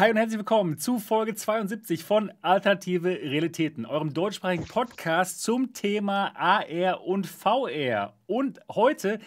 [0.00, 6.32] Hi und herzlich willkommen zu Folge 72 von Alternative Realitäten, eurem deutschsprachigen Podcast zum Thema
[6.36, 8.14] AR und VR.
[8.24, 9.18] Und heute,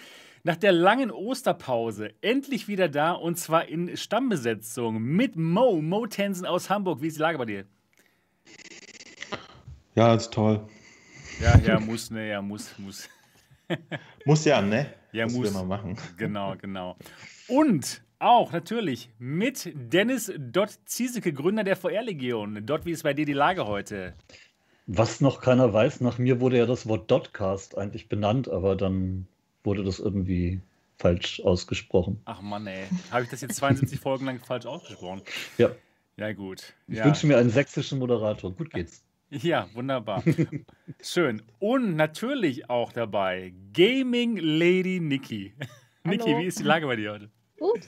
[0.41, 6.47] nach der langen Osterpause, endlich wieder da und zwar in Stammbesetzung mit Mo, Mo Tensen
[6.47, 7.03] aus Hamburg.
[7.03, 7.65] Wie ist die Lage bei dir?
[9.93, 10.59] Ja, ist toll.
[11.39, 13.07] Ja, ja, muss, ne, ja, muss, muss.
[14.25, 14.91] muss ja, ne?
[15.11, 15.53] Ja, das muss.
[15.53, 15.95] Mal machen.
[16.17, 16.97] Genau, genau.
[17.47, 22.65] Und auch natürlich mit Dennis Dott Ziesecke, Gründer der VR-Legion.
[22.65, 24.13] Dott, wie ist bei dir die Lage heute?
[24.87, 29.27] Was noch keiner weiß, nach mir wurde ja das Wort Dotcast eigentlich benannt, aber dann
[29.63, 30.61] wurde das irgendwie
[30.97, 32.21] falsch ausgesprochen.
[32.25, 32.85] Ach Mann, ey.
[33.11, 35.21] Habe ich das jetzt 72 Folgen lang falsch ausgesprochen?
[35.57, 35.71] Ja.
[36.17, 36.73] Ja, gut.
[36.87, 37.05] Ich ja.
[37.05, 38.51] wünsche mir einen sächsischen Moderator.
[38.53, 39.03] Gut geht's.
[39.41, 40.23] Ja, wunderbar.
[41.01, 41.41] Schön.
[41.57, 45.55] Und natürlich auch dabei Gaming Lady Niki.
[46.03, 47.31] Niki, wie ist die Lage bei dir heute?
[47.57, 47.79] Gut.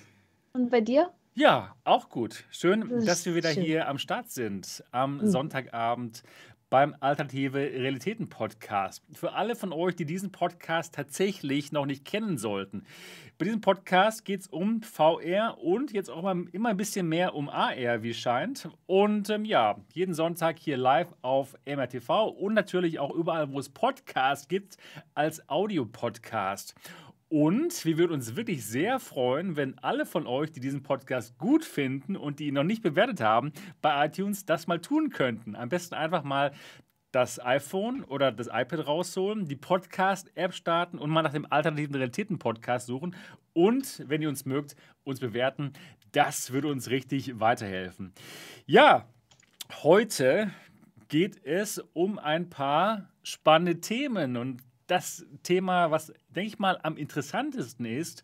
[0.55, 1.11] Und bei dir?
[1.33, 2.45] Ja, auch gut.
[2.49, 3.63] Schön, das dass wir wieder schön.
[3.63, 4.85] hier am Start sind.
[4.91, 5.27] Am mhm.
[5.27, 6.23] Sonntagabend
[6.69, 9.03] beim Alternative Realitäten Podcast.
[9.11, 12.85] Für alle von euch, die diesen Podcast tatsächlich noch nicht kennen sollten.
[13.37, 17.35] Bei diesem Podcast geht es um VR und jetzt auch mal immer ein bisschen mehr
[17.35, 18.69] um AR, wie scheint.
[18.85, 23.67] Und ähm, ja, jeden Sonntag hier live auf MRTV und natürlich auch überall, wo es
[23.67, 24.77] Podcasts gibt,
[25.13, 26.75] als Audiopodcast.
[27.27, 31.65] Und wir würden uns wirklich sehr freuen, wenn alle von euch, die diesen Podcast gut
[31.65, 33.51] finden und die ihn noch nicht bewertet haben,
[33.81, 35.55] bei iTunes das mal tun könnten.
[35.55, 36.51] Am besten einfach mal
[37.11, 42.87] das iPhone oder das iPad rausholen, die Podcast-App starten und mal nach dem alternativen Realitäten-Podcast
[42.87, 43.15] suchen
[43.53, 45.71] und, wenn ihr uns mögt, uns bewerten.
[46.11, 48.11] Das würde uns richtig weiterhelfen.
[48.65, 49.07] Ja,
[49.81, 50.51] heute
[51.07, 56.97] geht es um ein paar spannende Themen und das Thema, was, denke ich mal, am
[56.97, 58.23] interessantesten ist,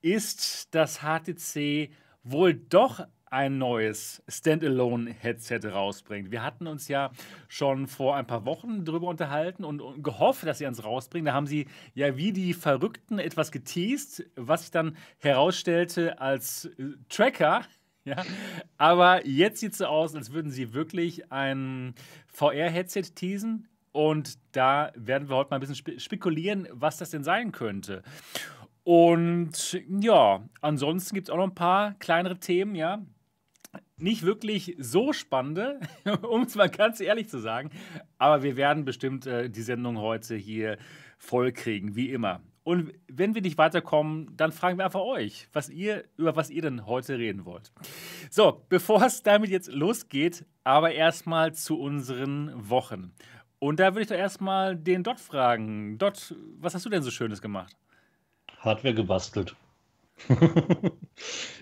[0.00, 1.90] ist, dass HTC
[2.24, 6.30] wohl doch ein neues Standalone-Headset rausbringt.
[6.30, 7.10] Wir hatten uns ja
[7.48, 11.24] schon vor ein paar Wochen darüber unterhalten und, gehofft, dass sie uns rausbringen.
[11.24, 16.94] Da haben sie ja wie die Verrückten etwas geteased, was sich dann herausstellte als äh,
[17.08, 17.62] Tracker.
[18.04, 18.16] Ja,
[18.78, 21.94] aber jetzt sieht es so aus, als würden sie wirklich ein
[22.26, 23.68] VR-Headset teasen.
[23.92, 28.02] Und da werden wir heute mal ein bisschen spekulieren, was das denn sein könnte.
[28.84, 33.04] Und ja, ansonsten gibt es auch noch ein paar kleinere Themen, ja.
[33.96, 35.78] Nicht wirklich so spannende,
[36.22, 37.70] um es mal ganz ehrlich zu sagen.
[38.18, 40.78] Aber wir werden bestimmt äh, die Sendung heute hier
[41.18, 42.40] voll kriegen, wie immer.
[42.64, 46.62] Und wenn wir nicht weiterkommen, dann fragen wir einfach euch, was ihr, über was ihr
[46.62, 47.72] denn heute reden wollt.
[48.30, 53.12] So, bevor es damit jetzt losgeht, aber erstmal zu unseren Wochen.
[53.62, 55.96] Und da würde ich doch erstmal den Dot fragen.
[55.96, 57.76] Dot, was hast du denn so Schönes gemacht?
[58.58, 59.54] Hardware gebastelt.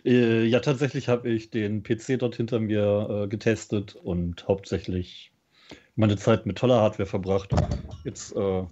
[0.02, 5.32] Äh, ja, tatsächlich habe ich den PC dort hinter mir äh, getestet und hauptsächlich
[5.94, 7.50] meine Zeit mit toller Hardware verbracht.
[8.04, 8.64] Jetzt äh,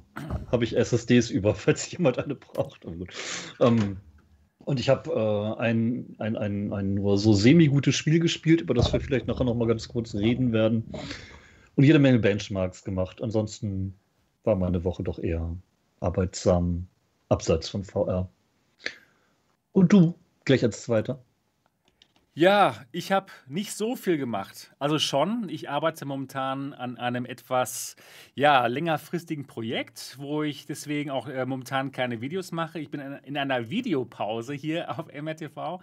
[0.51, 2.87] habe ich SSDs über, falls jemand eine braucht.
[3.61, 3.99] Ähm,
[4.61, 8.91] und ich habe äh, ein, ein, ein, ein nur so semi-gutes Spiel gespielt, über das
[8.95, 10.91] wir vielleicht nachher noch mal ganz kurz reden werden
[11.79, 13.23] und jede Menge Benchmarks gemacht.
[13.23, 13.95] Ansonsten
[14.43, 15.57] war meine Woche doch eher
[16.01, 16.89] arbeitsam,
[17.29, 18.29] abseits von VR.
[19.71, 21.23] Und du, gleich als Zweiter?
[22.35, 24.75] Ja, ich habe nicht so viel gemacht.
[24.81, 27.95] Also schon, ich arbeite momentan an einem etwas
[28.35, 32.81] ja, längerfristigen Projekt, wo ich deswegen auch äh, momentan keine Videos mache.
[32.81, 35.81] Ich bin in, in einer Videopause hier auf MRTV.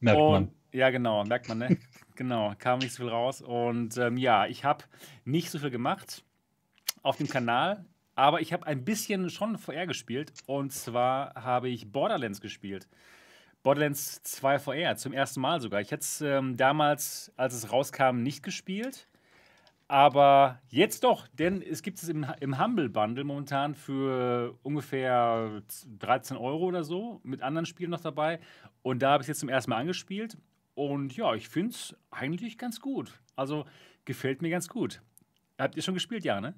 [0.00, 0.48] Merkt und, man.
[0.74, 1.78] Ja, genau, merkt man, ne?
[2.16, 3.40] genau, kam nicht so viel raus.
[3.40, 4.82] Und ähm, ja, ich habe
[5.24, 6.24] nicht so viel gemacht
[7.04, 7.84] auf dem Kanal,
[8.16, 10.32] aber ich habe ein bisschen schon VR gespielt.
[10.46, 12.88] Und zwar habe ich Borderlands gespielt.
[13.62, 15.80] Borderlands 2 VR, zum ersten Mal sogar.
[15.80, 19.06] Ich hätte es ähm, damals, als es rauskam, nicht gespielt.
[19.86, 25.62] Aber jetzt doch, denn es gibt es im, im Humble Bundle momentan für ungefähr
[26.00, 28.40] 13 Euro oder so, mit anderen Spielen noch dabei.
[28.82, 30.36] Und da habe ich es jetzt zum ersten Mal angespielt.
[30.74, 33.12] Und ja, ich finde es eigentlich ganz gut.
[33.36, 33.64] Also
[34.04, 35.02] gefällt mir ganz gut.
[35.58, 36.54] Habt ihr schon gespielt, ja, ne?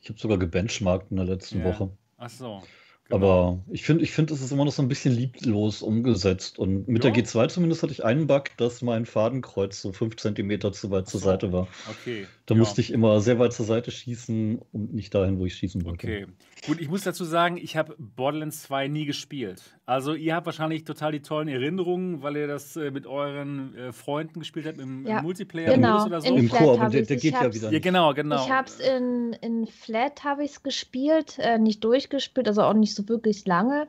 [0.00, 1.64] Ich habe sogar gebenchmarkt in der letzten ja.
[1.64, 1.90] Woche.
[2.18, 2.62] Ach so.
[3.04, 3.16] Genau.
[3.16, 6.58] Aber ich finde, ich find, es ist immer noch so ein bisschen lieblos umgesetzt.
[6.58, 7.10] Und mit ja.
[7.10, 11.08] der G2 zumindest hatte ich einen Bug, dass mein Fadenkreuz so 5 cm zu weit
[11.08, 11.26] zur so.
[11.26, 11.68] Seite war.
[11.90, 12.26] Okay.
[12.46, 12.58] Da ja.
[12.58, 16.06] musste ich immer sehr weit zur Seite schießen und nicht dahin, wo ich schießen wollte.
[16.06, 16.26] Okay.
[16.66, 19.62] Gut, ich muss dazu sagen, ich habe Borderlands 2 nie gespielt.
[19.86, 23.92] Also ihr habt wahrscheinlich total die tollen Erinnerungen, weil ihr das äh, mit euren äh,
[23.92, 25.18] Freunden gespielt habt im, ja.
[25.18, 26.04] im Multiplayer genau.
[26.04, 26.34] oder so.
[26.34, 27.70] Im Koop, der, der geht ja wieder.
[27.70, 28.44] Ja, genau, genau.
[28.44, 32.94] Ich habe es in, in Flat habe ich gespielt, äh, nicht durchgespielt, also auch nicht
[32.94, 33.86] so wirklich lange.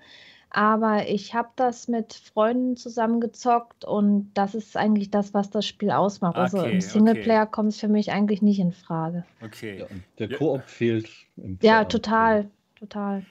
[0.54, 5.90] Aber ich habe das mit Freunden zusammengezockt und das ist eigentlich das, was das Spiel
[5.90, 6.38] ausmacht.
[6.38, 9.26] Also Okay, im Singleplayer kommt es für mich eigentlich nicht in Frage.
[9.42, 9.80] Okay.
[9.80, 9.88] Ja,
[10.20, 10.38] der Ja.
[10.38, 11.10] Koop fehlt.
[11.38, 13.26] Im Ja, total, total.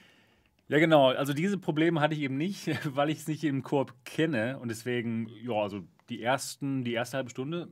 [0.67, 1.07] Ja, genau.
[1.11, 4.59] Also diese Probleme hatte ich eben nicht, weil ich es nicht im Koop kenne.
[4.59, 7.69] Und deswegen, ja, also die ersten, die erste halbe Stunde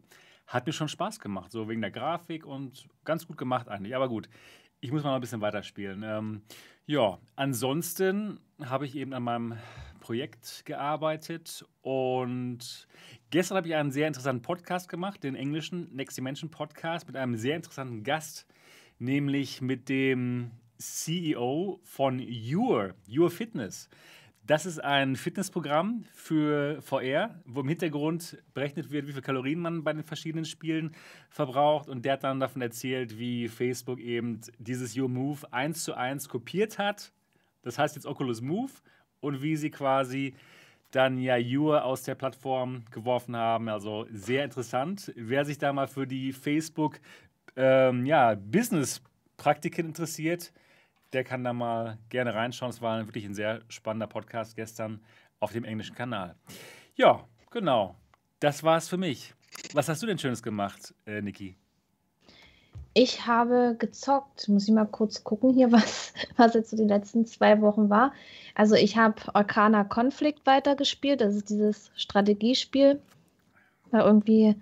[0.48, 1.52] hat mir schon Spaß gemacht.
[1.52, 3.98] So wegen der Grafik und ganz gut gemacht eigentlich.
[3.98, 4.30] Aber gut,
[4.82, 6.04] ich muss mal ein bisschen weiterspielen.
[6.04, 6.42] Ähm,
[6.88, 9.58] ja, ansonsten habe ich eben an meinem
[10.00, 12.88] Projekt gearbeitet und
[13.30, 17.36] gestern habe ich einen sehr interessanten Podcast gemacht, den englischen Next Dimension Podcast mit einem
[17.36, 18.48] sehr interessanten Gast,
[18.98, 23.88] nämlich mit dem CEO von Your, Your Fitness.
[24.52, 29.86] Das ist ein Fitnessprogramm für VR, wo im Hintergrund berechnet wird, wie viel Kalorien man
[29.86, 30.92] bei den verschiedenen Spielen
[31.30, 31.88] verbraucht.
[31.88, 36.28] Und der hat dann davon erzählt, wie Facebook eben dieses Your Move eins zu eins
[36.28, 37.14] kopiert hat.
[37.62, 38.74] Das heißt jetzt Oculus Move
[39.22, 40.36] und wie sie quasi
[40.92, 43.70] dann ja Your aus der Plattform geworfen haben.
[43.70, 45.14] Also sehr interessant.
[45.16, 47.00] Wer sich da mal für die Facebook
[47.56, 50.52] ähm, ja, Business-Praktiken interessiert,
[51.14, 52.70] der kann da mal gerne reinschauen.
[52.70, 55.02] Es war wirklich ein sehr spannender Podcast gestern
[55.40, 56.36] auf dem englischen Kanal.
[56.96, 57.96] Ja, genau.
[58.40, 59.34] Das war's für mich.
[59.74, 61.56] Was hast du denn Schönes gemacht, äh, Niki?
[62.94, 64.48] Ich habe gezockt.
[64.50, 68.14] Muss ich mal kurz gucken hier, was, was jetzt so die letzten zwei Wochen war.
[68.56, 71.22] Also ich habe Arcana Conflict weitergespielt.
[71.22, 73.02] Das ist dieses Strategiespiel.
[73.92, 74.56] Weil irgendwie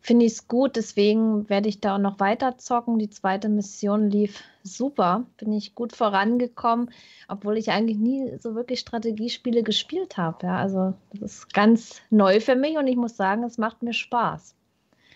[0.00, 2.98] finde ich es gut, deswegen werde ich da auch noch weiter zocken.
[2.98, 5.26] Die zweite Mission lief super.
[5.36, 6.90] Bin ich gut vorangekommen,
[7.28, 10.46] obwohl ich eigentlich nie so wirklich Strategiespiele gespielt habe.
[10.46, 13.92] Ja, also das ist ganz neu für mich und ich muss sagen, es macht mir
[13.92, 14.54] Spaß.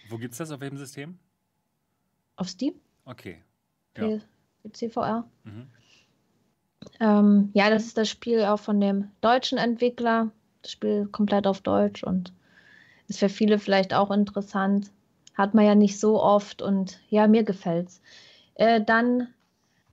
[0.09, 0.51] Wo gibt's das?
[0.51, 1.19] Auf welchem System?
[2.37, 2.75] Auf Steam?
[3.05, 3.43] Okay.
[3.97, 4.19] Ja.
[4.73, 5.25] CVR.
[5.45, 5.69] Mhm.
[7.01, 10.31] Ähm, ja, das ist das Spiel auch von dem deutschen Entwickler.
[10.63, 12.33] Das Spiel komplett auf Deutsch und
[13.13, 14.91] ist für viele vielleicht auch interessant.
[15.35, 18.01] Hat man ja nicht so oft und ja, mir gefällt's.
[18.55, 19.29] Äh, dann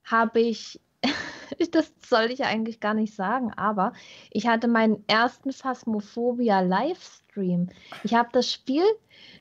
[0.06, 0.80] habe ich,
[1.72, 3.94] das soll ich eigentlich gar nicht sagen, aber
[4.32, 7.70] ich hatte meinen ersten Phasmophobia Livestream.
[8.04, 8.84] Ich habe das Spiel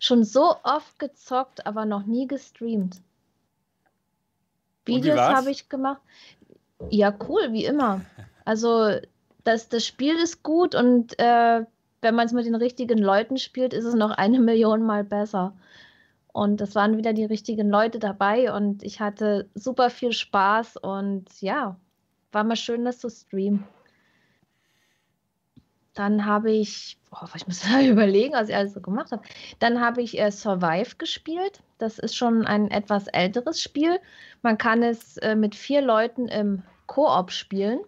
[0.01, 3.01] schon so oft gezockt, aber noch nie gestreamt.
[4.85, 6.01] Videos habe ich gemacht.
[6.91, 8.01] Ja, cool, wie immer.
[8.45, 8.99] Also,
[9.45, 11.65] das, das Spiel ist gut und äh,
[12.01, 15.57] wenn man es mit den richtigen Leuten spielt, ist es noch eine Million Mal besser.
[16.33, 21.25] Und es waren wieder die richtigen Leute dabei und ich hatte super viel Spaß und
[21.41, 21.77] ja,
[22.33, 23.65] war mal schön, das zu streamen.
[25.95, 29.23] Dann habe ich, boah, ich muss mal überlegen, was ich alles so gemacht habe.
[29.59, 31.61] Dann habe ich äh, Survive gespielt.
[31.79, 33.99] Das ist schon ein etwas älteres Spiel.
[34.43, 37.81] Man kann es äh, mit vier Leuten im Koop spielen.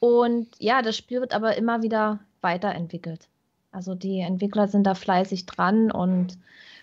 [0.00, 3.28] Und ja, das Spiel wird aber immer wieder weiterentwickelt.
[3.70, 6.38] Also die Entwickler sind da fleißig dran und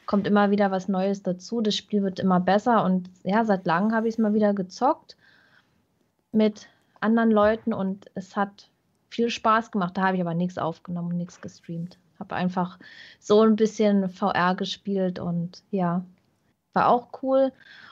[0.06, 1.62] kommt immer wieder was Neues dazu.
[1.62, 5.16] Das Spiel wird immer besser und ja, seit langem habe ich es mal wieder gezockt
[6.32, 6.68] mit
[7.00, 8.70] anderen Leuten und es hat
[9.10, 9.98] viel Spaß gemacht.
[9.98, 11.98] Da habe ich aber nichts aufgenommen nichts gestreamt.
[12.20, 12.80] Habe einfach
[13.20, 16.04] so ein bisschen VR gespielt und ja,
[16.74, 17.52] war auch cool.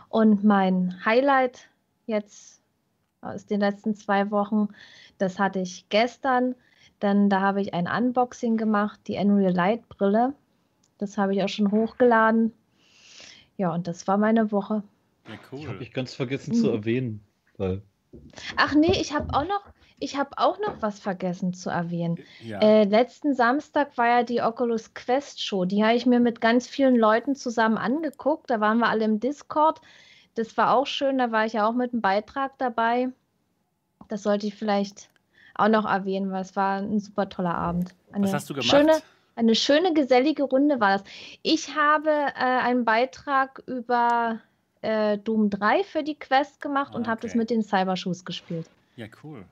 [0.09, 1.69] Und mein Highlight
[2.05, 2.61] jetzt
[3.21, 4.69] aus den letzten zwei Wochen,
[5.17, 6.55] das hatte ich gestern.
[6.99, 10.33] Dann da habe ich ein Unboxing gemacht, die Unreal Light Brille.
[10.97, 12.53] Das habe ich auch schon hochgeladen.
[13.57, 14.83] Ja, und das war meine Woche.
[15.27, 15.81] Ja, Ich habe cool.
[15.81, 16.73] ich ganz vergessen zu Mhm.
[16.73, 17.23] erwähnen,
[17.57, 17.81] weil
[18.55, 19.61] Ach nee, ich habe auch noch,
[19.99, 22.17] ich habe auch noch was vergessen zu erwähnen.
[22.43, 22.59] Ja.
[22.61, 25.65] Äh, letzten Samstag war ja die Oculus Quest Show.
[25.65, 28.49] Die habe ich mir mit ganz vielen Leuten zusammen angeguckt.
[28.49, 29.81] Da waren wir alle im Discord.
[30.35, 31.17] Das war auch schön.
[31.17, 33.09] Da war ich ja auch mit einem Beitrag dabei.
[34.07, 35.09] Das sollte ich vielleicht
[35.57, 37.93] auch noch erwähnen, weil es war ein super toller Abend.
[38.11, 38.69] Eine Was hast du gemacht?
[38.69, 38.93] Schöne,
[39.35, 41.03] eine schöne, gesellige Runde war das.
[41.43, 44.39] Ich habe äh, einen Beitrag über
[44.81, 47.37] äh, Doom 3 für die Quest gemacht und Ah, habe das okay.
[47.39, 48.67] mit den Cybershoes gespielt.
[48.95, 49.43] ja, cool.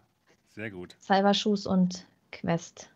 [0.50, 0.96] Sehr gut.
[1.02, 2.90] Cybershoes und Quest.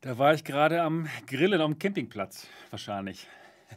[0.00, 3.26] Da war ich gerade am Grillen am Campingplatz, wahrscheinlich.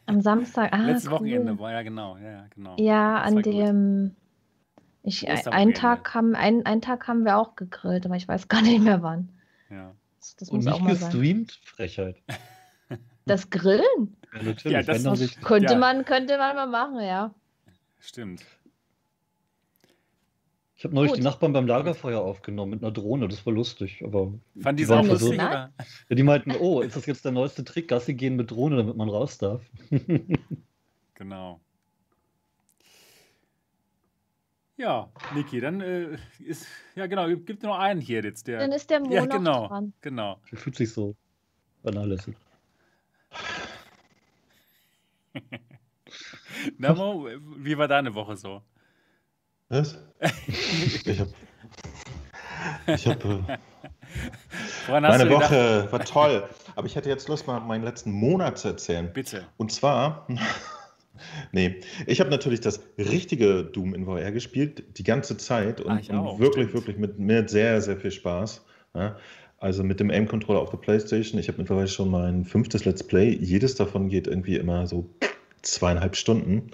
[0.06, 0.72] Am Samstag.
[0.74, 1.16] Ah, Letztes cool.
[1.20, 2.16] Wochenende war ja genau.
[2.18, 2.76] Ja, genau.
[2.80, 3.54] Ja, Das an war gut.
[5.04, 5.52] Ich, ein, Osterwochenende.
[5.58, 8.82] einen, Tag haben, einen, einen Tag haben wir auch gegrillt, aber ich weiß gar nicht
[8.84, 9.30] mehr wann.
[9.70, 9.96] Ja.
[10.20, 11.10] Das, das und nicht mal sein.
[11.12, 12.18] gestreamt, Frechheit.
[13.26, 14.18] Das Grillen?
[14.34, 14.72] Ja, natürlich.
[14.72, 15.80] Ja, das- Das könnte, ja.
[15.80, 17.34] man, könnte man mal machen, ja.
[18.00, 18.44] Stimmt.
[20.76, 21.20] ich habe neulich Gut.
[21.20, 24.02] die Nachbarn beim Lagerfeuer aufgenommen mit einer Drohne, das war lustig.
[24.04, 25.72] Aber Fand die die waren lustig, oder?
[26.10, 28.98] ja, die meinten, oh, ist das jetzt der neueste Trick, Gassi gehen mit Drohne, damit
[28.98, 29.62] man raus darf?
[31.14, 31.62] Genau.
[34.82, 38.48] Ja, Niki, dann äh, ist, ja genau, gibt nur einen hier jetzt.
[38.48, 39.94] Der, Dann ist der Mo ja, genau, dran.
[40.02, 40.40] genau.
[40.46, 41.16] Fühlt sich so
[41.84, 42.40] vernachlässigt.
[46.80, 48.64] Na Mo, wie war deine Woche so?
[49.70, 50.00] Was?
[51.06, 51.32] Ich habe.
[52.88, 53.60] Ich hab, äh,
[54.88, 55.30] meine?
[55.30, 59.14] Woche war toll, aber ich hätte jetzt Lust, mal meinen letzten Monat zu erzählen.
[59.14, 59.46] Bitte.
[59.58, 60.26] Und zwar,
[61.52, 66.20] nee, ich habe natürlich das richtige Doom in VR gespielt, die ganze Zeit und, Ah,
[66.20, 66.74] auch, und wirklich, stimmt.
[66.74, 68.66] wirklich mit, mit sehr, sehr viel Spaß.
[68.96, 69.18] Ja?
[69.58, 71.40] Also mit dem Aim-Controller auf der Playstation.
[71.40, 73.30] Ich habe mittlerweile schon mein fünftes Let's Play.
[73.30, 75.10] Jedes davon geht irgendwie immer so
[75.62, 76.72] zweieinhalb Stunden.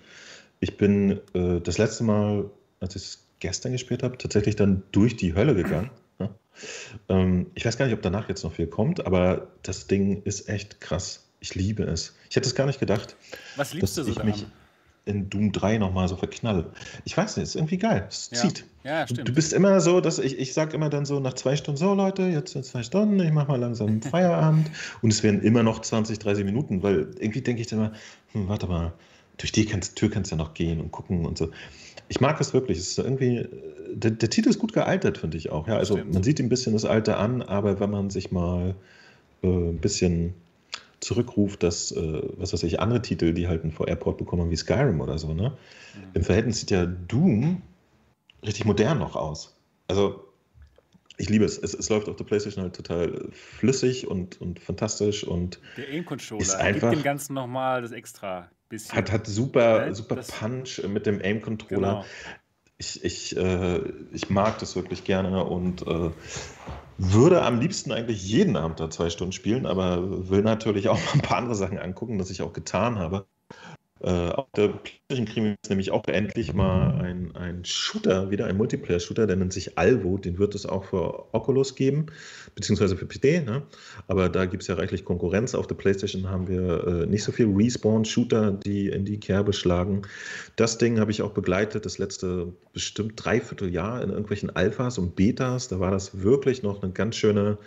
[0.59, 5.15] Ich bin äh, das letzte Mal, als ich es gestern gespielt habe, tatsächlich dann durch
[5.17, 5.91] die Hölle gegangen.
[6.19, 6.33] Ja?
[7.09, 10.47] Ähm, ich weiß gar nicht, ob danach jetzt noch viel kommt, aber das Ding ist
[10.49, 11.26] echt krass.
[11.47, 12.13] Ich liebe es.
[12.29, 13.15] Ich hätte es gar nicht gedacht,
[13.55, 14.31] Was liebst du dass so ich daran?
[14.31, 14.45] mich
[15.05, 16.71] in Doom 3 nochmal so verknalle.
[17.05, 18.05] Ich weiß nicht, es ist irgendwie geil.
[18.09, 18.41] Es Ja.
[18.41, 18.65] zieht.
[18.83, 19.29] Ja, Du, stimmt.
[19.29, 21.93] du bist immer so, dass ich, ich sage immer dann so nach zwei Stunden, so
[21.93, 24.69] Leute, jetzt sind zwei Stunden, ich mache mal langsam Feierabend.
[25.01, 27.91] Und es werden immer noch 20, 30 Minuten, weil irgendwie denke ich dann immer,
[28.33, 28.91] hm, warte mal,
[29.37, 31.49] durch die kannst, Tür kannst du ja noch gehen und gucken und so.
[32.09, 32.77] Ich mag es wirklich.
[32.77, 33.47] Es ist irgendwie, äh,
[33.93, 35.65] der, der Titel ist gut gealtert, finde ich auch.
[35.69, 36.13] Ja, also Stimmt.
[36.13, 38.75] man sieht ihm ein bisschen das Alter an, aber wenn man sich mal
[39.43, 40.33] äh, ein bisschen
[40.99, 44.99] zurückruft, dass, äh, was weiß ich, andere Titel, die halt einen VR-Port bekommen, wie Skyrim
[45.01, 45.51] oder so, ne?
[45.95, 46.03] Mhm.
[46.13, 47.61] Im Verhältnis sieht ja Doom
[48.43, 49.55] richtig modern noch aus.
[49.87, 50.23] Also,
[51.17, 51.57] ich liebe es.
[51.57, 56.41] Es, es läuft auf der PlayStation halt total flüssig und, und fantastisch und Der Aim-Controller
[56.41, 58.95] Ist gibt einfach- dem Ganzen nochmal das extra bisschen.
[58.95, 59.95] hat, hat super, Ne?
[59.95, 61.79] super Das- Punch mit dem Aim-Controller.
[61.79, 62.05] genau.
[62.79, 63.79] Ich, ich, äh,
[64.11, 66.11] ich mag das wirklich gerne und äh,
[66.97, 71.13] würde am liebsten eigentlich jeden Abend da zwei Stunden spielen, aber will natürlich auch mal
[71.13, 73.27] ein paar andere Sachen angucken, das ich auch getan habe.
[74.01, 78.45] Äh, auf der PlayStation kriegen wir jetzt nämlich auch endlich mal ein, ein Shooter, wieder
[78.45, 80.17] ein Multiplayer-Shooter, der nennt sich Alvo.
[80.17, 82.07] Den wird es auch für Oculus geben,
[82.55, 83.45] beziehungsweise für PC.
[83.45, 83.63] Ne?
[84.07, 85.55] Aber da gibt es ja reichlich Konkurrenz.
[85.55, 90.03] Auf der PlayStation haben wir äh, nicht so viel Respawn-Shooter, die in die Kerbe schlagen.
[90.55, 95.15] Das Ding habe ich auch begleitet, das letzte bestimmt dreiviertel Jahr in irgendwelchen Alphas und
[95.15, 95.67] Betas.
[95.67, 97.57] Da war das wirklich noch eine ganz schöne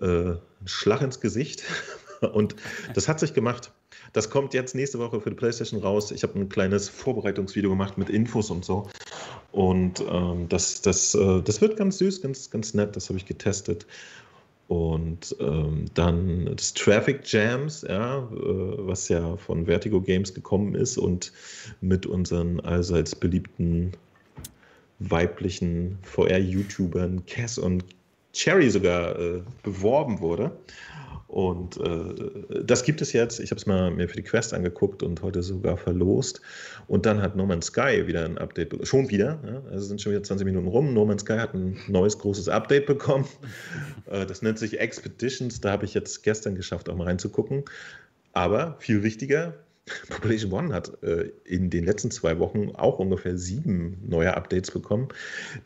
[0.00, 1.64] äh, Schlag ins Gesicht.
[2.20, 2.56] Und
[2.94, 3.70] das hat sich gemacht.
[4.12, 6.10] Das kommt jetzt nächste Woche für die PlayStation raus.
[6.10, 8.88] Ich habe ein kleines Vorbereitungsvideo gemacht mit Infos und so.
[9.52, 12.96] Und ähm, das, das, äh, das wird ganz süß, ganz, ganz nett.
[12.96, 13.86] Das habe ich getestet.
[14.68, 20.98] Und ähm, dann das Traffic Jams, ja, äh, was ja von Vertigo Games gekommen ist
[20.98, 21.32] und
[21.80, 23.92] mit unseren allseits beliebten
[24.98, 27.84] weiblichen VR-YouTubern Cass und
[28.32, 30.52] Cherry sogar äh, beworben wurde.
[31.28, 33.38] Und äh, das gibt es jetzt.
[33.38, 36.40] Ich habe es mal mir für die Quest angeguckt und heute sogar verlost.
[36.86, 38.86] Und dann hat No Man's Sky wieder ein Update bekommen.
[38.86, 39.38] Schon wieder.
[39.46, 39.62] Ja?
[39.70, 40.94] Also sind schon wieder 20 Minuten rum.
[40.94, 43.26] No Man's Sky hat ein neues großes Update bekommen.
[44.06, 45.60] Äh, das nennt sich Expeditions.
[45.60, 47.64] Da habe ich jetzt gestern geschafft, auch mal reinzugucken.
[48.32, 49.52] Aber viel wichtiger,
[50.08, 55.08] Population One hat äh, in den letzten zwei Wochen auch ungefähr sieben neue Updates bekommen.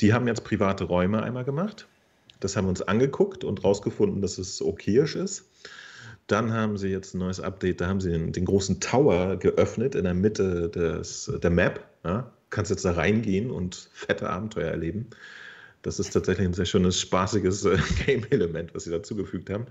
[0.00, 1.87] Die haben jetzt private Räume einmal gemacht.
[2.42, 5.49] Das haben wir uns angeguckt und rausgefunden, dass es okayisch ist.
[6.26, 9.94] Dann haben sie jetzt ein neues Update, da haben sie den, den großen Tower geöffnet
[9.94, 11.84] in der Mitte des, der Map.
[12.04, 12.32] Ja?
[12.50, 15.08] Kannst jetzt da reingehen und fette Abenteuer erleben.
[15.82, 19.66] Das ist tatsächlich ein sehr schönes, spaßiges äh, Game-Element, was sie dazugefügt haben.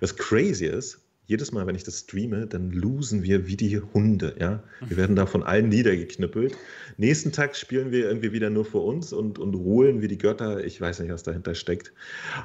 [0.00, 4.36] Was crazy ist, jedes Mal, wenn ich das streame, dann losen wir wie die Hunde.
[4.38, 4.62] Ja?
[4.86, 6.56] Wir werden da von allen niedergeknüppelt.
[6.98, 10.62] Nächsten Tag spielen wir irgendwie wieder nur für uns und, und holen wie die Götter.
[10.64, 11.92] Ich weiß nicht, was dahinter steckt.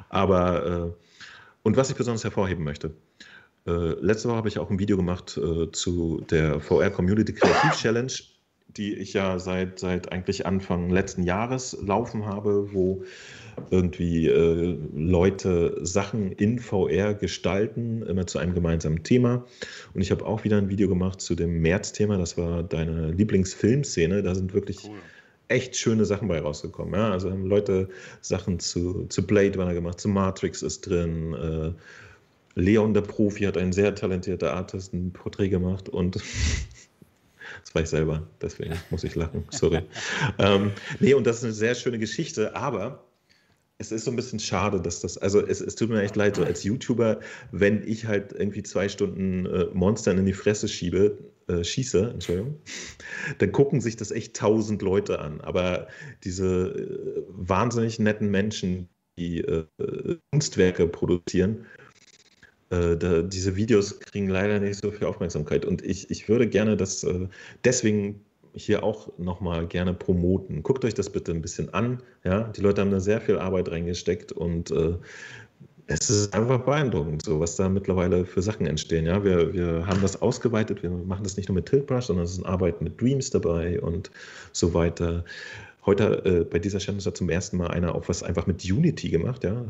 [0.08, 1.04] Aber, äh,
[1.62, 2.92] und was ich besonders hervorheben möchte.
[3.66, 7.72] Äh, letzte Woche habe ich auch ein Video gemacht äh, zu der VR Community Kreativ
[7.72, 8.12] Challenge,
[8.68, 13.04] die ich ja seit, seit eigentlich Anfang letzten Jahres laufen habe, wo
[13.70, 19.44] irgendwie äh, Leute Sachen in VR gestalten, immer zu einem gemeinsamen Thema.
[19.94, 24.22] Und ich habe auch wieder ein Video gemacht zu dem März-Thema, das war deine Lieblingsfilmszene.
[24.22, 24.98] Da sind wirklich Cool.
[25.48, 26.94] echt schöne Sachen bei rausgekommen.
[26.94, 27.10] Ja?
[27.10, 27.88] Also haben Leute
[28.20, 31.34] Sachen zu, zu Blade Runner gemacht, zu Matrix ist drin.
[31.34, 31.72] Äh,
[32.54, 36.16] Leon der Profi hat ein sehr talentierter Artist ein Porträt gemacht und
[37.62, 39.82] das war ich selber, deswegen muss ich lachen, sorry.
[40.38, 43.04] ähm, nee, und das ist eine sehr schöne Geschichte, aber
[43.80, 46.36] es ist so ein bisschen schade, dass das, also es, es tut mir echt leid,
[46.36, 47.20] so als YouTuber,
[47.50, 51.16] wenn ich halt irgendwie zwei Stunden äh, Monstern in die Fresse schiebe,
[51.48, 52.60] äh, schieße, Entschuldigung,
[53.38, 55.40] dann gucken sich das echt tausend Leute an.
[55.40, 55.88] Aber
[56.24, 59.64] diese äh, wahnsinnig netten Menschen, die äh,
[60.30, 61.64] Kunstwerke produzieren,
[62.68, 65.64] äh, da, diese Videos kriegen leider nicht so viel Aufmerksamkeit.
[65.64, 67.28] Und ich, ich würde gerne das, äh,
[67.64, 70.62] deswegen hier auch nochmal gerne promoten.
[70.62, 72.02] Guckt euch das bitte ein bisschen an.
[72.24, 72.44] Ja?
[72.44, 74.94] Die Leute haben da sehr viel Arbeit reingesteckt und äh,
[75.86, 79.06] es ist einfach beeindruckend, so was da mittlerweile für Sachen entstehen.
[79.06, 80.84] Ja, wir, wir haben das ausgeweitet.
[80.84, 84.10] Wir machen das nicht nur mit Tiltbrush, sondern es ist Arbeit mit Dreams dabei und
[84.52, 85.24] so weiter.
[85.84, 89.08] Heute äh, bei dieser Challenge hat zum ersten Mal einer auch was einfach mit Unity
[89.08, 89.42] gemacht.
[89.42, 89.64] Ja,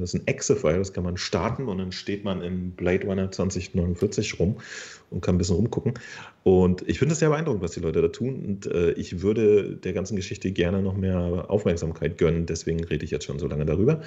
[0.00, 3.30] das ist ein Exe-File, das kann man starten und dann steht man in Blade Runner
[3.30, 4.56] 2049 rum
[5.10, 5.94] und kann ein bisschen rumgucken.
[6.42, 8.44] Und ich finde es sehr beeindruckend, was die Leute da tun.
[8.44, 12.46] Und äh, ich würde der ganzen Geschichte gerne noch mehr Aufmerksamkeit gönnen.
[12.46, 14.02] Deswegen rede ich jetzt schon so lange darüber.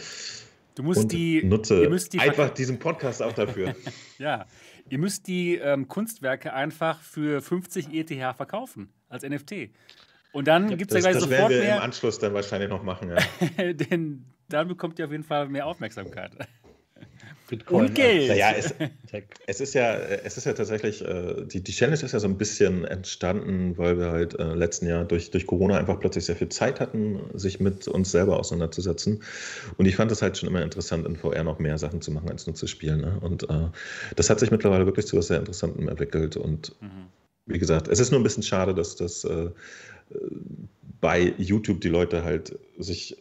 [0.76, 1.44] Du musst und die.
[1.44, 3.74] nutze ihr müsst die einfach diesen Podcast auch dafür.
[4.20, 4.46] ja,
[4.90, 9.70] ihr müsst die ähm, Kunstwerke einfach für 50 ETH verkaufen als NFT.
[10.34, 11.78] Und dann gibt es ja gleich das sofort werden wir mehr.
[11.78, 13.10] im Anschluss dann wahrscheinlich noch machen.
[13.10, 13.74] Ja.
[13.74, 16.32] denn dann bekommt ihr auf jeden Fall mehr Aufmerksamkeit.
[17.50, 18.28] Bitcoin Und Geld.
[18.30, 18.74] Naja, es,
[19.46, 22.38] es, ist ja, es ist ja tatsächlich, äh, die, die Challenge ist ja so ein
[22.38, 26.50] bisschen entstanden, weil wir halt äh, letzten Jahr durch, durch Corona einfach plötzlich sehr viel
[26.50, 29.24] Zeit hatten, sich mit uns selber auseinanderzusetzen.
[29.78, 32.30] Und ich fand es halt schon immer interessant, in VR noch mehr Sachen zu machen,
[32.30, 33.02] als nur zu spielen.
[33.02, 33.18] Ne?
[33.22, 33.70] Und äh,
[34.16, 36.36] das hat sich mittlerweile wirklich zu etwas sehr Interessantem entwickelt.
[36.36, 37.08] Und Mhm.
[37.46, 39.50] wie gesagt, es ist nur ein bisschen schade, dass das äh,
[41.00, 43.16] bei YouTube die Leute halt sich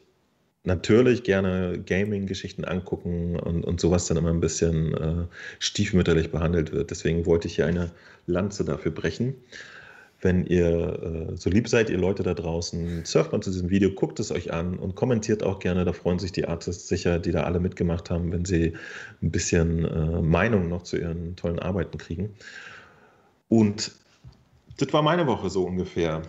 [0.67, 5.27] natürlich gerne Gaming-Geschichten angucken und, und sowas dann immer ein bisschen äh,
[5.59, 6.91] stiefmütterlich behandelt wird.
[6.91, 7.91] Deswegen wollte ich hier eine
[8.27, 9.35] Lanze dafür brechen.
[10.21, 13.91] Wenn ihr äh, so lieb seid, ihr Leute da draußen, surft mal zu diesem Video,
[13.91, 15.85] guckt es euch an und kommentiert auch gerne.
[15.85, 18.73] Da freuen sich die Artists sicher, die da alle mitgemacht haben, wenn sie
[19.23, 22.35] ein bisschen äh, Meinung noch zu ihren tollen Arbeiten kriegen.
[23.49, 23.93] Und
[24.79, 26.23] das war meine Woche so ungefähr.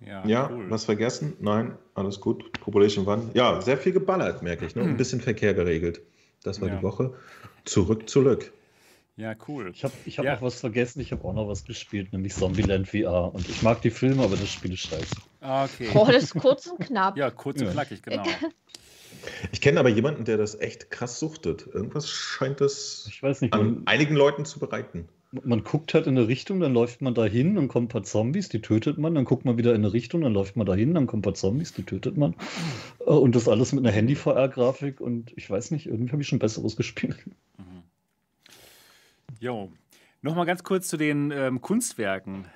[0.00, 0.70] Ja, Ja, cool.
[0.70, 1.36] was vergessen?
[1.40, 2.52] Nein, alles gut.
[2.60, 3.30] Population One.
[3.34, 4.74] Ja, sehr viel geballert, merke ich.
[4.76, 4.82] Ne?
[4.82, 6.00] Ein bisschen Verkehr geregelt.
[6.44, 6.76] Das war Ja.
[6.76, 7.14] die Woche.
[7.64, 8.52] Zurück zu Lück.
[9.16, 9.72] Ja, cool.
[9.74, 10.34] Ich habe ich hab Ja.
[10.36, 13.34] noch was vergessen, ich habe auch noch was gespielt, nämlich Zombieland VR.
[13.34, 15.16] Und ich mag die Filme, aber das Spiel ist scheiße.
[15.40, 15.88] Ah, Okay.
[15.92, 17.16] Boah, das ist kurz und knapp.
[17.16, 17.72] Ja, kurz und Ja.
[17.72, 18.22] knackig, genau.
[19.52, 21.66] Ich kenne aber jemanden, der das echt krass suchtet.
[21.66, 25.08] Irgendwas scheint es Ich weiß nicht, an einigen Leuten zu bereiten.
[25.30, 28.48] Man guckt halt in eine Richtung, dann läuft man dahin, dann kommen ein paar Zombies,
[28.48, 31.06] die tötet man, dann guckt man wieder in eine Richtung, dann läuft man dahin, dann
[31.06, 32.34] kommen ein paar Zombies, die tötet man.
[33.00, 36.38] Äh, Und das alles mit einer Handy-VR-Grafik und ich weiß nicht, irgendwie habe ich schon
[36.38, 37.18] Besseres gespielt.
[37.58, 37.82] Mhm.
[39.38, 39.70] Jo.
[40.22, 42.46] Nochmal ganz kurz zu den ähm, Kunstwerken.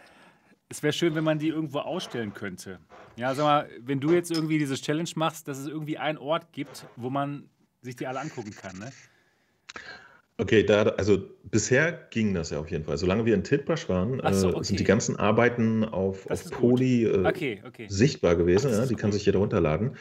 [0.69, 2.79] Es wäre schön, wenn man die irgendwo ausstellen könnte.
[3.17, 6.53] Ja, sag mal, wenn du jetzt irgendwie diese Challenge machst, dass es irgendwie einen Ort
[6.53, 7.51] gibt, wo man
[7.83, 8.91] sich die alle angucken kann, ne?
[10.39, 12.97] Okay, da, also bisher ging das ja auf jeden Fall.
[12.97, 14.65] Solange wir in Tiltbrush waren, so, äh, okay.
[14.65, 16.59] sind die ganzen Arbeiten auf, Das auf.
[16.59, 17.87] Poly äh, Okay, okay.
[17.89, 18.71] sichtbar gewesen.
[18.73, 19.19] Ach, ja, die kann gut.
[19.19, 19.97] sich jeder runterladen.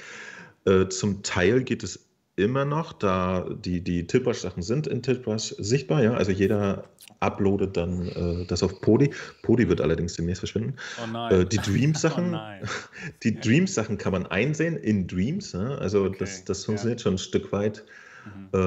[0.66, 6.04] Äh, zum Teil geht es immer noch, da die, die Tiltbrush-Sachen sind in Tiltbrush sichtbar.
[6.04, 6.14] Ja?
[6.14, 6.86] Also jeder
[7.20, 9.12] uploadet dann äh, das auf Podi.
[9.44, 10.76] Podi wird allerdings demnächst verschwinden.
[11.04, 11.42] Oh nein.
[11.42, 12.40] Äh, die Oh Dreams-Sachen
[13.24, 15.52] die Dreams-Sachen kann man einsehen in Dreams.
[15.52, 15.76] Ja?
[15.76, 16.66] Also Okay, das, das ja.
[16.68, 17.84] funktioniert schon ein Stück weit.
[18.26, 18.50] Mhm.
[18.54, 18.58] Äh,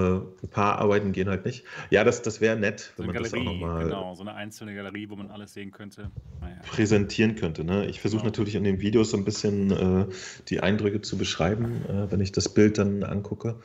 [0.46, 1.64] ein paar Arbeiten gehen halt nicht.
[1.90, 4.22] Ja, das, das wäre nett, So wenn eine man das auch Galerie, nochmal genau, so
[4.22, 6.10] eine einzelne Galerie, wo man alles sehen könnte.
[6.40, 6.56] Naja.
[6.66, 7.64] präsentieren könnte.
[7.64, 7.86] Ne?
[7.86, 8.28] Ich versuche Genau.
[8.30, 10.06] natürlich in den Videos so ein bisschen äh,
[10.48, 13.60] die Eindrücke zu beschreiben, äh, wenn ich das Bild dann angucke.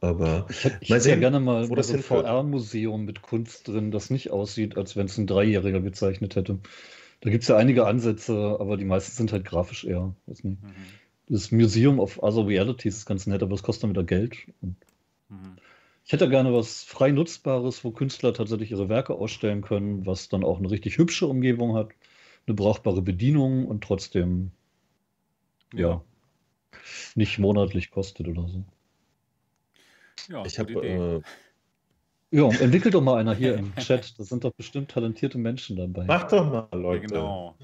[0.00, 2.02] Aber Ich hätte ich ja gerne mal, das so ein.
[2.02, 6.58] VR-Museum mit Kunst drin, das nicht aussieht, als wenn es ein Dreijähriger gezeichnet hätte.
[7.22, 10.14] Da gibt es ja einige Ansätze, aber die meisten sind halt grafisch eher.
[10.26, 10.62] Weiß nicht.
[10.62, 10.68] Mhm.
[11.28, 14.36] Das Museum of Other Realities ist ganz nett, aber es kostet dann wieder Geld.
[14.60, 14.76] Und
[15.28, 15.56] Mhm.
[16.04, 20.44] ich hätte gerne was frei nutzbares, wo Künstler tatsächlich ihre Werke ausstellen können, was dann
[20.44, 21.90] auch eine richtig hübsche Umgebung hat,
[22.46, 24.52] eine brauchbare Bedienung und trotzdem
[25.74, 26.00] ja,
[27.14, 28.64] nicht monatlich kostet oder so.
[30.28, 31.20] Ja, ich habe äh,
[32.30, 34.18] Ja, entwickelt doch mal einer hier im Chat.
[34.18, 36.06] Da sind doch bestimmt talentierte Menschen dabei.
[36.06, 37.06] Macht doch mal, ja, Leute.
[37.06, 37.56] genau.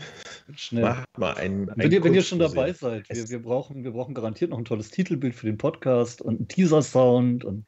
[0.56, 0.82] Schnell.
[0.82, 3.92] Macht mal ein, ein Wenn ihr, wenn ihr schon dabei seid, wir, wir, brauchen, wir
[3.92, 7.64] brauchen garantiert noch ein tolles Titelbild für den Podcast und einen Teaser-Sound und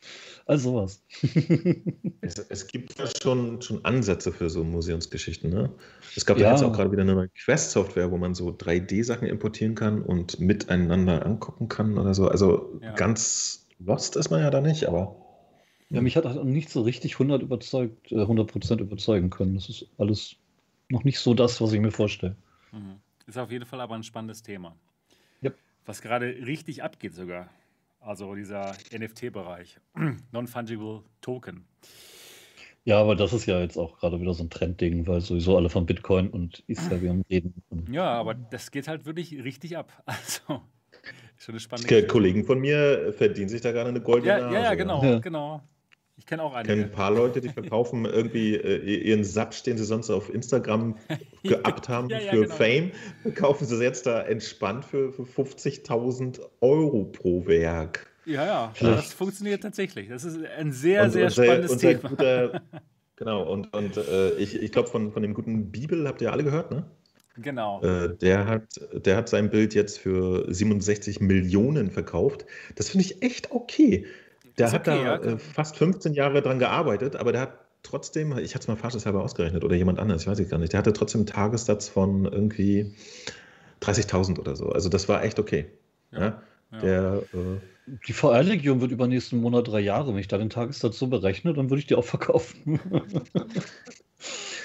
[0.47, 1.03] all sowas.
[2.21, 5.51] Es, es gibt ja schon, schon Ansätze für so Museumsgeschichten.
[5.51, 5.71] Ne?
[6.17, 6.51] Es gab Ja.
[6.53, 11.27] jetzt auch gerade wieder eine neue Quest-Software, wo man so 3D-Sachen importieren kann und miteinander
[11.27, 12.29] angucken kann oder so.
[12.29, 12.93] Also Ja.
[12.93, 15.17] ganz lost ist man ja da nicht, aber
[15.91, 19.55] Ja, mich hat halt auch nicht so richtig 100 überzeugt, äh, 100% überzeugen können.
[19.55, 20.37] Das ist alles
[20.89, 22.37] noch nicht so das, was ich mir vorstelle.
[22.75, 23.01] Mhm.
[23.27, 24.77] Ist auf jeden Fall aber ein spannendes Thema.
[25.43, 25.57] Yep.
[25.87, 27.49] Was gerade richtig abgeht sogar.
[28.01, 29.79] Also dieser NFT-Bereich.
[30.33, 31.65] Non-Fungible Token.
[32.87, 35.71] Ja, aber das ist ja jetzt auch gerade wieder so ein Trendding, weil sowieso alle
[35.71, 37.55] von Bitcoin und Ethereum reden.
[37.91, 39.91] Ja, aber das geht halt wirklich richtig ab.
[40.07, 40.61] Also,
[41.39, 42.09] schon eine spannende Geschichte.
[42.09, 45.19] Kollegen von mir verdienen sich da gerade eine goldene Ja, ja, ja, genau, Ja.
[45.19, 45.63] genau.
[46.16, 46.74] Ich kenne auch Ich einige.
[46.74, 50.96] kenne ein paar Leute, die verkaufen irgendwie äh, ihren Satz, den sie sonst auf Instagram
[51.42, 52.55] geabt haben Ja, ja, für genau.
[52.55, 52.90] Fame,
[53.22, 58.07] verkaufen sie jetzt da entspannt für, für 50.000 Euro pro Werk.
[58.27, 60.09] Ja, ja, Vielleicht- das funktioniert tatsächlich.
[60.09, 62.09] Das ist ein sehr, Und- sehr und sein- spannendes und sein Thema.
[62.09, 62.62] Guter,
[63.16, 66.44] genau, und, und äh, ich, ich glaube, von, von dem guten Bibel habt ihr alle
[66.44, 66.85] gehört, ne?
[67.37, 67.83] Genau.
[67.83, 72.46] Äh, der, hat, der hat sein Bild jetzt für 67 Millionen verkauft.
[72.77, 74.07] Das finde ich echt okay.
[74.59, 75.33] Der hat okay, da ja.
[75.35, 79.23] äh, fast 15 Jahre dran gearbeitet, aber der hat trotzdem, ich hatte es mal fahrscheshalber
[79.23, 82.25] ausgerechnet oder jemand anders, ich weiß ich gar nicht, der hatte trotzdem einen Tagessatz von
[82.25, 82.95] irgendwie
[83.83, 84.69] 30.000 oder so.
[84.71, 85.67] Also das war echt okay.
[86.12, 86.79] Ja, Ja.
[86.81, 90.12] Der, äh, Die VR-Legion wird übernächsten Monat drei Jahre.
[90.12, 92.81] Wenn ich da den Tagessatz so berechne, dann würde ich die auch verkaufen.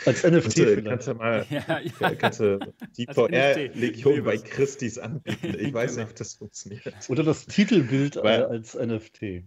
[0.05, 0.87] Als NFT kannst, du, vielleicht.
[0.87, 2.15] kannst du mal Ja, ja.
[2.15, 2.59] kannst du
[2.97, 5.55] die VR-Legion bei Christis anbieten.
[5.59, 6.03] Ich weiß Genau.
[6.03, 6.83] nicht, ob das funktioniert.
[7.09, 9.43] Oder das Titelbild äh, Weil- als NFT.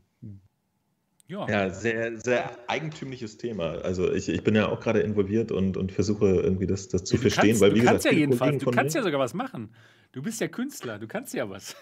[1.29, 1.49] Ja.
[1.49, 3.79] Ja, sehr, sehr eigentümliches Thema.
[3.83, 7.17] Also ich, ich bin ja auch gerade involviert und, und versuche irgendwie das, das zu
[7.17, 9.21] du verstehen, kannst, weil du wie kannst gesagt, ja jedenfalls, du kannst mir- ja sogar
[9.21, 9.75] was machen.
[10.13, 11.75] Du bist ja Künstler, du kannst ja was.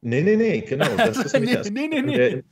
[0.00, 0.86] Nee, nee, nee, genau.
[0.96, 2.42] Das ist, Nee, nee, Aspekt, nee, der- nee.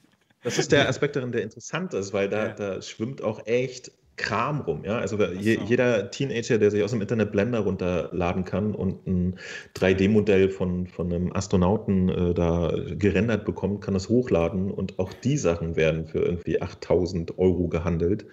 [0.42, 2.54] das ist der Aspekt darin, der interessant ist, weil da, Ja.
[2.54, 4.84] da schwimmt auch echt Kram rum.
[4.84, 4.98] Ja?
[4.98, 5.62] Also je, so.
[5.62, 9.38] jeder Teenager, der sich aus dem Internet Blender runterladen kann und ein
[9.76, 15.36] 3D-Modell von, von einem Astronauten äh, da gerendert bekommt, kann das hochladen und auch die
[15.38, 18.26] Sachen werden für irgendwie 8000 Euro gehandelt.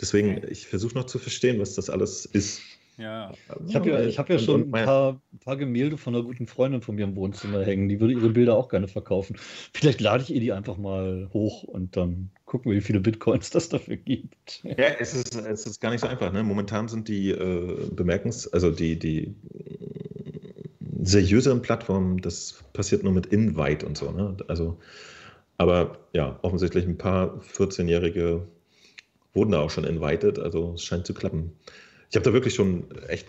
[0.00, 0.48] Deswegen, Okay.
[0.50, 2.60] ich versuche noch zu verstehen, was das alles ist.
[2.98, 3.32] Ja,
[3.66, 6.46] Ich habe ja, ich hab ja Und- schon ein paar, paar Gemälde von einer guten
[6.46, 7.88] Freundin von mir im Wohnzimmer hängen.
[7.88, 9.36] Die würde ihre Bilder auch gerne verkaufen.
[9.72, 13.70] Vielleicht lade ich ihr die einfach mal hoch und dann gucken wie viele Bitcoins das
[13.70, 14.60] dafür gibt.
[14.62, 16.30] Ja, es ist, es ist gar nicht so einfach.
[16.30, 16.42] Ne?
[16.42, 19.34] Momentan sind die äh, bemerkens, also die, die
[21.02, 24.10] seriöseren Plattformen, das passiert nur mit Invite und so.
[24.10, 24.36] Ne?
[24.48, 24.76] Also,
[25.56, 28.46] aber ja, offensichtlich ein paar 14-Jährige
[29.32, 31.52] wurden da auch schon invited, also es scheint zu klappen.
[32.10, 33.28] Ich habe da wirklich schon echt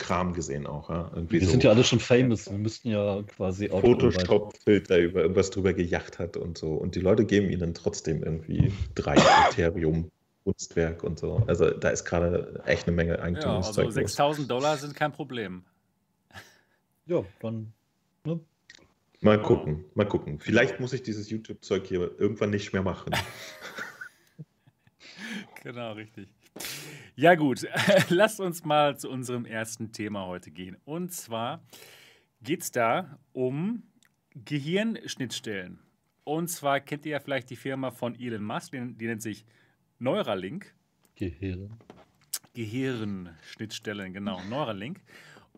[0.00, 0.90] Kram gesehen auch.
[0.90, 1.10] Ja?
[1.14, 2.50] Irgendwie Wir so sind ja alle schon famous.
[2.50, 3.80] Wir müssten ja quasi auch.
[3.82, 6.72] Photoshop-Filter über irgendwas drüber gejacht hat und so.
[6.72, 9.14] Und die Leute geben ihnen trotzdem irgendwie drei
[9.48, 10.10] Ethereum
[10.44, 11.44] Kunstwerk und so.
[11.46, 13.94] Also da ist gerade echt eine Menge ja also Eigentümlichkeit los.
[13.94, 15.64] 6000 Dollar sind kein Problem.
[17.06, 17.72] Ja, dann.
[18.24, 18.40] Ne?
[19.20, 20.40] Mal gucken, mal gucken.
[20.40, 23.12] Vielleicht muss ich dieses YouTube-Zeug hier irgendwann nicht mehr machen.
[25.62, 26.28] Genau, richtig.
[27.20, 27.68] Ja, gut.
[28.08, 30.78] Lasst uns mal zu unserem ersten Thema heute gehen.
[30.86, 31.62] Und zwar
[32.40, 33.82] geht es da um
[34.34, 35.80] Gehirnschnittstellen.
[36.24, 39.44] Und zwar kennt ihr ja vielleicht die Firma von Elon Musk, die, die nennt sich
[39.98, 40.72] Neuralink.
[41.14, 41.76] Gehirn.
[42.54, 45.02] Gehirnschnittstellen, genau, Neuralink.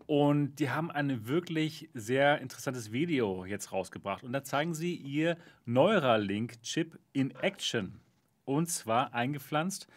[0.05, 4.25] Und die haben ein wirklich sehr interessantes Video jetzt rausgebracht.
[4.25, 8.01] Und da zeigen sie ihr Neuralink-Chip in Action.
[8.43, 9.87] Und zwar eingepflanzt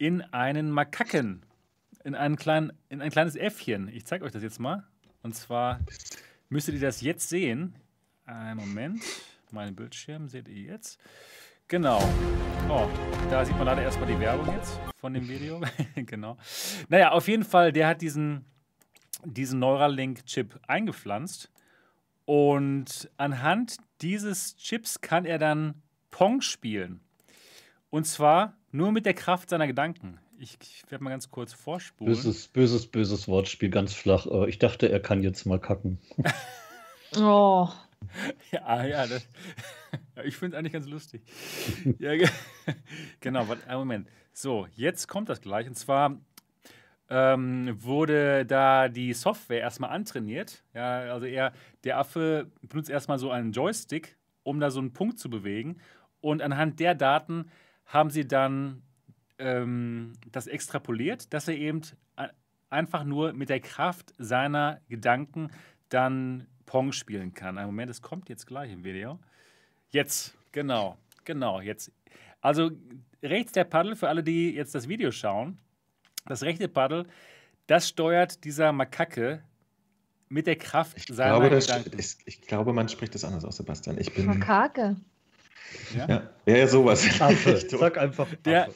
[0.00, 1.44] in einen Makaken,
[2.04, 3.86] in, einen kleinen, in ein kleines Äffchen.
[3.88, 4.82] Ich zeige euch das jetzt mal.
[5.22, 5.78] Und zwar
[6.48, 7.74] müsstet ihr das jetzt sehen.
[8.24, 9.02] Einen Moment.
[9.50, 10.98] Mein Bildschirm seht ihr jetzt.
[11.68, 12.02] Genau.
[12.70, 12.88] Oh,
[13.28, 15.60] da sieht man leider erstmal die Werbung jetzt von dem Video.
[15.94, 16.38] genau.
[16.88, 18.46] Naja, auf jeden Fall, der hat diesen,
[19.26, 21.52] diesen Neuralink-Chip eingepflanzt.
[22.24, 25.74] Und anhand dieses Chips kann er dann
[26.10, 27.00] Pong spielen.
[27.90, 30.18] Und zwar nur mit der Kraft seiner Gedanken.
[30.38, 32.12] Ich, ich werde mal ganz kurz vorspulen.
[32.14, 34.26] Böses, böses, böses Wortspiel, ganz flach.
[34.26, 35.98] Äh, Ich dachte, er kann jetzt mal kacken.
[37.18, 37.68] Oh,
[38.52, 39.28] Ja, ja, das,
[40.16, 41.22] ja, ich finde es eigentlich ganz lustig.
[41.98, 42.28] ja, ge-
[43.20, 44.08] genau, warte, einen Moment.
[44.32, 45.66] So, jetzt kommt das gleich.
[45.66, 46.18] Und zwar
[47.08, 50.62] ähm, wurde da die Software erstmal antrainiert.
[50.72, 51.52] Ja, also er,
[51.84, 55.78] der Affe benutzt erstmal so einen Joystick, um da so einen Punkt zu bewegen.
[56.20, 57.50] Und anhand der Daten
[57.90, 58.82] haben sie dann
[59.38, 61.82] ähm, das extrapoliert, dass er eben
[62.70, 65.50] einfach nur mit der Kraft seiner Gedanken
[65.88, 67.58] dann Pong spielen kann.
[67.58, 69.18] Ein Moment, es kommt jetzt gleich im Video.
[69.90, 71.90] Jetzt, genau, genau, jetzt.
[72.40, 72.70] Also
[73.22, 75.58] rechts der Paddel, für alle, die jetzt das Video schauen,
[76.26, 77.06] das rechte Paddel,
[77.66, 79.42] das steuert dieser Makake
[80.28, 81.98] mit der Kraft Ich seiner glaube, das, Gedanken.
[81.98, 83.98] ich, ich glaube, man spricht das anders aus, Sebastian.
[83.98, 84.26] Ich bin.
[84.26, 84.96] Makake.
[85.96, 86.30] Ja?
[86.46, 87.20] Ja, sowas.
[87.20, 87.56] Affe.
[87.68, 88.28] Sag einfach.
[88.44, 88.74] Der- Affe.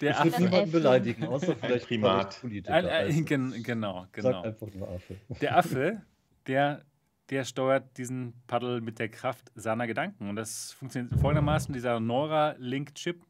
[0.00, 0.42] Der ich würde Affe.
[0.42, 2.40] niemanden beleidigen, außer vielleicht Primat.
[2.40, 2.72] Politiker.
[2.74, 4.42] Ein, ein, Also, gen, genau, Sag genau.
[4.42, 5.16] einfach nur Affe.
[5.42, 6.02] Der Affe,
[6.46, 6.82] der,
[7.28, 10.28] der steuert diesen Paddel mit der Kraft seiner Gedanken.
[10.30, 13.22] Und das funktioniert folgendermaßen: dieser Neuralink-Chip,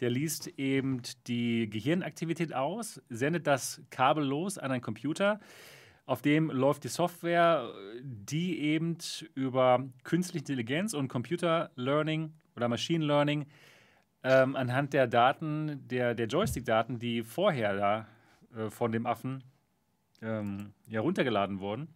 [0.00, 5.40] der liest eben die Gehirnaktivität aus, sendet das kabellos an einen Computer.
[6.06, 8.98] Auf dem läuft die Software, die eben
[9.34, 13.46] über künstliche Intelligenz und Computer Learning oder Machine Learning
[14.22, 18.06] ähm, anhand der Daten, der, der Joystick-Daten, die vorher da
[18.56, 19.44] äh, von dem Affen
[20.20, 21.88] ähm, ja, runtergeladen wurden,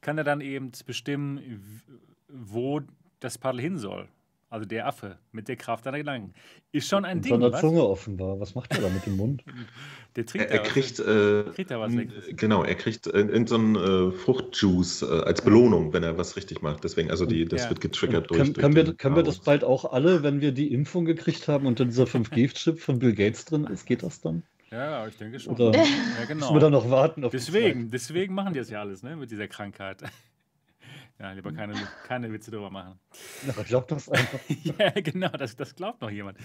[0.00, 1.92] kann er dann eben bestimmen,
[2.28, 2.80] wo
[3.20, 4.08] das Paddel hin soll.
[4.52, 6.34] Also der Affe mit der Kraft seiner Gedanken.
[6.72, 7.30] Ist schon ein Und Ding.
[7.30, 7.60] seiner was?
[7.60, 8.40] Zunge offenbar.
[8.40, 9.44] Was macht er da mit dem Mund?
[10.16, 12.10] Der trinkt Er, er kriegt, äh, Kriegt er was weg?
[12.36, 16.82] genau, er kriegt irgendeinen äh, Fruchtjuice äh, als Belohnung, wenn er was richtig macht.
[16.82, 17.68] Deswegen, also die, das Ja.
[17.70, 18.38] wird getriggert durch.
[18.38, 21.46] Kann, durch können, wir, können wir das bald auch alle, wenn wir die Impfung gekriegt
[21.46, 23.86] haben und dann dieser 5G-Chip von Bill Gates drin ist?
[23.86, 24.42] Geht das dann?
[24.72, 25.54] Ja, ich denke schon.
[25.54, 26.52] Oder ja, müssen genau.
[26.52, 29.14] wir dann noch warten auf die Deswegen, deswegen machen die das ja alles, ne?
[29.16, 30.02] Mit dieser Krankheit.
[31.20, 31.74] Ja, lieber keine,
[32.06, 32.98] keine Witze drüber machen.
[33.46, 34.40] Na, glaubt das einfach.
[34.78, 36.38] ja, genau, das, das glaubt noch jemand.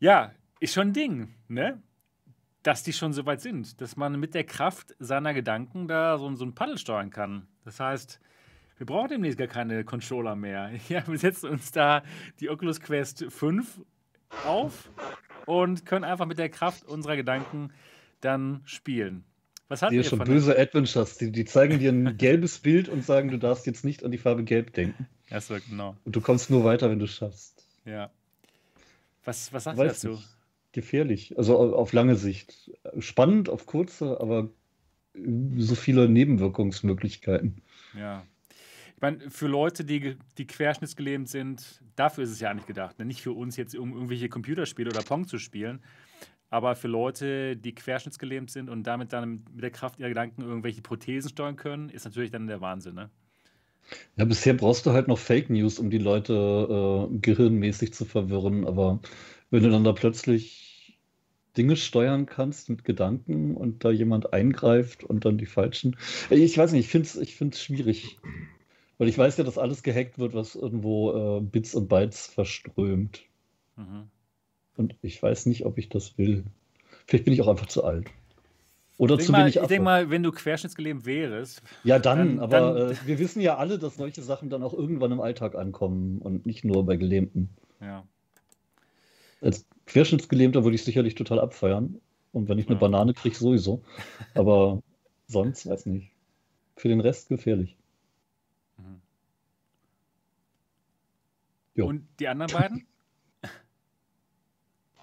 [0.00, 1.82] Ja, ist schon ein Ding, ne?
[2.62, 6.34] Dass die schon so weit sind, dass man mit der Kraft seiner Gedanken da so,
[6.34, 7.48] so ein Paddel steuern kann.
[7.66, 8.18] Das heißt,
[8.78, 10.70] wir brauchen demnächst gar keine Controller mehr.
[10.88, 12.02] Ja, wir setzen uns da
[12.40, 13.82] die Oculus Quest 5
[14.46, 14.90] auf
[15.44, 17.72] und können einfach mit der Kraft unserer Gedanken
[18.20, 19.24] dann spielen.
[19.68, 21.18] Was hat Die schon böse Adventures.
[21.18, 24.18] Die, die zeigen dir ein gelbes Bild und sagen, du darfst jetzt nicht an die
[24.18, 25.06] Farbe Gelb denken.
[25.30, 25.94] Achso, genau.
[26.04, 27.66] Und du kommst nur weiter, wenn du es schaffst.
[27.84, 28.10] Ja.
[29.24, 30.16] Was, was ihr Weiß dazu?
[30.16, 30.28] nicht.
[30.72, 31.36] Gefährlich.
[31.36, 32.70] Also au- auf lange Sicht.
[32.98, 34.48] Spannend auf kurze, aber
[35.56, 37.60] so viele Nebenwirkungsmöglichkeiten.
[37.98, 38.24] Ja.
[38.96, 42.98] Ich meine, für Leute, die, die querschnittsgelähmt sind, dafür ist es ja nicht gedacht.
[42.98, 43.04] Ne?
[43.04, 45.80] Nicht für uns jetzt, um irgendwelche Computerspiele oder Pong zu spielen,
[46.50, 50.82] aber für Leute, die querschnittsgelähmt sind und damit dann mit der Kraft ihrer Gedanken irgendwelche
[50.82, 52.94] Prothesen steuern können, ist natürlich dann der Wahnsinn.
[52.94, 53.10] Ne?
[54.16, 58.66] Ja, bisher brauchst du halt noch Fake News, um die Leute äh, gehirnmäßig zu verwirren.
[58.66, 59.00] Aber
[59.50, 60.98] wenn du dann da plötzlich
[61.56, 65.96] Dinge steuern kannst mit Gedanken und da jemand eingreift und dann die falschen.
[66.30, 68.18] Ich weiß nicht, ich finde es ich find's schwierig.
[68.98, 73.22] Weil ich weiß ja, dass alles gehackt wird, was irgendwo äh, Bits und Bytes verströmt.
[73.76, 74.08] Mhm.
[74.78, 76.44] Und ich weiß nicht, ob ich das will.
[77.06, 78.06] Vielleicht bin ich auch einfach zu alt.
[78.96, 79.68] Oder Ich zu denke mal, wenig ich Affe.
[79.68, 83.56] denk mal, wenn du querschnittsgelähmt wärst, Ja, dann, Dann- aber dann- äh, wir wissen ja
[83.56, 87.50] alle, dass solche Sachen dann auch irgendwann im Alltag ankommen und nicht nur bei Gelähmten.
[87.80, 88.04] ja.
[89.40, 92.00] Als Querschnittsgelähmter würde ich sicherlich total abfeiern.
[92.32, 92.80] Und wenn ich eine Ja.
[92.80, 93.82] Banane kriege, sowieso.
[94.34, 94.82] Aber
[95.28, 96.10] sonst, weiß nicht.
[96.76, 97.76] Für den Rest gefährlich.
[101.76, 101.84] Mhm.
[101.84, 102.86] Und die anderen beiden?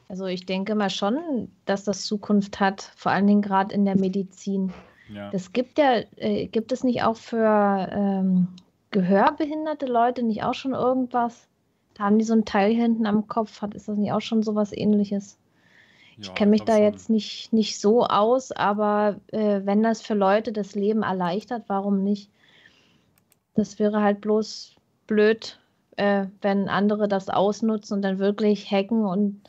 [0.08, 3.98] Also ich denke mal schon, dass das Zukunft hat, vor allen Dingen gerade in der
[3.98, 4.72] Medizin.
[5.10, 5.30] Ja.
[5.32, 8.48] Das gibt ja, äh, gibt es nicht auch für ähm,
[8.92, 11.48] gehörbehinderte Leute nicht auch schon irgendwas?
[11.96, 14.44] Da haben die so ein Teil hinten am Kopf, hat, ist das nicht auch schon
[14.44, 15.38] sowas ähnliches?
[16.18, 20.14] Ich Ja, kenne mich da jetzt nicht, nicht so aus, aber äh, wenn das für
[20.14, 22.30] Leute das Leben erleichtert, warum nicht?
[23.54, 24.76] Das wäre halt bloß
[25.08, 25.60] blöd,
[25.98, 29.42] äh, wenn andere das ausnutzen und dann wirklich hacken und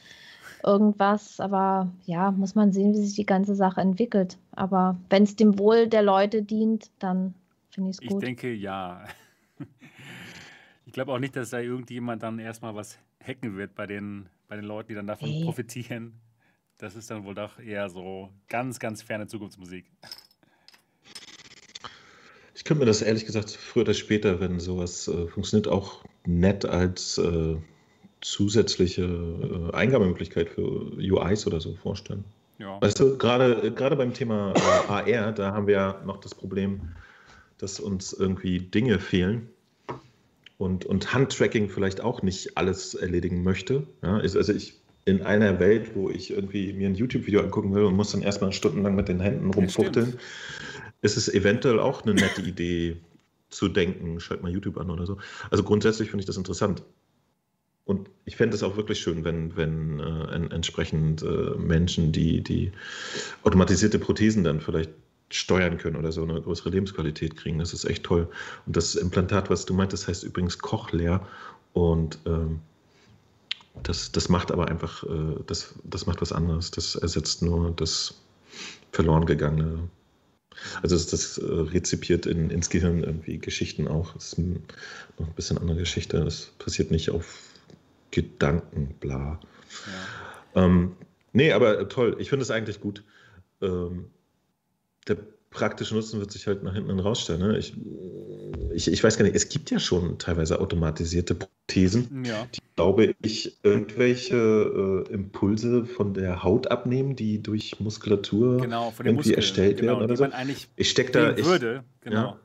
[0.66, 1.40] irgendwas.
[1.40, 4.36] Aber ja, muss man sehen, wie sich die ganze Sache entwickelt.
[4.52, 7.34] Aber wenn es dem Wohl der Leute dient, dann
[7.70, 8.22] finde ich es Ich gut.
[8.22, 9.04] denke ja.
[10.84, 14.56] Ich glaube auch nicht, dass da irgendjemand dann erstmal was hacken wird bei den, bei
[14.56, 15.44] den Leuten, die dann davon Nee.
[15.44, 16.12] profitieren.
[16.78, 19.86] Das ist dann wohl doch eher so ganz, ganz ferne Zukunftsmusik.
[22.54, 26.64] Ich könnte mir das ehrlich gesagt früher oder später, wenn sowas äh, funktioniert, auch nett
[26.64, 27.56] als äh,
[28.20, 32.24] zusätzliche äh, Eingabemöglichkeit für UIs oder so vorstellen.
[32.58, 32.80] Ja.
[32.80, 36.80] Weißt du, gerade gerade beim Thema äh, AR, da haben wir ja noch das Problem,
[37.58, 39.48] dass uns irgendwie Dinge fehlen
[40.58, 43.86] und, und Handtracking vielleicht auch nicht alles erledigen möchte.
[44.02, 47.84] Ja, ist, also ich in einer Welt, wo ich irgendwie mir ein YouTube-Video angucken will
[47.84, 50.18] und muss dann erstmal stundenlang mit den Händen rumfuchteln,
[51.00, 52.96] ist es eventuell auch eine nette Idee
[53.48, 55.18] zu denken, schalt mal YouTube an oder so.
[55.50, 56.82] Also grundsätzlich finde ich das interessant.
[57.86, 62.42] Und ich fände es auch wirklich schön, wenn, wenn äh, en entsprechend äh, Menschen, die,
[62.42, 62.72] die
[63.44, 64.90] automatisierte Prothesen dann vielleicht
[65.30, 67.60] steuern können oder so eine größere Lebensqualität kriegen.
[67.60, 68.28] Das ist echt toll.
[68.66, 71.26] Und das Implantat, was du meintest, heißt übrigens Cochlea.
[71.72, 72.60] Und ähm,
[73.84, 76.72] das, das macht aber einfach, äh, das, das macht was anderes.
[76.72, 78.20] Das ersetzt nur das
[78.90, 79.88] verloren gegangene.
[80.82, 84.14] Also das, das äh, rezipiert in, ins Gehirn irgendwie Geschichten auch.
[84.14, 84.64] Das ist ein,
[85.18, 86.24] noch ein bisschen andere Geschichte.
[86.24, 87.38] Das passiert nicht auf
[88.10, 89.40] Gedanken, bla.
[90.54, 90.64] Ja.
[90.64, 90.96] Ähm,
[91.32, 92.16] nee, aber toll.
[92.18, 93.04] Ich finde es eigentlich gut.
[93.60, 94.06] Ähm,
[95.08, 95.18] der
[95.50, 97.40] praktische Nutzen wird sich halt nach hinten rausstellen.
[97.40, 97.58] Ne?
[97.58, 97.74] Ich,
[98.74, 102.46] ich, ich weiß gar nicht, es gibt ja schon teilweise automatisierte Prothesen, ja.
[102.54, 104.36] die, glaube ich, irgendwelche
[105.08, 109.36] äh, Impulse von der Haut abnehmen, die durch Muskulatur Genau, irgendwie Muskeln.
[109.36, 110.24] erstellt genau, werden oder die so.
[110.24, 111.84] man eigentlich Ich stecke da, ich, würde.
[112.02, 112.16] Genau.
[112.16, 112.40] Ja.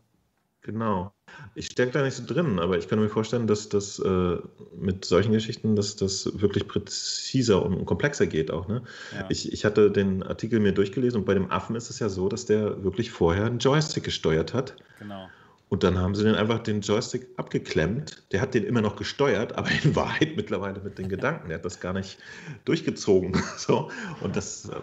[0.63, 1.11] Genau.
[1.55, 4.37] Ich stecke da nicht so drin, aber ich kann mir vorstellen, dass das äh,
[4.77, 8.67] mit solchen Geschichten, dass das wirklich präziser und komplexer geht auch.
[8.67, 8.83] Ne?
[9.15, 9.25] Ja.
[9.29, 12.29] Ich, ich hatte den Artikel mir durchgelesen und bei dem Affen ist es ja so,
[12.29, 14.75] dass der wirklich vorher einen Joystick gesteuert hat.
[14.99, 15.27] Genau.
[15.69, 18.23] Und dann haben sie dann einfach den Joystick abgeklemmt.
[18.33, 21.47] Der hat den immer noch gesteuert, aber in Wahrheit mittlerweile mit den Gedanken.
[21.47, 22.19] Der hat das gar nicht
[22.65, 23.41] durchgezogen.
[23.57, 23.89] So.
[24.21, 24.75] Und das äh,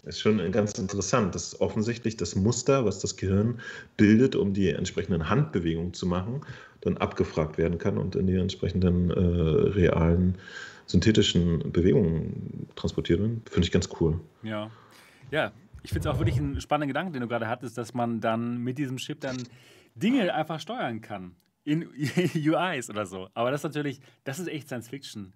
[0.00, 3.60] ist schon ganz interessant, dass offensichtlich das Muster, was das Gehirn
[3.96, 6.42] bildet, um die entsprechenden Handbewegungen zu machen,
[6.80, 10.36] dann abgefragt werden kann und in die entsprechenden äh, realen
[10.86, 13.42] synthetischen Bewegungen transportiert werden.
[13.50, 14.20] Finde ich ganz cool.
[14.42, 14.70] Ja,
[15.30, 15.52] ja.
[15.82, 18.58] Ich finde es auch wirklich ein spannender Gedanke, den du gerade hattest, dass man dann
[18.58, 19.36] mit diesem Chip dann
[19.94, 21.36] Dinge einfach steuern kann.
[21.64, 21.86] In
[22.34, 23.28] UIs oder so.
[23.34, 25.32] Aber das ist natürlich, das ist echt Science Fiction.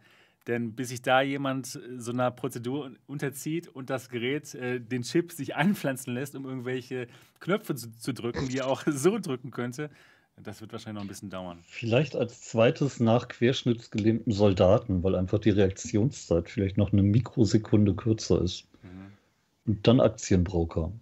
[0.46, 5.02] Denn bis sich da jemand äh, so einer Prozedur unterzieht und das Gerät äh, den
[5.02, 7.06] Chip sich einpflanzen lässt, um irgendwelche
[7.40, 9.90] Knöpfe zu, zu drücken, die er auch so drücken könnte,
[10.42, 11.58] das wird wahrscheinlich noch ein bisschen dauern.
[11.66, 18.42] Vielleicht als zweites nach querschnittsgelähmten Soldaten, weil einfach die Reaktionszeit vielleicht noch eine Mikrosekunde kürzer
[18.42, 18.66] ist.
[18.82, 19.12] Mhm.
[19.66, 20.92] Und dann Aktienbroker.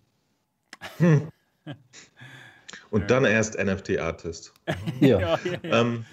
[0.99, 1.29] Hm.
[2.91, 3.07] Und ja.
[3.07, 4.53] dann erst NFT-Artist.
[5.01, 5.21] ja.
[5.21, 6.05] ja, ja ähm,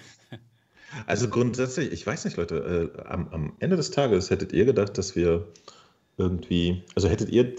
[1.06, 4.98] also grundsätzlich, ich weiß nicht, Leute, äh, am, am, Ende des Tages hättet ihr gedacht,
[4.98, 5.48] dass wir
[6.16, 7.54] irgendwie, also hättet ihr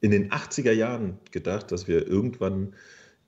[0.00, 2.74] in den 80er Jahren gedacht, dass wir irgendwann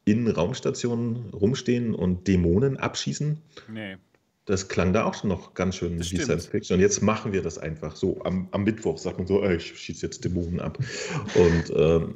[0.05, 3.42] in Raumstationen rumstehen und Dämonen abschießen?
[3.72, 3.96] Nee.
[4.44, 6.77] Das klang da auch schon noch ganz schön das wie Science Fiction.
[6.77, 8.22] Und jetzt machen wir das einfach so.
[8.22, 10.79] Am, am Mittwoch sagt man so, ey, ich schieße jetzt Dämonen ab.
[11.35, 12.14] Und ähm,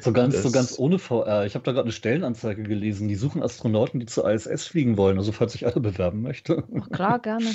[0.00, 1.46] so ganz, das, so ganz ohne VR.
[1.46, 3.08] Ich habe da gerade eine Stellenanzeige gelesen.
[3.08, 5.18] Die suchen Astronauten, die zur ISS fliegen wollen.
[5.18, 6.64] Also falls sich alle bewerben möchte.
[6.80, 7.52] Ach klar, gerne.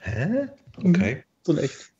[0.00, 0.48] Hä?
[0.76, 1.24] Okay.
[1.42, 1.92] So echt.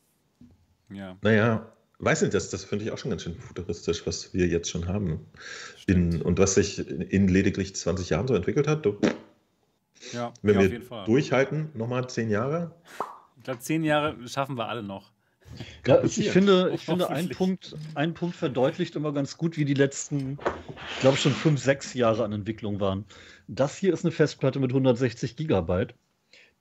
[0.93, 1.17] Ja.
[1.23, 4.71] Naja, weiß nicht, das, das finde ich auch schon ganz schön futuristisch, was wir jetzt
[4.71, 5.27] schon haben.
[5.87, 8.87] In, und was sich in lediglich 20 Jahren so entwickelt hat.
[10.13, 12.75] Ja, wenn ja, wir durchhalten, nochmal 10 Jahre.
[13.37, 15.13] Ich glaube, 10 Jahre schaffen wir alle noch.
[15.87, 19.65] Ja, ich, ich finde, ich finde ein, Punkt, ein Punkt verdeutlicht immer ganz gut, wie
[19.65, 20.39] die letzten,
[20.95, 23.05] ich glaube schon fünf, sechs Jahre an Entwicklung waren.
[23.49, 25.95] Das hier ist eine Festplatte mit 160 Gigabyte.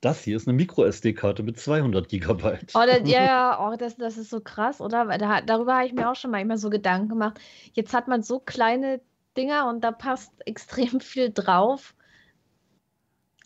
[0.00, 2.72] Das hier ist eine Micro-SD-Karte mit 200 Gigabyte.
[2.74, 5.06] Oh, das, ja, ja, oh, das, das ist so krass, oder?
[5.18, 7.38] Da, darüber habe ich mir auch schon manchmal so Gedanken gemacht.
[7.74, 9.00] Jetzt hat man so kleine
[9.36, 11.94] Dinger und da passt extrem viel drauf.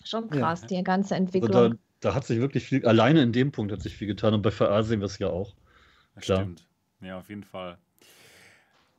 [0.04, 0.66] Schon krass, ja.
[0.68, 1.78] die ganze Entwicklung.
[2.04, 4.50] Da, hat sich wirklich viel, alleine in dem Punkt hat sich viel getan und bei
[4.50, 5.54] VR sehen wir es ja auch.
[6.20, 6.40] Klar.
[6.40, 6.66] Stimmt.
[7.00, 7.78] Ja, auf jeden Fall.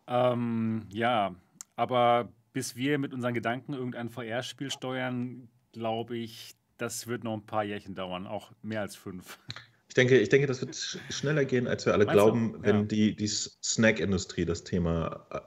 [0.07, 1.35] Ähm, ja,
[1.75, 7.45] aber bis wir mit unseren Gedanken irgendein VR-Spiel steuern, glaube ich, das wird noch ein
[7.45, 9.39] paar Jährchen dauern, auch mehr als fünf.
[9.87, 10.75] Ich denke, ich denke das wird
[11.09, 12.63] schneller gehen, als wir alle Meinst glauben, du?
[12.63, 12.83] wenn ja.
[12.83, 15.39] die, die Snack-Industrie das Thema äh,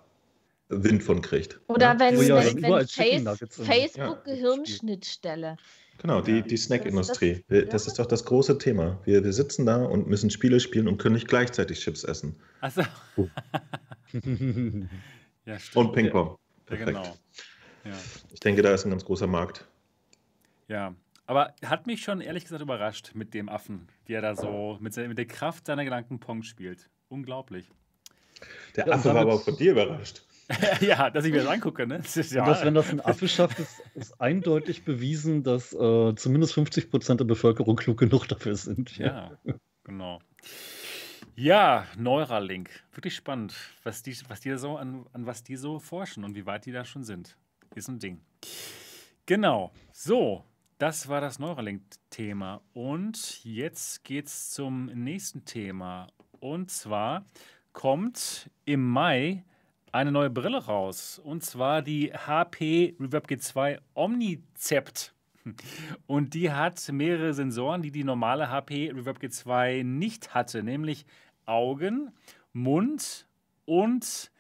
[0.69, 1.61] Wind von kriegt.
[1.67, 2.01] Oder ja?
[2.01, 5.57] wenn, oh ja, wenn, wenn Face, Facebook Gehirnschnittstelle.
[5.99, 7.45] Genau, die, die Snack-Industrie.
[7.49, 9.01] Das, das, ist doch das große Thema.
[9.05, 12.37] Wir, wir sitzen da und müssen Spiele spielen und können nicht gleichzeitig Chips essen.
[12.61, 12.83] Achso.
[13.17, 13.29] Uh.
[15.45, 16.37] ja, und Ping-Pong.
[16.67, 16.91] Perfekt.
[16.91, 17.17] Ja, genau.
[17.85, 17.93] Ja.
[18.33, 19.67] Ich denke, da ist ein ganz großer Markt.
[20.69, 20.95] Ja,
[21.27, 25.19] aber hat mich schon ehrlich gesagt überrascht mit dem Affen, der da so mit, mit
[25.19, 26.89] der Kraft seiner Gedanken Pong spielt.
[27.09, 27.69] Unglaublich.
[28.77, 30.23] Der Affe war aber auch von dir überrascht.
[30.81, 31.87] ja, dass ich mir das angucke.
[31.87, 31.99] Ne?
[31.99, 32.45] Das ist, ja.
[32.45, 37.21] dass, wenn das ein Affe schafft, ist, ist eindeutig bewiesen, dass äh, zumindest 50 Prozent
[37.21, 38.97] der Bevölkerung klug genug dafür sind.
[38.97, 39.33] Ja,
[39.85, 40.21] genau.
[41.37, 42.71] Ja, Neuralink.
[42.93, 46.47] Wirklich spannend, was die, was die so an, an was die so forschen und wie
[46.47, 47.37] weit die da schon sind.
[47.75, 48.21] Ist ein Ding.
[49.27, 49.73] Genau.
[49.93, 50.45] So,
[50.79, 52.63] das war das Neuralink-Thema.
[52.73, 56.09] Und jetzt geht's zum nächsten Thema.
[56.41, 57.27] Und zwar
[57.73, 59.45] kommt im Mai
[59.93, 61.21] eine neue Brille raus.
[61.23, 65.15] Und zwar die HP Reverb G2 Omnicept.
[66.07, 71.07] Und die hat mehrere Sensoren, die die normale HP Reverb G2 nicht hatte, nämlich
[71.47, 72.13] Augen,
[72.53, 73.27] Mund
[73.65, 74.31] und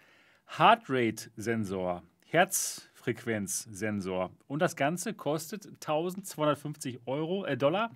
[0.56, 4.30] Heartrate-Sensor, Herzfrequenz-Sensor.
[4.46, 7.90] Und das Ganze kostet 1250 Euro, äh Dollar.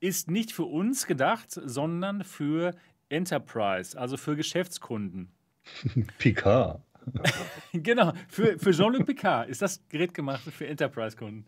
[0.00, 2.74] Ist nicht für uns gedacht, sondern für
[3.08, 5.28] Enterprise, also für Geschäftskunden.
[6.18, 6.80] Picard.
[7.72, 11.44] genau, für, für Jean-Luc Picard ist das Gerät gemacht für Enterprise-Kunden.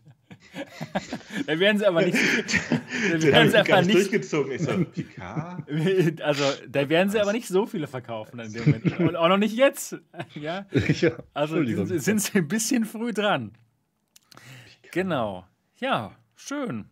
[1.47, 2.17] da werden sie aber nicht.
[2.17, 4.51] Da werden sie aber nicht durchgezogen.
[4.51, 6.21] Ich so, Picard?
[6.21, 8.99] Also, da werden sie aber nicht so viele verkaufen in dem Moment.
[8.99, 9.97] Und auch noch nicht jetzt.
[10.35, 10.65] Ja?
[10.71, 13.53] ja also sind, sind sie ein bisschen früh dran.
[14.91, 15.45] Genau.
[15.79, 16.85] Ja, schön.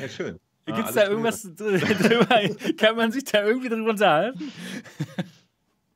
[0.00, 0.38] Ja, schön.
[0.64, 2.76] Gibt es ah, da irgendwas drüber?
[2.76, 4.52] Kann man sich da irgendwie drüber unterhalten?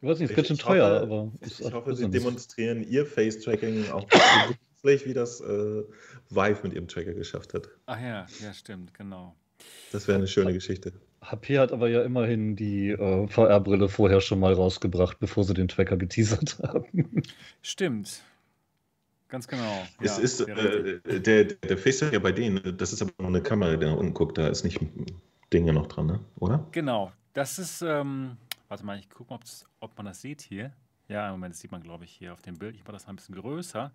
[0.06, 1.32] Ich weiß nicht, ist ganz schön teuer, hoffe, aber.
[1.40, 4.06] Ich hoffe, Sie demonstrieren Ihr Face-Tracking auch
[4.84, 5.82] wie das äh,
[6.30, 7.68] Vive mit ihrem Tracker geschafft hat.
[7.86, 9.34] Ach ja, ja, stimmt, genau.
[9.90, 10.92] Das wäre eine schöne Geschichte.
[11.22, 15.66] HP hat aber ja immerhin die äh, VR-Brille vorher schon mal rausgebracht, bevor sie den
[15.66, 17.24] Tracker geteasert haben.
[17.62, 18.22] Stimmt.
[19.26, 19.82] Ganz genau.
[20.00, 23.76] Es ja, ist äh, der, der Face-Tracker bei denen, das ist aber nur eine Kamera,
[23.76, 24.78] die nach unten guckt, da ist nicht
[25.52, 26.20] Dinge noch dran, ne?
[26.38, 26.64] oder?
[26.70, 27.10] Genau.
[27.32, 28.36] Das ist, ähm,
[28.68, 29.40] warte mal, ich gucke mal,
[29.80, 30.72] ob man das sieht hier.
[31.08, 32.74] Ja, im Moment das sieht man, glaube ich, hier auf dem Bild.
[32.74, 33.92] Ich mache das mal ein bisschen größer.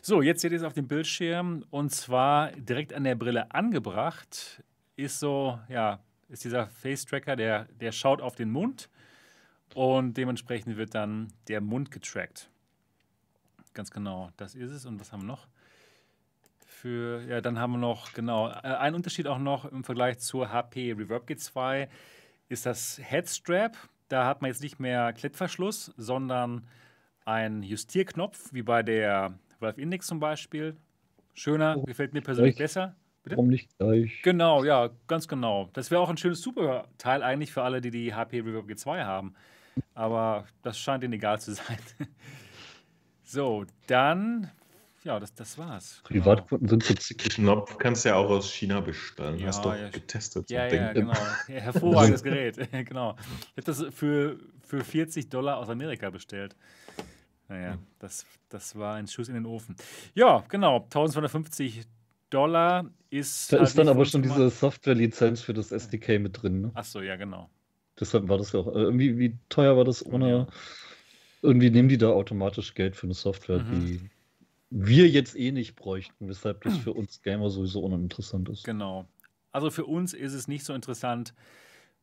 [0.00, 4.62] So, jetzt seht ihr es auf dem Bildschirm und zwar direkt an der Brille angebracht
[4.96, 8.88] ist so, ja, ist dieser Face-Tracker, der, der schaut auf den Mund
[9.74, 12.48] und dementsprechend wird dann der Mund getrackt.
[13.72, 14.86] Ganz genau, das ist es.
[14.86, 15.48] Und was haben wir noch?
[16.66, 20.52] Für, ja, dann haben wir noch, genau, äh, ein Unterschied auch noch im Vergleich zur
[20.52, 21.88] HP Reverb G2
[22.48, 23.76] ist das Headstrap.
[24.08, 26.66] Da hat man jetzt nicht mehr Klettverschluss, sondern
[27.24, 30.76] einen Justierknopf, wie bei der Valve Index zum Beispiel.
[31.32, 32.64] Schöner, oh, gefällt mir persönlich gleich.
[32.66, 32.94] besser.
[33.22, 33.36] Bitte?
[33.36, 34.20] Warum nicht gleich?
[34.22, 35.70] Genau, ja, ganz genau.
[35.72, 39.34] Das wäre auch ein schönes Superteil eigentlich für alle, die die HP Reverb G2 haben.
[39.94, 41.78] Aber das scheint ihnen egal zu sein.
[43.22, 44.50] so, dann
[45.04, 46.00] ja, das, das war's.
[46.04, 46.82] Privatkunden genau.
[46.82, 49.38] sind so Knopf kannst du ja auch aus China bestellen.
[49.38, 50.50] Ja, Hast du ja, getestet.
[50.50, 51.12] Ja, ja, genau.
[51.48, 52.56] Ja, hervorragendes Gerät.
[52.72, 53.14] genau.
[53.54, 56.56] Ich habe das für, für 40 Dollar aus Amerika bestellt.
[57.48, 59.76] Naja, das, das war ein Schuss in den Ofen.
[60.14, 60.84] Ja, genau.
[60.84, 61.82] 1250
[62.30, 63.52] Dollar ist.
[63.52, 66.62] Da halt ist dann aber schon diese Software-Lizenz für das SDK mit drin.
[66.62, 66.70] Ne?
[66.72, 67.50] Ach so, ja, genau.
[68.00, 68.68] Deshalb war das ja auch.
[68.68, 70.30] Äh, irgendwie, wie teuer war das ohne.
[70.30, 70.46] Ja.
[71.42, 73.70] Irgendwie nehmen die da automatisch Geld für eine Software, mhm.
[73.70, 74.10] die
[74.76, 78.64] wir jetzt eh nicht bräuchten, weshalb das für uns Gamer sowieso uninteressant ist.
[78.64, 79.06] Genau.
[79.52, 81.32] Also für uns ist es nicht so interessant.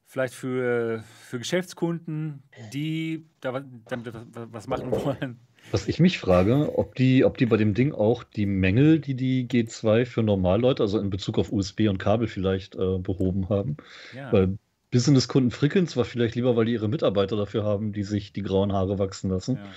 [0.05, 2.43] Vielleicht für, für Geschäftskunden,
[2.73, 5.39] die da damit was machen wollen.
[5.69, 9.15] Was ich mich frage, ob die, ob die bei dem Ding auch die Mängel, die
[9.15, 13.77] die G2 für Normalleute, also in Bezug auf USB und Kabel vielleicht äh, behoben haben.
[14.15, 14.31] Ja.
[14.33, 14.57] Weil
[14.91, 18.73] Businesskunden frickeln zwar vielleicht lieber, weil die ihre Mitarbeiter dafür haben, die sich die grauen
[18.73, 19.57] Haare wachsen lassen.
[19.57, 19.69] Ja.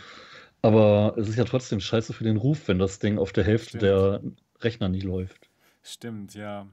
[0.64, 3.76] Aber es ist ja trotzdem scheiße für den Ruf, wenn das Ding auf der Hälfte
[3.76, 3.82] Stimmt.
[3.82, 4.22] der
[4.62, 5.50] Rechner nicht läuft.
[5.82, 6.66] Stimmt, ja.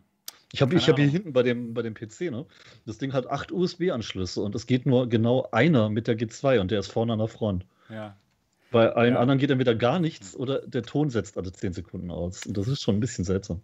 [0.53, 2.45] Ich habe hab hier hinten bei dem, bei dem PC, ne?
[2.85, 6.71] Das Ding hat acht USB-Anschlüsse und es geht nur genau einer mit der G2 und
[6.71, 7.65] der ist vorne an der Front.
[7.89, 8.15] Ja.
[8.71, 9.19] Bei allen ja.
[9.19, 12.45] anderen geht entweder gar nichts oder der Ton setzt alle zehn Sekunden aus.
[12.45, 13.61] Und das ist schon ein bisschen seltsam.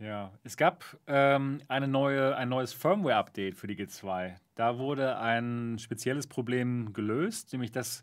[0.00, 4.34] Ja, es gab ähm, eine neue, ein neues Firmware-Update für die G2.
[4.56, 8.02] Da wurde ein spezielles Problem gelöst, nämlich dass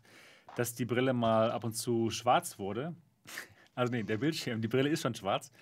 [0.56, 2.94] dass die Brille mal ab und zu schwarz wurde.
[3.76, 5.52] Also nee, der Bildschirm, die Brille ist schon schwarz.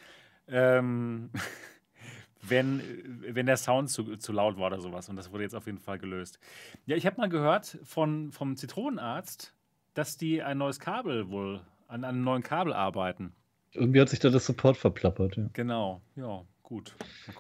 [0.49, 1.31] Ähm,
[2.41, 2.81] wenn,
[3.29, 5.09] wenn der Sound zu, zu laut war oder sowas.
[5.09, 6.39] Und das wurde jetzt auf jeden Fall gelöst.
[6.87, 9.53] Ja, ich habe mal gehört von, vom Zitronenarzt,
[9.95, 13.35] dass die ein neues Kabel wohl, an einem neuen Kabel arbeiten.
[13.73, 15.49] Irgendwie hat sich da das Support verplappert, ja.
[15.53, 16.45] Genau, ja.
[16.65, 16.97] Gut.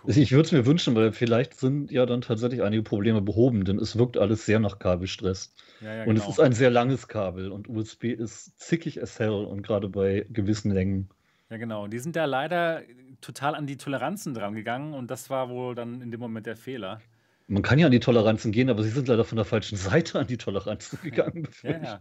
[0.06, 3.78] Ich würde es mir wünschen, weil vielleicht sind ja dann tatsächlich einige Probleme behoben, denn
[3.78, 5.54] es wirkt alles sehr nach Kabelstress.
[5.80, 6.24] Ja, ja, und genau.
[6.24, 10.26] es ist ein sehr langes Kabel und USB ist zickig as hell und gerade bei
[10.28, 11.08] gewissen Längen.
[11.48, 11.86] Ja, genau.
[11.86, 12.82] Die sind da leider
[13.22, 16.56] total an die Toleranzen dran gegangen und das war wohl dann in dem Moment der
[16.56, 17.00] Fehler.
[17.46, 20.18] Man kann ja an die Toleranzen gehen, aber sie sind leider von der falschen Seite
[20.18, 21.48] an die Toleranzen gegangen.
[21.62, 22.00] ja, ja.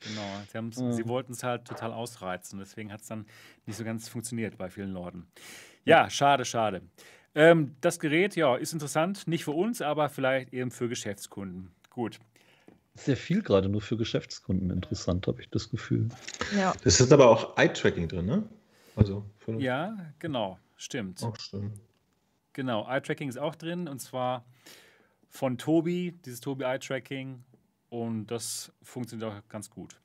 [0.00, 0.92] Genau, sie, ja.
[0.92, 3.26] sie wollten es halt total ausreizen, deswegen hat es dann
[3.66, 5.28] nicht so ganz funktioniert bei vielen Leuten.
[5.84, 6.82] Ja, schade, schade.
[7.34, 11.70] Ähm, das Gerät, ja, ist interessant, nicht für uns, aber vielleicht eben für Geschäftskunden.
[11.90, 12.18] Gut.
[12.94, 16.08] Sehr viel gerade nur für Geschäftskunden interessant, habe ich das Gefühl.
[16.54, 16.74] Ja.
[16.84, 18.42] Das ist aber auch Eye-Tracking drin, ne?
[18.96, 19.24] Also
[19.56, 21.22] ja, genau, stimmt.
[21.22, 21.80] Auch stimmt.
[22.52, 24.44] Genau, Eye-Tracking ist auch drin und zwar
[25.30, 27.42] von Tobi, dieses Tobi Eye-Tracking
[27.88, 30.01] und das funktioniert auch ganz gut.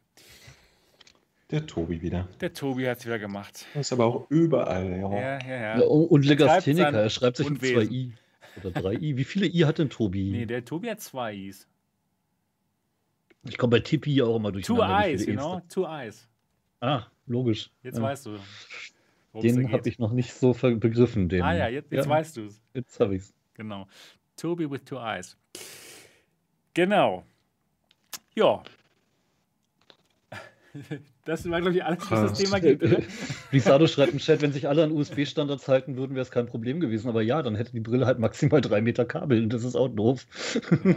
[1.49, 2.27] Der Tobi wieder.
[2.41, 3.65] Der Tobi hat es wieder gemacht.
[3.73, 4.89] Das ist aber auch überall.
[4.89, 5.79] Ja, ja, ja.
[5.79, 5.85] ja.
[5.85, 8.13] und Legastheniker, er schreibt sich mit zwei I.
[8.57, 9.15] Oder drei I.
[9.15, 10.31] Wie viele I hat denn Tobi?
[10.31, 11.67] Nee, der Tobi hat zwei Is.
[13.43, 14.65] Ich komme bei Tippi auch immer durch.
[14.65, 15.61] Two Eyes, you know?
[15.69, 16.27] Two Eyes.
[16.81, 17.71] Ah, logisch.
[17.81, 18.03] Jetzt ja.
[18.03, 18.37] weißt du.
[19.41, 21.29] Den habe ich noch nicht so begriffen.
[21.29, 21.43] Den.
[21.43, 22.09] Ah ja, jetzt, jetzt ja.
[22.09, 22.61] weißt du es.
[22.73, 23.33] Jetzt habe ich es.
[23.53, 23.87] Genau.
[24.35, 25.37] Tobi with two eyes.
[26.73, 27.23] Genau.
[28.35, 28.63] Ja,
[31.25, 32.83] das war, glaube ich, alles, was das Thema gibt.
[33.53, 36.79] Risado schreibt im Chat, wenn sich alle an USB-Standards halten würden, wäre es kein Problem
[36.79, 37.09] gewesen.
[37.09, 39.89] Aber ja, dann hätte die Brille halt maximal drei Meter Kabel und das ist auch
[39.89, 40.25] doof.
[40.83, 40.95] Ja.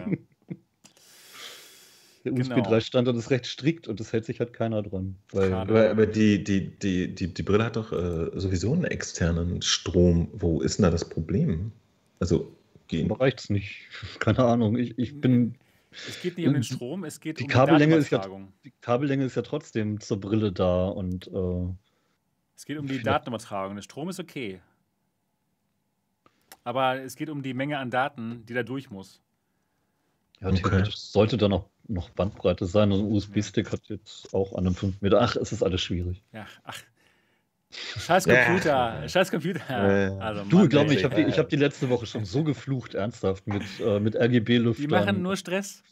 [2.25, 3.19] Der USB 3-Standard genau.
[3.19, 5.17] ist recht strikt und das hält sich halt keiner dran.
[5.33, 10.29] aber, aber die, die, die, die, die Brille hat doch äh, sowieso einen externen Strom.
[10.35, 11.73] Wo ist denn da das Problem?
[12.19, 12.53] Also
[12.89, 13.11] gehen.
[13.11, 13.87] reicht es nicht.
[14.19, 14.77] Keine Ahnung.
[14.77, 15.55] Ich, ich bin
[15.93, 18.53] Es geht nicht um den Strom, es geht die um Kabellänge die ist ja, Datenübertragung.
[18.65, 21.75] Die Kabellänge ist ja trotzdem zur Brille da und äh,
[22.57, 23.75] Es geht um die Datenübertragung.
[23.75, 24.61] Der Strom ist okay.
[26.63, 29.21] Aber es geht um die Menge an Daten, die da durch muss.
[30.41, 30.63] ja, Okay.
[30.63, 32.93] theoretisch sollte da noch, noch Bandbreite sein.
[32.93, 35.21] Und ein USB-Stick hat jetzt auch an einem 5 Meter.
[35.21, 36.23] Ach, es ist alles schwierig.
[36.33, 36.83] Ja, ach.
[37.73, 38.45] Scheiß Ja.
[38.47, 39.61] Computer, scheiß Computer.
[39.69, 40.17] Ja.
[40.19, 42.95] Also, Du, glaub mir, ich habe die, ich hab die letzte Woche schon so geflucht,
[42.95, 44.83] ernsthaft, mit, äh, mit RGB-Lüftern.
[44.89, 45.83] Die machen nur Stress.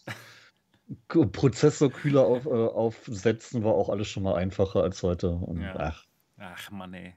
[1.09, 5.31] Prozessorkühler auf, äh, aufsetzen war auch alles schon mal einfacher als heute.
[5.31, 5.75] Und Ja.
[5.79, 6.05] ach,
[6.39, 7.15] Ach, Mann, ey.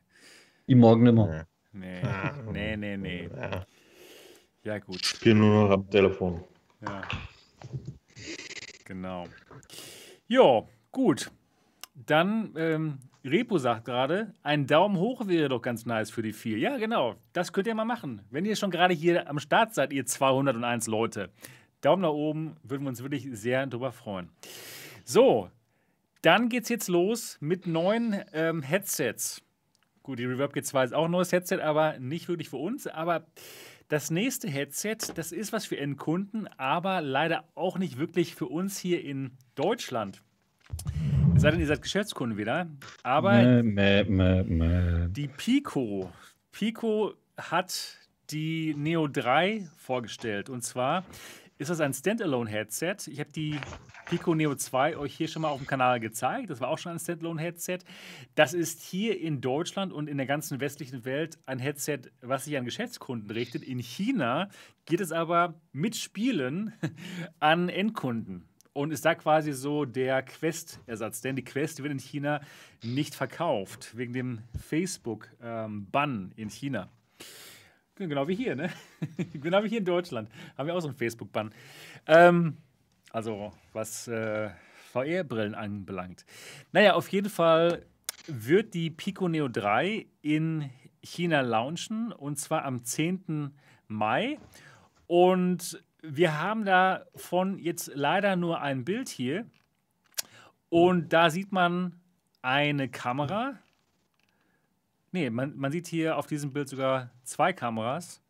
[0.68, 1.46] die morgen immer.
[1.74, 2.02] Nee,
[2.52, 3.30] nee, nee, nee.
[4.64, 4.78] Ja.
[4.80, 5.04] Gut.
[5.06, 6.44] Spiel nur noch am Telefon.
[6.86, 7.02] Ja.
[8.86, 9.26] Genau.
[10.28, 11.32] Jo, gut.
[11.96, 16.58] Dann, ähm, Repo sagt gerade, ein Daumen hoch wäre doch ganz nice für die vier.
[16.58, 17.16] Ja, genau.
[17.34, 18.22] Das könnt ihr mal machen.
[18.32, 21.30] Wenn ihr schon gerade hier am Start seid, ihr 201 Leute.
[21.82, 24.30] Daumen nach oben, würden wir uns wirklich sehr drüber freuen.
[25.04, 25.50] So,
[26.24, 29.44] dann geht's jetzt los mit neuen ähm, Headsets.
[30.02, 32.88] Gut, die Reverb G2 ist auch ein neues Headset, aber nicht wirklich für uns.
[32.88, 33.28] Aber
[33.88, 38.80] das nächste Headset, das ist was für Endkunden, aber leider auch nicht wirklich für uns
[38.80, 40.24] hier in Deutschland.
[41.42, 42.68] Es sei denn, ihr seid Geschäftskunden wieder.
[43.02, 45.08] Aber mäh, mäh, mäh.
[45.08, 46.12] die Pico.
[46.52, 47.98] Pico hat
[48.30, 50.52] die Neo 3 vorgestellt.
[50.52, 51.04] Und zwar
[51.58, 53.08] ist das ein Standalone-Headset.
[53.08, 53.60] Ich habe die
[54.06, 56.52] Pico Neo 2 euch hier schon mal auf dem Kanal gezeigt.
[56.52, 57.80] Das war auch schon ein Standalone-Headset.
[58.36, 62.56] Das ist hier in Deutschland und in der ganzen westlichen Welt ein Headset, was sich
[62.56, 63.64] an Geschäftskunden richtet.
[63.64, 64.50] In China
[64.86, 66.74] geht es aber mit Spielen
[67.40, 68.51] an Endkunden.
[68.74, 71.22] Und ist da quasi so der Quest-Ersatz.
[71.22, 72.42] Denn die Quest wird in China
[72.84, 76.90] nicht verkauft, wegen dem Facebook-Bann in China.
[77.96, 78.72] Genau wie hier, ne?
[79.34, 80.30] genau wie hier in Deutschland.
[80.58, 81.54] Haben wir auch so einen Facebook-Bann.
[82.08, 82.58] Ähm,
[83.12, 84.50] also, was äh,
[84.92, 86.26] VR-Brillen anbelangt.
[86.72, 87.86] Naja, auf jeden Fall
[88.28, 90.70] wird die Pico Neo 3 in
[91.04, 93.52] China launchen und zwar am 10.
[93.88, 94.40] Mai.
[95.08, 99.46] Und wir haben davon jetzt leider nur ein Bild hier.
[100.70, 102.00] Und da sieht man
[102.42, 103.58] eine Kamera.
[105.12, 108.22] Nee, man, man sieht hier auf diesem Bild sogar zwei Kameras.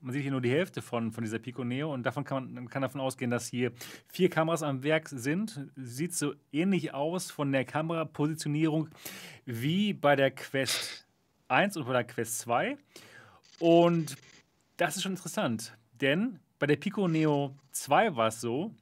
[0.00, 2.68] Man sieht hier nur die Hälfte von, von dieser Pico Neo und davon kann man
[2.68, 3.70] kann davon ausgehen, dass hier
[4.08, 5.70] vier Kameras am Werk sind.
[5.76, 8.88] Sieht so ähnlich aus von der Kamerapositionierung
[9.44, 11.06] wie bei der Quest
[11.46, 12.76] 1 und bei der Quest 2.
[13.60, 14.16] Und
[14.76, 18.72] das ist schon interessant, denn bei der Pico Neo 2 war es so,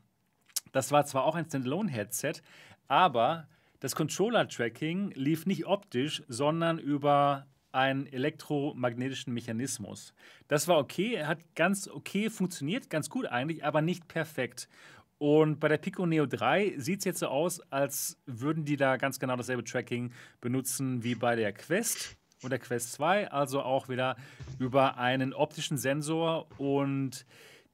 [0.71, 2.43] das war zwar auch ein Standalone-Headset,
[2.89, 10.13] aber das Controller-Tracking lief nicht optisch, sondern über einen elektromagnetischen Mechanismus.
[10.47, 14.69] Das war okay, hat ganz okay funktioniert, ganz gut eigentlich, aber nicht perfekt.
[15.17, 18.99] Und bei der Pico Neo 3 sieht es jetzt so aus, als würden die da
[18.99, 20.13] ganz genau dasselbe Tracking
[20.43, 24.17] benutzen wie bei der Quest und der Quest 2, also auch wieder
[24.59, 27.25] über einen optischen Sensor und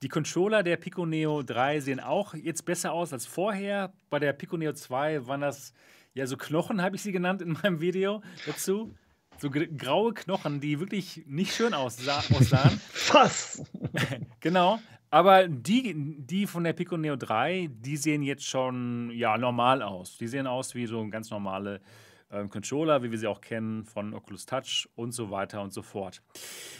[0.03, 3.92] die Controller der Pico Neo 3 sehen auch jetzt besser aus als vorher.
[4.11, 5.72] Bei der Pico Neo 2 waren das
[6.14, 8.94] ja so Knochen, habe ich sie genannt in meinem Video dazu.
[9.38, 12.80] So gr- graue Knochen, die wirklich nicht schön aussah aussahen.
[13.12, 13.62] Was?
[14.40, 14.78] genau.
[15.11, 20.18] Aber die, die von der Pico Neo 3, die sehen jetzt schon ja, normal aus.
[20.18, 21.80] Die sehen aus wie so ganz normale
[22.31, 25.83] ähm, Controller, wie wir sie auch kennen von Oculus Touch und so weiter und so
[25.83, 26.22] fort.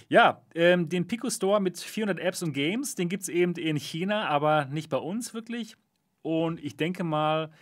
[0.09, 3.77] Ja, ähm, den Pico Store mit 400 Apps und Games, den gibt es eben in
[3.77, 5.77] China, aber nicht bei uns wirklich.
[6.23, 7.53] Und ich denke mal,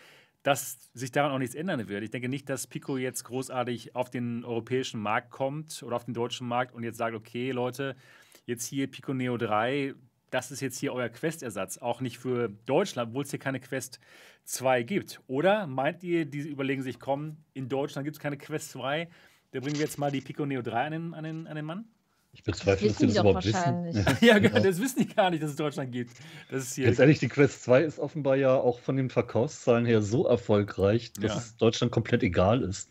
[0.42, 2.04] dass sich daran auch nichts ändern wird.
[2.04, 6.14] Ich denke nicht, dass Pico jetzt großartig auf den europäischen Markt kommt oder auf den
[6.14, 7.96] deutschen Markt und jetzt sagt, okay, Leute,
[8.44, 9.94] jetzt hier Pico Neo 3,
[10.30, 11.78] das ist jetzt hier euer Quest-Ersatz.
[11.78, 14.00] Auch nicht für Deutschland, obwohl es hier keine Quest
[14.44, 15.20] 2 gibt.
[15.26, 19.08] Oder meint ihr, die überlegen sich, komm, in Deutschland gibt es keine Quest 2,
[19.52, 21.64] da bringen wir jetzt mal die Pico Neo 3 an den, an den, an den
[21.64, 21.84] Mann?
[22.32, 23.94] Ich bezweifle, dass Wissen die das überhaupt wahrscheinlich.
[23.94, 24.18] wissen.
[24.26, 26.10] ja, genau, das wissen die gar nicht, dass es Deutschland gibt.
[26.50, 26.86] Das ist hier.
[26.86, 31.12] Ganz ehrlich, die Quest 2 ist offenbar ja auch von den Verkaufszahlen her so erfolgreich,
[31.12, 31.38] dass Ja.
[31.38, 32.90] es Deutschland komplett egal ist.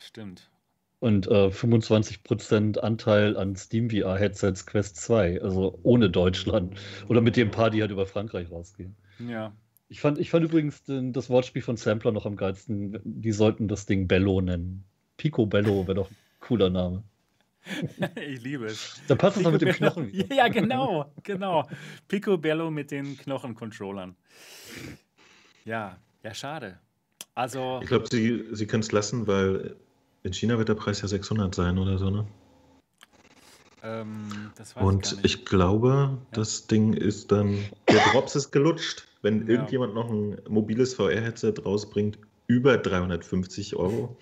[0.00, 0.48] Stimmt.
[1.00, 6.76] Und äh, 25% Anteil an Steam VR-Headsets Quest 2, also ohne Deutschland.
[7.08, 8.96] Oder mit dem paar, die halt über Frankreich rausgehen.
[9.28, 9.52] Ja.
[9.88, 12.98] Ich fand, ich fand übrigens den, das Wortspiel von Sampler noch am geilsten.
[13.04, 14.84] Die sollten das Ding Bello nennen.
[15.16, 17.04] Pico Bello wäre doch ein cooler Name.
[18.16, 19.00] ich liebe es.
[19.08, 20.34] Da passt es noch mit dem Knochen wieder.
[20.34, 21.68] Ja, genau, genau.
[22.08, 24.16] Picobello mit den Knochencontrollern.
[25.64, 26.78] Ja, ja, schade.
[27.34, 29.76] Also, Ich glaube, sie, sie können es lassen, weil
[30.28, 32.26] in China wird der Preis ja 600 sein oder so, ne?
[33.82, 35.24] ähm, das weiß ich gar Und nicht.
[35.24, 37.58] ich glaube, das Ding ist dann,
[37.90, 39.54] der Drops ist gelutscht, wenn Ja.
[39.54, 44.16] irgendjemand noch ein mobiles VR-Headset rausbringt, über 350 Euro,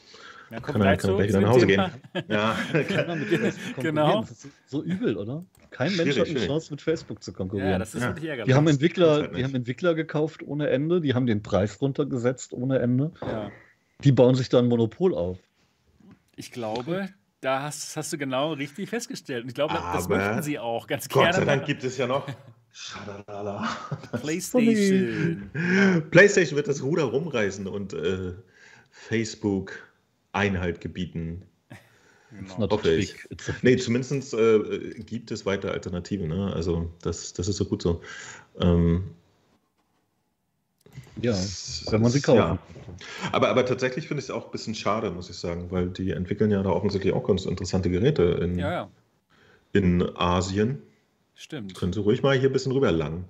[0.51, 1.83] Ja, kann er, kann gleich wieder nach Hause gehen.
[2.29, 2.57] Ja.
[3.83, 4.25] Genau.
[4.67, 5.45] So übel, oder?
[5.71, 6.47] Kein Mensch Schwierig, hat eine schwierig.
[6.49, 7.71] Chance, mit Facebook zu konkurrieren.
[7.73, 8.09] Ja, das ist Ja.
[8.11, 8.47] wirklich ärgerlich.
[8.53, 12.53] die haben Entwickler, halt die haben Entwickler gekauft ohne Ende, die haben den Preis runtergesetzt
[12.53, 13.11] ohne Ende.
[13.23, 13.51] ja.
[14.05, 15.39] Die bauen sich da ein Monopol auf.
[16.37, 17.09] Ich glaube,
[17.41, 19.43] da hast, hast du genau richtig festgestellt.
[19.45, 21.39] Und ich glaube, das Aber möchten sie auch ganz Gott gerne.
[21.39, 22.27] sei Dank gibt es ja noch.
[22.73, 23.67] Schadalala.
[24.21, 25.51] PlayStation.
[26.11, 28.35] PlayStation wird das Ruder rumreißen und äh,
[28.91, 29.73] Facebook
[30.33, 31.43] Einhalt gebieten.
[31.71, 32.59] It's Genau.
[32.59, 33.13] not Hoffe ich.
[33.15, 36.29] big, it's a- Nee, zumindest äh, gibt es weiter Alternativen.
[36.29, 36.53] Ne?
[36.53, 38.03] Also das, das ist so gut so.
[38.61, 39.05] Ähm,
[41.21, 42.39] Ja, es- wenn man sie kaufen.
[42.39, 42.59] Ja.
[43.33, 46.11] Aber, aber tatsächlich finde ich es auch ein bisschen schade, muss ich sagen, weil die
[46.11, 48.91] entwickeln ja da offensichtlich auch ganz interessante Geräte in, Ja, ja,
[49.73, 50.83] in Asien.
[51.35, 51.75] stimmt.
[51.75, 53.25] Können Sie ruhig mal hier ein bisschen rüberlangen.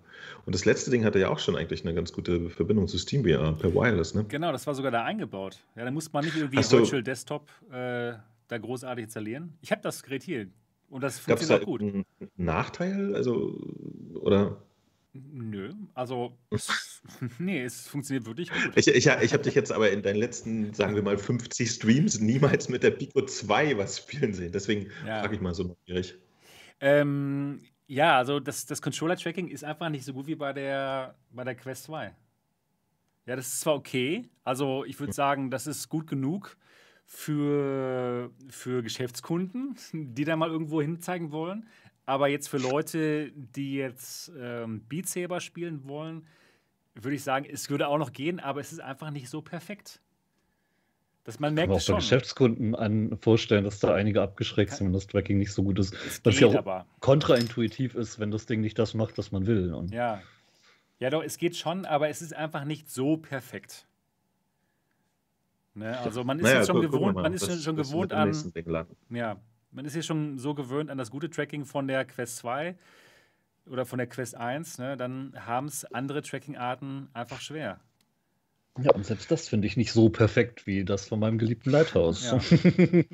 [0.44, 3.52] Und das letzte Ding hatte ja auch schon eigentlich eine ganz gute Verbindung zu SteamVR
[3.54, 4.14] per Wireless.
[4.14, 4.24] Ne?
[4.28, 5.58] Genau, das war sogar da eingebaut.
[5.74, 6.78] Ja, da muss man nicht irgendwie Ach so.
[6.78, 8.12] Virtual Desktop äh,
[8.48, 9.54] da großartig installieren.
[9.60, 10.46] Ich habe das Gerät hier
[10.88, 11.80] und das es da funktioniert auch gut.
[11.80, 12.04] einen
[12.36, 13.14] Nachteil?
[13.16, 13.58] Also,
[14.20, 14.56] oder?
[15.32, 17.02] Nö, also es,
[17.38, 18.72] nee, es funktioniert wirklich gut.
[18.76, 22.20] Ich, ich, ich habe dich jetzt aber in deinen letzten, sagen wir mal, 50 Streams
[22.20, 24.52] niemals mit der Pico 2 was spielen sehen.
[24.52, 25.20] Deswegen Ja.
[25.20, 26.16] frage ich mal so neugierig.
[26.80, 31.44] Ähm, ja, also das, das Controller-Tracking ist einfach nicht so gut wie bei der, bei
[31.44, 32.14] der Quest 2.
[33.26, 36.56] Ja, das ist zwar okay, also ich würde sagen, das ist gut genug
[37.04, 41.68] für, für Geschäftskunden, die da mal irgendwo hinzeigen wollen.
[42.06, 46.26] Aber jetzt für Leute, die jetzt ähm, Beat Saber spielen wollen,
[46.94, 50.00] würde ich sagen, es würde auch noch gehen, aber es ist einfach nicht so perfekt.
[51.24, 52.08] Das, man Kann merkt man es auch bei schon.
[52.08, 55.92] Geschäftskunden an vorstellen, dass da einige abgeschreckt sind, wenn das Tracking nicht so gut ist.
[56.06, 56.86] Es Was ja auch aber.
[57.00, 59.74] kontraintuitiv ist, wenn das Ding nicht das macht, was man will.
[59.74, 60.22] Und Ja.
[61.00, 63.86] Ja, doch, es geht schon, aber es ist einfach nicht so perfekt.
[65.74, 65.98] Ne?
[65.98, 68.32] Also man ist Naja, jetzt schon gewohnt, mal, man ist was- schon, was gewohnt an,
[69.10, 69.36] ja,
[69.76, 72.74] man ist jetzt schon so gewöhnt an das gute Tracking von der Quest 2
[73.66, 74.96] oder von der Quest 1, ne?
[74.96, 77.78] dann haben es andere Tracking-Arten einfach schwer.
[78.78, 82.24] Ja, und selbst das finde ich nicht so perfekt wie das von meinem geliebten Lighthouse.
[82.24, 82.40] Ja.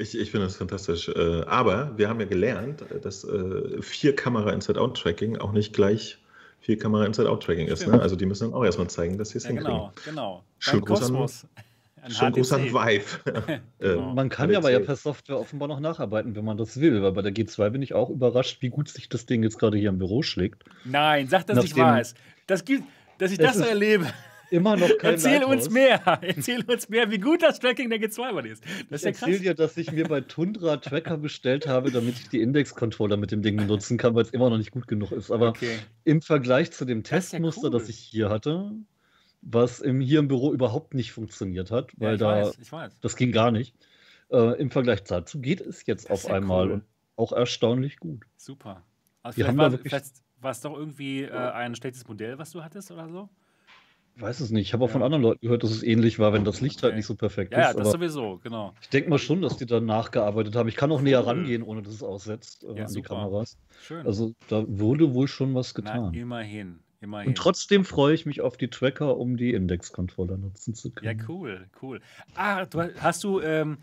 [0.00, 1.08] Ich, ich finde das fantastisch.
[1.08, 6.18] Äh, Aber wir haben ja gelernt, dass äh, vier Kamera Inside-Out-Tracking auch nicht gleich
[6.60, 7.86] vier Kamera Inside-Out-Tracking ist.
[7.86, 8.00] Ne?
[8.00, 9.72] Also die müssen dann auch erstmal zeigen, dass sie es Ja, hinkriegen.
[9.74, 10.44] genau, genau.
[10.60, 11.46] Gruß an- Kosmos.
[11.56, 11.64] An
[12.06, 12.72] Gruß an HTC.
[12.74, 13.58] Vive.
[13.78, 14.08] Genau.
[14.08, 17.02] Ähm, Man kann ja aber ja per Software offenbar noch nacharbeiten, wenn man das will.
[17.02, 19.78] Weil bei der G2 bin ich auch überrascht, wie gut sich das Ding jetzt gerade
[19.78, 20.64] hier im Büro schlägt.
[20.84, 22.16] Nein, sag das nicht Nachdem- wahr ist.
[22.46, 22.84] Das gibt,
[23.18, 24.06] dass ich das so erlebe.
[24.50, 25.70] Immer noch kein Erzähl uns Lighthouse.
[25.70, 26.18] mehr.
[26.22, 28.64] Erzähl uns mehr, wie gut das Tracking der G2 war ist.
[28.88, 29.22] Das ist Ich ja krass.
[29.22, 33.30] erzähle dir, dass ich mir bei Tundra Tracker bestellt habe, damit ich die Index-Controller mit
[33.30, 35.30] dem Ding benutzen kann, weil es immer noch nicht gut genug ist.
[35.30, 35.76] Aber Okay.
[36.04, 37.70] im Vergleich zu dem Das ist ja Testmuster, cool.
[37.72, 38.72] das ich hier hatte,
[39.50, 42.98] was im, hier im Büro überhaupt nicht funktioniert hat, Ja, weil ich da weiß, weiß.
[43.00, 43.74] das ging gar nicht.
[44.30, 46.72] Äh, Im Vergleich dazu geht es jetzt Das auf ja einmal cool.
[46.72, 46.84] und
[47.16, 48.24] auch erstaunlich gut.
[48.36, 48.82] Super.
[49.22, 52.06] Also Wir vielleicht, haben war, da wirklich- vielleicht war es doch irgendwie äh, ein schlechtes
[52.06, 53.28] Modell, was du hattest oder so?
[54.14, 54.66] Ich weiß es nicht.
[54.66, 54.92] Ich habe auch Ja.
[54.94, 56.96] von anderen Leuten gehört, dass es ähnlich war, wenn das Licht halt Okay.
[56.98, 57.78] nicht so perfekt Ja, ja, ist.
[57.78, 58.74] das Aber sowieso, genau.
[58.82, 60.68] ich denke mal schon, dass die da nachgearbeitet haben.
[60.68, 63.08] Ich kann auch näher rangehen, ohne dass es aussetzt äh, Ja, an die super.
[63.14, 63.56] Kameras.
[63.80, 64.04] Schön.
[64.06, 66.14] Also da wurde wohl schon was Na, getan.
[66.14, 66.80] immerhin.
[67.00, 67.28] Immerhin.
[67.28, 71.24] Und trotzdem freue ich mich auf die Tracker, um die Index-Controller nutzen zu Ja, können.
[71.28, 72.00] cool, cool.
[72.34, 73.78] Ah, du, hast du ähm,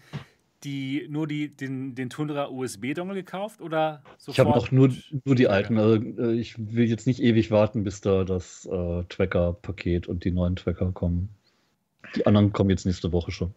[0.64, 4.56] die, nur die, den, den Tundra USB-Dongle gekauft oder Ich habe sofort?
[4.56, 4.90] noch nur,
[5.24, 5.50] nur die Ja.
[5.50, 5.78] alten.
[5.78, 10.32] Also, äh, ich will jetzt nicht ewig warten, bis da das äh, Tracker-Paket und die
[10.32, 11.30] neuen Tracker kommen.
[12.16, 13.54] Die anderen kommen jetzt nächste Woche schon.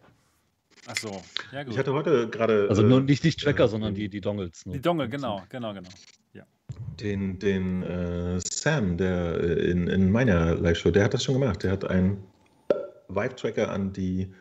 [0.91, 1.21] Ach so,
[1.51, 1.73] ja gut.
[1.73, 4.65] Ich hatte heute gerade Also äh, nur nicht die Tracker, äh, sondern die, die Dongles.
[4.65, 4.73] nur.
[4.73, 5.89] die Dongle, genau, genau, genau.
[6.99, 11.61] den, den äh, Sam, der äh, in, in meiner Live-Show, der hat das schon gemacht.
[11.61, 12.23] Der hat einen
[13.07, 14.33] Vive-Tracker an die,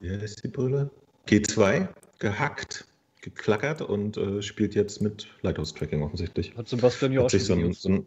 [0.00, 0.90] wie heißt die Brille?
[1.28, 1.88] G2
[2.18, 2.86] gehackt,
[3.22, 6.54] geklackert und äh, spielt jetzt mit Lighthouse-Tracking offensichtlich.
[6.56, 8.06] Hat Sebastian ja auch Hat sich so schon ein, so ein,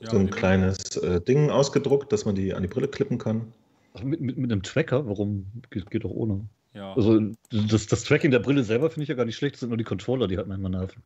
[0.00, 0.36] Ja, so ein genau.
[0.38, 3.52] kleines äh, Ding ausgedruckt, dass man die an die Brille klippen kann.
[3.94, 5.06] Ach, mit, mit, mit einem Tracker?
[5.06, 5.46] Warum?
[5.70, 6.46] Geht, geht doch ohne.
[6.74, 7.20] Ja, Also
[7.50, 9.78] das, das Tracking der Brille selber finde ich ja gar nicht schlecht, das sind nur
[9.78, 11.02] die Controller, die halt manchmal nerven.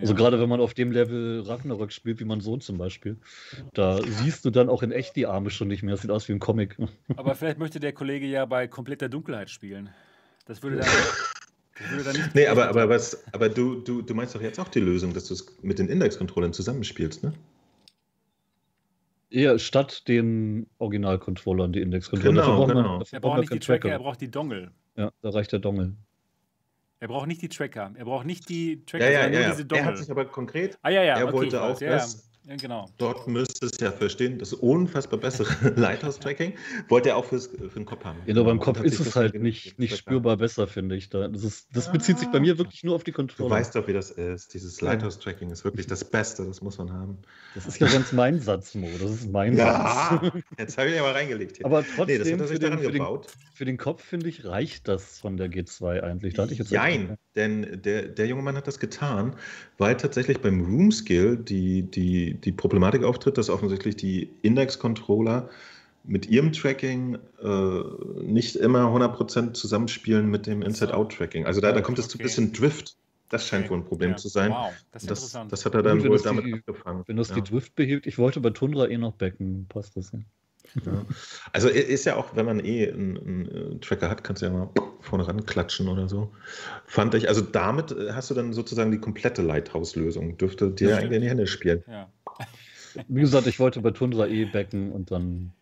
[0.00, 0.18] Also ja.
[0.18, 3.16] gerade wenn man auf dem Level Ragnarök spielt, wie mein Sohn zum Beispiel,
[3.74, 5.92] da siehst du dann auch in echt die Arme schon nicht mehr.
[5.92, 6.76] Das sieht aus wie ein Comic.
[7.16, 9.90] Aber vielleicht möchte der Kollege ja bei kompletter Dunkelheit spielen.
[10.46, 12.34] Das würde dann, das würde dann nicht.
[12.36, 15.26] Nee, aber, aber, was, aber du, du, du meinst doch jetzt auch die Lösung, dass
[15.26, 17.32] du es mit den Index-Controllern zusammenspielst, ne?
[19.28, 22.42] Eher statt den Original-Controllern, die Index-Controller.
[22.42, 22.98] Genau, Dafür braucht man- genau.
[22.98, 24.72] dafür Er braucht man nicht die keinen Tracker, er braucht die Dongle.
[24.96, 25.94] Ja, da reicht der Dongle.
[26.98, 27.92] Er braucht nicht die Tracker.
[27.96, 29.38] Er braucht nicht die Tracker, Ja, ja, sondern ja.
[29.38, 29.50] nur ja.
[29.50, 29.84] diese Er Dongle.
[29.86, 31.16] hat sich aber konkret, ah, ja, ja.
[31.16, 32.88] er okay, wollte auch weiß, das, Ja, genau.
[32.98, 36.54] Dort müsste es ja verstehen, das unfassbar bessere Lighthouse-Tracking
[36.88, 38.18] wollte er auch fürs, für den Kopf haben.
[38.26, 41.10] Ja, nur beim Kopf ist es halt nicht, nicht spürbar besser, finde ich.
[41.10, 41.28] Da.
[41.28, 43.48] Das, ist, das bezieht sich bei mir wirklich nur auf die Controller.
[43.50, 44.54] Du weißt doch, wie das ist.
[44.54, 47.18] Dieses Lighthouse-Tracking ist wirklich das Beste, das muss man haben.
[47.54, 48.88] Das ist ja ganz mein Satz, Mo.
[49.00, 50.32] Das ist mein Ja, Satz.
[50.58, 51.58] jetzt habe ich ja mal reingelegt.
[51.58, 51.66] Hier.
[51.66, 53.26] Aber Nee, das trotzdem, hat er für, sich den, daran für, den, gebaut.
[53.54, 56.34] für den Kopf, finde ich, reicht das von der G2 eigentlich.
[56.34, 59.36] Da hatte ich jetzt Jein, denn der, der junge Mann hat das getan,
[59.78, 65.48] weil tatsächlich beim Room Skill die, die, die Problematik auftritt, dass offensichtlich die Index-Controller
[66.04, 67.80] mit ihrem Tracking äh,
[68.22, 71.44] nicht immer 100% zusammenspielen mit dem Inside-Out-Tracking.
[71.46, 72.22] Also da, da kommt es zu ein Okay.
[72.24, 72.96] bisschen Drift.
[73.28, 73.70] Das scheint Okay.
[73.72, 74.16] wohl ein Problem Ja.
[74.16, 74.50] zu sein.
[74.50, 75.52] Wow, das ist Das, interessant.
[75.52, 77.04] das hat er dann wohl damit die- abgefangen.
[77.06, 77.36] Wenn das ja.
[77.36, 80.18] die Drift behielt, ich wollte bei Tundra eh noch backen, passt das ja.
[80.84, 81.04] Ja.
[81.52, 84.52] Also ist ja auch, wenn man eh einen, einen äh, Tracker hat, kannst du ja
[84.52, 86.32] mal vorne ran klatschen oder so.
[86.86, 90.38] Fand ich, also damit äh, hast du dann sozusagen die komplette Lighthouse-Lösung.
[90.38, 91.84] Dürfte dir eigentlich in die Hände spielen.
[91.88, 92.08] ja.
[93.08, 95.52] Wie gesagt, ich wollte bei Tundra eh backen und dann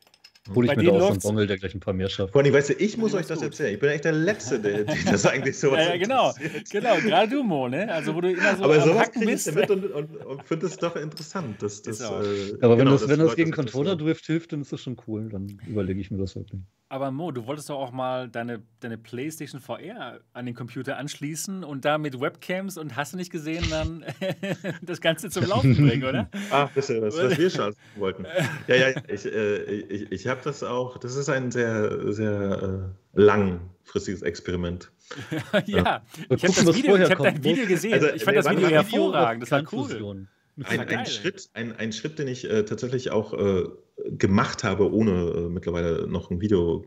[0.55, 2.32] hole ich Bei mir da auch so einen der gleich ein paar mehr schafft.
[2.32, 3.49] Vor allem, weißt du, ich muss Ja, euch das gut.
[3.49, 3.74] erzählen.
[3.74, 6.34] Ich bin echt der Letzte, der, der das eigentlich so Ja, ja, genau,
[6.70, 7.92] genau, gerade du, Mo, ne?
[7.92, 9.46] Also, wo du immer so Aber am sowas bist.
[9.46, 11.62] ja mit und, und, und finde es doch interessant.
[11.62, 14.16] Dass, das, äh, Aber wenn genau, das, dass wenn das gegen das Controller interessiert.
[14.16, 15.28] Drift hilft, dann ist das schon cool.
[15.28, 16.61] Dann überlege ich mir das wirklich.
[16.90, 21.62] Aber Mo, du wolltest doch auch mal deine, deine PlayStation VR an den Computer anschließen
[21.62, 24.05] und da mit Webcams und hast du nicht gesehen, dann
[24.82, 26.30] das Ganze zum Laufen bringen, oder?
[26.51, 28.24] Ach, das ist ja das, was wir schon wollten.
[28.68, 33.20] Ja, ja, ich, äh, ich, ich habe das auch, das ist ein sehr, sehr äh,
[33.20, 34.91] langfristiges Experiment.
[35.66, 37.43] ja, ich habe das Video, vorher ich hab dein.
[37.43, 37.95] Video gesehen.
[37.95, 39.43] Also, ich fand das Video hervorragend.
[39.43, 40.28] Das war cool.
[40.64, 43.64] Ein, ein, Schritt, ein, ein Schritt, den ich äh, tatsächlich auch äh,
[44.11, 46.84] gemacht habe, ohne äh, mittlerweile noch ein Video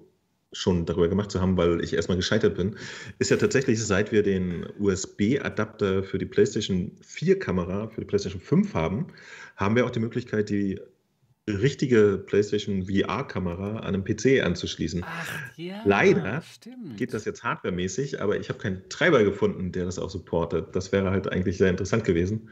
[0.53, 2.75] schon darüber gemacht zu haben, weil ich erstmal gescheitert bin,
[3.19, 8.73] ist ja tatsächlich, seit wir den USB-Adapter für die PlayStation 4-Kamera, für die PlayStation 5
[8.73, 9.07] haben,
[9.55, 10.79] haben wir auch die Möglichkeit, die
[11.47, 15.03] richtige PlayStation VR-Kamera an einem PC anzuschließen.
[15.05, 16.97] Ach ja, Leider stimmt.
[16.97, 20.75] Geht das jetzt hardwaremäßig, aber ich habe keinen Treiber gefunden, der das auch supportet.
[20.75, 22.49] Das wäre halt eigentlich sehr interessant gewesen.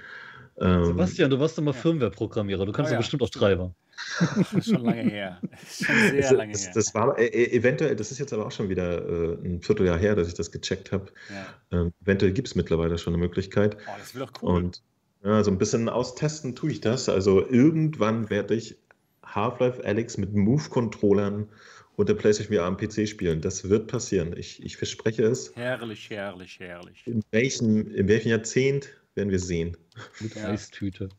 [0.60, 2.66] Ähm, Sebastian, du warst immer Firmware-Programmierer.
[2.66, 3.00] Du kannst Oh ja ja.
[3.00, 3.74] bestimmt auch Treiber.
[4.18, 5.40] Das ist schon lange her.
[5.52, 6.72] Das ist schon sehr das, lange das, her.
[6.74, 9.98] das war äh, äh, eventuell, das ist jetzt aber auch schon wieder äh, ein Vierteljahr
[9.98, 11.12] her, dass ich das gecheckt habe.
[11.30, 11.46] ja.
[11.80, 13.78] Ähm, eventuell gibt es mittlerweile schon eine Möglichkeit.
[13.88, 14.56] Oh, das wird doch cool.
[14.56, 14.82] Und
[15.24, 17.09] ja, so ein bisschen austesten tue ich das.
[17.09, 18.78] Also irgendwann werde ich
[19.24, 21.47] Half-Life Alyx mit Move-Controllern
[21.95, 23.41] und der PlayStation VR am PC spielen.
[23.41, 24.36] Das wird passieren.
[24.38, 25.55] Ich, ich verspreche es.
[25.55, 27.03] herrlich, herrlich, herrlich.
[27.05, 29.76] In welchem, in welchem Jahrzehnt werden wir sehen.
[30.20, 30.49] Mit Ja.
[30.49, 31.09] Eistüte.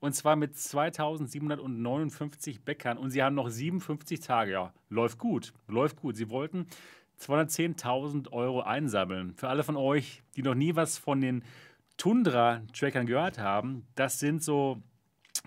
[0.00, 2.98] Und zwar mit 2759 Bäckern.
[2.98, 4.52] Und sie haben noch 57 Tage.
[4.52, 5.52] Ja, läuft gut.
[5.68, 6.16] Läuft gut.
[6.16, 6.66] Sie wollten
[7.20, 9.34] 210.000 Euro einsammeln.
[9.34, 11.44] Für alle von euch, die noch nie was von den
[11.96, 14.82] Tundra-Trackern gehört haben, das sind so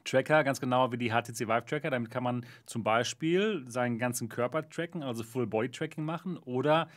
[0.04, 1.92] Tracker, ganz genau wie die HTC Vive Tracker.
[1.92, 6.90] Damit kann man zum Beispiel seinen ganzen Körper tracken, also Full Body Tracking machen oder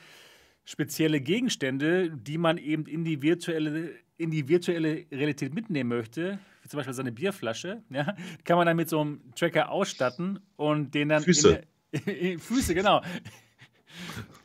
[0.65, 6.69] spezielle Gegenstände, die man eben in die virtuelle, in die virtuelle Realität mitnehmen möchte, wie
[6.69, 11.09] zum Beispiel seine Bierflasche, ja, kann man dann mit so einem Tracker ausstatten und den
[11.09, 11.63] dann Füße.
[11.91, 13.03] In, in, Füße, genau.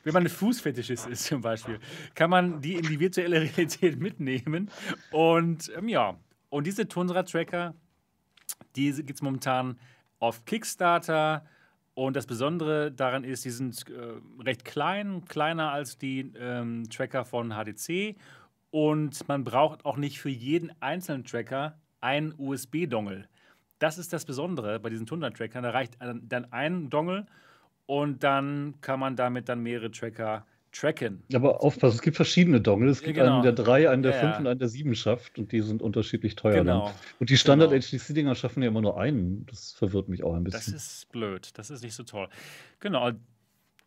[0.03, 1.80] Wenn man ein Fußfetischist ist zum Beispiel,
[2.15, 4.70] kann man die in die virtuelle Realität mitnehmen.
[5.11, 6.18] Und ähm, ja,
[6.49, 7.76] und diese Tundra-Tracker,
[8.76, 9.80] die gibt es momentan
[10.20, 11.45] auf Kickstarter.
[11.93, 17.26] Und das Besondere daran ist, die sind äh, recht klein, kleiner als die ähm, Tracker
[17.26, 18.15] von HTC.
[18.70, 23.27] Und man braucht auch nicht für jeden einzelnen Tracker einen USB-Dongle.
[23.79, 25.63] Das ist das Besondere bei diesen Tundra-Trackern.
[25.63, 27.25] Da reicht dann ein Dongle
[27.85, 31.23] und dann kann man damit dann mehrere Tracker tracken.
[31.33, 32.89] Aber aufpassen, es gibt verschiedene Dongle.
[32.89, 33.35] Es gibt genau.
[33.35, 34.39] einen, der 3, einen, der Ja, 5 ja.
[34.39, 35.39] und einen, der 7 schafft.
[35.39, 36.63] Und die sind unterschiedlich teuer.
[36.63, 36.85] Genau.
[36.87, 36.93] Dann.
[37.19, 38.35] Und die Standard Genau.
[38.35, 39.45] Schaffen ja immer nur einen.
[39.47, 40.75] Das verwirrt mich auch ein Das bisschen.
[40.75, 41.57] ist blöd.
[41.57, 42.27] Das ist nicht so toll.
[42.79, 43.11] Genau.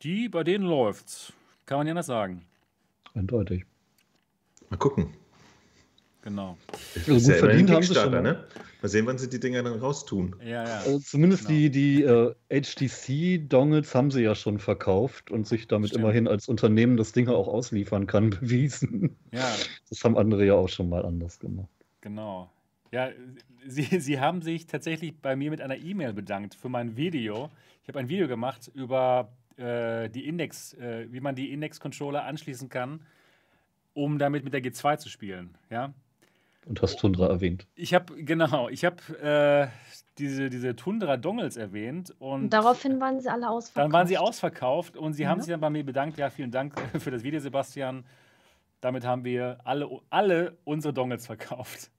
[0.03, 1.33] Die, bei denen läuft's.
[1.67, 2.47] Kann man ja nicht sagen.
[3.15, 3.65] Eindeutig.
[4.71, 5.15] Mal gucken.
[6.23, 6.59] Genau.
[7.07, 8.11] Also gut ja verdient haben sie schon.
[8.23, 8.45] ne?
[8.83, 10.37] Mal sehen, wann sie die Dinger dann raustun.
[10.43, 10.79] Ja, ja.
[10.81, 11.55] Also zumindest Genau.
[11.59, 16.05] die, die äh, HTC-Dongles haben sie ja schon verkauft und sich damit Stimmt.
[16.05, 19.17] immerhin als Unternehmen das Ding auch ausliefern kann, bewiesen.
[19.33, 19.55] Ja,
[19.89, 21.69] Das haben andere ja auch schon mal anders gemacht.
[22.01, 22.51] genau.
[22.93, 23.11] Ja,
[23.67, 27.51] Sie, Sie haben sich tatsächlich bei mir mit einer E-Mail bedankt für mein Video.
[27.83, 32.69] Ich habe ein Video gemacht über äh, die Index, äh, wie man die Index-Controller anschließen
[32.69, 33.01] kann,
[33.95, 35.55] um damit mit der G2 zu spielen.
[35.71, 35.93] Ja,
[36.67, 37.67] Und hast Tundra erwähnt.
[37.75, 39.69] ich habe genau, ich habe äh,
[40.19, 43.77] diese, diese Tundra-Dongles erwähnt und Und daraufhin waren sie alle ausverkauft.
[43.85, 45.45] Dann waren sie ausverkauft und sie haben Ja.
[45.45, 46.19] sich dann bei mir bedankt.
[46.19, 48.05] Ja, vielen Dank für das Video, Sebastian.
[48.83, 51.91] Damit haben wir alle, alle unsere Dongles verkauft.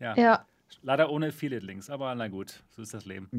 [0.00, 0.46] Ja, Ja,
[0.82, 3.30] leider ohne Affiliate-Links, aber na gut, so ist das Leben.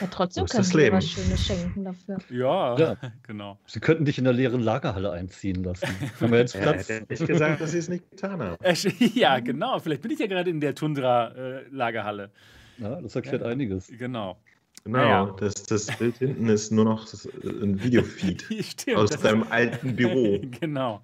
[0.00, 2.18] Ja trotzdem können sie was Schönes schenken dafür.
[2.30, 2.96] Ja, Ja.
[3.26, 3.58] genau.
[3.66, 5.86] Sie könnten dich in der leeren Lagerhalle einziehen lassen.
[6.20, 6.88] Haben wir jetzt Ja, Platz?
[6.88, 8.62] hätte ich gesagt, dass sie es nicht getan haben.
[8.64, 8.74] Äh,
[9.14, 9.78] Ja, genau.
[9.78, 12.30] Vielleicht bin ich ja gerade in der Tundra-Lagerhalle.
[12.78, 13.88] Ja, das erklärt einiges.
[13.88, 14.38] genau.
[14.84, 15.36] Genau, Naja.
[15.40, 17.06] das, das Bild hinten ist nur noch
[17.42, 18.98] ein Videofeed Stimmt.
[18.98, 20.40] aus deinem alten Büro.
[20.60, 21.02] genau.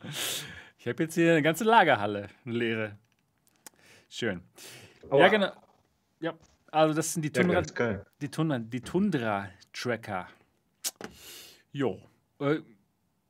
[0.78, 2.98] Ich habe jetzt hier eine ganze Lagerhalle, eine leere.
[4.10, 4.40] Schön.
[5.04, 5.28] Ja, Aua.
[5.28, 5.52] genau.
[6.20, 6.34] Ja,
[6.70, 8.04] also das sind die Ja, Tundra, ganz geil.
[8.20, 10.28] Die Tundra, die Tundra-Tracker.
[11.72, 12.00] Jo.
[12.40, 12.60] Äh,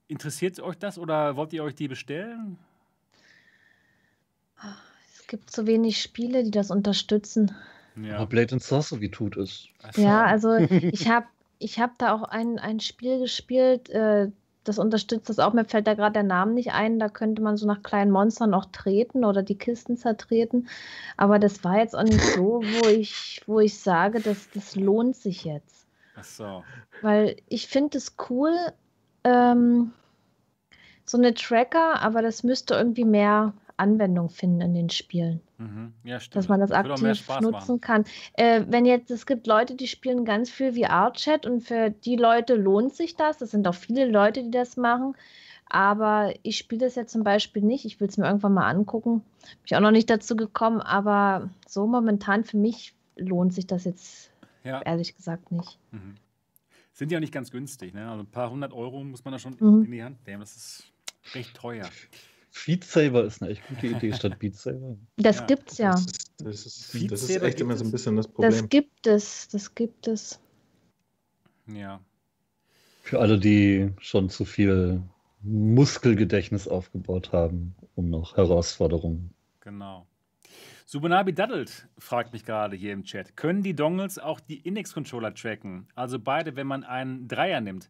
[0.09, 2.59] interessiert euch das oder wollt ihr euch die bestellen?
[5.15, 7.55] Es gibt zu wenig Spiele, die das unterstützen.
[8.13, 9.69] Aber Blade and Sorcery tut es.
[9.93, 10.03] So.
[10.03, 11.27] Ja, also ich habe
[11.59, 14.31] ich hab da auch ein, ein Spiel gespielt, äh,
[14.65, 15.53] das unterstützt das auch.
[15.53, 16.99] Mir fällt da gerade der Name nicht ein.
[16.99, 20.69] Da könnte man so nach kleinen Monstern auch treten oder die Kisten zertreten.
[21.17, 25.17] Aber das war jetzt auch nicht so, wo ich, wo ich sage, dass das lohnt
[25.17, 25.87] sich jetzt.
[26.17, 26.65] Ach so.
[27.01, 28.55] Weil ich finde es cool,
[29.25, 29.93] ähm,
[31.07, 35.41] so eine Tracker, aber das müsste irgendwie mehr Anwendung finden in den Spielen.
[35.59, 35.93] Mhm.
[36.05, 36.37] Ja, stimmt.
[36.37, 37.81] dass man das aktiv nutzen machen.
[37.81, 38.05] kann.
[38.35, 42.55] Äh, wenn jetzt, es gibt Leute, die spielen ganz viel VR-Chat und für die Leute
[42.55, 43.39] lohnt sich das.
[43.39, 45.15] Das sind auch viele Leute, die das machen.
[45.73, 47.85] Aber ich spiele das ja zum Beispiel nicht.
[47.85, 49.21] Ich will es mir irgendwann mal angucken.
[49.41, 53.85] Bin ich auch noch nicht dazu gekommen, aber so momentan für mich lohnt sich das
[53.85, 54.31] jetzt
[54.65, 54.83] Ja.
[54.83, 55.79] ehrlich gesagt nicht.
[55.93, 56.17] Mhm.
[56.93, 58.11] Sind ja nicht ganz günstig, ne?
[58.11, 59.85] Also ein paar hundert Euro muss man da schon Mhm.
[59.85, 60.41] in die Hand nehmen.
[60.41, 60.85] Das ist
[61.35, 61.89] recht teuer.
[62.67, 64.97] Beat Saber ist eine echt gute Idee statt Beat Saber.
[65.17, 65.91] Das Ja, gibt's ja.
[65.93, 68.69] Das ist, das ist, Feed das ist echt immer so ein bisschen das Das Problem.
[68.69, 69.49] gibt es.
[69.49, 70.41] Das gibt es.
[71.67, 72.01] Ja.
[73.03, 75.03] Für alle, die schon zu viel
[75.43, 79.33] Muskelgedächtnis aufgebaut haben, um noch Herausforderungen.
[79.61, 80.07] Genau.
[80.87, 83.37] Subunabi Daddelt fragt mich gerade hier im Chat.
[83.37, 85.87] Können die Dongles auch die Index-Controller tracken?
[85.95, 87.89] Also beide, wenn man einen Dreier nimmt.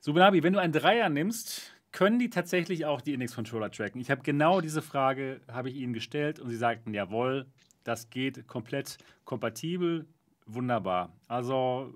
[0.00, 4.00] Subunabi, wenn du einen Dreier nimmst, können die tatsächlich auch die Index-Controller tracken?
[4.02, 7.46] Ich habe genau diese Frage, habe ich ihnen gestellt und sie sagten, jawohl,
[7.84, 10.04] das geht komplett kompatibel,
[10.44, 11.14] wunderbar.
[11.26, 11.94] Also,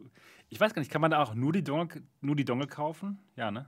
[0.49, 3.19] ich weiß gar nicht, kann man da auch nur die Dongle, nur die Dongle kaufen?
[3.37, 3.67] Ja, ne?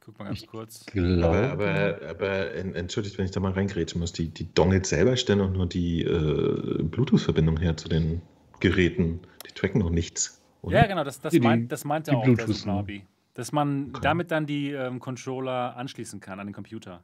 [0.00, 0.84] Ich guck mal ganz Ich kurz.
[0.86, 1.50] Glaube.
[1.52, 5.16] Aber, aber, aber en- entschuldigt, wenn ich da mal reingrätschen muss, die, die Dongles selber
[5.16, 8.22] stellen doch nur die äh, Bluetooth-Verbindung her zu den
[8.58, 9.20] Geräten.
[9.46, 10.42] Die tracken noch nichts.
[10.62, 10.78] oder?
[10.80, 12.36] Ja, genau, das, das, Die- meint, das meinte die auch ne?
[12.36, 13.04] Subunabi.
[13.34, 14.00] Dass man Okay.
[14.02, 17.02] damit dann die ähm, Controller anschließen kann an den Computer.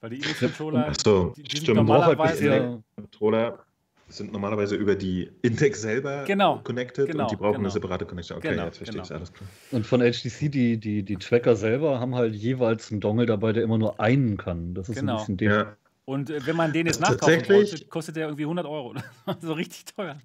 [0.00, 1.76] Weil die Index-Controller, Ach so, die, die sind stimmt.
[1.76, 2.44] normalerweise.
[2.44, 3.64] Bisher- Controller
[4.08, 7.64] sind normalerweise über die Index selber Genau, connected genau, und die brauchen genau.
[7.64, 8.36] eine separate Connection.
[8.36, 9.04] Okay, Genau, jetzt verstehe genau.
[9.06, 9.48] ich alles klar.
[9.72, 13.62] Und von HTC, die, die, die Tracker selber haben halt jeweils einen Dongle dabei, der
[13.62, 14.74] immer nur einen kann.
[14.74, 15.14] Das ist Genau.
[15.14, 15.50] ein bisschen dem.
[15.50, 18.94] Ja, Und äh, wenn man den jetzt nachkaufen wollte, kostet der irgendwie 100 Euro.
[19.40, 20.18] so richtig teuer.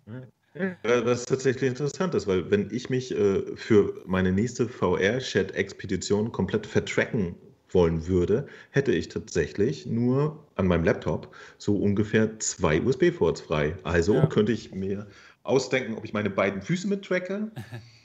[0.60, 6.68] Ja, Was tatsächlich interessant ist, weil wenn ich mich äh, für meine nächste VR-Chat-Expedition komplett
[6.68, 7.36] vertracken
[7.70, 13.78] wollen würde, hätte ich tatsächlich nur an meinem Laptop so ungefähr zwei USB-Ports frei.
[13.84, 14.28] Also Ja.
[14.28, 15.07] könnte ich mir
[15.43, 17.51] ausdenken, ob ich meine beiden Füße mittracke,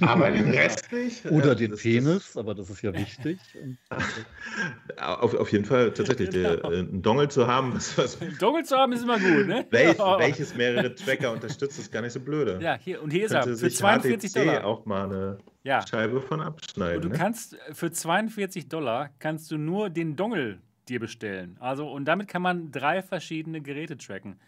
[0.00, 1.24] aber den Rest nicht.
[1.30, 3.38] Oder Äh, den Penis, aber das ist ja wichtig.
[3.60, 3.78] Und
[5.00, 6.70] auf, auf jeden Fall tatsächlich der, Genau.
[6.70, 9.66] äh, einen Dongle zu haben, was, was, Dongle zu haben ist immer gut, ne?
[9.70, 10.18] wel, Ja.
[10.18, 12.58] welches mehrere Tracker unterstützt, ist gar nicht so blöde.
[12.62, 13.42] Ja, hier, und hier ist er.
[13.42, 14.64] Für sich 42 HTC Dollar.
[14.64, 15.84] auch mal eine Ja.
[15.86, 17.02] Scheibe von Und abschneiden.
[17.02, 17.14] du ne?
[17.16, 21.56] kannst für 42 Dollar kannst du nur den Dongle dir bestellen.
[21.60, 24.38] Also und damit kann man drei verschiedene Geräte tracken.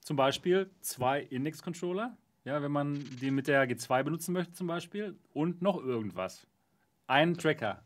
[0.00, 5.16] Zum Beispiel zwei Index-Controller, ja, wenn man die mit der G2 benutzen möchte zum Beispiel,
[5.32, 6.46] und noch irgendwas.
[7.06, 7.82] Ein Tracker.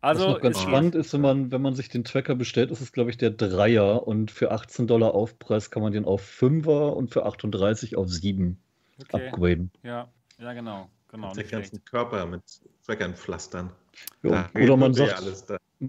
[0.00, 0.68] Also was noch ganz geht.
[0.68, 3.30] spannend ist, wenn man, wenn man sich den Tracker bestellt, ist es, glaube ich, der
[3.30, 8.08] Dreier und für 18 Dollar Aufpreis kann man den auf 5er und für 38 auf
[8.08, 8.58] 7
[9.02, 9.28] Okay.
[9.28, 9.70] upgraden.
[9.82, 10.08] Ja,
[10.38, 10.88] ja, genau.
[11.10, 11.86] genau den ganzen schlecht.
[11.86, 12.42] Körper mit
[12.84, 13.72] Trackern pflastern.
[14.22, 15.22] Jo, Da oder man sagt,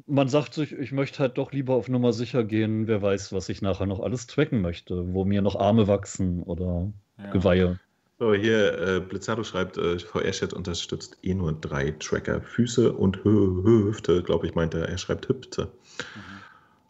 [0.08, 3.50] man sagt sich, ich möchte halt doch lieber auf Nummer sicher gehen, wer weiß, was
[3.50, 6.92] ich nachher noch alles tracken möchte, wo mir noch Arme wachsen oder
[7.24, 7.32] ja.
[7.32, 7.80] Geweihe.
[8.20, 12.40] So, hier, äh, Blizzardo schreibt, äh, VR-Chat unterstützt eh nur drei Tracker.
[12.40, 14.90] Füße und Hü Hüfte, glaube ich, meinte er.
[14.90, 15.72] Er schreibt Hüfte.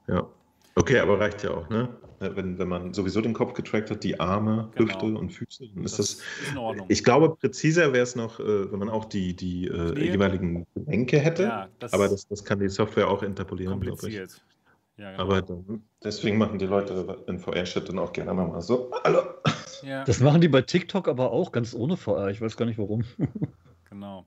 [0.08, 0.14] Mhm.
[0.14, 0.28] Ja.
[0.76, 1.88] Okay, aber reicht ja auch, ne?
[2.20, 4.90] Wenn, wenn man sowieso den Kopf getrackt hat, die Arme, genau.
[4.90, 6.18] Hüfte und Füße, dann ist das.
[6.18, 6.86] das ist in Ordnung.
[6.90, 11.18] Ich glaube, präziser wäre es noch, äh, wenn man auch die, die äh, jeweiligen Gelenke
[11.18, 11.44] hätte.
[11.44, 14.22] Ja, das aber das, das kann die Software auch interpolieren, glaube ich.
[15.02, 15.24] Ja, genau.
[15.24, 19.22] Aber dann, deswegen machen die Leute in VR-Chat dann auch gerne mal so, hallo.
[19.82, 20.04] Ja.
[20.04, 22.30] Das machen die bei TikTok aber auch ganz ohne VR.
[22.30, 23.04] Ich weiß gar nicht warum.
[23.90, 24.26] Genau.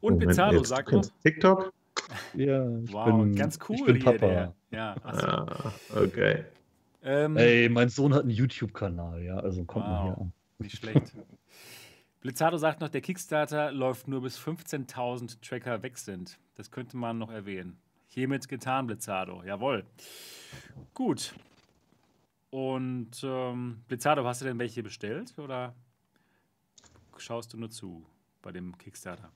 [0.00, 1.04] Und Bezahlo sagt noch.
[1.24, 1.72] TikTok?
[2.34, 3.76] Ja, ich wow, bin, ganz cool.
[3.76, 4.26] Ich bin Papa.
[4.26, 4.54] Der.
[4.70, 6.44] Ja, ah, okay.
[7.02, 10.32] Ähm, Ey, mein Sohn hat einen YouTube-Kanal, ja, also kommt wow, mal hier an.
[10.58, 11.12] Nicht schlecht.
[12.20, 16.38] Blizzardo sagt noch, der Kickstarter läuft nur bis 15.000 Tracker weg sind.
[16.54, 17.78] Das könnte man noch erwähnen.
[18.12, 19.44] Hiermit getan, Blizzardo.
[19.44, 19.84] Jawohl.
[20.94, 21.32] Gut.
[22.50, 25.74] Und ähm, Blizzardo, hast du denn welche bestellt oder
[27.16, 28.04] schaust du nur zu
[28.42, 29.30] bei dem Kickstarter?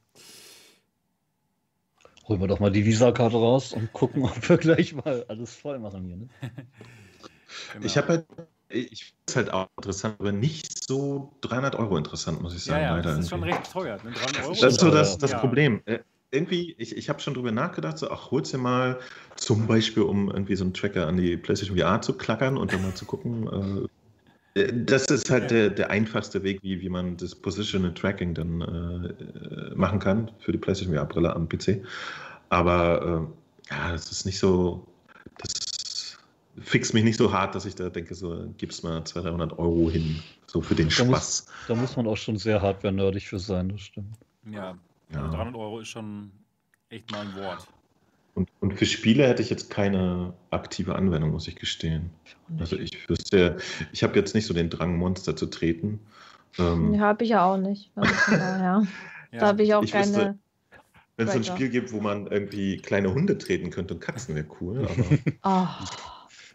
[2.26, 5.78] Holen wir doch mal die Visa-Karte raus und gucken, ob wir gleich mal alles voll
[5.78, 6.16] machen hier.
[6.16, 6.28] Ne?
[7.72, 7.84] genau.
[7.86, 8.26] Ich habe halt,
[8.68, 12.82] ich finde es halt auch interessant, aber nicht so 300 Euro interessant, muss ich sagen.
[12.82, 14.02] Ja, ja das ist schon recht teuer.
[14.02, 14.10] Ne?
[14.10, 15.38] 300 Euro das ist so das, das ja.
[15.38, 15.80] Problem.
[16.34, 18.98] Äh, irgendwie, ich, ich habe schon drüber nachgedacht, so, ach, hol's dir mal
[19.36, 22.82] zum Beispiel, um irgendwie so einen Tracker an die PlayStation VR zu klackern und dann
[22.82, 23.88] mal zu gucken.
[24.54, 28.34] Äh, äh das ist halt der, der einfachste Weg, wie, wie man das Positional Tracking
[28.34, 31.82] dann äh, machen kann für die PlayStation VR-Brille am PC.
[32.50, 33.28] Aber
[33.70, 34.86] äh, ja, das ist nicht so,
[35.38, 36.18] das
[36.60, 39.90] fixt mich nicht so hart, dass ich da denke, so gib's mal 200, 300 Euro
[39.90, 41.08] hin, so für den da Spaß.
[41.08, 44.14] Muss, da muss man auch schon sehr hardware-nerdig für sein, das stimmt.
[44.52, 44.78] Ja,
[45.12, 45.28] ja.
[45.28, 46.30] 300 Euro ist schon
[46.88, 47.66] echt mal ein Wort.
[48.34, 52.10] Und, und für Spiele hätte ich jetzt keine aktive Anwendung, muss ich gestehen.
[52.58, 53.58] Also ich wüsste,
[53.92, 56.00] ich habe jetzt nicht so den Drang, Monster zu treten.
[56.58, 57.92] Ähm, ja, habe ich ja auch nicht.
[58.30, 58.82] ja.
[59.32, 60.38] Da habe ich auch ich keine.
[61.16, 64.46] Wenn es ein Spiel gibt, wo man irgendwie kleine Hunde treten könnte und Katzen wäre
[64.60, 64.88] cool.
[65.42, 65.68] Aber...
[65.80, 65.86] oh.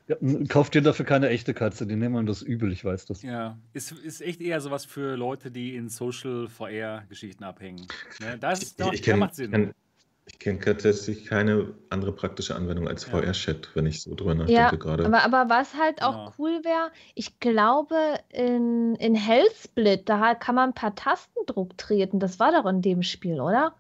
[0.10, 0.16] Ja,
[0.48, 3.22] kauft dir dafür keine echte Katze, die nehmen das übel, ich weiß das.
[3.22, 7.88] Ja, ist, ist echt eher sowas für Leute, die in Social VR-Geschichten abhängen.
[8.20, 8.36] Ne?
[8.40, 9.52] Das, ich, doch, ich kenn, macht Sinn.
[9.52, 9.74] Kenn,
[10.26, 13.12] ich kenne tatsächlich keine andere praktische Anwendung als ja.
[13.12, 15.06] VR-Chat, wenn ich so drüber nachdenke ja, gerade.
[15.06, 16.34] Aber, aber was halt auch genau.
[16.40, 17.96] cool wäre, ich glaube,
[18.30, 22.20] in, in Hellsplit, da kann man per Tastendruck treten.
[22.20, 23.76] Das war doch in dem Spiel, oder?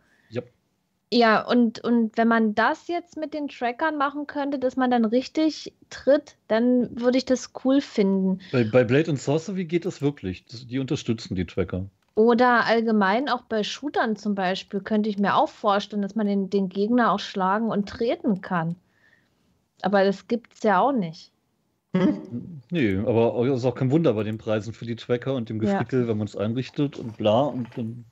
[1.11, 5.05] Ja, und, und wenn man das jetzt mit den Trackern machen könnte, dass man dann
[5.05, 8.39] richtig tritt, dann würde ich das cool finden.
[8.51, 10.45] Bei, bei Blade and Sorcery geht das wirklich.
[10.45, 11.85] die unterstützen die Tracker.
[12.13, 16.49] Oder allgemein auch bei Shootern zum Beispiel könnte ich mir auch vorstellen, dass man den,
[16.49, 18.75] den Gegner auch schlagen und treten kann.
[19.81, 21.31] Aber das gibt es ja auch nicht.
[21.93, 22.61] Hm?
[22.69, 25.57] Nee, aber es ist auch kein Wunder bei den Preisen für die Tracker und dem
[25.57, 26.07] Gefrickel, ja.
[26.07, 28.05] wenn man es einrichtet und bla und dann.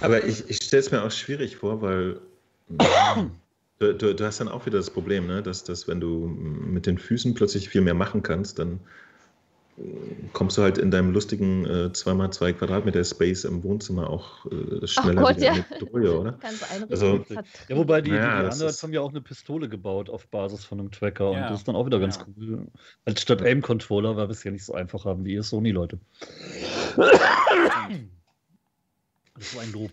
[0.00, 2.18] Aber ich, ich stelle es mir auch schwierig vor, weil
[3.78, 5.42] Du, du, du, hast dann auch wieder das Problem, ne?
[5.42, 8.78] dass, dass wenn du mit den Füßen plötzlich viel mehr machen kannst, dann
[9.78, 9.82] äh,
[10.34, 15.22] kommst du halt in deinem lustigen äh, 2x2 Quadratmeter Space im Wohnzimmer auch äh, schneller
[15.22, 15.54] Gott, wieder ja.
[15.54, 16.38] mit Drühe, oder?
[16.90, 17.24] also,
[17.68, 20.62] ja, wobei die, naja, die, die anderen haben ja auch eine Pistole gebaut auf Basis
[20.62, 21.44] von einem Tracker ja.
[21.44, 22.26] und das ist dann auch wieder ganz ja.
[22.36, 22.66] cool.
[23.06, 25.98] Als statt Aim-Controller, weil wir es ja nicht so einfach haben wie ihr Sony-Leute.
[29.38, 29.90] Das war ein Lob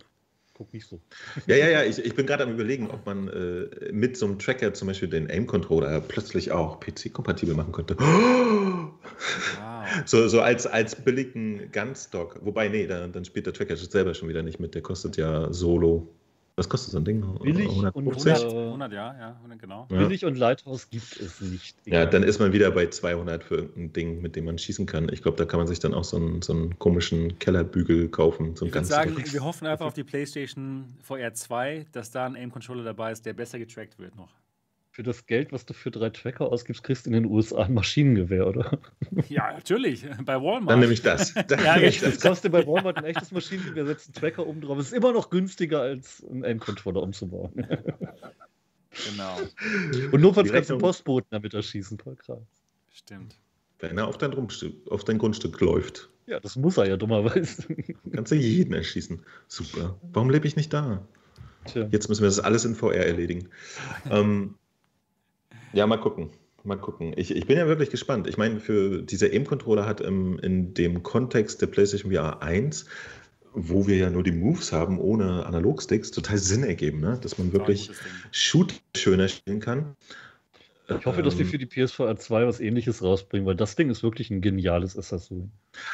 [0.58, 1.00] guck nicht so.
[1.46, 4.40] Ja, ja, ja, ich, ich bin gerade am überlegen, ob man äh, mit so einem
[4.40, 7.96] Tracker zum Beispiel den Aim-Controller plötzlich auch PC-kompatibel machen könnte.
[7.98, 8.90] Wow.
[10.04, 12.40] So, so als, als billigen Gunstock.
[12.42, 14.74] Wobei, nee, dann, dann spielt der Tracker selber schon wieder nicht mit.
[14.74, 16.08] Der kostet ja solo
[16.58, 17.20] was kostet so ein Ding?
[17.40, 18.32] Billig 150?
[18.32, 19.86] und 100, 100, ja, ja, genau.
[19.90, 19.98] Ja.
[19.98, 21.76] Billig und Lighthouse gibt es nicht.
[21.86, 25.08] Ja, dann ist man wieder bei 200 für irgendein Ding, mit dem man schießen kann.
[25.12, 28.56] Ich glaube, da kann man sich dann auch so einen, so einen komischen Kellerbügel kaufen.
[28.56, 32.36] So ich würde sagen, wir hoffen einfach auf die PlayStation VR 2, dass da ein
[32.36, 34.30] Aim-Controller dabei ist, der besser getrackt wird noch
[34.98, 37.72] für das Geld, was du für drei Tracker ausgibst, kriegst du in den USA ein
[37.72, 38.80] Maschinengewehr, oder?
[39.28, 40.04] Ja, natürlich.
[40.24, 40.70] Bei Walmart.
[40.70, 41.34] Dann nehme ich das.
[41.46, 42.20] Dann ja, ich das.
[42.20, 44.76] kaufst du bei Walmart ein echtes Maschinengewehr, setzt einen Tracker oben drauf.
[44.76, 47.64] Ist immer noch günstiger, als einen Aim-Controller umzubauen.
[49.10, 49.36] Genau.
[50.10, 52.40] Und nur von kannst du Postboten damit erschießen, Paul Kratz.
[52.92, 53.36] Stimmt.
[53.78, 56.08] Wenn er auf dein, Grundstück, auf dein Grundstück läuft.
[56.26, 57.64] Ja, das muss er ja dummerweise.
[58.12, 59.20] Kannst du jeden erschießen.
[59.46, 59.96] Super.
[60.12, 61.06] Warum lebe ich nicht da?
[61.66, 61.86] Tja.
[61.92, 63.50] Jetzt müssen wir das alles in VR erledigen.
[64.10, 64.56] ähm,
[65.72, 66.30] ja, mal gucken.
[66.64, 67.14] Mal gucken.
[67.16, 68.26] Ich, ich bin ja wirklich gespannt.
[68.26, 72.86] Ich meine, für dieser Aim-Controller hat im, in dem Kontext der PlayStation VR 1
[73.54, 77.18] wo wir ja nur die Moves haben ohne Analogsticks, total Sinn ergeben, ne?
[77.20, 77.90] dass man wirklich
[78.30, 79.96] Shoot schöner spielen kann.
[80.88, 81.48] Ich hoffe, dass die ähm.
[81.48, 85.50] für die PSVR 2 was ähnliches rausbringen, weil das Ding ist wirklich ein geniales Assassin.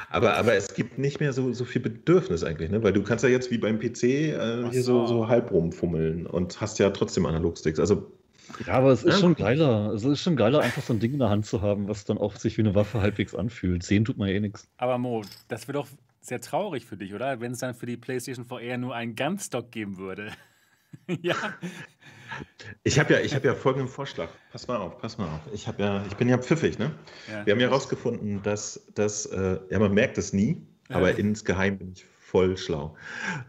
[0.09, 2.83] Aber, aber es gibt nicht mehr so, so viel Bedürfnis eigentlich, ne?
[2.83, 6.61] weil du kannst ja jetzt wie beim PC äh, hier so, so halb rumfummeln und
[6.61, 7.81] hast ja trotzdem Analogsticks.
[7.81, 8.13] Also
[8.67, 9.93] ja, aber es ist schon geiler.
[9.93, 12.19] Es ist schon geiler, einfach so ein Ding in der Hand zu haben, was dann
[12.19, 13.83] auch sich wie eine Waffe halbwegs anfühlt.
[13.83, 14.69] Sehen tut man eh nichts.
[14.77, 15.89] Aber Mo, das wäre doch
[16.21, 17.41] sehr traurig für dich, oder?
[17.41, 20.33] Wenn es dann für die PlayStation VR nur einen Gunstock geben würde.
[21.23, 21.35] ja.
[22.83, 24.29] Ich habe ja, hab ja folgenden Vorschlag.
[24.51, 25.41] Pass mal auf, pass mal auf.
[25.53, 26.91] Ich, ja, ich bin ja pfiffig, ne?
[27.31, 27.47] Ja.
[27.47, 30.97] Wir haben ja herausgefunden, dass das, äh, ja, man merkt es nie, ja.
[30.97, 32.97] aber insgeheim bin ich voll schlau.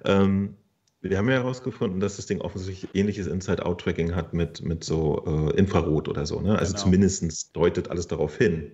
[0.04, 0.56] Ähm,
[1.10, 5.58] wir haben ja herausgefunden, dass das Ding offensichtlich ähnliches Inside-Out-Tracking hat mit, mit so äh,
[5.58, 6.40] Infrarot oder so.
[6.42, 6.58] Ne?
[6.58, 6.84] Also genau.
[6.84, 8.72] zumindest deutet alles darauf hin.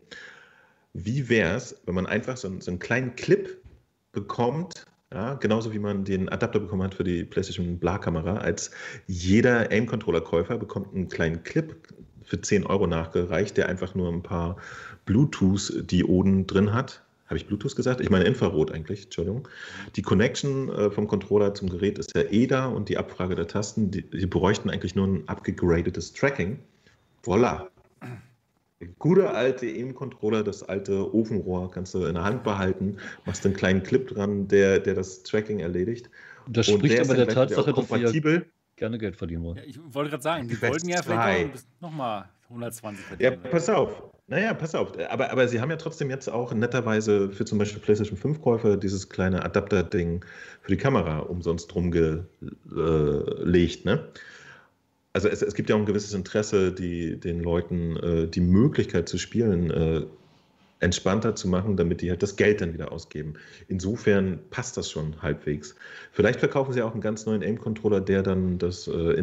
[0.94, 3.62] Wie wäre es, wenn man einfach so, so einen kleinen Clip
[4.12, 8.72] bekommt, ja, genauso wie man den Adapter bekommen hat für die PlayStation Bla-Kamera, als
[9.08, 11.76] jeder Aim-Controller-Käufer bekommt einen kleinen Clip
[12.24, 14.56] für 10 Euro nachgereicht, der einfach nur ein paar
[15.06, 17.04] Bluetooth-Dioden drin hat.
[17.32, 18.02] Habe ich Bluetooth gesagt?
[18.02, 19.48] Ich meine Infrarot eigentlich, Entschuldigung.
[19.96, 23.48] Die Connection äh, vom Controller zum Gerät ist ja eh da und die Abfrage der
[23.48, 26.60] Tasten, die, die bräuchten eigentlich nur ein abgegradetes Tracking.
[27.24, 27.70] Voila,
[29.00, 33.82] gute alte EM-Controller, das alte Ofenrohr kannst du in der Hand behalten, machst einen kleinen
[33.82, 36.10] Clip dran, der, der das Tracking erledigt.
[36.50, 38.42] Das und spricht aber der Tatsache, dass sie
[38.76, 39.56] gerne Geld verdienen wollen.
[39.56, 43.40] Ja, ich wollte gerade sagen, die wollten ja vielleicht nochmal 120 verdienen.
[43.42, 44.12] Ja, pass auf.
[44.32, 44.94] Naja, pass auf.
[45.10, 49.10] Aber, aber sie haben ja trotzdem jetzt auch netterweise für zum Beispiel PlayStation 5-Käufer dieses
[49.10, 50.24] kleine Adapter-Ding
[50.62, 52.26] für die Kamera umsonst rumgelegt.
[53.84, 54.08] Ne?
[55.12, 59.10] also es, es, gibt ja auch ein gewisses Interesse, die, den Leuten äh, die Möglichkeit
[59.10, 60.06] zu spielen äh,
[60.80, 63.34] entspannter zu machen, damit die halt das Geld dann wieder ausgeben.
[63.68, 65.76] Insofern passt das schon halbwegs.
[66.14, 69.14] Vielleicht verkaufen sie auch einen ganz neuen Aim-Controller, der dann das äh,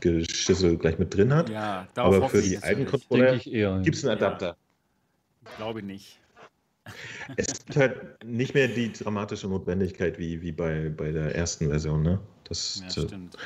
[0.00, 1.50] Infrarot-Präzisionsgeschissel gleich mit drin hat.
[1.50, 4.56] Ja, Aber für die alten Controller gibt es einen Adapter.
[5.44, 5.50] Ja.
[5.56, 6.20] Glaube nicht.
[7.36, 12.04] Es gibt halt nicht mehr die dramatische Notwendigkeit wie, wie bei, bei der ersten Version,
[12.04, 12.20] ne?
[12.44, 13.36] Das, ja, stimmt.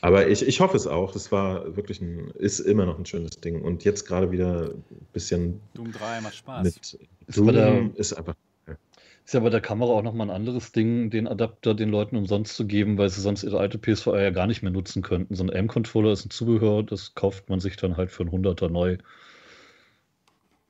[0.00, 1.14] Aber ich, ich hoffe es auch.
[1.14, 3.62] Es war wirklich ein, ist immer noch ein schönes Ding.
[3.62, 5.60] Und jetzt gerade wieder ein bisschen.
[5.74, 6.64] Doom 3 macht Spaß.
[6.64, 6.98] Mit
[7.36, 8.34] Doom der, ist einfach.
[9.28, 12.56] Ist ja bei der Kamera auch nochmal ein anderes Ding, den Adapter den Leuten umsonst
[12.56, 15.34] zu geben, weil sie sonst ihre alte PSVR ja gar nicht mehr nutzen könnten.
[15.34, 18.70] So ein M-Controller ist ein Zubehör, das kauft man sich dann halt für einen Hunderter
[18.70, 18.96] neu.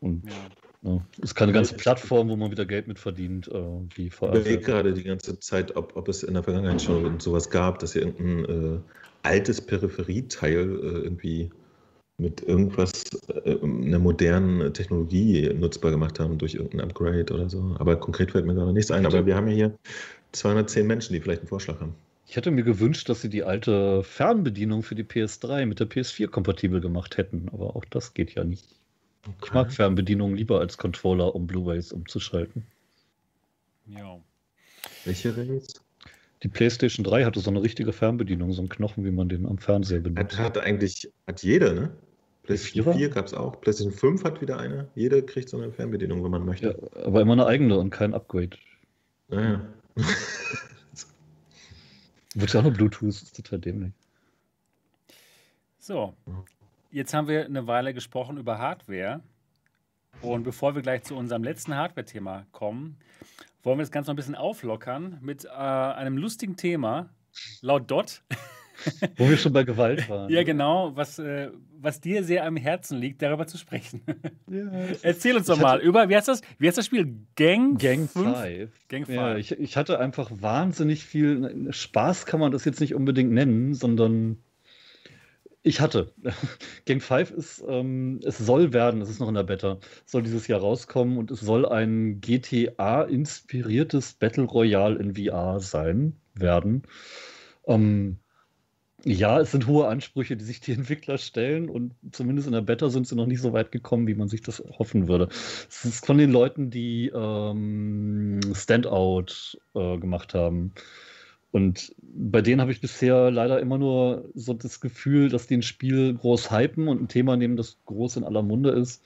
[0.01, 0.33] Und ja.
[0.83, 4.35] Ja, ist keine ganze Plattform, wo man wieder Geld mit verdient, äh, wie allem.
[4.35, 7.79] Ich überlege gerade die ganze Zeit, ob, ob es in der Vergangenheit schon sowas gab,
[7.79, 8.81] dass sie irgendein äh,
[9.23, 11.53] altes Peripherieteil äh, irgendwie
[12.19, 13.05] mit irgendwas,
[13.45, 17.77] äh, einer modernen Technologie nutzbar gemacht haben durch irgendein Upgrade oder so.
[17.79, 19.07] Aber konkret fällt mir gerade nichts ein.
[19.07, 19.79] Aber wir haben ja hier
[20.33, 21.95] 210 Menschen, die vielleicht einen Vorschlag haben.
[22.27, 26.29] Ich hätte mir gewünscht, dass sie die alte Fernbedienung für die PS3 mit der PS4
[26.29, 28.67] kompatibel gemacht hätten, aber auch das geht ja nicht.
[29.23, 29.37] Okay.
[29.47, 32.67] Ich mag Fernbedienungen lieber als Controller, um Blu-rays umzuschalten.
[33.87, 34.19] Ja.
[35.05, 35.73] Welche Rays?
[36.43, 39.59] Die PlayStation 3 hatte so eine richtige Fernbedienung, so einen Knochen, wie man den am
[39.59, 40.39] Fernseher benutzt.
[40.39, 41.91] Hat, hat eigentlich, hat jeder, ne?
[42.49, 43.61] PlayStation 4 gab es auch.
[43.61, 44.89] PlayStation 5 hat wieder eine.
[44.95, 46.79] Jeder kriegt so eine Fernbedienung, wenn man möchte.
[46.81, 48.57] Ja, aber immer eine eigene und kein Upgrade.
[49.29, 49.69] Naja.
[52.35, 53.93] Wird ja auch nur Bluetooth, ist total dämlich.
[55.79, 56.15] So,
[56.91, 59.21] Jetzt haben wir eine Weile gesprochen über Hardware.
[60.23, 62.97] Und bevor wir gleich zu unserem letzten Hardware-Thema kommen,
[63.63, 67.11] wollen wir das Ganze noch ein bisschen auflockern mit äh, einem lustigen Thema,
[67.61, 68.23] laut Dot.
[69.17, 70.31] Wo wir schon bei Gewalt waren.
[70.31, 71.51] ja, genau, was, äh,
[71.81, 74.03] was dir sehr am Herzen liegt, darüber zu sprechen.
[74.51, 74.71] Ja,
[75.03, 77.19] Erzähl uns doch mal über, wie heißt das, wie heißt das Spiel?
[77.37, 78.71] Gang, Gang 5?
[78.89, 79.09] Gang 5.
[79.09, 83.75] Ja, ich, ich hatte einfach wahnsinnig viel Spaß, kann man das jetzt nicht unbedingt nennen,
[83.75, 84.39] sondern
[85.63, 86.13] ich hatte.
[86.87, 90.47] Gang 5 ist, ähm, es soll werden, es ist noch in der Beta, soll dieses
[90.49, 96.85] Jahr rauskommen und es soll ein GTA-inspiriertes Battle Royale in VR sein, werden.
[97.67, 98.19] Ähm,
[99.05, 102.91] ja, es sind hohe Ansprüche, die sich die Entwickler stellen und zumindest in der Beta
[102.91, 105.29] sind sie noch nicht so weit gekommen, wie man sich das hoffen würde.
[105.69, 110.73] Es ist von den Leuten, die ähm, Standout äh, gemacht haben.
[111.51, 115.63] Und bei denen habe ich bisher leider immer nur so das Gefühl, dass die ein
[115.63, 119.03] Spiel groß hypen und ein Thema nehmen, das groß in aller Munde ist,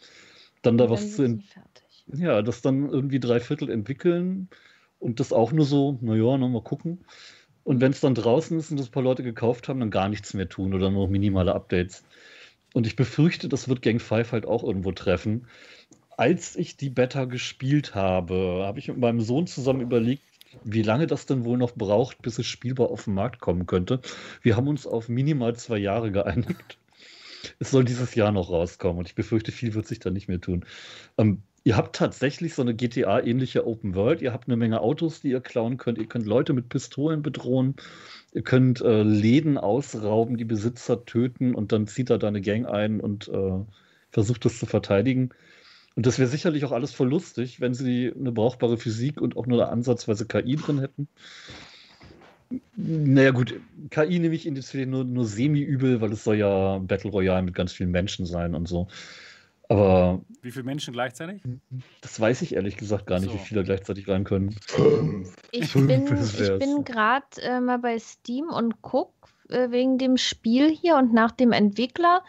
[0.63, 1.39] dann da was zu.
[2.09, 4.49] Ja, das dann irgendwie drei Viertel entwickeln
[4.99, 7.05] und das auch nur so, naja, noch mal gucken.
[7.65, 10.09] Und wenn es dann draußen ist und das ein paar Leute gekauft haben, dann gar
[10.09, 12.05] nichts mehr tun oder nur minimale Updates.
[12.75, 15.47] Und ich befürchte, das wird Gang 5 halt auch irgendwo treffen.
[16.17, 20.23] als ich die Beta gespielt habe, habe ich mit meinem Sohn zusammen überlegt,
[20.65, 24.01] wie lange das denn wohl noch braucht, bis es spielbar auf den Markt kommen könnte.
[24.43, 26.79] Wir haben uns auf minimal zwei Jahre geeinigt.
[27.59, 30.41] Es soll dieses Jahr noch rauskommen und ich befürchte, viel wird sich da nicht mehr
[30.41, 30.65] tun.
[31.19, 34.23] Ähm, ihr habt tatsächlich so eine GTA-ähnliche Open World.
[34.23, 35.99] Ihr habt eine Menge Autos, die ihr klauen könnt.
[35.99, 37.77] Ihr könnt Leute mit Pistolen bedrohen.
[38.33, 42.67] Ihr könnt äh, Läden ausrauben, die Besitzer töten und dann zieht er da eine Gang
[42.67, 43.65] ein und äh,
[44.11, 45.31] versucht das zu verteidigen.
[45.95, 49.47] Und das wäre sicherlich auch alles voll lustig, wenn sie eine brauchbare Physik und auch
[49.47, 51.09] nur eine ansatzweise KI drin hätten.
[52.77, 53.55] Naja, gut,
[53.91, 57.55] KI nehme ich in jetzt nur, nur semi-übel, weil es soll ja Battle Royale mit
[57.55, 58.89] ganz vielen Menschen sein und so.
[59.73, 60.21] Aber.
[60.43, 61.41] Wie viele Menschen gleichzeitig?
[62.03, 63.35] Das weiß ich ehrlich gesagt gar nicht, so.
[63.35, 64.55] wie viele gleichzeitig rein können.
[65.51, 69.13] Ich bin, bin gerade äh, mal bei Steam und gucke
[69.49, 72.23] äh, wegen dem Spiel hier und nach dem Entwickler.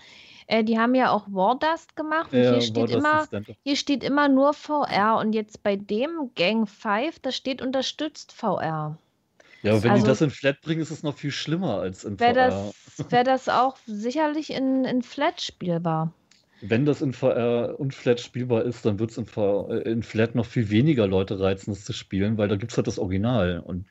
[0.47, 2.31] Äh, die haben ja auch Wardust gemacht.
[2.31, 3.27] Und ja, hier, steht immer,
[3.63, 5.17] hier steht immer nur VR.
[5.19, 8.97] Und jetzt bei dem Gang 5, da steht unterstützt VR.
[9.63, 12.19] Ja, wenn also, die das in Flat bringen, ist es noch viel schlimmer als in
[12.19, 12.73] wär VR.
[12.97, 16.13] Das, Wäre das auch sicherlich in, in Flat spielbar.
[16.65, 20.33] Wenn das in VR und Flat spielbar ist, dann wird es in, äh, in, Flat
[20.33, 23.59] noch viel weniger Leute reizen, das zu spielen, weil da gibt es halt das Original.
[23.59, 23.85] Und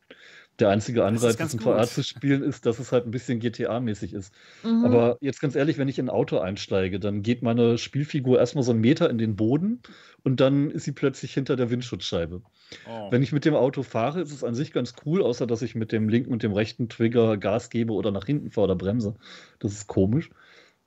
[0.58, 4.14] der einzige Anreiz, das, in VR zu spielen, ist, dass es halt ein bisschen GTA-mäßig
[4.14, 4.32] ist.
[4.62, 4.84] Mhm.
[4.86, 8.64] Aber jetzt ganz ehrlich, wenn ich in ein Auto einsteige, dann geht meine Spielfigur erstmal
[8.64, 9.80] so einen Meter in den Boden
[10.22, 12.42] und dann ist sie plötzlich hinter der Windschutzscheibe.
[12.88, 13.10] Oh.
[13.10, 15.74] Wenn ich mit dem Auto fahre, ist es an sich ganz cool, außer dass ich
[15.74, 19.16] mit dem linken und dem rechten Trigger Gas gebe oder nach hinten fahre oder bremse.
[19.58, 20.30] Das ist komisch.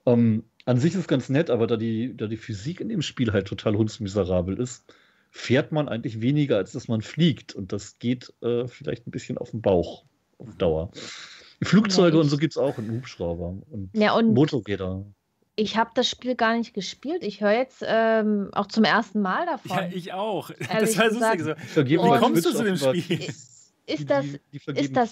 [0.05, 3.01] Ähm, an sich ist es ganz nett, aber da die, da die Physik in dem
[3.01, 4.83] Spiel halt total hundsmiserabel ist,
[5.29, 7.53] fährt man eigentlich weniger, als dass man fliegt.
[7.53, 10.05] Und das geht äh, vielleicht ein bisschen auf den Bauch
[10.39, 10.91] auf Dauer.
[11.61, 15.05] Flugzeuge ja, und so gibt es auch und Hubschrauber und, ja, und Motorräder.
[15.55, 17.23] Ich habe das Spiel gar nicht gespielt.
[17.23, 19.77] Ich höre jetzt ähm, auch zum ersten Mal davon.
[19.77, 20.51] Ja, ich auch.
[20.51, 21.55] Das war lustig.
[21.73, 21.85] So.
[21.85, 23.33] Wie kommst du zu dem Spiel?
[23.87, 25.11] Ist die, das, die, die ist das,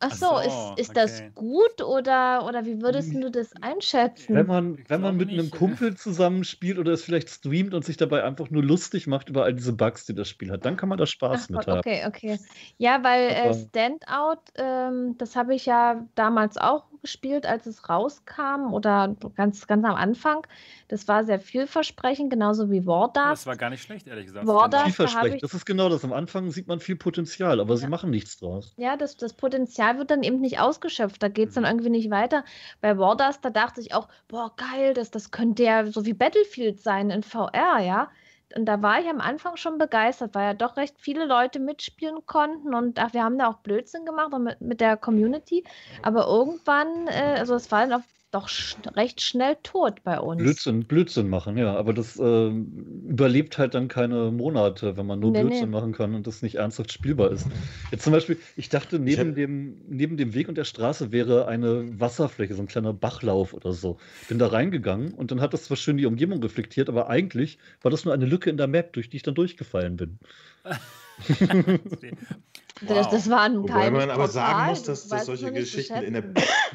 [0.00, 1.00] ach so, Ach so ist, ist okay.
[1.00, 4.34] das gut oder, oder wie würdest du das einschätzen?
[4.34, 5.38] Wenn man, wenn man mit nicht.
[5.38, 9.44] einem Kumpel zusammenspielt oder es vielleicht streamt und sich dabei einfach nur lustig macht über
[9.44, 11.78] all diese Bugs, die das Spiel hat, dann kann man da Spaß ach, mit haben.
[11.78, 12.40] Okay, okay.
[12.78, 18.72] Ja, weil äh, Standout, ähm, das habe ich ja damals auch gespielt, als es rauskam
[18.72, 20.44] oder ganz, ganz am Anfang.
[20.88, 23.26] Das war sehr vielversprechend, genauso wie Wardust.
[23.30, 24.44] Das war gar nicht schlecht, ehrlich gesagt.
[24.46, 26.04] Wardust, vielversprechend, da das ist genau das.
[26.04, 27.76] Am Anfang sieht man viel Potenzial, aber ja.
[27.76, 28.74] sie machen nichts draus.
[28.76, 31.22] Ja, das, das Potenzial wird dann eben nicht ausgeschöpft.
[31.22, 31.70] Da geht es dann mhm.
[31.70, 32.44] irgendwie nicht weiter.
[32.80, 36.80] Bei Wardust, da dachte ich auch, boah, geil, das, das könnte ja so wie Battlefield
[36.80, 38.10] sein in VR, ja
[38.54, 42.26] und da war ich am Anfang schon begeistert, weil ja doch recht viele Leute mitspielen
[42.26, 45.64] konnten und ach, wir haben da auch Blödsinn gemacht mit, mit der Community.
[46.02, 48.04] Aber irgendwann, äh, also es war dann auch
[48.36, 50.42] doch sch recht schnell tot bei uns.
[50.42, 51.74] Blödsinn, Blödsinn machen, ja.
[51.74, 55.76] Aber das äh, überlebt halt dann keine Monate, wenn man nur nee, Blödsinn nee.
[55.76, 57.46] machen kann und das nicht ernsthaft spielbar ist.
[57.90, 61.48] Jetzt zum Beispiel, ich dachte, neben, ich dem, neben dem Weg und der Straße wäre
[61.48, 63.98] eine Wasserfläche, so ein kleiner Bachlauf oder so.
[64.28, 67.90] Bin da reingegangen und dann hat das zwar schön die Umgebung reflektiert, aber eigentlich war
[67.90, 70.18] das nur eine Lücke in der Map, durch die ich dann durchgefallen bin.
[71.18, 72.88] Wow.
[72.88, 76.24] Das, das war ein Wobei man aber sagen muss, dass, dass solche Geschichten in der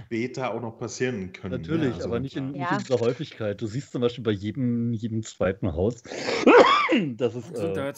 [0.09, 1.61] Beta auch noch passieren können.
[1.61, 2.61] Natürlich, ja, also, aber nicht in, ja.
[2.61, 3.61] nicht in, dieser Häufigkeit.
[3.61, 6.01] Du siehst zum Beispiel bei jedem, jedem zweiten Haus,
[7.17, 7.93] dass es, äh,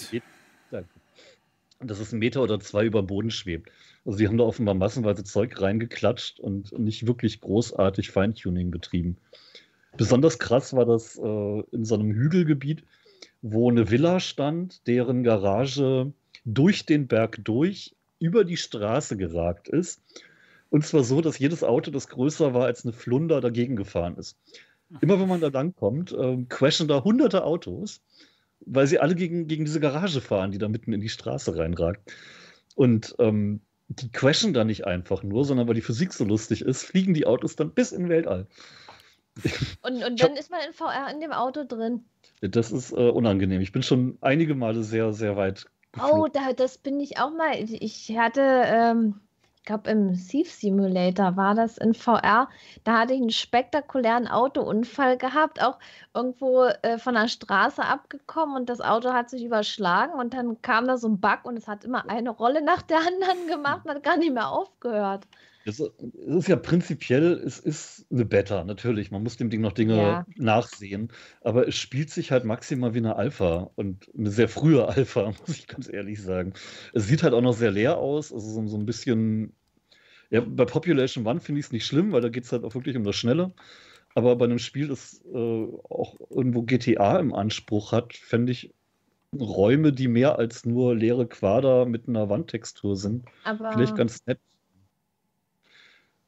[1.80, 3.72] dass es ein Meter oder zwei über Boden schwebt.
[4.04, 9.16] Also die haben da offenbar massenweise Zeug reingeklatscht und nicht wirklich großartig Feintuning betrieben.
[9.96, 12.84] Besonders krass war das äh, in so einem Hügelgebiet,
[13.42, 16.12] wo eine Villa stand, deren Garage
[16.46, 20.02] durch den Berg durch über die Straße geragt ist.
[20.70, 24.38] Und zwar so, dass jedes Auto, das größer war als eine Flunder, dagegen gefahren ist.
[25.02, 28.02] Immer wenn man da langkommt, äh, crashen da hunderte Autos,
[28.66, 32.12] weil sie alle gegen, gegen diese Garage fahren, die da mitten in die Straße reinragt.
[32.76, 36.84] Und ähm, die crashen da nicht einfach nur, sondern weil die Physik so lustig ist,
[36.84, 38.48] fliegen die Autos dann bis in Weltall.
[39.82, 42.06] Und, und dann ist man in VR in dem Auto drin.
[42.42, 43.62] Das ist äh, unangenehm.
[43.62, 45.66] Ich bin schon einige Male sehr, sehr weit
[45.98, 47.54] Oh, da, das bin ich auch mal.
[47.56, 49.22] Ich hatte, ähm,
[49.58, 52.50] ich glaube, im Thief Simulator war das in VR.
[52.84, 55.80] Da hatte ich einen spektakulären Autounfall gehabt, auch
[56.14, 60.88] irgendwo äh, von der Straße abgekommen und das Auto hat sich überschlagen und dann kam
[60.88, 63.92] da so ein Bug und es hat immer eine Rolle nach der anderen gemacht und
[63.92, 65.28] hat gar nicht mehr aufgehört.
[65.66, 69.12] Es ist ja prinzipiell, es ist eine Beta, natürlich.
[69.12, 70.26] Man muss dem Ding noch Dinge ja.
[70.36, 71.10] nachsehen.
[71.42, 75.58] Aber es spielt sich halt maximal wie eine Alpha und eine sehr frühe Alpha, muss
[75.58, 76.54] ich ganz ehrlich sagen.
[76.94, 78.34] Es sieht halt auch noch sehr leer aus.
[78.34, 79.54] Also so, so ein bisschen.
[80.30, 82.74] Ja, bei Population One finde ich es nicht schlimm, weil da geht es halt auch
[82.76, 83.54] wirklich um das Schnelle.
[84.16, 88.74] Aber bei einem Spiel, das äh, auch irgendwo GTA im Anspruch hat, fände ich
[89.40, 94.40] Räume, die mehr als nur leere Quader mit einer Wandtextur sind, Aber vielleicht ganz nett.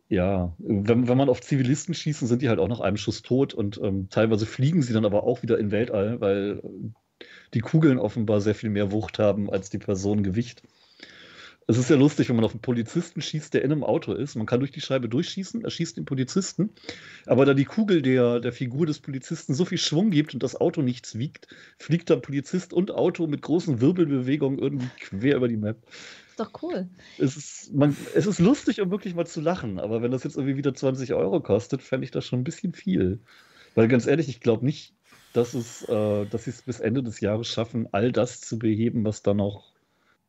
[0.07, 3.53] Ja, wenn, wenn man auf Zivilisten schießt, sind die halt auch nach einem Schuss tot
[3.53, 6.61] und ähm, teilweise fliegen sie dann aber auch wieder in Weltall, weil
[7.53, 10.61] die Kugeln offenbar sehr viel mehr Wucht haben als die Person Gewicht.
[11.67, 14.35] Es ist ja lustig, wenn man auf einen Polizisten schießt, der in einem Auto ist.
[14.35, 16.69] Man kann durch die Scheibe durchschießen, er schießt den Polizisten.
[17.25, 20.55] Aber da die Kugel der, der Figur des Polizisten so viel Schwung gibt und das
[20.55, 21.47] Auto nichts wiegt,
[21.79, 25.77] fliegt der Polizist und Auto mit großen Wirbelbewegungen irgendwie quer über die Map.
[26.35, 26.89] Ist doch cool.
[27.17, 29.79] Es ist, man, es ist lustig, um wirklich mal zu lachen.
[29.79, 32.73] Aber wenn das jetzt irgendwie wieder 20 Euro kostet, fände ich das schon ein bisschen
[32.73, 33.19] viel.
[33.73, 34.93] Weil ganz ehrlich, ich glaube nicht,
[35.31, 39.05] dass, es, äh, dass sie es bis Ende des Jahres schaffen, all das zu beheben,
[39.05, 39.71] was da noch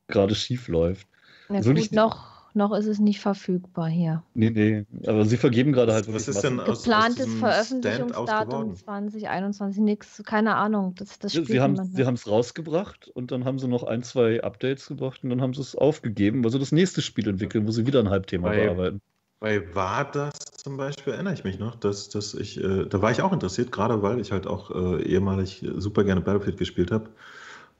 [0.06, 1.08] gerade schief läuft.
[1.48, 4.22] Soll gut, noch, noch ist es nicht verfügbar hier.
[4.34, 4.86] Nee, nee.
[5.06, 8.76] Aber sie vergeben gerade halt Was wirklich ist denn aus Geplantes Veröffentlichungsdatum Stand aus geworden?
[8.76, 10.94] 2021, nix, keine Ahnung.
[10.96, 11.76] Das, das Sie haben
[12.14, 15.60] es rausgebracht und dann haben sie noch ein, zwei Updates gebracht und dann haben sie
[15.60, 19.00] es aufgegeben, weil sie das nächste Spiel entwickeln, wo sie wieder ein Halbthema Weil- bearbeiten.
[19.38, 23.10] Bei war das zum Beispiel, erinnere ich mich noch, dass, dass ich, äh, da war
[23.10, 27.10] ich auch interessiert, gerade weil ich halt auch äh, ehemalig super gerne Battlefield gespielt habe.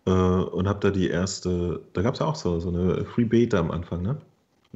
[0.06, 3.24] Äh, und habe da die erste, da gab es ja auch so, so eine Free
[3.24, 4.18] Beta am Anfang, ne?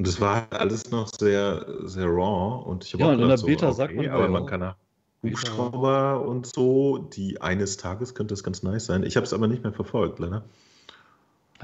[0.00, 2.64] Und das war halt alles noch sehr, sehr raw.
[2.66, 4.76] Und ich habe Ja, auch gedacht, der Beta sagt man aber man auch- kann Beta.
[5.22, 9.02] Hubschrauber und so, die eines Tages könnte das ganz nice sein.
[9.02, 10.36] Ich habe es aber nicht mehr verfolgt, leider.
[10.36, 10.44] Hat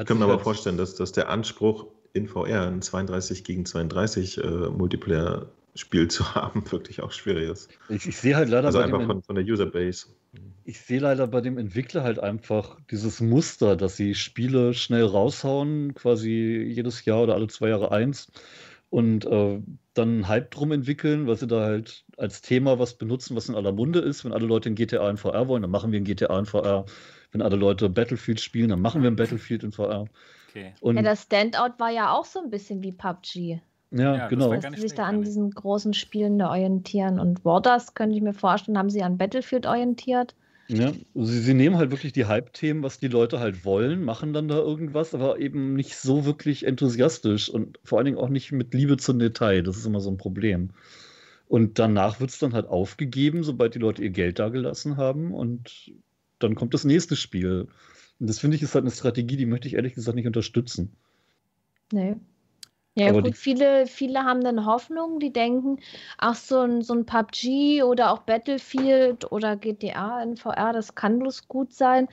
[0.01, 4.37] Ich kann mir aber vorstellen, dass, dass der Anspruch in VR ein 32 gegen 32
[4.37, 4.69] äh,
[5.77, 7.71] Multiplayer-Spiel zu haben wirklich auch schwierig ist.
[7.89, 10.09] Ich, ich sehe halt leider Also bei einfach dem, von, von der Userbase.
[10.65, 15.95] ich sehe leider bei dem Entwickler halt einfach dieses Muster, dass sie Spiele schnell raushauen,
[15.95, 18.31] quasi jedes Jahr oder alle zwei Jahre eins
[18.89, 19.61] und äh,
[19.95, 23.55] dann einen Hype drum entwickeln, weil sie da halt als Thema was benutzen, was in
[23.55, 24.25] aller Munde ist.
[24.25, 26.87] Wenn alle Leute in GTA in VR wollen, dann machen wir ein GTA in VR.
[27.33, 30.07] Wenn alle Leute Battlefield spielen, dann machen wir ein Battlefield in VR.
[30.49, 30.75] Okay.
[30.81, 33.61] Und Ja, das Standout war ja auch so ein bisschen wie PUBG.
[33.99, 34.55] Ja, Ja, das genau.
[34.55, 37.19] Dass sie sich da an diesen großen Spielen da orientieren.
[37.19, 40.35] Und Warders, könnte ich mir vorstellen, haben sie an Battlefield orientiert.
[40.69, 44.49] Ja, sie, sie nehmen halt wirklich die Hype-Themen, was die Leute halt wollen, machen dann
[44.49, 48.75] da irgendwas, aber eben nicht so wirklich enthusiastisch und vor allen Dingen auch nicht mit
[48.75, 49.63] Liebe zum Detail.
[49.63, 50.71] Das ist immer so ein Problem.
[51.49, 55.93] Und danach wird es dann halt aufgegeben, sobald die Leute ihr Geld dagelassen haben und
[56.41, 57.69] dann kommt das nächste Spiel.
[58.19, 60.93] Und das finde ich ist halt eine Strategie, die möchte ich ehrlich gesagt nicht unterstützen.
[61.93, 62.17] Nee.
[62.99, 65.79] Ja, Aber gut, viele, viele haben dann Hoffnung, die denken,
[66.17, 71.19] ach, so ein, so ein PUBG oder auch Battlefield oder GTA in VR, das kann
[71.19, 72.09] bloß gut sein.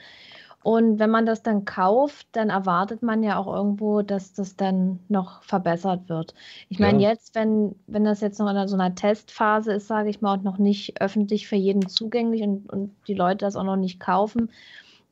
[0.63, 4.99] Und wenn man das dann kauft, dann erwartet man ja auch irgendwo, dass das dann
[5.09, 6.33] noch verbessert wird.
[6.69, 7.11] Ich meine, Ja.
[7.11, 10.43] jetzt, wenn, wenn das jetzt noch in so einer Testphase ist, sage ich mal, und
[10.43, 14.51] noch nicht öffentlich für jeden zugänglich und, und die Leute das auch noch nicht kaufen,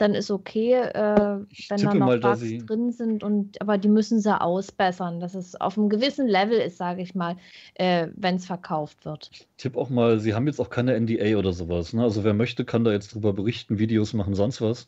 [0.02, 3.78] dann ist okay, äh, Ich wenn da noch mal, Bugs sie- drin sind und aber
[3.78, 7.38] die müssen sie ausbessern, dass es auf einem gewissen Level ist, sage ich mal,
[7.76, 9.30] äh, wenn es verkauft wird.
[9.32, 11.94] Ich tippe auch mal, sie haben jetzt auch keine NDA oder sowas.
[11.94, 12.04] Ne?
[12.04, 14.88] Also wer möchte, kann da jetzt drüber berichten, Videos machen, sonst was.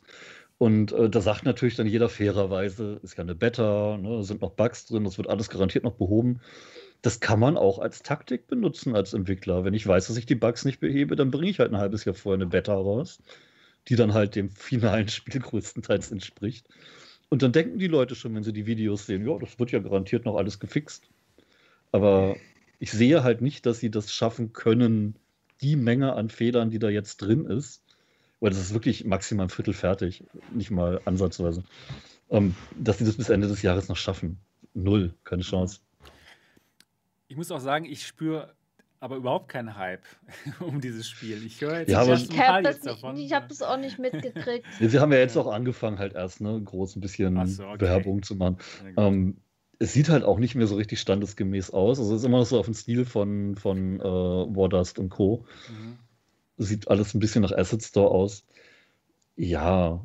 [0.58, 4.52] Und äh, da sagt natürlich dann jeder fairerweise, ist ja eine Beta, ne, sind noch
[4.52, 6.40] Bugs drin, das wird alles garantiert noch behoben.
[7.02, 9.64] Das kann man auch als Taktik benutzen als Entwickler.
[9.64, 12.04] Wenn ich weiß, dass ich die Bugs nicht behebe, dann bringe ich halt ein halbes
[12.04, 13.18] Jahr vorher eine Beta raus,
[13.88, 16.68] die dann halt dem finalen Spiel größtenteils entspricht.
[17.28, 19.80] Und dann denken die Leute schon, wenn sie die Videos sehen, ja, das wird ja
[19.80, 21.08] garantiert noch alles gefixt.
[21.92, 22.36] Aber
[22.78, 25.16] ich sehe halt nicht, dass sie das schaffen können,
[25.60, 27.82] die Menge an Fehlern, die da jetzt drin ist,
[28.40, 31.64] weil das ist wirklich maximal ein Viertel fertig, nicht mal ansatzweise,
[32.30, 34.38] ähm, dass sie das bis Ende des Jahres noch schaffen.
[34.74, 35.80] Null, keine Chance.
[37.28, 38.54] Ich muss auch sagen, ich spüre
[39.04, 40.02] aber überhaupt keinen Hype
[40.60, 41.44] um dieses Spiel.
[41.44, 43.16] Ich höre jetzt Ja, aber- Ich habe das, jetzt nicht- davon.
[43.18, 44.66] ich hab das auch nicht mitgekriegt.
[44.80, 47.80] Sie haben ja jetzt auch angefangen, halt erst ne, groß ein bisschen so, okay.
[47.82, 48.56] Werbung zu machen.
[48.96, 49.06] Ja.
[49.08, 49.36] Ähm,
[49.78, 51.98] es sieht halt auch nicht mehr so richtig standesgemäß aus.
[51.98, 55.44] Also es ist immer noch so auf dem Stil von, von äh, Wardust und Co.
[55.68, 55.98] Mhm.
[56.56, 58.46] Sieht alles ein bisschen nach Asset Store aus.
[59.36, 60.02] Ja,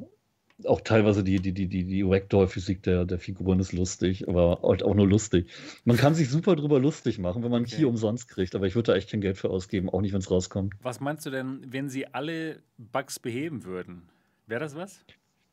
[0.66, 4.84] auch teilweise die, die, die, die, die Ragdoll-Physik der, der Figuren ist lustig, aber halt
[4.84, 5.48] auch nur lustig.
[5.86, 7.78] Man kann sich super drüber lustig machen, wenn man Okay.
[7.78, 10.20] Key umsonst kriegt, aber ich würde da echt kein Geld für ausgeben, auch nicht, wenn
[10.20, 10.74] es rauskommt.
[10.82, 14.10] Was meinst du denn, wenn sie alle Bugs beheben würden?
[14.48, 15.00] Wäre das was?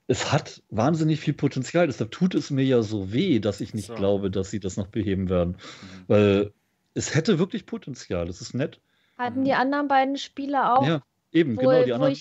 [0.08, 3.86] Es hat wahnsinnig viel Potenzial, deshalb tut es mir ja so weh, dass ich nicht
[3.88, 3.94] So.
[3.94, 5.52] glaube, dass sie das noch beheben werden.
[5.52, 6.04] Mhm.
[6.06, 6.52] Weil
[6.94, 8.80] es hätte wirklich Potenzial, das ist nett.
[9.18, 11.02] Hatten die anderen beiden Spiele auch, Ja,
[11.36, 12.16] eben, wo, genau, die anderen.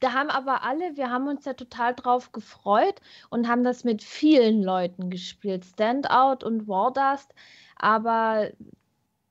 [0.00, 3.00] da haben aber alle, wir haben uns ja total drauf gefreut
[3.30, 7.34] und haben das mit vielen Leuten gespielt, Standout und Wardust,
[7.76, 8.50] aber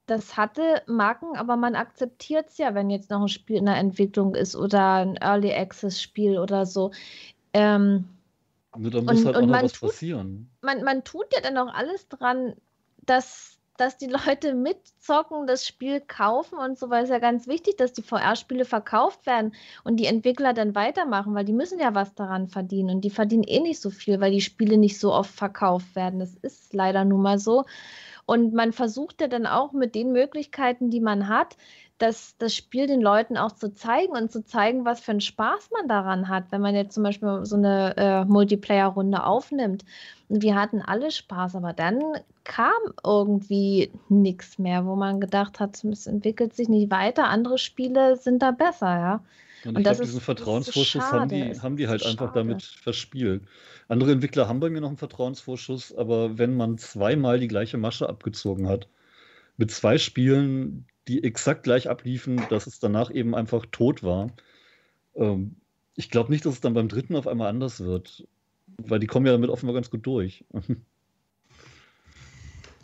[0.06, 3.78] das hatte Marken, aber man akzeptiert es ja, wenn jetzt noch ein Spiel in der
[3.78, 6.92] Entwicklung ist oder ein Early Access Spiel oder so.
[7.54, 8.06] Ähm,
[8.78, 10.50] Nur da muss und, halt auch noch was tut, passieren.
[10.62, 12.56] man, man tut ja dann auch alles dran,
[13.06, 17.78] dass, dass die Leute mitzocken, das Spiel kaufen und so, weil es ja ganz wichtig,
[17.78, 22.14] dass die VR-Spiele verkauft werden und die Entwickler dann weitermachen, weil die müssen ja was
[22.14, 25.32] daran verdienen und die verdienen eh nicht so viel, weil die Spiele nicht so oft
[25.32, 26.20] verkauft werden.
[26.20, 27.66] Das ist leider nun mal so.
[28.26, 31.58] Und man versucht ja dann auch mit den Möglichkeiten, die man hat,
[31.98, 35.70] das, das Spiel den Leuten auch zu zeigen und zu zeigen, was für einen Spaß
[35.72, 39.86] man daran hat, wenn man jetzt zum Beispiel so eine äh, Multiplayer-Runde aufnimmt.
[40.28, 42.02] Und wir hatten alle Spaß, aber dann
[42.44, 42.74] kam
[43.06, 48.42] irgendwie nichts mehr, wo man gedacht hat, es entwickelt sich nicht weiter, andere Spiele sind
[48.42, 49.24] da besser, ja.
[49.66, 52.28] Und Und ich das glaube, ist- diesen Vertrauensvorschuss haben die, haben die halt so einfach
[52.28, 52.40] schade.
[52.40, 53.44] damit verspielt.
[53.88, 58.10] Andere Entwickler haben bei mir noch einen Vertrauensvorschuss, aber wenn man zweimal die gleiche Masche
[58.10, 58.88] abgezogen hat,
[59.58, 64.32] mit zwei Spielen, die exakt gleich abliefen, dass es danach eben einfach tot war,
[65.16, 65.56] ähm,
[65.96, 68.28] ich glaube nicht, dass es dann beim dritten auf einmal anders wird.
[68.78, 70.46] Weil die kommen ja damit offenbar ganz gut durch.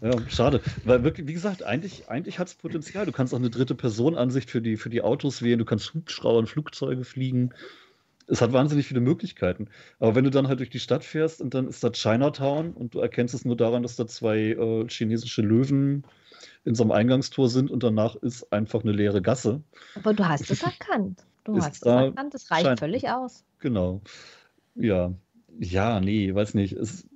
[0.01, 0.61] Ja, schade.
[0.85, 3.05] Weil wirklich, wie gesagt, eigentlich, eigentlich hat es Potenzial.
[3.05, 6.39] Du kannst auch eine dritte Person-Ansicht für die, für die Autos wählen, du kannst Hubschrauber
[6.39, 7.53] und Flugzeuge fliegen.
[8.27, 9.67] Es hat wahnsinnig viele Möglichkeiten.
[9.99, 12.93] Aber wenn du dann halt durch die Stadt fährst und dann ist da Chinatown und
[12.93, 16.05] du erkennst es nur daran, dass da zwei äh, chinesische Löwen
[16.63, 19.61] in so einem Eingangstor sind und danach ist einfach eine leere Gasse.
[19.95, 21.25] Aber du hast es erkannt.
[21.43, 23.43] Du Ist hast es erkannt, das reicht völlig aus.
[23.59, 24.01] Genau.
[24.75, 25.13] Ja.
[25.57, 26.73] Ja, nee, weiß nicht.
[26.73, 27.08] Es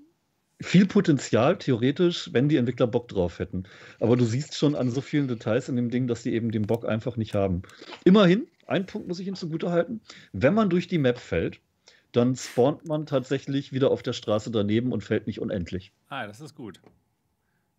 [0.64, 3.64] viel Potenzial, theoretisch, wenn die Entwickler Bock drauf hätten.
[4.00, 6.64] Aber du siehst schon an so vielen Details in dem Ding, dass die eben den
[6.64, 7.62] Bock einfach nicht haben.
[8.04, 10.02] Immerhin, ein Punkt muss ich ihnen zugutehalten.
[10.32, 11.60] Wenn man durch die Map fällt,
[12.12, 15.92] dann spawnt man tatsächlich wieder auf der Straße daneben und fällt nicht unendlich.
[16.10, 16.80] Ah, das ist gut.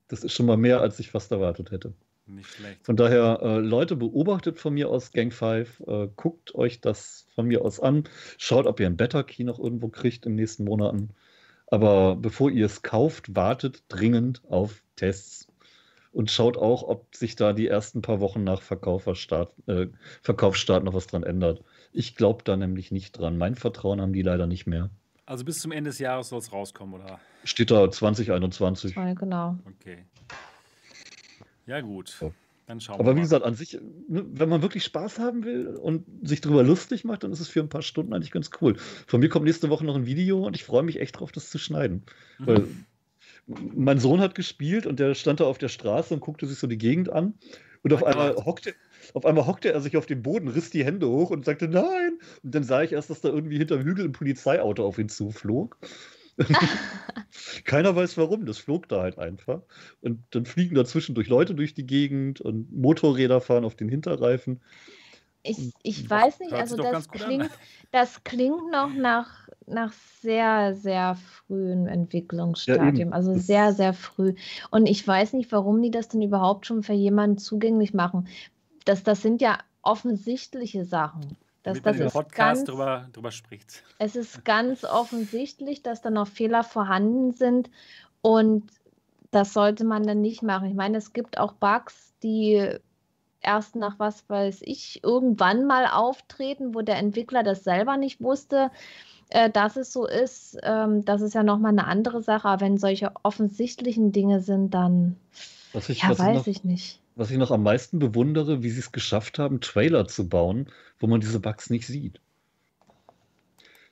[0.09, 1.95] Das ist schon mal mehr, als ich fast erwartet hätte.
[2.27, 2.85] Nicht schlecht.
[2.85, 7.47] Von daher, äh, Leute, beobachtet von mir aus Gang 5, äh, guckt euch das von
[7.47, 8.05] mir aus an,
[8.39, 11.11] schaut, ob ihr einen Better Key noch irgendwo kriegt in den nächsten Monaten.
[11.67, 15.49] Aber bevor ihr es kauft, wartet dringend auf Tests
[16.13, 19.89] und schaut auch, ob sich da die ersten paar Wochen nach Verkaufsstart, äh,
[20.23, 21.65] Verkaufsstart noch was dran ändert.
[21.93, 23.37] Ich glaube da nämlich nicht dran.
[23.37, 24.91] Mein Vertrauen haben die leider nicht mehr.
[25.27, 27.19] Also bis zum Ende des Jahres soll es rauskommen, oder?
[27.45, 28.95] Steht da 2021.
[28.95, 29.57] Ja, genau.
[29.67, 30.05] Okay.
[31.67, 32.19] Ja, gut.
[32.21, 32.31] Ja.
[32.67, 33.23] Dann schauen wir Aber wie mal.
[33.23, 33.79] gesagt, an sich,
[34.09, 37.49] ne, wenn man wirklich Spaß haben will und sich darüber lustig macht, dann ist es
[37.49, 38.77] für ein paar Stunden eigentlich ganz cool.
[39.07, 41.51] Von mir kommt nächste Woche noch ein Video und ich freue mich echt drauf, das
[41.51, 42.05] zu schneiden.
[42.39, 42.47] Mhm.
[42.47, 42.67] Weil
[43.47, 46.67] mein Sohn hat gespielt und der stand da auf der Straße und guckte sich so
[46.67, 47.35] die Gegend an.
[47.83, 48.75] Und auf einmal, hockte,
[49.13, 52.19] auf einmal hockte er sich auf den Boden, riss die Hände hoch und sagte Nein.
[52.43, 55.77] Und dann sah ich erst, dass da irgendwie hinterm Hügel ein Polizeiauto auf ihn zuflog.
[57.65, 59.63] Keiner weiß warum, das flog da halt einfach.
[60.01, 64.61] Und dann fliegen da zwischendurch Leute durch die Gegend und Motorräder fahren auf den Hinterreifen.
[65.47, 67.51] Ich, ich weiß nicht, also das klingt,
[67.93, 69.93] das klingt noch nach, nach
[70.23, 73.13] sehr, sehr frühem Entwicklungsstadium.
[73.13, 74.35] also Das- sehr, sehr früh.
[74.71, 78.27] Und ich weiß nicht, warum die das denn überhaupt schon für jemanden zugänglich machen.
[78.87, 81.37] Das, das sind ja offensichtliche Sachen.
[81.65, 83.83] Das, Damit man das im ist Podcast ganz, drüber, drüber spricht.
[83.99, 87.71] es ist ganz offensichtlich, dass da noch Fehler vorhanden sind
[88.21, 88.71] und
[89.31, 90.69] das sollte man dann nicht machen.
[90.69, 92.79] Ich meine, es gibt auch Bugs, die
[93.41, 98.71] erst nach was weiß ich irgendwann mal auftreten, wo der Entwickler das selber nicht wusste,
[99.31, 100.59] äh, dass es so ist.
[100.63, 102.49] Ähm, das ist ja nochmal eine andere Sache.
[102.49, 105.17] Aber wenn solche offensichtlichen Dinge sind, dann
[105.75, 107.01] ich, ja, weiß noch, ich nicht.
[107.17, 111.07] Was ich noch am meisten bewundere, wie sie es geschafft haben, Trailer zu bauen, wo
[111.07, 112.21] man diese Bugs nicht sieht.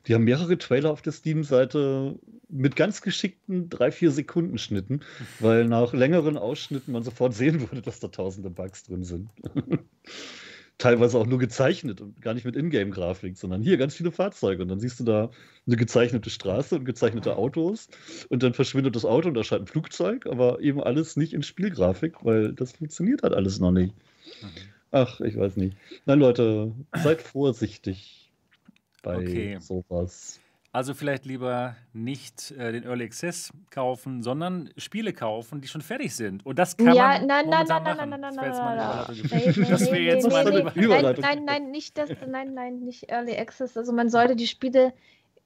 [0.07, 2.19] Die haben mehrere Trailer auf der Steam-Seite
[2.49, 5.01] mit ganz geschickten 3-4 Sekunden Schnitten,
[5.41, 9.31] weil nach längeren Ausschnitten man sofort sehen würde, dass da tausende Bugs drin sind.
[10.79, 14.63] Teilweise auch nur gezeichnet und gar nicht mit Ingame-Grafik, sondern hier ganz viele Fahrzeuge.
[14.63, 15.31] Und dann siehst du da
[15.67, 17.89] eine gezeichnete Straße und gezeichnete Autos
[18.31, 21.43] und dann verschwindet das Auto und da scheint ein Flugzeug, aber eben alles nicht in
[21.43, 23.95] Spielgrafik, weil das funktioniert halt alles noch nicht.
[24.41, 24.49] Mhm.
[24.91, 25.77] Ach, ich weiß nicht.
[26.05, 28.31] Nein, Leute, seid vorsichtig
[29.03, 29.59] bei Okay.
[29.61, 30.42] sowas.
[30.75, 36.17] Also vielleicht lieber nicht äh, den Early Access kaufen, sondern Spiele kaufen, die schon fertig
[36.17, 36.47] sind.
[36.47, 38.21] Und das kann Ja, man nein, nein, momentan nein, nein, machen.
[38.21, 39.61] nein, gewesen.
[39.61, 40.65] nein, Das nein, wäre nein, jetzt nein, meine Überleitung.
[40.65, 41.25] Nein, Überleitung.
[41.25, 43.77] nein, nein, nicht das, nein, nein, nicht Early Access.
[43.77, 44.95] Also man sollte die Spiele,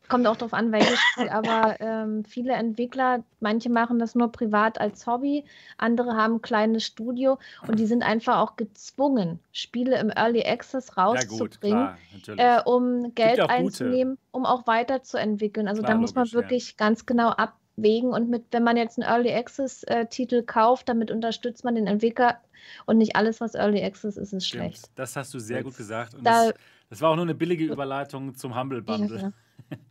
[0.09, 4.81] kommt auch darauf an, welches Spiel, aber ähm, viele Entwickler, manche machen das nur privat
[4.81, 5.45] als Hobby,
[5.79, 10.93] andere haben ein kleines Studio und die sind einfach auch gezwungen, Spiele im Early Access
[10.97, 11.79] Ja gut, rauszubringen.
[11.79, 12.41] klar, natürlich.
[12.41, 13.85] äh, um Geld ja auch gute.
[13.85, 15.69] einzunehmen, um auch weiterzuentwickeln.
[15.69, 16.41] Also Klar, da muss man logisch, ja.
[16.41, 20.89] wirklich ganz genau ab, Wegen und mit, wenn man jetzt einen Early Access-Titel äh, kauft,
[20.89, 22.41] damit unterstützt man den Entwickler
[22.87, 24.63] und nicht alles, was Early Access ist, ist Stimmt.
[24.63, 24.91] schlecht.
[24.95, 26.15] Das hast du sehr gut gesagt.
[26.15, 26.55] Und da, das,
[26.89, 29.21] das, war auch nur eine billige Überleitung zum Humble Bundle.
[29.21, 29.33] Ja,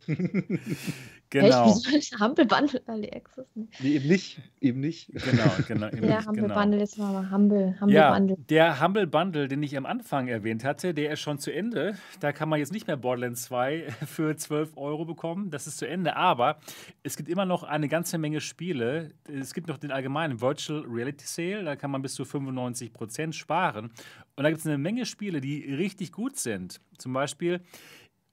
[1.30, 1.66] Genau.
[1.66, 1.86] Echt?
[1.86, 3.46] Wieso ist Humble Bundle Early Access?
[3.54, 4.40] Nee, eben nicht.
[4.60, 5.12] Eben nicht.
[5.12, 5.88] Genau, genau.
[5.88, 6.54] Eben der nicht, Humble genau.
[6.54, 8.36] Bundle ist mal Humble, Humble ja, Bundle.
[8.48, 11.96] Der Humble Bundle, den ich am Anfang erwähnt hatte, der ist schon zu Ende.
[12.20, 15.50] Da kann man jetzt nicht mehr Borderlands 2 für 12 Euro bekommen.
[15.50, 16.14] Das ist zu Ende.
[16.16, 16.58] Aber
[17.02, 19.10] es gibt immer noch eine ganze Menge Spiele.
[19.28, 21.64] Es gibt noch den allgemeinen Virtual Reality Sale.
[21.64, 23.90] Da kann man bis zu 95 Prozent sparen.
[24.36, 26.80] Und da gibt es eine Menge Spiele, die richtig gut sind.
[26.98, 27.60] Zum Beispiel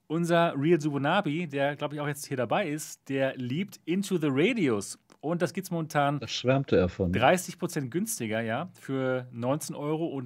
[0.06, 4.28] unser Real Subunabi, der glaube ich auch jetzt hier dabei ist, der liebt Into the
[4.30, 4.98] Radius.
[5.20, 7.10] Und das gibt es momentan das schwärmte er von.
[7.12, 10.20] 30% günstiger, ja, für 19,59 Euro.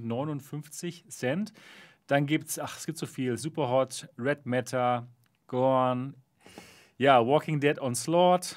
[2.09, 5.07] Dann gibt es, ach, es gibt so viel: Superhot, Red Matter,
[5.47, 6.15] Gorn,
[6.97, 8.57] ja, Walking Dead Onslaught.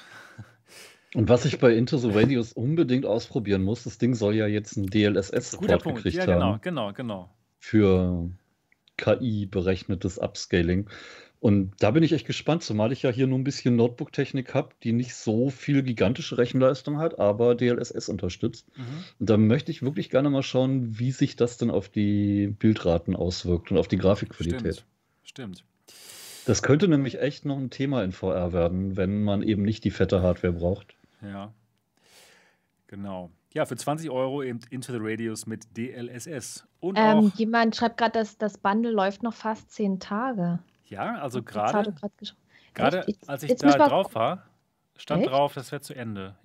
[1.14, 4.76] Und was ich bei Into the Radius unbedingt ausprobieren muss, das Ding soll ja jetzt
[4.76, 6.60] einen DLSS-Support gekriegt ja, genau, haben.
[6.62, 7.34] Genau, genau, genau.
[7.58, 8.30] Für
[8.96, 10.88] KI-berechnetes Upscaling.
[11.40, 14.70] Und da bin ich echt gespannt, zumal ich ja hier nur ein bisschen Notebook-Technik habe,
[14.84, 18.68] die nicht so viel gigantische Rechenleistung hat, aber DLSS unterstützt.
[18.76, 19.04] Mhm.
[19.18, 23.16] Und da möchte ich wirklich gerne mal schauen, wie sich das denn auf die Bildraten
[23.16, 24.84] auswirkt und auf die Grafikqualität.
[25.24, 25.62] Stimmt.
[25.62, 25.64] Stimmt.
[26.44, 29.90] Das könnte nämlich echt noch ein Thema in VR werden, wenn man eben nicht die
[29.90, 30.94] fette Hardware braucht.
[31.22, 31.52] Ja.
[32.86, 33.30] Genau.
[33.54, 36.66] Ja, für 20 Euro eben Into the Radius mit DLSS.
[36.80, 40.58] Und ähm, auch, jemand schreibt gerade, dass das Bundle läuft noch fast zehn Tage.
[40.86, 41.94] Ja, also gerade,
[42.74, 44.46] gerade als ich da drauf war,
[44.96, 45.30] stand Echt?
[45.30, 46.36] drauf, das wäre zu Ende.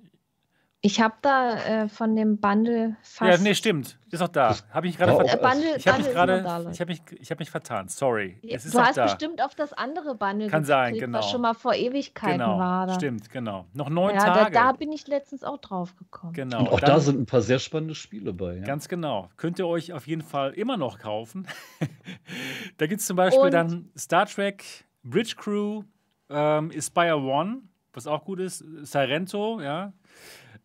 [0.82, 3.32] Ich habe da äh, von dem Bundle fast.
[3.32, 3.98] Ja, nee, stimmt.
[4.12, 4.56] Ist auch da.
[4.70, 5.52] Habe ich gerade oh, vertan.
[5.52, 6.70] Bundle, ich habe mich gerade.
[6.72, 7.90] Ich habe mich, hab mich vertan.
[7.90, 8.38] Sorry.
[8.44, 9.06] Ja, du hast da.
[9.06, 11.18] bestimmt auf das andere Bundle Kann sein, genau.
[11.18, 12.86] was schon mal vor Ewigkeiten genau, war.
[12.86, 12.94] Da.
[12.94, 13.66] Stimmt, genau.
[13.74, 14.54] Noch neun ja, Tage.
[14.54, 16.34] Da, da, bin ich letztens auch drauf gekommen.
[16.34, 16.60] Genau.
[16.60, 18.58] Und auch Dann, da sind ein paar sehr spannende Spiele bei.
[18.58, 18.64] Ja?
[18.64, 19.30] Ganz genau.
[19.36, 21.48] Könnt ihr euch auf jeden Fall immer noch kaufen.
[22.78, 24.64] da gibt es zum Beispiel Und dann Star Trek,
[25.04, 25.84] Bridge Crew,
[26.30, 27.64] ähm, Aspire One,
[27.94, 29.92] was auch gut ist, Sirento, ja.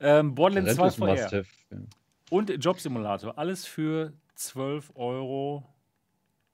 [0.02, 1.30] Ähm, Borderlands 2 VR.
[1.30, 1.42] Ja.
[2.30, 3.38] Und Job Simulator.
[3.38, 5.62] Alles für 12 Euro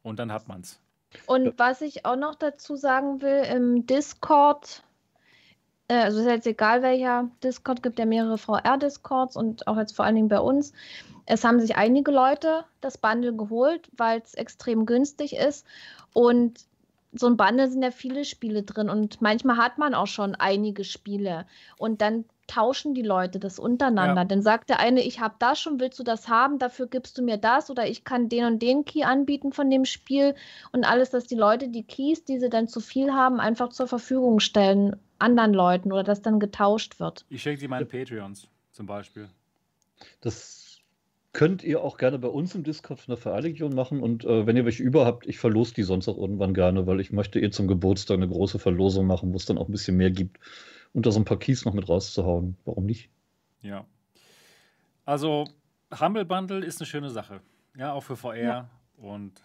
[0.03, 0.81] und dann hat man's.
[1.27, 4.83] Und was ich auch noch dazu sagen will, im Discord,
[5.89, 10.05] äh, also ist jetzt egal welcher Discord, gibt ja mehrere VR-Discords und auch jetzt vor
[10.05, 10.73] allen Dingen bei uns.
[11.25, 15.67] Es haben sich einige Leute das Bundle geholt, weil es extrem günstig ist.
[16.13, 16.67] Und
[17.13, 20.85] so ein Bundle sind ja viele Spiele drin und manchmal hat man auch schon einige
[20.85, 21.47] Spiele.
[21.79, 24.23] Und dann tauschen die Leute das untereinander.
[24.23, 24.25] Ja.
[24.25, 27.23] Dann sagt der eine, ich habe das schon, willst du das haben, dafür gibst du
[27.23, 30.35] mir das oder ich kann den und den Key anbieten von dem Spiel
[30.73, 33.87] und alles, dass die Leute die Keys, die sie dann zu viel haben, einfach zur
[33.87, 37.25] Verfügung stellen anderen Leuten oder dass dann getauscht wird.
[37.29, 39.29] Ich schenke dir meine Patreons zum Beispiel.
[40.21, 40.79] Das
[41.33, 44.57] könnt ihr auch gerne bei uns im Discord von der Vereinigung machen und äh, wenn
[44.57, 47.51] ihr welche über habt, ich verlose die sonst auch irgendwann gerne, weil ich möchte eh
[47.51, 50.39] zum Geburtstag eine große Verlosung machen, wo es dann auch ein bisschen mehr gibt
[50.95, 52.57] und da so ein paar Keys noch mit rauszuhauen.
[52.65, 53.11] Warum nicht?
[53.63, 53.85] Ja.
[55.05, 55.49] Also,
[55.99, 57.41] Humble Bundle ist eine schöne Sache.
[57.77, 58.37] Ja, auch für VR.
[58.37, 58.71] Ja.
[58.97, 59.41] Und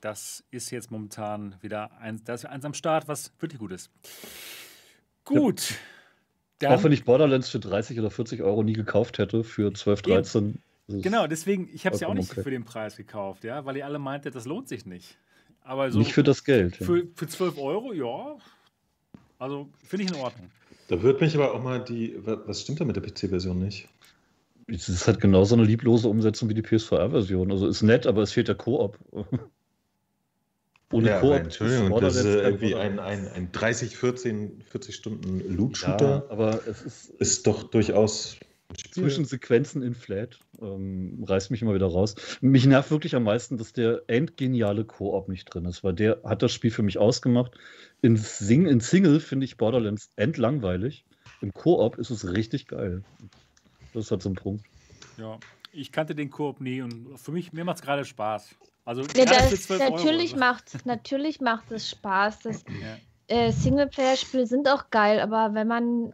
[0.00, 3.90] das ist jetzt momentan wieder eins, das ist eins am Start, was wirklich gut ist.
[5.24, 5.74] Gut.
[6.62, 6.70] Ja.
[6.70, 10.62] Auch wenn ich Borderlands für 30 oder 40 Euro nie gekauft hätte, für 12, 13.
[10.88, 12.42] Genau, deswegen, ich habe es ja auch nicht okay.
[12.42, 15.16] für den Preis gekauft, ja, weil ihr alle meintet, das lohnt sich nicht.
[15.62, 16.76] Aber so nicht für das Geld.
[16.76, 18.36] Für, für 12 Euro, ja.
[19.38, 20.50] Also finde ich in Ordnung.
[20.90, 23.88] Da würde mich aber auch mal die, was stimmt da mit der PC-Version nicht?
[24.66, 27.52] Es ist halt genauso eine lieblose Umsetzung wie die PS4-Version.
[27.52, 28.98] Also ist nett, aber es fehlt der Koop.
[30.92, 31.34] Ohne ja, Koop.
[31.34, 36.24] Entschuldigung, das ist irgendwie ein, ein, ein 30, 14, 40 Stunden Loot-Shooter.
[36.28, 38.36] Ja, aber es ist, ist doch durchaus.
[38.92, 42.14] Zwischen Sequenzen in Flat ähm, reißt mich immer wieder raus.
[42.40, 46.42] Mich nervt wirklich am meisten, dass der endgeniale Koop nicht drin ist, weil der hat
[46.42, 47.52] das Spiel für mich ausgemacht.
[48.02, 51.04] In, Sing in Single finde ich Borderlands endlangweilig.
[51.40, 53.02] Im Koop ist es richtig geil.
[53.92, 54.64] Das ist halt so ein Punkt.
[55.18, 55.38] Ja,
[55.72, 58.54] ich kannte den Koop nie und für mich, mir macht es gerade Spaß.
[58.84, 62.40] Also ja, das, natürlich, Euro, macht, natürlich macht es Spaß.
[62.40, 62.96] Das, ja.
[63.36, 66.12] äh, Singleplayer-Spiele sind auch geil, aber wenn man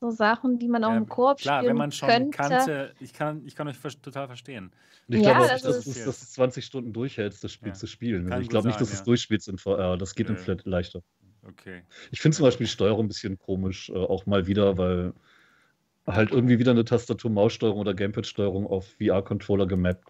[0.00, 2.30] so Sachen, die man auch ja, im Koop klar, spielen wenn man schon könnte.
[2.30, 4.70] kannte, ich kann, ich kann euch total verstehen.
[5.08, 7.68] Und ich ja, glaube auch nicht, dass, ist, dass du 20 Stunden durchhältst, das Spiel
[7.68, 7.74] ja.
[7.74, 8.30] zu spielen.
[8.32, 9.96] Also ich glaube nicht, dass du es durchspielst in VR.
[9.96, 10.34] Das geht Nö.
[10.34, 11.02] in Flat leichter.
[11.42, 11.82] Okay.
[12.10, 15.14] Ich finde zum Beispiel die Steuerung ein bisschen komisch, äh, auch mal wieder, weil
[16.06, 20.04] halt irgendwie wieder eine Tastatur-Maus-Steuerung oder Gamepad-Steuerung auf VR-Controller gemappt.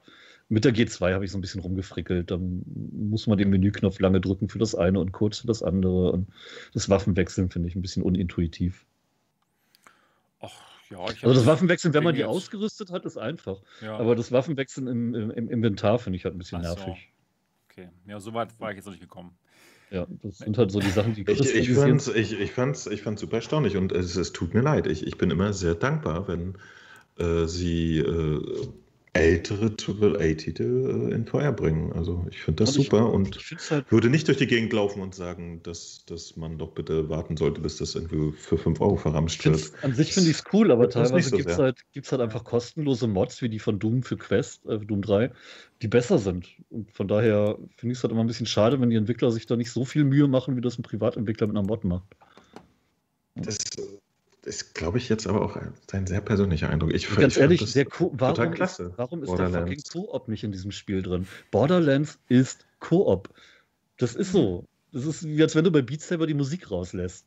[0.48, 2.30] Mit der G2 habe ich so ein bisschen rumgefrickelt.
[2.30, 2.62] Dann
[2.92, 6.12] muss man den Menüknopf lange drücken für das eine und kurz für das andere.
[6.12, 6.28] Und
[6.72, 8.86] das Waffenwechseln finde ich ein bisschen unintuitiv.
[10.90, 13.60] Ja, also das Waffenwechseln, wenn man die ausgerüstet hat, ist einfach.
[13.82, 13.98] Ja.
[13.98, 17.12] Aber das Waffenwechseln im, im, im Inventar finde ich halt ein bisschen Ach nervig.
[17.76, 17.82] So.
[17.82, 19.36] Okay, ja, so weit war ich jetzt noch nicht gekommen.
[19.90, 22.86] Ja, das sind halt so die Sachen, die Ich, ich fand es ich, ich fand's,
[22.86, 24.86] ich fand's super erstaunlich und es, es tut mir leid.
[24.86, 26.56] Ich, ich bin immer sehr dankbar, wenn
[27.18, 28.68] äh, sie äh,
[29.18, 31.92] ältere AAA-Titel äh, in Feuer bringen.
[31.92, 34.72] Also ich finde das und super ich, und ich halt würde nicht durch die Gegend
[34.72, 38.80] laufen und sagen, dass, dass man doch bitte warten sollte, bis das irgendwie für 5
[38.80, 39.72] Euro verramscht wird.
[39.82, 43.06] An sich finde ich es cool, aber teilweise so gibt es halt, halt einfach kostenlose
[43.06, 45.30] Mods wie die von Doom für Quest, äh, Doom 3,
[45.82, 46.48] die besser sind.
[46.70, 49.46] Und von daher finde ich es halt immer ein bisschen schade, wenn die Entwickler sich
[49.46, 52.16] da nicht so viel Mühe machen, wie das ein Privatentwickler mit einer Mod macht.
[53.34, 53.58] Das
[54.48, 55.56] ist, glaube ich, jetzt aber auch
[55.92, 56.92] ein sehr persönlicher Eindruck.
[56.92, 60.72] Ich, Ganz ich ehrlich, sehr warum, ist, warum ist der fucking Koop nicht in diesem
[60.72, 61.28] Spiel drin?
[61.50, 63.28] Borderlands ist Koop.
[63.98, 64.64] Das ist so.
[64.92, 67.26] Das ist wie als wenn du bei Beat Saber die Musik rauslässt.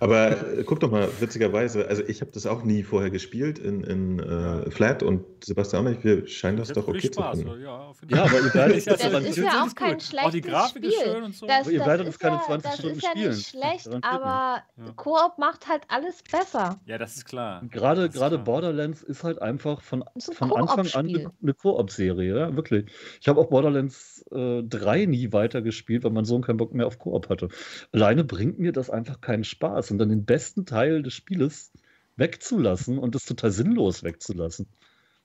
[0.00, 3.84] Aber äh, guck doch mal, witzigerweise, also ich habe das auch nie vorher gespielt in,
[3.84, 6.02] in äh, Flat und Sebastian auch nicht.
[6.02, 7.62] Wir scheinen das, das doch okay Spaß, zu finden.
[7.62, 10.84] Ja, ja, aber ihr werdet das, das ist ja auch kein schlechtes auch die Grafik
[10.84, 10.90] Spiel.
[10.90, 11.46] Ist schön und so.
[11.46, 13.26] Das, ihr werdet es keine 20 ja, Stunden spielen.
[13.26, 14.92] Das ist ja nicht schlecht, aber ja.
[14.96, 16.80] Koop macht halt alles besser.
[16.86, 17.62] Ja, das ist klar.
[17.70, 22.90] Gerade, gerade Borderlands ist halt einfach von, von Anfang an eine, eine Koop-Serie, ja, wirklich.
[23.20, 26.93] Ich habe auch Borderlands äh, 3 nie weitergespielt, weil mein Sohn keinen Bock mehr auf
[26.98, 27.48] Koop hatte.
[27.92, 31.72] Alleine bringt mir das einfach keinen Spaß und dann den besten Teil des Spieles
[32.16, 34.66] wegzulassen und das total sinnlos wegzulassen.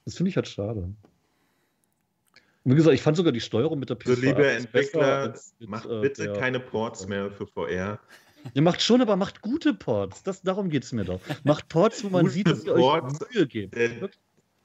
[0.05, 0.93] Das finde ich halt schade.
[2.63, 5.69] Und wie gesagt, ich fand sogar die Steuerung mit der PS4 so, liebe Entwickler, mit,
[5.69, 7.99] macht äh, bitte der, keine Ports mehr für VR.
[8.53, 10.23] Ihr macht schon, aber macht gute Ports.
[10.23, 11.19] Das, darum geht es mir doch.
[11.43, 13.75] Macht Ports, wo man sieht, dass ihr Ports, euch Mühe gebt.
[13.75, 14.09] Der,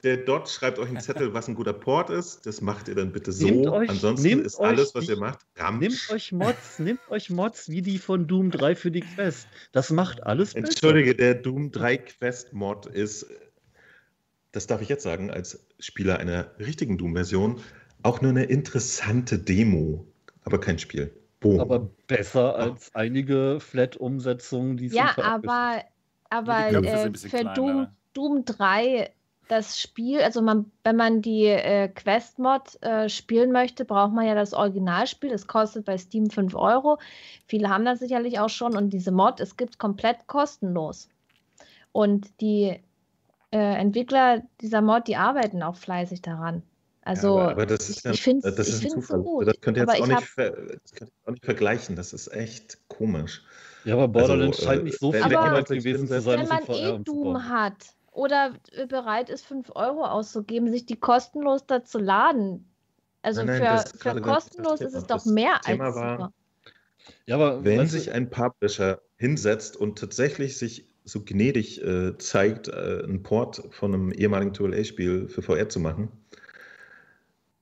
[0.05, 2.45] der Dot schreibt euch einen Zettel, was ein guter Port ist.
[2.45, 3.73] Das macht ihr dann bitte so.
[3.73, 5.81] Euch, Ansonsten ist alles, was die, ihr macht, Ramsch.
[5.81, 9.47] Nehmt euch Mods, nehmt euch Mods wie die von Doom 3 für die Quest.
[9.71, 10.67] Das macht alles besser.
[10.67, 13.25] Entschuldige, der Doom 3 Quest Mod ist,
[14.51, 17.59] das darf ich jetzt sagen, als Spieler einer richtigen Doom-Version,
[18.03, 20.05] auch nur eine interessante Demo,
[20.43, 21.11] aber kein Spiel.
[21.39, 21.59] Boom.
[21.59, 25.81] Aber besser als einige Flat-Umsetzungen, die Ja, aber,
[26.29, 29.11] aber äh, für Doom, Doom 3
[29.47, 34.35] das Spiel, also man, wenn man die äh, Quest-Mod äh, spielen möchte, braucht man ja
[34.35, 35.29] das Originalspiel.
[35.29, 36.97] Das kostet bei Steam 5 Euro.
[37.47, 38.75] Viele haben das sicherlich auch schon.
[38.75, 41.09] Und diese Mod, es gibt komplett kostenlos.
[41.91, 42.79] Und die
[43.51, 46.63] äh, Entwickler dieser Mod, die arbeiten auch fleißig daran.
[47.03, 49.47] Also, ja, aber, aber, das ist ja, ich finde es so gut.
[49.47, 50.53] Das könnt ihr jetzt auch nicht, ver,
[51.25, 51.95] auch nicht, vergleichen.
[51.95, 53.43] Das ist echt komisch.
[53.83, 56.39] Ja, aber Borderlands also, scheint nicht so viel gewesen zu sein.
[56.39, 58.53] Wenn man eh Doom hat, oder
[58.87, 62.69] bereit ist, 5 Euro auszugeben, sich die kostenlos da zu laden.
[63.21, 66.33] Also nein, nein, für, für kostenlos ist es doch mehr Thema als war,
[67.25, 73.03] Ja, aber wenn sich ein Publisher hinsetzt und tatsächlich sich so gnädig äh, zeigt, äh,
[73.03, 76.11] einen Port von einem ehemaligen AAA-Spiel für VR zu machen,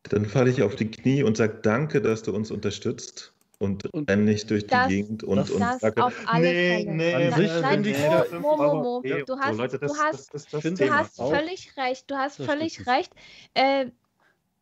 [0.03, 3.32] dann falle ich auf die Knie und sage Danke, dass du uns unterstützt
[3.63, 6.95] und, renne nicht durch das, die Gegend und, und das sage, auf alle nee, Fälle.
[6.95, 10.33] nee, An sich finde ich ja, Mo, Mo, Mo, du hast, Leute, das, du hast,
[10.33, 13.13] das, das, du hast völlig recht, du hast völlig recht.
[13.53, 13.87] Äh,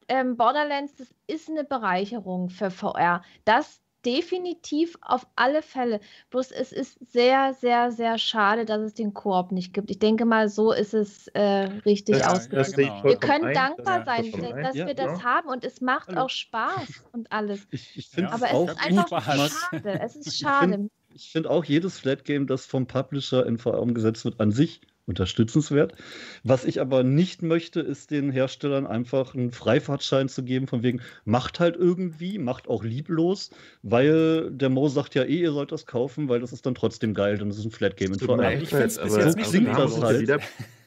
[0.08, 3.24] ähm, Borderlands, das ist eine Bereicherung für VR.
[3.46, 6.00] Das definitiv auf alle Fälle.
[6.30, 9.92] Bloß es ist sehr, sehr, sehr schade, dass es den Koop nicht gibt.
[9.92, 12.78] Ich denke mal, so ist es äh, richtig ja, ausgedrückt.
[12.78, 15.24] Ja, wir können ein, dankbar sein, dass, dass wir das ja.
[15.24, 17.68] haben und es macht auch Spaß und alles.
[17.72, 20.00] Ich, ich Aber es ist einfach schade.
[20.02, 20.90] Es ist schade.
[21.14, 24.52] Ich finde find auch jedes Flat Game, das vom Publisher in VR umgesetzt wird, an
[24.52, 25.94] sich unterstützenswert.
[26.44, 31.02] Was ich aber nicht möchte, ist den Herstellern einfach einen Freifahrtschein zu geben, von wegen,
[31.26, 33.50] macht halt irgendwie, macht auch lieblos,
[33.84, 37.14] weil der Mo sagt ja eh, ihr sollt das kaufen, weil das ist dann trotzdem
[37.14, 38.14] geil, dann ist es ein Flat Game.
[38.14, 40.42] Ich finde es bis jetzt nicht so das halt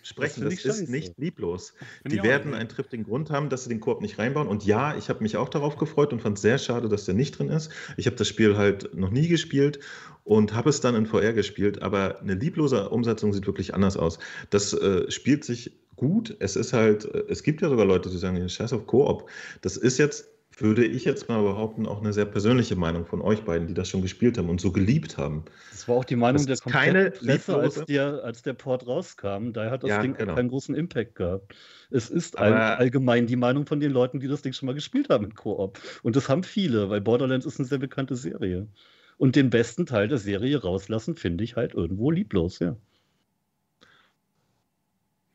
[0.05, 1.75] sprechen, das, das ist nicht lieblos.
[2.03, 4.47] Find die werden einen triftigen Grund haben, dass sie den Koop nicht reinbauen.
[4.47, 7.15] Und ja, ich habe mich auch darauf gefreut und fand es sehr schade, dass der
[7.15, 7.71] nicht drin ist.
[7.97, 9.81] Ich habe das Spiel halt noch nie gespielt
[10.23, 14.19] und habe es dann in VR gespielt, aber eine lieblose Umsetzung sieht wirklich anders aus.
[14.51, 16.37] Das äh, spielt sich gut.
[16.39, 19.29] Es ist halt, äh, es gibt ja sogar Leute, die sagen, scheiß auf Koop.
[19.63, 20.29] Das ist jetzt
[20.61, 23.89] würde ich jetzt mal behaupten, auch eine sehr persönliche Meinung von euch beiden, die das
[23.89, 25.45] schon gespielt haben und so geliebt haben.
[25.71, 29.53] Das war auch die Meinung der kompletten Presse, als der, als der Port rauskam.
[29.53, 30.35] Daher hat das ja, Ding genau.
[30.35, 31.55] keinen großen Impact gehabt.
[31.91, 35.09] Es ist all, allgemein die Meinung von den Leuten, die das Ding schon mal gespielt
[35.09, 35.81] haben in Koop.
[36.03, 38.69] Und das haben viele, weil Borderlands ist eine sehr bekannte Serie.
[39.17, 42.77] Und den besten Teil der Serie rauslassen, finde ich halt irgendwo lieblos, ja.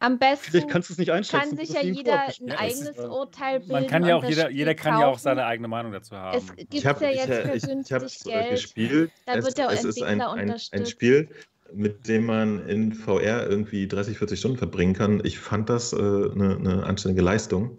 [0.01, 1.57] Am besten Vielleicht kannst du es nicht einschätzen.
[1.57, 3.73] kann sich ja jeder ein ja, eigenes ist, Urteil bilden.
[3.73, 5.01] Man kann ja auch jeder, jeder kann kaufen.
[5.01, 6.37] ja auch seine eigene Meinung dazu haben.
[6.37, 8.49] Es gibt ja jetzt für ich, günstig ich, Geld.
[8.51, 9.11] gespielt.
[9.25, 11.27] Da es, wird der es ist ein, ein, ein Spiel,
[11.73, 15.21] mit dem man in VR irgendwie 30, 40 Stunden verbringen kann.
[15.25, 17.75] Ich fand das äh, eine, eine anständige Leistung.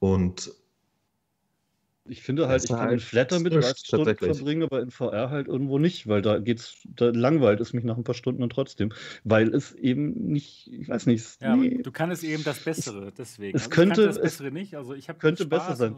[0.00, 0.52] Und
[2.04, 5.30] ich finde halt, ich kann halt in Flatter mit 30 Stunden verbringen, aber in VR
[5.30, 8.50] halt irgendwo nicht, weil da geht's, da langweilt es mich nach ein paar Stunden dann
[8.50, 8.92] trotzdem,
[9.24, 11.40] weil es eben nicht, ich weiß nicht.
[11.40, 13.56] Ja, nee, du kannst eben das Bessere, deswegen.
[13.56, 15.96] Es also könnte das Bessere nicht, also ich könnte besser sein.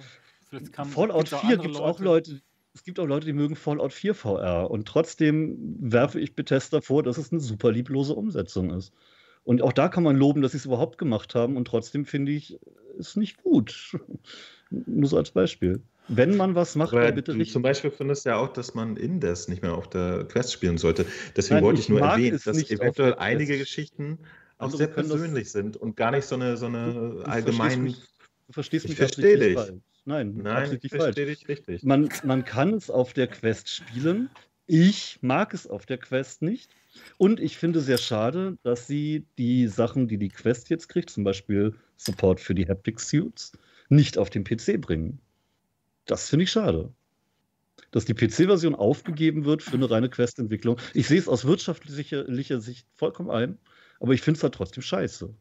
[0.90, 2.40] Fallout 4 gibt es auch Leute,
[2.74, 7.02] es gibt auch Leute, die mögen Fallout 4 VR und trotzdem werfe ich Bethesda vor,
[7.02, 8.93] dass es eine super lieblose Umsetzung ist.
[9.44, 12.32] Und auch da kann man loben, dass sie es überhaupt gemacht haben und trotzdem finde
[12.32, 12.59] ich
[12.98, 13.98] es nicht gut.
[14.70, 15.82] Nur so als Beispiel.
[16.09, 17.52] Wenn man was macht, dann bitte nicht.
[17.52, 20.76] Zum Beispiel findest du ja auch, dass man Indes nicht mehr auf der Quest spielen
[20.76, 21.06] sollte.
[21.36, 24.18] Deswegen Nein, wollte ich, ich nur erwähnen, dass eventuell einige Geschichten
[24.59, 27.94] auch sehr persönlich sind und gar nicht so eine, so eine allgemeine.
[28.47, 29.55] Du verstehst mich, ich verstehe dich.
[29.55, 29.81] Falsch.
[30.05, 31.82] Nein, Nein ich verstehe dich richtig.
[31.82, 34.28] Man, man kann es auf der Quest spielen.
[34.66, 36.70] Ich mag es auf der Quest nicht.
[37.16, 41.24] Und ich finde sehr schade, dass sie die Sachen, die die Quest jetzt kriegt, zum
[41.24, 43.52] Beispiel Support für die Haptic Suits,
[43.89, 45.20] nicht auf den PC bringen.
[46.06, 46.93] Das finde ich schade.
[47.90, 50.78] Dass die PC-Version aufgegeben wird für eine reine Quest-Entwicklung.
[50.94, 53.59] Ich sehe es aus wirtschaftlicher Sicht vollkommen ein,
[54.01, 55.32] aber ich finde es halt trotzdem scheiße.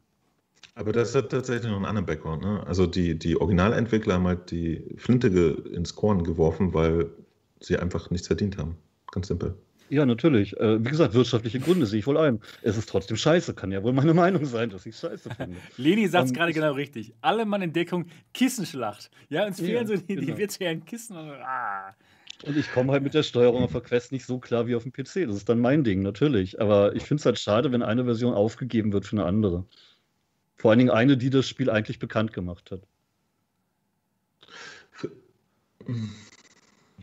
[0.75, 2.43] Aber das hat tatsächlich noch einen anderen Background.
[2.43, 2.65] Ne?
[2.65, 5.27] Also die, die Originalentwickler haben halt die Flinte
[5.71, 7.11] ins Korn geworfen, weil
[7.59, 8.77] sie einfach nichts verdient haben.
[9.11, 9.55] Ganz simpel.
[9.89, 10.57] Ja, natürlich.
[10.57, 12.39] Äh, wie gesagt, wirtschaftliche Gründe sehe ich wohl ein.
[12.61, 15.57] Es ist trotzdem scheiße, kann ja wohl meine Meinung sein, dass ich es scheiße finde.
[15.77, 17.13] Leni sagt es gerade genau richtig.
[17.21, 19.11] Alle Mann in Deckung, Kissenschlacht.
[19.29, 20.21] Ja, uns fehlen ja, so die, genau.
[20.21, 21.17] die virtuellen Kissen.
[21.17, 21.95] Und, ah.
[22.45, 24.83] und ich komme halt mit der Steuerung auf der Quest nicht so klar wie auf
[24.83, 25.27] dem PC.
[25.27, 26.59] Das ist dann mein Ding, natürlich.
[26.59, 29.65] Aber ich finde es halt schade, wenn eine Version aufgegeben wird für eine andere.
[30.55, 32.81] Vor allen Dingen eine, die das Spiel eigentlich bekannt gemacht hat.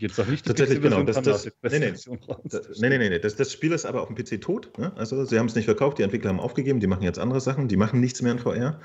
[0.01, 1.03] Jetzt sag nicht, Tatsächlich, genau.
[1.03, 1.93] Das, das, nee, nee,
[2.81, 4.77] nee, nee, nee, Das, das Spiel ist aber auf dem PC tot.
[4.79, 4.93] Ne?
[4.97, 7.69] Also, sie haben es nicht verkauft, die Entwickler haben aufgegeben, die machen jetzt andere Sachen,
[7.69, 8.81] die machen nichts mehr in VR.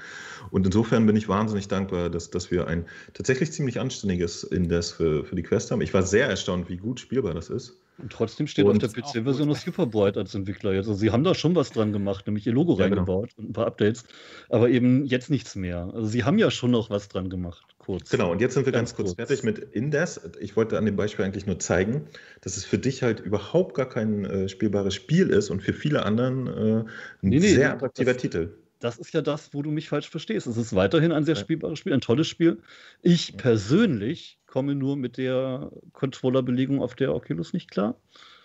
[0.52, 5.24] Und insofern bin ich wahnsinnig dankbar, dass, dass wir ein tatsächlich ziemlich anständiges Indes für,
[5.24, 5.82] für die Quest haben.
[5.82, 7.78] Ich war sehr erstaunt, wie gut spielbar das ist.
[7.98, 10.88] Und trotzdem steht und auf der PC-Version noch Superbright als Entwickler jetzt.
[10.88, 13.02] Also sie haben da schon was dran gemacht, nämlich ihr Logo ja, genau.
[13.02, 13.46] reingebaut genau.
[13.46, 14.04] und ein paar Updates,
[14.50, 15.92] aber eben jetzt nichts mehr.
[15.94, 18.10] Also sie haben ja schon noch was dran gemacht, kurz.
[18.10, 20.20] Genau, und jetzt sind wir ganz, ganz kurz, kurz fertig mit Indes.
[20.42, 22.08] Ich wollte an dem Beispiel eigentlich nur zeigen,
[22.42, 26.06] dass es für dich halt überhaupt gar kein äh, spielbares Spiel ist und für viele
[26.06, 26.86] anderen äh, ein
[27.22, 28.50] nee, nee, sehr attraktiver das, Titel
[28.80, 30.48] das ist ja das, wo du mich falsch verstehst.
[30.48, 32.60] Es ist weiterhin ein sehr spielbares Spiel, ein tolles Spiel.
[33.02, 38.00] Ich persönlich komme nur mit der Controllerbelegung auf der Oculus nicht klar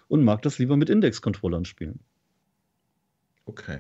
[0.09, 2.01] und mag das lieber mit Index-Controllern spielen.
[3.45, 3.79] Okay.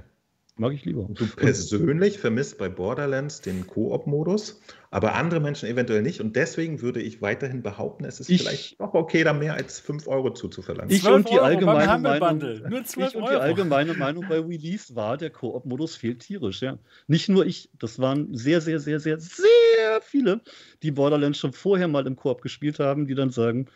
[0.55, 1.09] Mag ich lieber.
[1.13, 4.61] Du persönlich vermisst bei Borderlands den Koop-Modus,
[4.93, 6.21] aber andere Menschen eventuell nicht.
[6.21, 9.81] Und deswegen würde ich weiterhin behaupten, es ist ich, vielleicht doch okay, da mehr als
[9.81, 10.95] 5 Euro zuzuverlangen.
[10.95, 12.39] Ich und die allgemeine Meinung,
[12.69, 16.63] Nur 12 ich und die allgemeine Meinung bei Release war, der Koop-Modus fehlt tierisch.
[16.63, 16.79] Ja.
[17.09, 19.70] Nicht nur ich, das waren sehr, sehr, sehr, sehr, sehr
[20.03, 20.41] viele,
[20.83, 23.69] die Borderlands schon vorher mal im Koop gespielt haben, die dann sagen,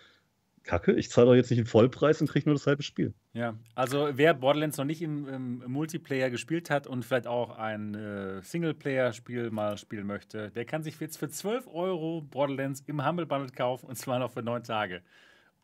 [0.64, 3.12] Kacke, ich zahle doch jetzt nicht den Vollpreis und kriege nur das halbe Spiel.
[3.34, 7.94] Ja, also wer Borderlands noch nicht im, im Multiplayer gespielt hat und vielleicht auch ein
[7.94, 13.26] äh, Singleplayer-Spiel mal spielen möchte, der kann sich jetzt für 12 Euro Borderlands im Humble
[13.26, 15.02] Bundle kaufen und zwar noch für neun Tage.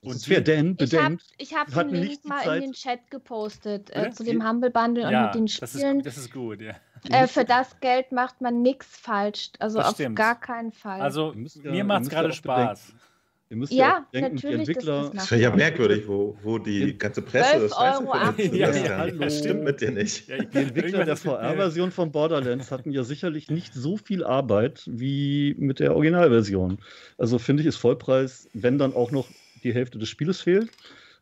[0.02, 2.62] Und wer denn bedenkt, ich habe hab den Link mal Zeit.
[2.62, 5.98] in den Chat gepostet äh, zu dem Humble Bundle ja, und mit den Spielen.
[5.98, 6.74] Das ist, das ist gut, ja.
[7.10, 9.50] Äh, für das Geld macht man nichts falsch.
[9.58, 10.16] Also das auf stimmt.
[10.16, 11.00] gar keinen Fall.
[11.00, 12.80] Also ja, mir macht es gerade Spaß.
[12.80, 13.10] Bedenken.
[13.50, 15.10] Ihr müsst ja, ja denken, die Entwickler.
[15.12, 18.06] Das, wäre ja merkwürdig, wo, wo die ganze Presse das scheiße
[18.36, 18.54] findet.
[18.54, 20.28] Ja, ja, ja, das stimmt mit dir nicht.
[20.28, 25.80] die Entwickler der VR-Version von Borderlands hatten ja sicherlich nicht so viel Arbeit wie mit
[25.80, 26.78] der Originalversion.
[27.18, 29.26] Also finde ich, ist Vollpreis, wenn dann auch noch
[29.60, 30.70] die Hälfte des Spieles fehlt,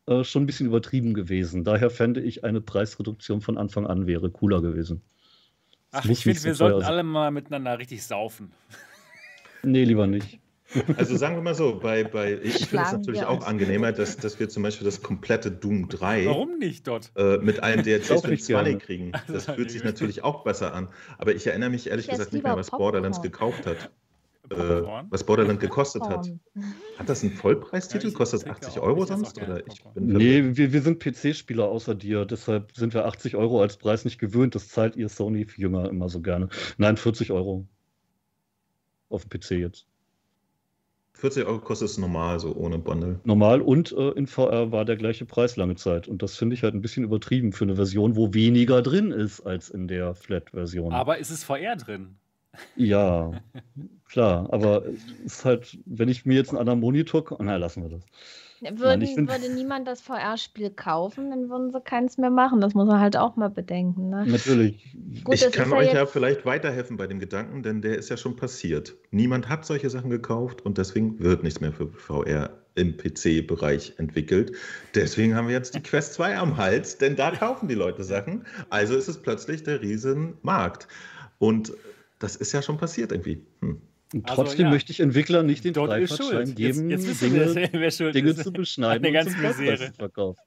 [0.06, 1.64] äh, schon ein bisschen übertrieben gewesen.
[1.64, 5.02] Daher fände ich, eine Preisreduktion von Anfang an wäre cooler gewesen.
[5.90, 8.52] Ach, ich finde, wir sollten alle mal miteinander richtig saufen.
[9.62, 10.38] Nee, lieber nicht.
[10.98, 14.38] Also sagen wir mal so, bei, bei ich finde es natürlich auch angenehmer, dass, dass
[14.38, 17.10] wir zum Beispiel das komplette Doom 3 Warum nicht dort?
[17.16, 19.12] Äh, mit allen DLCs für 20 kriegen.
[19.28, 20.88] Das fühlt sich natürlich auch besser an.
[21.16, 22.92] Aber ich erinnere mich ehrlich ich gesagt nicht mehr, was Popcorn.
[22.92, 23.90] Borderlands gekauft hat.
[24.50, 26.30] Äh, was Borderlands gekostet hat.
[26.98, 28.12] Hat das einen Vollpreistitel?
[28.12, 29.40] Kostet das 80 Euro sonst?
[29.40, 33.60] Oder ich bin nee, wir, wir sind PC-Spieler außer dir, deshalb sind wir 80 Euro
[33.60, 34.54] als Preis nicht gewöhnt.
[34.54, 36.48] Das zahlt ihr Sony-Jünger immer so gerne.
[36.76, 37.66] Nein, 40 Euro.
[39.08, 39.86] Auf dem PC jetzt.
[41.18, 43.18] 40 Euro kostet es normal, so ohne Bundle.
[43.24, 46.06] Normal und äh, in VR war der gleiche Preis lange Zeit.
[46.06, 49.40] Und das finde ich halt ein bisschen übertrieben für eine Version, wo weniger drin ist
[49.40, 50.92] als in der Flat-Version.
[50.92, 52.18] Aber ist es VR drin?
[52.76, 53.32] Ja,
[54.08, 54.48] klar.
[54.52, 57.24] Aber es ist halt, wenn ich mir jetzt einen anderen Monitor.
[57.40, 58.04] Na, lassen wir das.
[58.60, 62.60] Würden, Nein, würde niemand das VR-Spiel kaufen, dann würden sie keins mehr machen.
[62.60, 64.10] Das muss man halt auch mal bedenken.
[64.10, 64.26] Ne?
[64.26, 64.96] Natürlich.
[65.22, 68.16] Gut, ich kann euch ja, ja vielleicht weiterhelfen bei dem Gedanken, denn der ist ja
[68.16, 68.96] schon passiert.
[69.12, 74.52] Niemand hat solche Sachen gekauft und deswegen wird nichts mehr für VR im PC-Bereich entwickelt.
[74.94, 78.44] Deswegen haben wir jetzt die Quest 2 am Hals, denn da kaufen die Leute Sachen.
[78.70, 80.88] Also ist es plötzlich der Riesenmarkt.
[81.38, 81.72] Und
[82.18, 83.44] das ist ja schon passiert irgendwie.
[83.60, 83.80] Hm.
[84.14, 84.70] Und also, trotzdem ja.
[84.70, 87.52] möchte ich Entwicklern nicht den Freifahrtschein geben, jetzt, jetzt Dinge,
[88.12, 90.40] Dinge zu beschneiden und zum Preis zu verkaufen.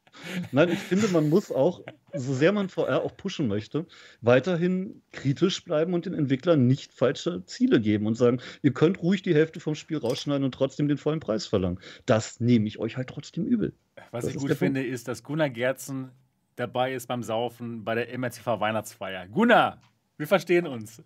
[0.52, 1.82] Nein, ich finde, man muss auch,
[2.12, 3.86] so sehr man VR auch pushen möchte,
[4.22, 9.22] weiterhin kritisch bleiben und den Entwicklern nicht falsche Ziele geben und sagen, ihr könnt ruhig
[9.22, 11.80] die Hälfte vom Spiel rausschneiden und trotzdem den vollen Preis verlangen.
[12.08, 13.74] Das nehme ich euch halt trotzdem übel.
[14.10, 14.94] Was das ich gut finde, Punkt.
[14.94, 16.10] ist, dass Gunnar Gerzen
[16.56, 19.28] dabei ist beim Saufen bei der MRTV Weihnachtsfeier.
[19.28, 19.80] Gunnar,
[20.18, 21.04] wir verstehen uns.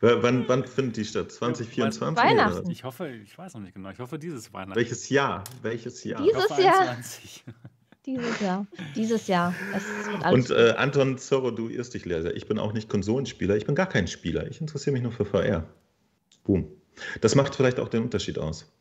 [0.00, 1.32] Wann, wann findet die statt?
[1.32, 2.22] 2024?
[2.22, 2.70] Weihnachten.
[2.70, 3.90] Ich hoffe, ich weiß noch nicht genau.
[3.90, 4.76] Ich hoffe, dieses Weihnachten.
[4.76, 5.42] Welches Jahr?
[5.62, 6.22] Welches Jahr?
[6.22, 6.96] Dieses Jahr.
[8.06, 8.66] Dieses Jahr.
[8.94, 9.52] Dieses Jahr.
[10.30, 12.36] Und äh, Anton Zorro, du irrst dich leser.
[12.36, 13.56] Ich bin auch nicht Konsolenspieler.
[13.56, 14.48] Ich bin gar kein Spieler.
[14.48, 15.66] Ich interessiere mich nur für VR.
[16.44, 16.70] Boom.
[17.20, 18.72] Das macht vielleicht auch den Unterschied aus.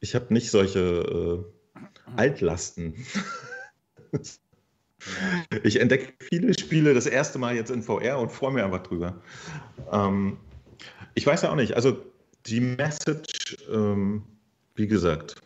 [0.00, 2.94] Ich habe nicht solche äh, Altlasten.
[5.62, 9.22] ich entdecke viele Spiele das erste Mal jetzt in VR und freue mich einfach drüber.
[9.92, 10.38] Ähm,
[11.14, 11.74] ich weiß ja auch nicht.
[11.74, 11.98] Also
[12.46, 14.22] die Message, ähm,
[14.74, 15.36] wie gesagt,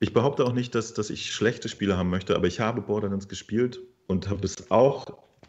[0.00, 3.28] ich behaupte auch nicht, dass, dass ich schlechte Spiele haben möchte, aber ich habe Borderlands
[3.28, 5.06] gespielt und habe es auch,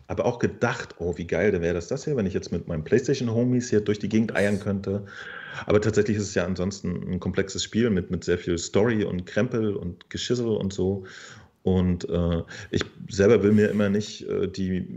[0.07, 2.84] habe auch gedacht, oh, wie geil wäre das das hier, wenn ich jetzt mit meinen
[2.84, 5.06] PlayStation-Homies hier durch die Gegend eiern könnte.
[5.65, 9.26] Aber tatsächlich ist es ja ansonsten ein komplexes Spiel mit, mit sehr viel Story und
[9.26, 11.06] Krempel und Geschissel und so.
[11.68, 14.88] Und äh, ich selber will mir immer nicht äh, die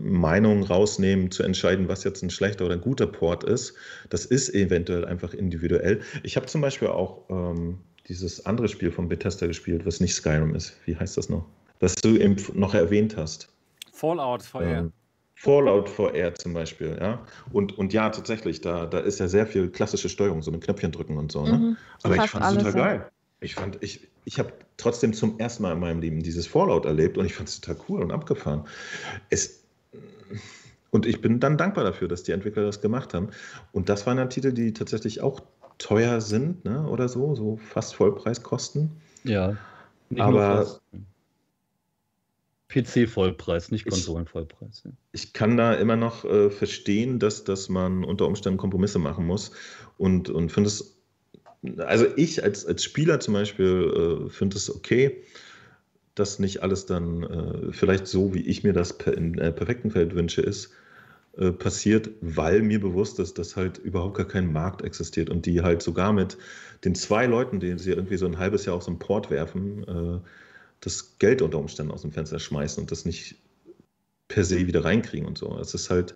[0.00, 3.74] Meinung rausnehmen, zu entscheiden, was jetzt ein schlechter oder ein guter Port ist.
[4.10, 6.02] Das ist eventuell einfach individuell.
[6.22, 10.54] Ich habe zum Beispiel auch ähm, dieses andere Spiel von Bethesda gespielt, was nicht Skyrim
[10.54, 10.76] ist.
[10.84, 11.46] Wie heißt das noch?
[11.80, 13.48] Was du eben noch erwähnt hast.
[13.92, 14.62] Fallout VR.
[14.62, 14.92] Ähm,
[15.34, 17.26] Fallout VR zum Beispiel, ja.
[17.50, 20.92] Und, und ja, tatsächlich, da, da ist ja sehr viel klassische Steuerung, so mit Knöpfchen
[20.92, 21.44] drücken und so.
[21.44, 21.58] Ne?
[21.58, 23.10] Mhm, Aber ich fand es total geil.
[23.40, 27.18] Ich fand, ich, ich habe trotzdem zum ersten Mal in meinem Leben dieses Fallout erlebt
[27.18, 28.64] und ich fand es total cool und abgefahren.
[29.30, 29.64] Es,
[30.90, 33.30] und ich bin dann dankbar dafür, dass die Entwickler das gemacht haben.
[33.72, 35.40] Und das waren dann Titel, die tatsächlich auch
[35.78, 38.92] teuer sind, ne, oder so, so fast Vollpreis kosten.
[39.24, 39.56] Ja.
[40.16, 40.80] Aber
[42.68, 44.82] PC-Vollpreis, nicht Konsolen-Vollpreis.
[44.84, 44.90] Ja.
[45.12, 49.52] Ich kann da immer noch äh, verstehen, dass, dass man unter Umständen Kompromisse machen muss
[49.98, 50.93] und, und finde es
[51.78, 55.22] also ich als, als Spieler zum Beispiel äh, finde es okay,
[56.14, 59.90] dass nicht alles dann äh, vielleicht so, wie ich mir das per, in äh, perfekten
[59.90, 60.70] Feld wünsche, ist,
[61.36, 65.62] äh, passiert, weil mir bewusst ist, dass halt überhaupt gar kein Markt existiert und die
[65.62, 66.38] halt sogar mit
[66.84, 69.82] den zwei Leuten, die sie irgendwie so ein halbes Jahr auf so einen Port werfen,
[69.88, 70.20] äh,
[70.80, 73.36] das Geld unter Umständen aus dem Fenster schmeißen und das nicht
[74.28, 75.58] per se wieder reinkriegen und so.
[75.58, 76.14] Es ist halt,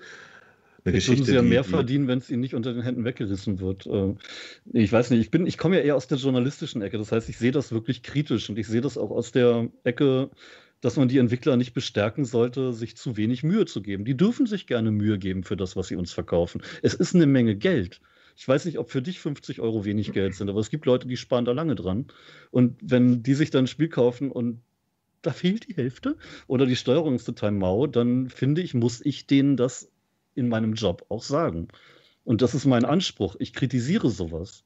[0.89, 1.20] eine Geschichte.
[1.20, 3.86] Würden sie ja mehr die, verdienen, wenn es ihnen nicht unter den Händen weggerissen wird.
[3.86, 4.19] Ähm,
[4.73, 6.98] ich weiß nicht, ich bin, ich komme ja eher aus der journalistischen Ecke.
[6.98, 10.31] Das heißt, ich sehe das wirklich kritisch und ich sehe das auch aus der Ecke,
[10.81, 14.05] dass man die Entwickler nicht bestärken sollte, sich zu wenig Mühe zu geben.
[14.05, 16.62] Die dürfen sich gerne Mühe geben für das, was sie uns verkaufen.
[16.82, 18.01] Es ist eine Menge Geld.
[18.36, 21.09] Ich weiß nicht, ob für dich 50 Euro wenig Geld sind, aber es gibt Leute,
[21.09, 22.06] die sparen da lange dran.
[22.52, 24.60] Und wenn die sich dann ein Spiel kaufen und
[25.23, 26.16] da fehlt die Hälfte
[26.47, 29.90] oder die Steuerung ist total mau, dann finde ich, muss ich denen das
[30.39, 31.69] in meinem Job auch sagen.
[32.24, 33.36] Und das ist mein Anspruch.
[33.39, 34.65] Ich kritisiere sowas.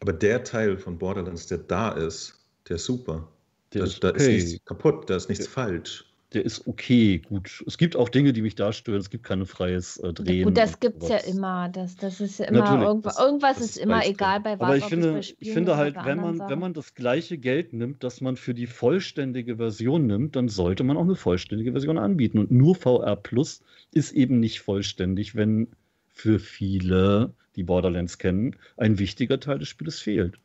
[0.00, 3.28] Aber der Teil von Borderlands, der da ist, der ist super.
[3.72, 4.12] Der da ist, okay.
[4.12, 6.04] da ist nichts kaputt, da ist nichts der, falsch.
[6.32, 7.64] Der ist okay, gut.
[7.66, 9.00] Es gibt auch Dinge, die mich da stören.
[9.00, 10.44] Es gibt kein freies äh, Drehen.
[10.44, 11.68] Gut, das gibt es ja immer.
[11.68, 14.66] Das, das ist ja immer irgendwas, irgendwas das ist immer egal bei was.
[14.66, 18.20] Aber ich finde, ich finde halt, wenn man, wenn man das gleiche Geld nimmt, das
[18.20, 22.38] man für die vollständige Version nimmt, dann sollte man auch eine vollständige Version anbieten.
[22.38, 23.62] Und nur VR Plus
[23.92, 25.66] ist eben nicht vollständig, wenn
[26.06, 30.38] für viele, die Borderlands kennen, ein wichtiger Teil des Spieles fehlt.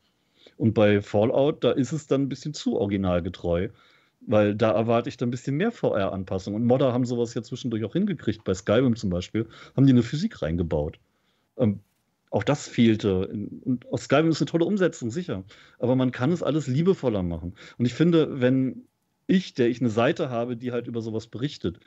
[0.57, 3.69] Und bei Fallout, da ist es dann ein bisschen zu originalgetreu,
[4.27, 6.55] weil da erwarte ich dann ein bisschen mehr VR-Anpassung.
[6.55, 8.43] Und Modder haben sowas ja zwischendurch auch hingekriegt.
[8.43, 10.99] Bei Skyrim zum Beispiel haben die eine Physik reingebaut.
[11.57, 11.79] Ähm,
[12.31, 13.27] auch das fehlte.
[13.27, 15.43] Und aus Skyrim ist eine tolle Umsetzung, sicher.
[15.79, 17.53] Aber man kann es alles liebevoller machen.
[17.77, 18.87] Und ich finde, wenn
[19.27, 21.79] ich, der ich eine Seite habe, die halt über sowas berichtet,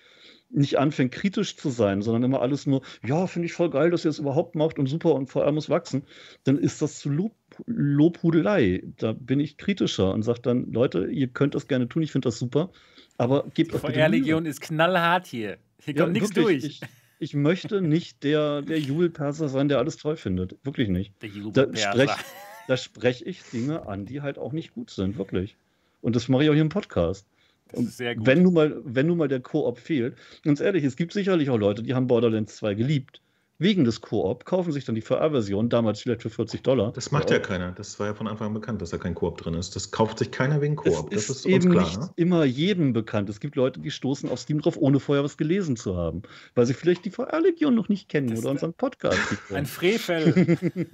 [0.50, 4.04] nicht anfängt, kritisch zu sein, sondern immer alles nur, ja, finde ich voll geil, dass
[4.04, 6.04] ihr es überhaupt macht und super und VR muss wachsen,
[6.44, 7.34] dann ist das zu Lob
[7.66, 8.82] Lobhudelei.
[8.98, 12.28] Da bin ich kritischer und sage dann, Leute, ihr könnt das gerne tun, ich finde
[12.28, 12.70] das super,
[13.16, 15.58] aber gebt Die VR-Legion ist knallhart hier.
[15.82, 16.64] Hier kommt ja, nichts durch.
[16.64, 16.80] Ich,
[17.18, 20.56] ich, möchte nicht der, der Jubelperser sein, der alles toll findet.
[20.64, 21.20] Wirklich nicht.
[21.22, 21.72] Der Jubelperser.
[21.72, 22.24] Da spreche
[22.68, 25.56] da sprech ich Dinge an, die halt auch nicht gut sind, wirklich.
[26.00, 27.26] Und das mache ich auch hier im Podcast.
[27.72, 28.26] sehr gut.
[28.26, 31.58] Wenn nun mal, wenn nun mal der Koop fehlt, ganz ehrlich, es gibt sicherlich auch
[31.58, 33.20] Leute, die haben Borderlands 2 geliebt
[33.60, 36.92] wegen des Koop, kaufen sich dann die VR-Version, damals vielleicht für 40 Dollar.
[36.92, 37.72] Das macht ja keiner.
[37.72, 39.74] Das war ja von Anfang an bekannt, dass da kein Koop drin ist.
[39.74, 41.10] Das kauft sich keiner wegen Koop.
[41.10, 41.84] Das ist, ist uns eben klar.
[41.84, 42.10] nicht Ne?
[42.16, 43.28] immer jedem bekannt.
[43.28, 46.22] Es gibt Leute, die stoßen auf Steam drauf, ohne vorher was gelesen zu haben,
[46.54, 49.66] weil sie vielleicht die VR-Legion noch nicht kennen Das oder unseren Podcast nicht Ein.
[49.66, 50.56] Frevel.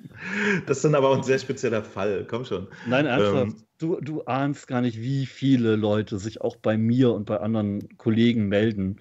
[0.66, 2.26] Das ist dann aber auch ein sehr spezieller Fall.
[2.28, 2.68] Komm schon.
[2.86, 3.52] Nein, ernsthaft.
[3.52, 7.40] Ähm, Du, du ahnst gar nicht, wie viele Leute sich auch bei mir und bei
[7.40, 9.00] anderen Kollegen melden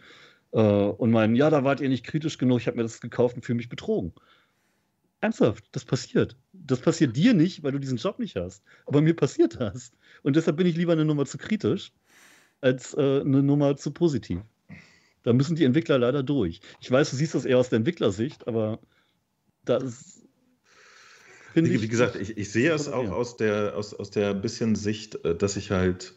[0.53, 3.35] äh, und meinen, ja, da wart ihr nicht kritisch genug, ich habe mir das gekauft
[3.35, 4.13] und fühle mich betrogen.
[5.19, 6.35] Ernsthaft, das passiert.
[6.51, 8.63] Das passiert dir nicht, weil du diesen Job nicht hast.
[8.85, 9.91] Aber mir passiert das.
[10.21, 11.91] Und deshalb bin ich lieber eine Nummer zu kritisch,
[12.61, 14.41] als äh, eine Nummer zu positiv.
[15.23, 16.59] Da müssen die Entwickler leider durch.
[16.81, 18.79] Ich weiß, du siehst das eher aus der Entwicklersicht, aber
[19.63, 20.21] das
[21.53, 21.81] finde Wie, ich.
[21.81, 25.35] wie gesagt, ich, ich sehe es auch aus der, aus, aus der bisschen Sicht, äh,
[25.35, 26.15] dass ich halt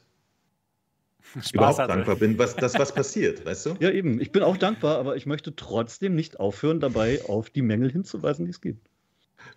[1.35, 1.93] Spaß überhaupt hatte.
[1.93, 3.75] dankbar bin, was, dass was passiert, weißt du?
[3.81, 4.21] Ja, eben.
[4.21, 8.45] Ich bin auch dankbar, aber ich möchte trotzdem nicht aufhören, dabei auf die Mängel hinzuweisen,
[8.45, 8.89] die es gibt.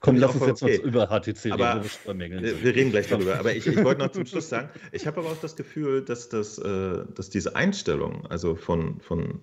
[0.02, 0.78] Komm, lass uns jetzt okay.
[0.80, 2.64] mal über HTC reden, Aber- wo wir sind.
[2.64, 3.40] wir reden gleich darüber.
[3.40, 6.30] Aber ich, ich wollte noch zum Schluss sagen, ich habe aber auch das Gefühl, dass,
[6.30, 9.42] das, äh, dass diese Einstellung, also von, von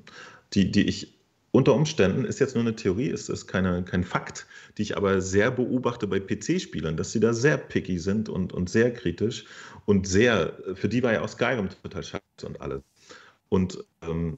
[0.55, 1.15] die, die ich
[1.57, 4.47] unter Umständen, ist jetzt nur eine Theorie, ist, ist keine, kein Fakt,
[4.77, 8.69] die ich aber sehr beobachte bei PC-Spielern, dass sie da sehr picky sind und, und
[8.69, 9.47] sehr kritisch
[9.87, 12.83] und sehr, für die war ja auch Skyrim total scheiße und alles.
[13.49, 14.37] Und ähm,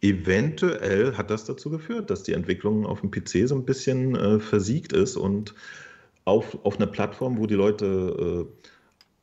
[0.00, 4.38] eventuell hat das dazu geführt, dass die Entwicklung auf dem PC so ein bisschen äh,
[4.38, 5.52] versiegt ist und
[6.24, 8.68] auf, auf einer Plattform, wo die Leute äh,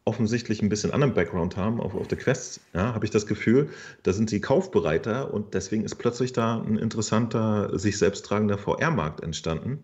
[0.05, 3.69] offensichtlich ein bisschen anderen Background haben, auf, auf der Quest, ja, habe ich das Gefühl,
[4.03, 9.21] da sind sie kaufbereiter und deswegen ist plötzlich da ein interessanter, sich selbst tragender VR-Markt
[9.21, 9.83] entstanden.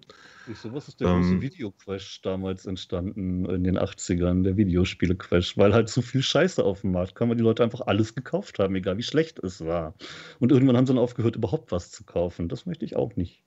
[0.62, 5.74] So was ist der Ähm, große Videocrash damals entstanden in den 80ern, der Videospiele-Crash, weil
[5.74, 8.76] halt zu viel Scheiße auf dem Markt kam, weil die Leute einfach alles gekauft haben,
[8.76, 9.94] egal wie schlecht es war.
[10.40, 12.50] Und irgendwann haben sie dann aufgehört, überhaupt was zu kaufen.
[12.50, 13.44] Das möchte ich auch nicht.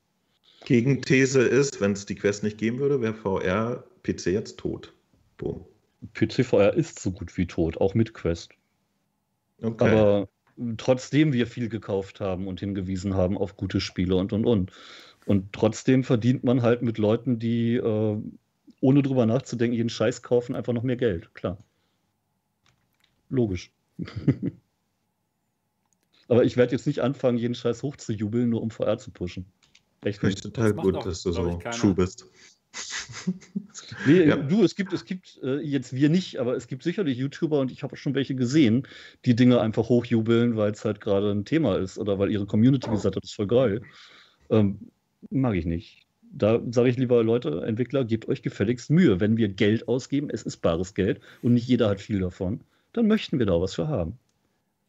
[0.65, 4.93] Gegenthese ist, wenn es die Quest nicht geben würde, wäre VR-PC jetzt tot.
[5.39, 5.67] Boom.
[6.15, 8.53] PC-VR ist so gut wie tot, auch mit Quest.
[9.61, 9.89] Okay.
[9.89, 10.29] Aber
[10.77, 14.73] trotzdem wir viel gekauft haben und hingewiesen haben auf gute Spiele und und und.
[15.25, 18.19] Und trotzdem verdient man halt mit Leuten, die äh,
[18.81, 21.33] ohne drüber nachzudenken jeden Scheiß kaufen, einfach noch mehr Geld.
[21.35, 21.59] Klar.
[23.29, 23.73] Logisch.
[26.29, 29.47] Aber ich werde jetzt nicht anfangen, jeden Scheiß hochzujubeln, nur um VR zu pushen.
[30.03, 30.55] Echt Finde ich nicht.
[30.55, 32.29] total gut, auch, dass du so true bist.
[34.07, 34.37] Nee, Ja.
[34.37, 37.71] Du, es gibt, es gibt äh, jetzt wir nicht, aber es gibt sicherlich YouTuber und
[37.71, 38.87] ich habe schon welche gesehen,
[39.25, 42.91] die Dinge einfach hochjubeln, weil es halt gerade ein Thema ist oder weil ihre Community
[42.91, 43.83] gesagt hat, das ist voll geil.
[44.51, 44.91] Ähm,
[45.31, 46.07] mag ich nicht.
[46.35, 49.21] Da sage ich lieber, Leute, Entwickler, gebt euch gefälligst Mühe.
[49.21, 52.61] Wenn wir Geld ausgeben, es ist bares Geld und nicht jeder hat viel davon,
[52.93, 54.19] dann möchten wir da was für haben.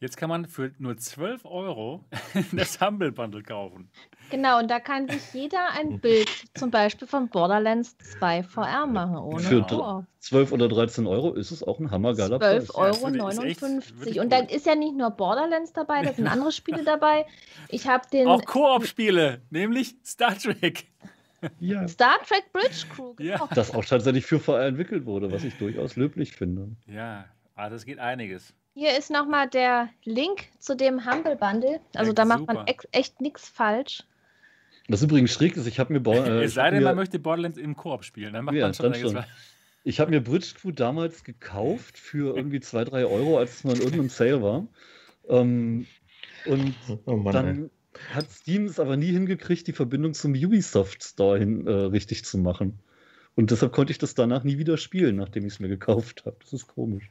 [0.03, 2.03] Jetzt kann man für nur 12 Euro
[2.51, 3.89] das Humble Bundle kaufen.
[4.31, 9.15] Genau, und da kann sich jeder ein Bild zum Beispiel von Borderlands 2 VR machen,
[9.15, 10.03] ohne Für Koop.
[10.19, 12.69] 12 oder 13 Euro ist es auch ein hammergeiler Preis.
[12.69, 14.21] 12,59 Ja, das Euro.
[14.23, 14.47] Und da cool.
[14.49, 17.25] ist ja nicht nur Borderlands dabei, da sind andere Spiele dabei.
[17.69, 20.87] Ich habe den Auch Koop-Spiele, nämlich Star Trek.
[21.59, 21.85] Ja.
[21.89, 23.15] Star Trek Bridge Crew.
[23.19, 23.35] Ja.
[23.35, 23.49] Genau.
[23.53, 26.69] Das auch tatsächlich für VR entwickelt wurde, was ich durchaus löblich finde.
[26.87, 27.25] Ja,
[27.55, 28.53] also es geht einiges.
[28.75, 31.79] Hier ist nochmal der Link zu dem Humble Bundle.
[31.95, 32.65] Also Ja, da macht man super.
[32.67, 34.03] ex echt nichts falsch.
[34.89, 37.57] Was übrigens schräg ist, ich habe mir, Bo- äh, es sei denn, man möchte Borderlands
[37.57, 38.33] im Koop spielen.
[38.33, 39.13] Dann macht Ja, man schon schon.
[39.13, 39.27] falsch.
[39.85, 43.73] Ich habe mir Bridge Crew damals gekauft für irgendwie 2, 3 Euro, als es mal
[43.73, 44.67] in irgendeinem Sale war.
[45.27, 45.87] Ähm,
[46.45, 46.75] und
[47.05, 47.41] Oh Mann, ey.
[47.43, 47.69] dann
[48.13, 52.37] hat Steam es aber nie hingekriegt, die Verbindung zum Ubisoft Store hin äh, richtig zu
[52.37, 52.79] machen.
[53.35, 56.37] Und deshalb konnte ich das danach nie wieder spielen, nachdem ich es mir gekauft habe.
[56.41, 57.09] Das ist komisch.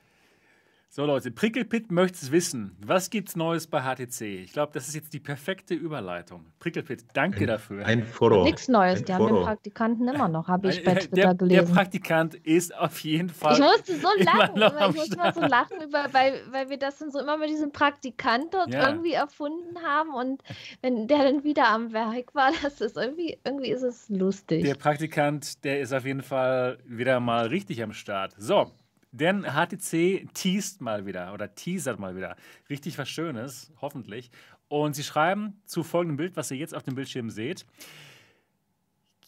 [0.95, 2.77] So Leute, Prickelpit möchte es wissen.
[2.85, 4.21] Was gibt's Neues bei HTC?
[4.45, 6.45] Ich glaube, das ist jetzt die perfekte Überleitung.
[6.59, 7.87] Prickelpit, danke Ein- dafür.
[7.87, 8.45] Ein Foro.
[8.45, 8.99] Nichts Neues.
[8.99, 9.45] Ein Die haben den Foro.
[9.47, 11.75] Praktikanten immer noch, habe ich bei Äh, Twitter der, der gelesen.
[11.75, 13.55] Praktikant ist auf jeden Fall.
[13.55, 16.99] Ich musste so lachen, immer, ich musste immer so lachen, über, weil, weil wir das
[16.99, 18.91] dann so immer mit diesem Praktikant dort Ja.
[18.91, 20.43] irgendwie erfunden haben und
[20.83, 24.63] wenn der dann wieder am Werk war, das ist irgendwie, irgendwie ist es lustig.
[24.65, 28.35] Der Praktikant, der ist auf jeden Fall wieder mal richtig am Start.
[28.37, 28.71] So,
[29.13, 32.37] denn HTC teast mal wieder oder teasert mal wieder
[32.69, 34.31] richtig was Schönes, hoffentlich.
[34.69, 37.67] Und sie schreiben zu folgendem Bild, was ihr jetzt auf dem Bildschirm seht.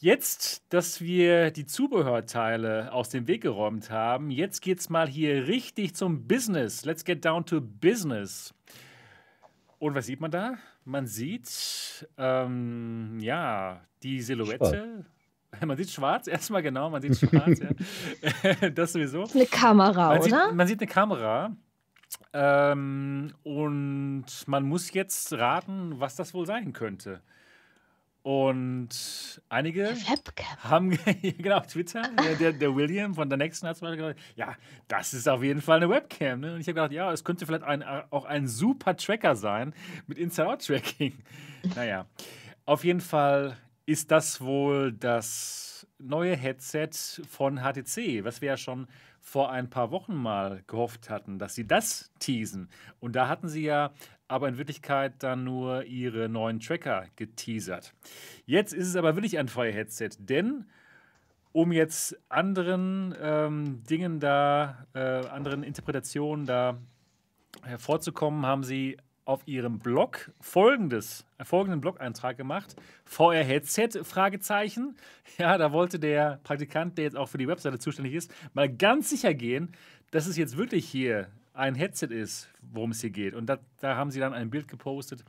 [0.00, 5.94] Jetzt, dass wir die Zubehörteile aus dem Weg geräumt haben, jetzt geht's mal hier richtig
[5.94, 6.84] zum Business.
[6.84, 8.52] Let's get down to business.
[9.78, 10.56] Und was sieht man da?
[10.84, 15.06] Man sieht, ähm, ja, die Silhouette.
[15.66, 18.70] Man sieht schwarz, erstmal genau, man sieht schwarz, ja.
[18.70, 19.24] Das sowieso.
[19.34, 20.52] Eine Kamera, Man sieht, oder?
[20.52, 21.56] man sieht eine Kamera
[22.32, 27.22] Ähm, und man muss jetzt raten, was das wohl sein könnte.
[28.24, 28.88] Und
[29.50, 29.94] einige
[30.60, 34.56] haben, genau, Twitter, der, der, der, William von der nächsten hat gesagt, ja,
[34.88, 36.40] das ist auf jeden Fall eine Webcam.
[36.40, 36.54] Ne?
[36.54, 39.74] Und ich habe gedacht, ja, es könnte vielleicht ein, auch ein super Tracker sein
[40.06, 41.18] mit Inside-Out-Tracking.
[41.76, 42.06] naja,
[42.64, 46.90] auf jeden Fall ist das wohl das neue Headset
[47.28, 48.86] von HTC, was wir ja schon
[49.20, 52.68] vor ein paar Wochen mal gehofft hatten, dass sie das teasen.
[53.00, 53.92] Und da hatten sie ja
[54.28, 57.94] aber in Wirklichkeit dann nur ihre neuen Tracker geteasert.
[58.46, 60.66] Jetzt ist es aber wirklich ein Feuer-Headset, denn
[61.52, 66.78] um jetzt anderen ähm, Dingen da, äh, anderen Interpretationen da
[67.62, 72.76] hervorzukommen, haben sie auf ihrem Blog folgendes, äh, folgenden Blog-Eintrag gemacht.
[73.04, 74.04] VR-Headset?
[74.04, 74.96] Fragezeichen.
[75.38, 79.10] Ja, da wollte der Praktikant, der jetzt auch für die Webseite zuständig ist, mal ganz
[79.10, 79.72] sicher gehen,
[80.10, 83.34] dass es jetzt wirklich hier ein Headset ist, worum es hier geht.
[83.34, 85.24] Und da, da haben sie dann ein Bild gepostet,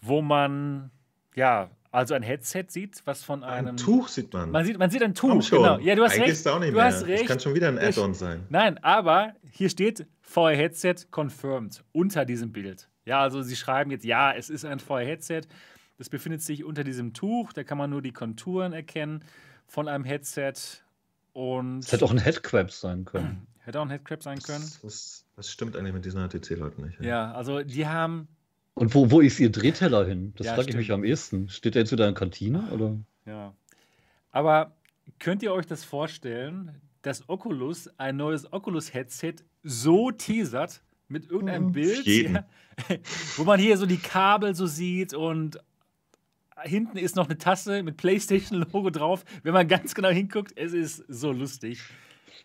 [0.00, 0.90] wo man,
[1.34, 3.68] ja, also ein Headset sieht, was von einem.
[3.68, 4.50] Ein Tuch sieht man.
[4.50, 5.58] Man sieht, man sieht ein Tuch, schon.
[5.62, 5.78] genau.
[5.78, 6.32] Ja, du hast Eigentlich recht.
[6.34, 6.84] Ist auch nicht du mehr.
[6.84, 7.22] hast recht.
[7.22, 8.44] Das kann schon wieder ein Add-on sein.
[8.50, 12.88] Nein, aber hier steht VR-Headset confirmed unter diesem Bild.
[13.06, 15.42] Ja, also sie schreiben jetzt, ja, es ist ein VR-Headset.
[15.96, 17.52] Das befindet sich unter diesem Tuch.
[17.52, 19.24] Da kann man nur die Konturen erkennen
[19.66, 20.54] von einem Headset.
[21.32, 23.46] Und es hätte auch ein Headcrab sein können.
[23.66, 24.64] Hätte auch ein Headcrab sein können.
[24.82, 27.00] Das, das stimmt eigentlich mit diesen HTC-Leuten nicht.
[27.00, 27.06] Ja.
[27.06, 28.28] ja, also die haben.
[28.74, 30.32] Und wo, wo ist ihr Drehteller hin?
[30.36, 31.48] Das ja, frage ich mich am ehesten.
[31.48, 32.70] Steht der jetzt wieder in der Kantine?
[32.70, 32.96] Oder?
[33.24, 33.54] Ja.
[34.30, 34.76] Aber
[35.18, 39.34] könnt ihr euch das vorstellen, dass Oculus ein neues Oculus-Headset
[39.64, 41.72] so teasert, mit irgendeinem mhm.
[41.72, 42.44] Bild, ja,
[43.36, 45.58] wo man hier so die Kabel so sieht und
[46.62, 49.24] hinten ist noch eine Tasse mit PlayStation-Logo drauf.
[49.42, 51.80] Wenn man ganz genau hinguckt, es ist so lustig.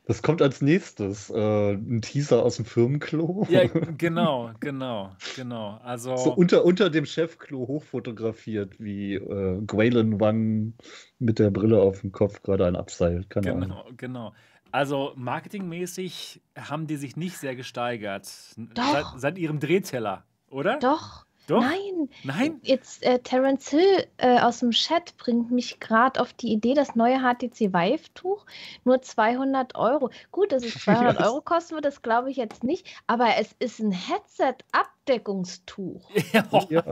[0.06, 1.30] Das kommt als nächstes.
[1.30, 3.48] Äh, ein Teaser aus dem Firmenklo.
[3.50, 3.68] Ja,
[3.98, 5.80] genau, genau, genau.
[5.84, 10.74] Also so unter, unter dem Chefklo hochfotografiert, wie äh, Gwaylon Wang
[11.20, 13.30] mit der Brille auf dem Kopf gerade ein abseilt.
[13.30, 13.98] Keine genau, Ahnung.
[13.98, 14.34] genau.
[14.72, 20.80] Also marketingmäßig haben die sich nicht sehr gesteigert seit, seit, ihrem Drehteller, oder?
[20.80, 21.28] Doch.
[21.48, 21.62] Doch?
[21.62, 22.10] Nein.
[22.24, 22.60] Nein.
[22.62, 26.96] Jetzt äh, Terence Hill äh, aus dem Chat bringt mich gerade auf die Idee, das
[26.96, 28.46] neue HTC Vive Tuch
[28.86, 30.12] nur 200 Euro.
[30.32, 32.88] Gut, dass es 200 Euro kosten wird, das glaube ich jetzt nicht.
[33.08, 36.10] Aber es ist ein Headset-Abdeckungstuch.
[36.32, 36.46] ja,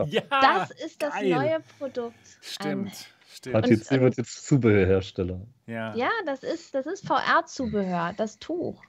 [0.06, 1.30] ja, das ist das geil.
[1.30, 2.18] neue Produkt.
[2.42, 2.88] Stimmt.
[2.88, 3.64] Ein Stimmt.
[3.64, 5.40] HTC und, wird jetzt Zubehörhersteller.
[5.66, 8.82] Ja, ja das ist, das ist VR-Zubehör, das Tuch.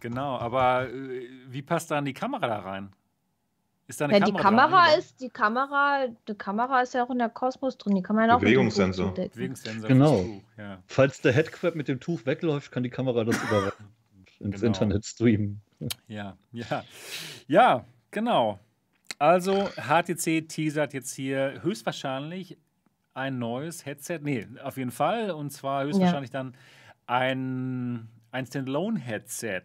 [0.00, 2.90] Genau, aber äh, wie passt dann die Kamera da rein?
[3.86, 7.04] Ist da eine ja, Kamera die Kamera dran, ist, die Kamera, die Kamera ist ja
[7.04, 9.14] auch in der Kosmos drin, die kann man auch Bewegungssensor.
[9.14, 9.88] Bewegungssensor.
[9.88, 10.22] Genau.
[10.22, 10.78] Tuch, ja.
[10.86, 13.94] Falls der Headcrab mit dem Tuch wegläuft, kann die Kamera das überwachen
[14.40, 14.66] ins genau.
[14.66, 15.60] Internet streamen.
[16.08, 16.84] Ja, ja.
[17.46, 18.58] Ja, genau.
[19.18, 22.58] Also HTC teasert jetzt hier höchstwahrscheinlich
[23.14, 24.20] ein neues Headset.
[24.22, 25.30] Nee, auf jeden Fall.
[25.30, 26.42] Und zwar höchstwahrscheinlich ja.
[26.42, 26.56] dann
[27.06, 29.62] ein, ein Standalone-Headset.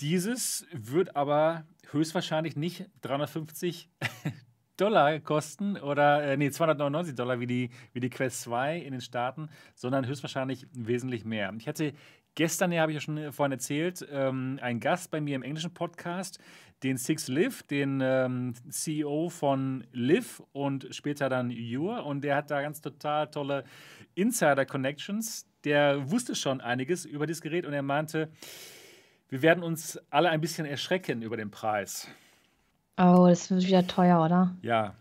[0.00, 3.88] Dieses wird aber höchstwahrscheinlich nicht 350
[4.76, 9.02] Dollar kosten oder äh, nee, 299 Dollar wie die, wie die Quest 2 in den
[9.02, 11.52] Staaten, sondern höchstwahrscheinlich wesentlich mehr.
[11.58, 11.92] Ich hatte
[12.40, 15.74] gestern, ja, habe ich ja schon vorhin erzählt, ähm, einen Gast bei mir im englischen
[15.74, 16.38] Podcast,
[16.82, 22.06] den Six Liv, den ähm, CEO von Liv und später dann Your.
[22.06, 23.64] Und der hat da ganz total tolle
[24.14, 25.44] Insider-Connections.
[25.64, 28.30] Der wusste schon einiges über dieses Gerät und er meinte,
[29.28, 32.08] wir werden uns alle ein bisschen erschrecken über den Preis.
[32.96, 34.56] Oh, das wird wieder teuer, oder?
[34.62, 34.94] Ja,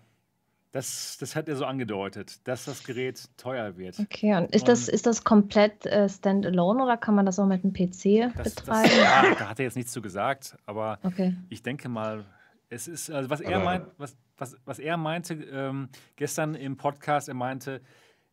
[0.72, 4.00] das, das hat er so angedeutet, dass das Gerät teuer wird.
[4.00, 7.48] Okay, und ist, und das, ist das komplett äh, standalone oder kann man das auch
[7.48, 8.90] mit einem PC das, betreiben?
[8.90, 11.36] Das, ja, da hat er jetzt nichts zu gesagt, aber okay.
[11.50, 12.26] ich denke mal,
[12.70, 17.30] es ist, also was er meint, was, was, was er meinte ähm, gestern im Podcast,
[17.30, 17.82] er meinte,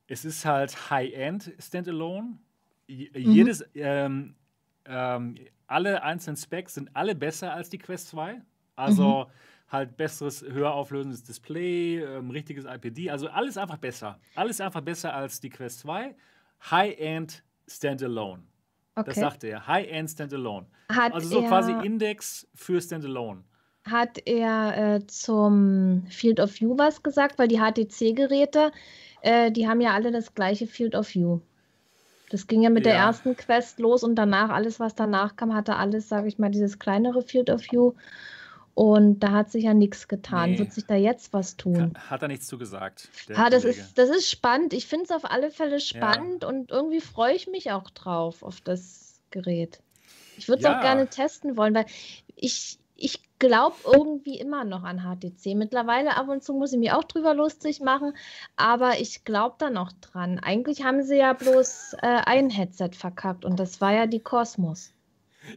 [0.06, 2.38] es ist halt High-End Standalone.
[2.86, 3.08] Mhm.
[3.14, 4.36] Jedes, ähm,
[4.84, 5.36] ähm,
[5.66, 8.42] alle einzelnen Specs sind alle besser als die Quest 2.
[8.76, 9.30] Also mhm
[9.68, 14.18] halt besseres, höher auflösendes Display, ähm, richtiges IPD, also alles einfach besser.
[14.34, 16.14] Alles einfach besser als die Quest 2.
[16.70, 18.42] High-End Standalone.
[18.94, 19.10] Okay.
[19.10, 19.66] Das sagte er.
[19.66, 20.66] High-End Standalone.
[20.90, 23.42] Hat also so quasi Index für Standalone.
[23.84, 27.38] Hat er äh, zum Field of View was gesagt?
[27.38, 28.72] Weil die HTC-Geräte,
[29.20, 31.40] äh, die haben ja alle das gleiche Field of View.
[32.30, 32.92] Das ging ja mit ja.
[32.92, 36.50] der ersten Quest los und danach, alles, was danach kam, hatte alles, sage ich mal,
[36.50, 37.92] dieses kleinere Field of View.
[38.76, 40.50] Und da hat sich ja nichts getan.
[40.50, 40.58] Nee.
[40.58, 41.94] Wird sich da jetzt was tun?
[42.10, 43.08] Hat er nichts zu gesagt.
[43.34, 44.74] Ah, das, ist, das ist spannend.
[44.74, 46.48] Ich finde es auf alle Fälle spannend ja.
[46.50, 49.80] und irgendwie freue ich mich auch drauf, auf das Gerät.
[50.36, 50.76] Ich würde es ja.
[50.76, 51.86] auch gerne testen wollen, weil
[52.34, 55.54] ich, ich glaube irgendwie immer noch an HTC.
[55.54, 58.12] Mittlerweile ab und zu muss ich mich auch drüber lustig machen,
[58.56, 60.38] aber ich glaube da noch dran.
[60.38, 64.92] Eigentlich haben sie ja bloß äh, ein Headset verkackt und das war ja die Cosmos.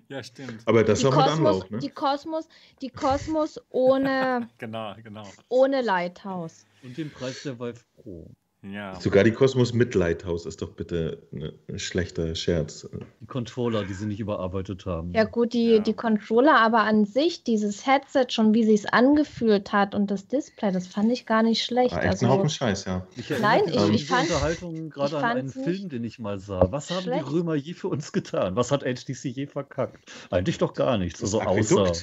[0.07, 0.61] Ja, stimmt.
[0.65, 1.79] Aber das die mit Cosmos, Anlauf, ne?
[1.79, 2.47] Die Cosmos,
[2.81, 5.27] die Cosmos ohne, genau, genau.
[5.49, 6.65] ohne Lighthouse.
[6.83, 8.31] Und den Preis der Vive Pro.
[8.61, 8.99] Ja.
[8.99, 11.23] Sogar die Cosmos mit Lighthouse ist doch bitte
[11.69, 12.89] ein schlechter Scherz.
[13.21, 15.13] Die Controller, die sie nicht überarbeitet haben.
[15.13, 15.79] Ja gut, die, Ja.
[15.79, 20.73] die Controller, aber an sich, dieses Headset schon, wie sich angefühlt hat und das Display,
[20.73, 21.93] das fand ich gar nicht schlecht.
[21.93, 23.07] Ah, echt Also, ein Haufen Scheiß, ja.
[23.15, 26.37] Ich Nein, erinnere ich- mich ich fand- Unterhaltung gerade an einen Film, den ich mal
[26.39, 26.67] sah.
[26.69, 27.25] Was haben schlecht.
[27.27, 28.57] die Römer je für uns getan?
[28.57, 30.11] Was hat HTC je verkackt?
[30.31, 31.21] Eigentlich doch gar nichts.
[31.21, 31.93] Das Also außer,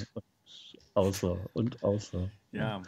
[0.95, 2.31] außer und außer.
[2.53, 2.83] ja.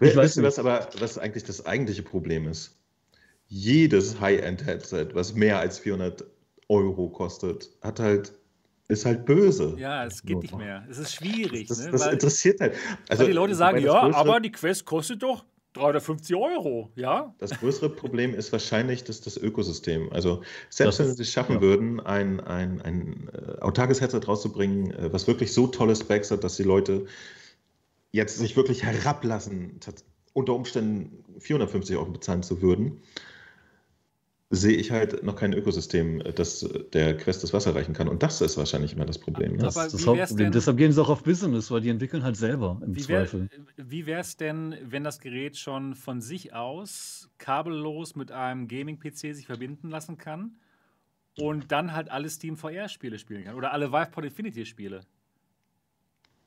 [0.00, 0.42] Ich ihr, nicht.
[0.42, 2.76] was aber was eigentlich das eigentliche Problem ist?
[3.48, 6.24] Jedes High-End-Headset, was mehr als 400
[6.68, 8.32] Euro kostet, hat halt,
[8.88, 9.76] ist halt böse.
[9.78, 10.84] Ja, es geht nicht mehr.
[10.90, 11.92] Es ist schwierig, Das, ne?
[11.92, 12.74] das weil, interessiert halt.
[13.08, 15.44] Also, weil die Leute sagen, ja, größere- aber die Quest kostet doch
[15.74, 17.34] 350 Euro, ja?
[17.38, 20.10] Das größere Problem ist wahrscheinlich das, das Ökosystem.
[20.10, 21.60] Also selbst Das wenn sie es schaffen ja.
[21.60, 26.42] würden, ein, ein, ein äh, autarkes Headset rauszubringen, äh, was wirklich so tolle Specs hat,
[26.44, 27.06] dass die Leute
[28.10, 29.78] jetzt sich wirklich herablassen,
[30.32, 33.02] unter Umständen 450 Euro bezahlen zu würden,
[34.50, 38.06] sehe ich halt noch kein Ökosystem, äh, das äh, der Quest das Wasser reichen kann.
[38.08, 39.52] Und das ist wahrscheinlich immer das Problem.
[39.52, 39.58] Ne?
[39.58, 40.36] Das ist das wie Hauptproblem.
[40.46, 43.26] denn- Deshalb gehen sie auch auf Business, weil die entwickeln halt selber im Wie wäre
[43.26, 43.48] Zweifel.
[44.18, 49.88] es denn, wenn das Gerät schon von sich aus kabellos mit einem Gaming-PC sich verbinden
[49.90, 50.52] lassen kann
[51.38, 55.00] und dann halt alle Steam VR-Spiele spielen kann oder alle Vive Pod Infinity-Spiele?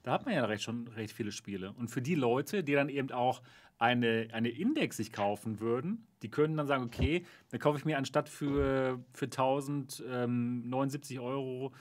[0.03, 1.73] Da hat man ja recht, schon recht viele Spiele.
[1.73, 3.41] Und für die Leute, die dann eben auch
[3.77, 7.97] eine, eine Index sich kaufen würden, die können dann sagen, okay, dann kaufe ich mir
[7.97, 11.71] anstatt für, für 1079 Euro,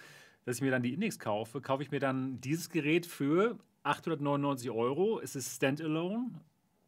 [0.44, 4.70] dass ich mir dann die Index kaufe, kaufe ich mir dann dieses Gerät für 899
[4.70, 5.20] Euro.
[5.20, 6.30] Es ist Standalone.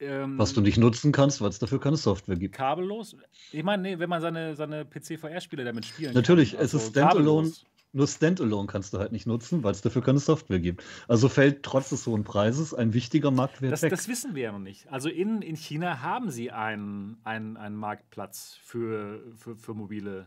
[0.03, 2.55] Ähm, Was du nicht nutzen kannst, weil es dafür keine Software gibt.
[2.55, 3.17] kabellos.
[3.53, 6.65] Ich meine, nee, wenn man seine, seine PC-VR-Spiele damit spielen Natürlich, kann.
[6.65, 7.49] es ist Standalone.
[7.49, 7.65] kabellos.
[7.93, 10.85] Nur Standalone kannst du halt nicht nutzen, weil es dafür keine Software gibt.
[11.09, 13.91] Also fällt trotz des hohen Preises ein wichtiger Marktwert Das, weg.
[13.91, 14.87] das wissen wir ja noch nicht.
[14.93, 20.27] Also in, in China haben sie einen, einen, einen Marktplatz für, für, für mobile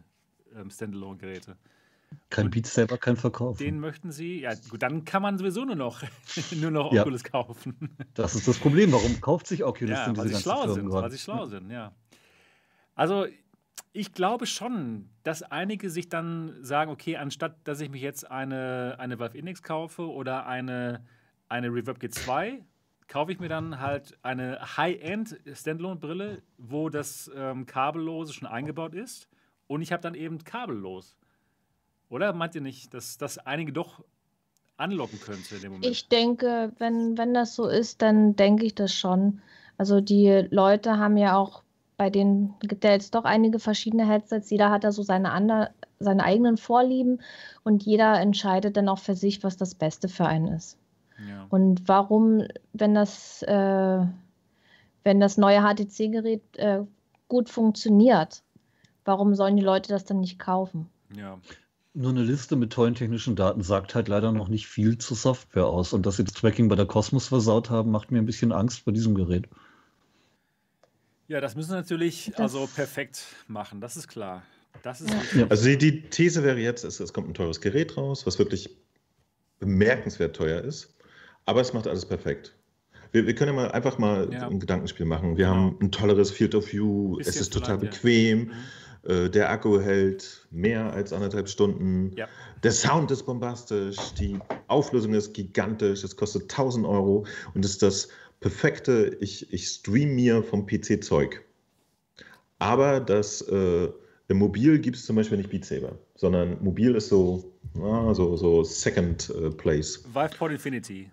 [0.55, 1.55] ähm, Standalone-Geräte.
[2.29, 3.57] kein Beat Saber, kein Verkauf.
[3.59, 6.03] Den möchten sie, ja gut, dann kann man sowieso nur noch,
[6.59, 7.03] nur noch Ja.
[7.03, 7.95] Oculus kaufen.
[8.13, 8.91] Das ist das Problem.
[8.91, 11.03] Warum kauft sich Oculus ja, denn weil diese sie ganzen schlau Firmen sind, gerade?
[11.03, 11.93] weil sie schlau sind, ja.
[12.95, 13.25] Also
[13.91, 18.95] ich glaube schon, dass einige sich dann sagen, okay, anstatt dass ich mich jetzt eine,
[18.99, 21.05] eine Valve Index kaufe oder eine,
[21.49, 22.61] eine Reverb G2,
[23.07, 29.27] kaufe ich mir dann halt eine High-End Standalone-Brille, wo das ähm, Kabellose schon eingebaut ist
[29.67, 31.17] und ich habe dann eben kabellos.
[32.09, 34.03] Oder meint ihr nicht, dass das einige doch
[34.77, 35.91] anlocken könnte in dem Moment?
[35.91, 39.41] Ich denke, wenn, wenn das so ist, dann denke ich das schon.
[39.77, 41.63] Also die Leute haben ja auch,
[41.97, 45.71] bei denen gibt ja jetzt doch einige verschiedene Headsets, jeder hat da so seine, ander,
[45.99, 47.21] seine eigenen Vorlieben
[47.63, 50.77] und jeder entscheidet dann auch für sich, was das Beste für einen ist.
[51.27, 51.45] ja.
[51.49, 52.43] Und warum,
[52.73, 54.05] wenn das, äh,
[55.03, 56.81] wenn das neue HTC-Gerät äh,
[57.27, 58.43] gut funktioniert,
[59.05, 60.89] warum sollen die Leute das dann nicht kaufen?
[61.15, 61.39] ja.
[61.95, 65.67] Nur eine Liste mit tollen technischen Daten sagt halt leider noch nicht viel zur Software
[65.67, 65.93] aus.
[65.93, 68.83] Und dass sie das Tracking bei der Cosmos versaut haben, macht mir ein bisschen Angst
[68.83, 69.47] bei diesem Gerät.
[71.33, 74.43] Ja, das müssen sie natürlich Das- also perfekt machen, das ist klar.
[74.83, 75.39] Das ist Ja.
[75.41, 75.47] Ja.
[75.49, 78.69] Also die, die These wäre jetzt, es, es kommt ein teures Gerät raus, was wirklich
[79.57, 80.93] bemerkenswert teuer ist,
[81.45, 82.53] aber es macht alles perfekt.
[83.13, 84.47] Wir, wir können ja mal einfach mal Ja.
[84.47, 85.35] ein Gedankenspiel machen.
[85.35, 85.55] Wir Genau.
[85.57, 87.89] haben ein tolleres Field of View, Ist es ist total ja.
[87.89, 88.51] bequem,
[89.03, 89.09] Mhm.
[89.09, 92.27] äh, der Akku hält mehr als anderthalb Stunden, Ja.
[92.61, 94.37] der Sound ist bombastisch, die
[94.67, 98.09] Auflösung ist gigantisch, es kostet 1000 Euro und ist das
[98.43, 101.41] perfekte, ich, ich stream mir vom PC Zeug.
[102.59, 103.89] Aber das äh,
[104.27, 108.35] im Mobil gibt es zum Beispiel nicht Beat Saber, sondern mobil ist so, na, so,
[108.35, 110.03] so Second äh, Place.
[110.13, 111.09] Vive Pod Infinity.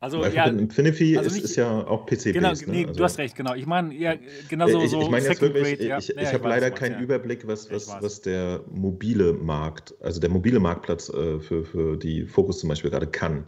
[0.00, 2.34] Also, ja, Infinity also ist, nicht- ist ja auch PC-based.
[2.34, 2.58] genau, ne?
[2.66, 3.54] nee, Also- du hast recht, genau.
[3.54, 4.14] Ich meine, ja,
[4.48, 6.72] genau so, ich, so ich meine jetzt wirklich, Grade, ich, Ja, ich habe weiß, leider
[6.72, 7.02] was keinen.
[7.02, 11.96] Überblick, was, Ich was, was der mobile Markt, also der mobile Marktplatz äh, für, für
[11.96, 13.46] die Fokus zum Beispiel gerade kann.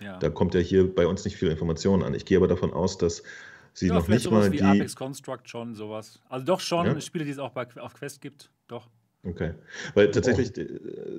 [0.00, 0.18] Ja.
[0.18, 2.14] Da kommt ja hier bei uns nicht viel Information an.
[2.14, 3.22] Ich gehe aber davon aus, dass
[3.72, 4.62] sie ja, noch nicht mal wie die.
[4.62, 6.20] Apex Construct schon, sowas.
[6.28, 7.00] Also doch schon Ja?
[7.00, 8.88] Spiele, die es auch bei, auf Quest gibt, doch.
[9.24, 9.54] Okay.
[9.94, 10.68] Weil tatsächlich, äh,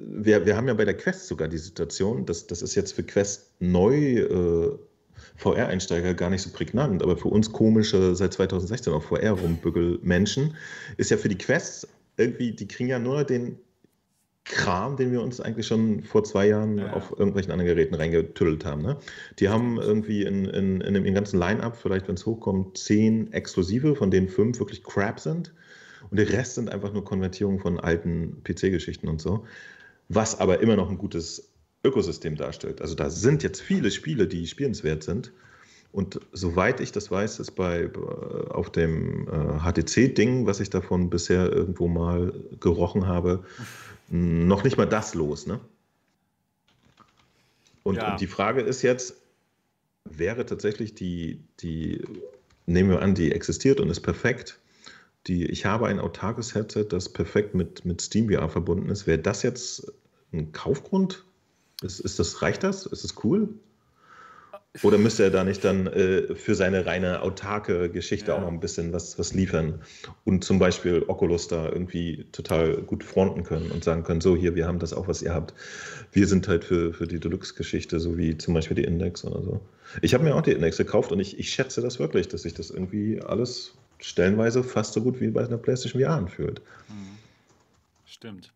[0.08, 3.04] wir, wir haben ja bei der Quest sogar die Situation, dass das ist jetzt für
[3.04, 4.80] Quest neu äh,
[5.36, 10.56] VR-Einsteiger gar nicht so prägnant, aber für uns komische seit 2016 auf VR rumbügel Menschen
[10.98, 11.88] ist ja für die Quest
[12.18, 13.58] irgendwie, die kriegen ja nur den
[14.46, 16.94] Kram, den wir uns eigentlich schon vor zwei Jahren ja.
[16.94, 18.82] auf irgendwelchen anderen Geräten reingetüttelt haben.
[18.82, 18.98] Ne?
[19.38, 23.96] Die haben irgendwie in, in, in dem ganzen Line-Up, vielleicht wenn es hochkommt, zehn exklusive,
[23.96, 25.54] von denen fünf wirklich Crap sind.
[26.10, 29.46] Und der Rest sind einfach nur Konvertierungen von alten PC-Geschichten und so.
[30.08, 31.52] Was aber immer noch ein gutes
[31.84, 32.82] Ökosystem darstellt.
[32.82, 35.32] Also da sind jetzt viele Spiele, die spielenswert sind.
[35.92, 41.10] Und soweit ich das weiß, ist bei äh, auf dem äh, HTC-Ding, was ich davon
[41.10, 43.44] bisher irgendwo mal gerochen habe,
[44.10, 45.48] noch nicht mal das los.
[45.48, 45.60] Ne?
[47.84, 48.12] Und, ja.
[48.12, 49.16] und die Frage ist jetzt,
[50.06, 52.04] wäre tatsächlich die, die,
[52.66, 54.60] nehmen wir an, die existiert und ist perfekt.
[55.28, 59.06] Die, ich habe ein autarkes Headset, das perfekt mit, mit SteamVR verbunden ist.
[59.06, 59.92] Wäre das jetzt
[60.32, 61.26] ein Kaufgrund?
[61.82, 62.86] Ist, ist das, reicht das?
[62.86, 63.50] Ist es cool?
[64.84, 68.38] Oder müsste er da nicht dann äh, für seine reine autarke Geschichte ja.
[68.38, 69.82] auch noch ein bisschen was, was liefern
[70.26, 74.54] und zum Beispiel Oculus da irgendwie total gut fronten können und sagen können, so hier,
[74.54, 75.56] wir haben das auch, was ihr habt.
[76.12, 79.60] Wir sind halt für, für die Deluxe-Geschichte, so wie zum Beispiel die Index oder so.
[80.04, 82.54] Ich habe mir auch die Index gekauft und ich, ich schätze das wirklich, dass sich
[82.54, 86.62] das irgendwie alles stellenweise fast so gut wie bei einer PlayStation VR anfühlt.
[86.88, 87.18] Hm.
[88.06, 88.54] Stimmt.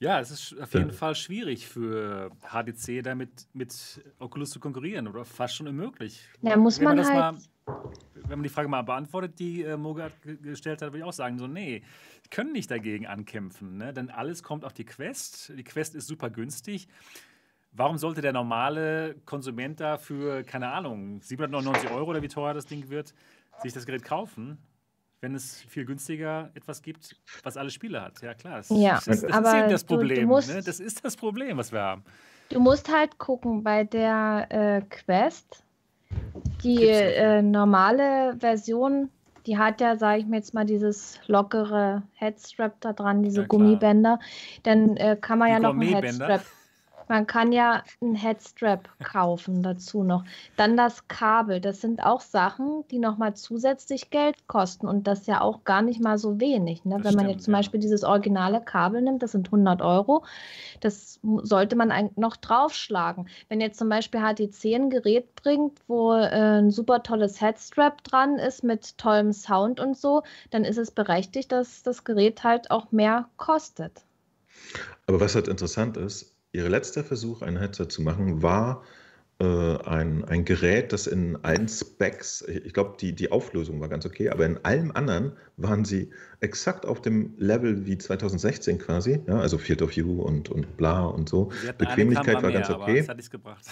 [0.00, 0.94] Ja, es ist auf jeden ja.
[0.94, 6.26] Fall schwierig für HDC damit mit Oculus zu konkurrieren oder fast schon unmöglich.
[6.40, 7.16] Ja, muss wenn man, man halt.
[7.66, 11.12] Mal, wenn man die Frage mal beantwortet, die äh, Mogat gestellt hat, würde ich auch
[11.12, 11.82] sagen, so, nee,
[12.30, 13.92] können nicht dagegen ankämpfen, ne?
[13.92, 15.52] denn alles kommt auf die Quest.
[15.54, 16.88] Die Quest ist super günstig.
[17.72, 22.64] Warum sollte der normale Konsument da für, keine Ahnung, 799 Euro oder wie teuer das
[22.64, 23.14] Ding wird,
[23.62, 24.58] sich das Gerät kaufen?
[25.20, 28.20] Wenn es viel günstiger etwas gibt, was alle Spiele hat.
[28.22, 28.58] Ja, klar.
[28.58, 30.14] Das, ja, das, das, aber ist eben das Problem.
[30.16, 30.62] Du, du musst, ne?
[30.62, 32.04] Das ist das Problem, was wir haben.
[32.48, 35.62] Du musst halt gucken, bei der äh, Quest,
[36.64, 39.08] die äh, normale Version,
[39.46, 43.46] die hat ja, sage ich mir jetzt mal, dieses lockere Headstrap da dran, diese ja,
[43.46, 44.18] Gummibänder.
[44.64, 46.42] Dann äh, kann man die ja noch ein Headstrap.
[47.10, 50.22] Man kann ja ein Headstrap kaufen dazu noch.
[50.54, 51.60] Dann das Kabel.
[51.60, 56.00] Das sind auch Sachen, die nochmal zusätzlich Geld kosten und das ja auch gar nicht
[56.00, 56.84] mal so wenig.
[56.84, 56.94] Ne?
[56.94, 57.58] Wenn stimmt, man jetzt zum ja.
[57.58, 60.24] Beispiel dieses originale Kabel nimmt, das sind 100 Euro.
[60.78, 63.28] Das sollte man eigentlich noch draufschlagen.
[63.48, 68.38] Wenn jetzt zum Beispiel HTC ein Gerät bringt, wo äh, ein super tolles Headstrap dran
[68.38, 72.92] ist mit tollem Sound und so, dann ist es berechtigt, dass das Gerät halt auch
[72.92, 74.04] mehr kostet.
[75.08, 78.82] Aber was halt interessant ist, Ihr letzter Versuch, ein Headset zu machen, war
[79.40, 84.04] äh, ein, ein Gerät, das in allen Specs, ich glaube, die, die Auflösung war ganz
[84.04, 86.10] okay, aber in allem anderen waren sie
[86.40, 91.04] exakt auf dem Level wie 2016 quasi, ja, also Field of View und, und bla
[91.04, 91.50] und so.
[91.78, 92.98] Bequemlichkeit war ganz okay.
[92.98, 93.64] Das hat nichts gebracht.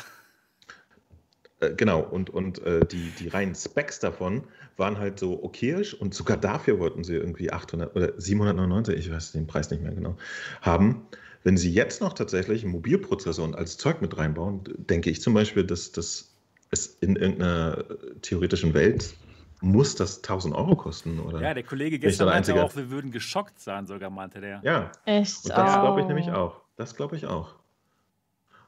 [1.61, 4.45] Äh, genau, und, und äh, die, die reinen Specs davon
[4.77, 9.33] waren halt so okayisch und sogar dafür wollten sie irgendwie 800 oder 799, ich weiß
[9.33, 10.17] den Preis nicht mehr genau,
[10.63, 11.07] haben.
[11.49, 15.33] Wenn Sie jetzt noch tatsächlich einen Mobilprozessor und als Zeug mit reinbauen, denke ich zum
[15.33, 16.35] Beispiel, dass das
[16.71, 17.87] es in irgendeiner
[18.21, 19.15] theoretischen Welt
[19.63, 21.41] muss das 1000 Euro kosten, oder?
[21.41, 24.61] Ja, der Kollege gestern meinte auch, wir würden geschockt sein, sogar meinte der.
[24.63, 25.47] Ja, echt.
[25.47, 25.81] Und das oh.
[25.81, 26.61] glaube ich nämlich auch.
[26.77, 27.55] Das glaube ich auch.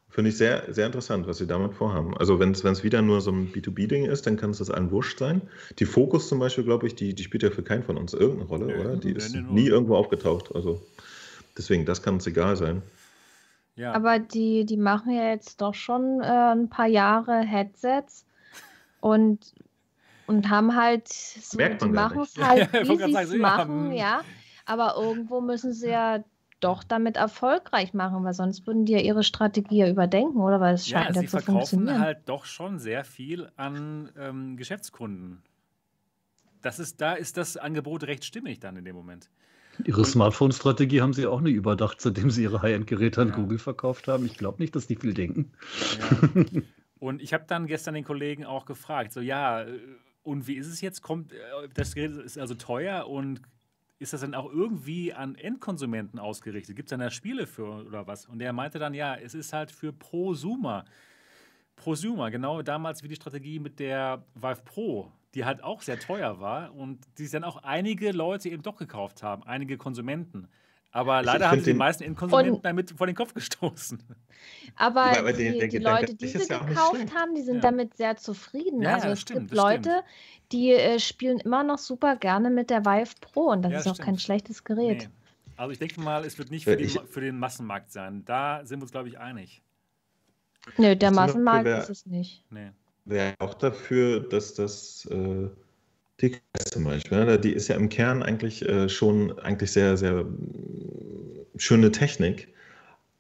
[0.09, 2.17] Finde ich sehr, sehr interessant, was sie damit vorhaben.
[2.17, 5.19] Also wenn es wieder nur so ein B2B-Ding ist, dann kann es das allen wurscht
[5.19, 5.43] sein.
[5.79, 8.49] Die Fokus zum Beispiel, glaube ich, die, die spielt ja für keinen von uns irgendeine
[8.49, 8.97] Rolle, ja, oder?
[8.97, 10.55] Die ist nie irgendwo aufgetaucht.
[10.55, 10.81] Also
[11.61, 12.81] Deswegen, das kann uns egal sein.
[13.77, 13.93] Ja.
[13.93, 18.25] Aber die, die machen ja jetzt doch schon äh, ein paar Jahre Headsets
[19.01, 19.55] und,
[20.27, 24.23] und haben halt so, Merkt man die machen es halt, wie sie es machen, ja.
[24.65, 26.25] Aber irgendwo müssen sie ja
[26.61, 30.61] doch damit erfolgreich machen, weil sonst würden die ja ihre Strategie ja überdenken, oder?
[30.61, 32.01] Weil es scheint ja, ja zu funktionieren.
[32.01, 35.43] halt doch schon sehr viel an ähm, Geschäftskunden.
[36.63, 39.29] Das ist, da ist das Angebot recht stimmig dann in dem Moment.
[39.85, 43.35] Ihre Smartphone-Strategie haben Sie auch nicht überdacht, seitdem Sie Ihre High-End-Geräte an ja.
[43.35, 44.27] Google verkauft haben.
[44.27, 45.53] Ich glaube nicht, dass die viel denken.
[45.99, 46.63] Ja.
[46.99, 49.79] Und ich habe dann gestern den Kollegen auch gefragt, so ja, äh,
[50.23, 51.01] und wie ist es jetzt?
[51.03, 51.39] Kommt äh,
[51.75, 53.41] das Gerät ist also teuer und
[53.99, 56.77] ist das dann auch irgendwie an Endkonsumenten ausgerichtet?
[56.77, 58.27] Gibt es dann da Spiele für oder was?
[58.27, 60.85] Und er meinte dann, ja, es ist halt für Prosumer.
[61.77, 66.41] Prosumer, genau damals wie die Strategie mit der Vive Pro die halt auch sehr teuer
[66.41, 70.49] war und die dann auch einige Leute eben doch gekauft haben, einige Konsumenten.
[70.93, 74.03] Aber leider haben die meisten Endkonsumenten damit vor den Kopf gestoßen.
[74.75, 77.61] Aber, aber die, die, die Leute, die sie ja gekauft haben, die sind ja.
[77.61, 78.83] damit sehr zufrieden.
[78.83, 80.03] Ja, also es stimmt, gibt Leute,
[80.51, 83.95] die äh, spielen immer noch super gerne mit der Vive Pro und das ist auch
[83.95, 84.07] stimmt.
[84.07, 85.03] kein schlechtes Gerät.
[85.03, 85.55] Nee.
[85.57, 88.25] Also ich denke mal, es wird nicht für, den, für den Massenmarkt sein.
[88.25, 89.63] Da sind wir uns, glaube ich, einig.
[90.77, 92.45] Nö, der Massenmarkt ist es nicht.
[92.51, 92.73] Nee
[93.11, 95.49] wäre auch dafür, dass das äh,
[96.21, 97.39] die Quest zum Beispiel, ne?
[97.41, 100.27] die ist ja im Kern eigentlich äh, schon eigentlich sehr, sehr
[101.57, 102.49] schöne Technik,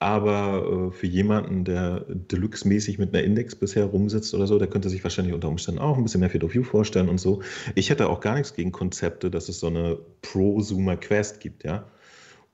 [0.01, 4.89] Aber äh, für jemanden, der Deluxe-mäßig mit einer Index bisher rumsitzt oder so, der könnte
[4.91, 7.43] sich wahrscheinlich unter Umständen auch ein bisschen mehr Field of View vorstellen und so.
[7.75, 11.91] Ich hätte auch gar nichts gegen Konzepte, dass es so eine Prosumer-Quest gibt, ja.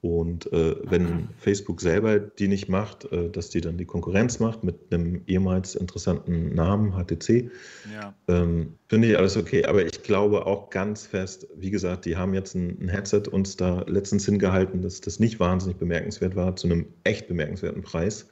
[0.03, 4.63] Und äh, wenn Facebook selber die nicht macht, äh, dass die dann die Konkurrenz macht
[4.63, 7.51] mit einem ehemals interessanten Namen, HTC,
[7.93, 8.15] ja.
[8.29, 9.65] ähm, finde ich alles okay.
[9.65, 13.57] Aber ich glaube auch ganz fest, wie gesagt, die haben jetzt ein, ein, Headset uns
[13.57, 18.29] da letztens hingehalten, dass das nicht wahnsinnig bemerkenswert war, zu einem echt bemerkenswerten Preis,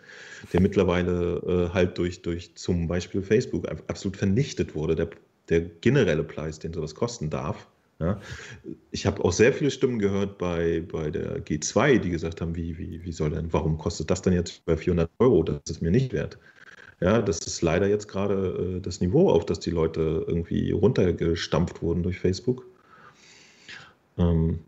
[0.52, 5.08] der mittlerweile äh, halt durch, durch zum Beispiel Facebook absolut vernichtet wurde, der,
[5.48, 7.66] der generelle Preis, den sowas kosten darf.
[8.04, 8.20] Ja.
[8.90, 12.76] Ich habe auch sehr viele Stimmen gehört bei, bei der G2, die gesagt haben, wie,
[12.76, 15.42] wie, wie soll denn, warum kostet das denn jetzt bei 400 Euro?
[15.42, 16.38] Das ist mir nicht wert.
[17.00, 21.82] Ja, das ist leider jetzt gerade äh, das Niveau, auf das die Leute irgendwie runtergestampft
[21.82, 22.66] wurden durch Facebook.
[24.18, 24.60] Ähm,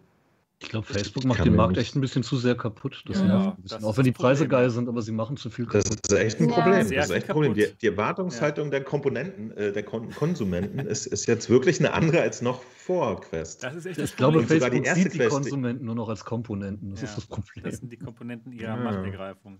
[0.59, 3.03] ich glaube, Facebook macht den Markt echt ein bisschen zu sehr kaputt.
[3.07, 4.61] Das ja, das Auch wenn die Preise Problem.
[4.61, 5.99] geil sind, aber sie machen zu viel kaputt.
[6.03, 6.91] Das ist echt ein Problem.
[6.91, 6.97] Ja.
[6.97, 7.55] Das ist echt ein Problem.
[7.55, 8.71] Die, die Erwartungshaltung ja.
[8.71, 13.21] der Komponenten, äh, der Kon Konsumenten ist, ist jetzt wirklich eine andere als noch vor
[13.21, 13.65] Quest.
[13.65, 16.91] Das ist echt das ich glaube, Facebook die sieht die Konsumenten nur noch als Komponenten.
[16.91, 17.63] Das ist das Problem.
[17.63, 19.59] Das sind die Komponenten ihrer Machtergreifung.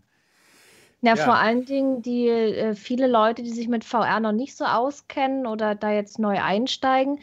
[1.03, 4.57] Ja, ja, vor allen Dingen die äh, viele Leute, die sich mit VR noch nicht
[4.57, 7.21] so auskennen oder da jetzt neu einsteigen,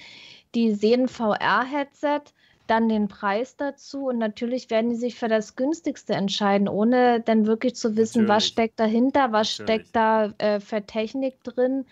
[0.53, 2.21] die sehen VR-Headset
[2.67, 7.45] dann den Preis dazu und natürlich werden die sich für das günstigste entscheiden, ohne dann
[7.45, 8.35] wirklich zu wissen, natürlich.
[8.35, 9.81] was steckt dahinter, was natürlich.
[9.81, 11.85] steckt da äh, für Technik drin.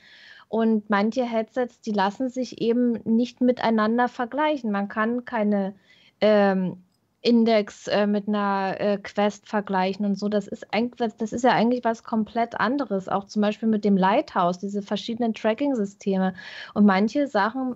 [0.48, 4.70] Und manche Headsets, die lassen sich eben nicht miteinander vergleichen.
[4.70, 5.76] Man kann keine
[6.20, 6.84] ähm,
[7.22, 10.28] Index äh, mit einer äh, Quest vergleichen und so.
[10.28, 13.08] Das ist, eigentlich, das ist ja eigentlich was komplett anderes.
[13.08, 16.34] Auch zum Beispiel mit dem Lighthouse, diese verschiedenen Tracking-Systeme.
[16.74, 17.76] Und manche Sachen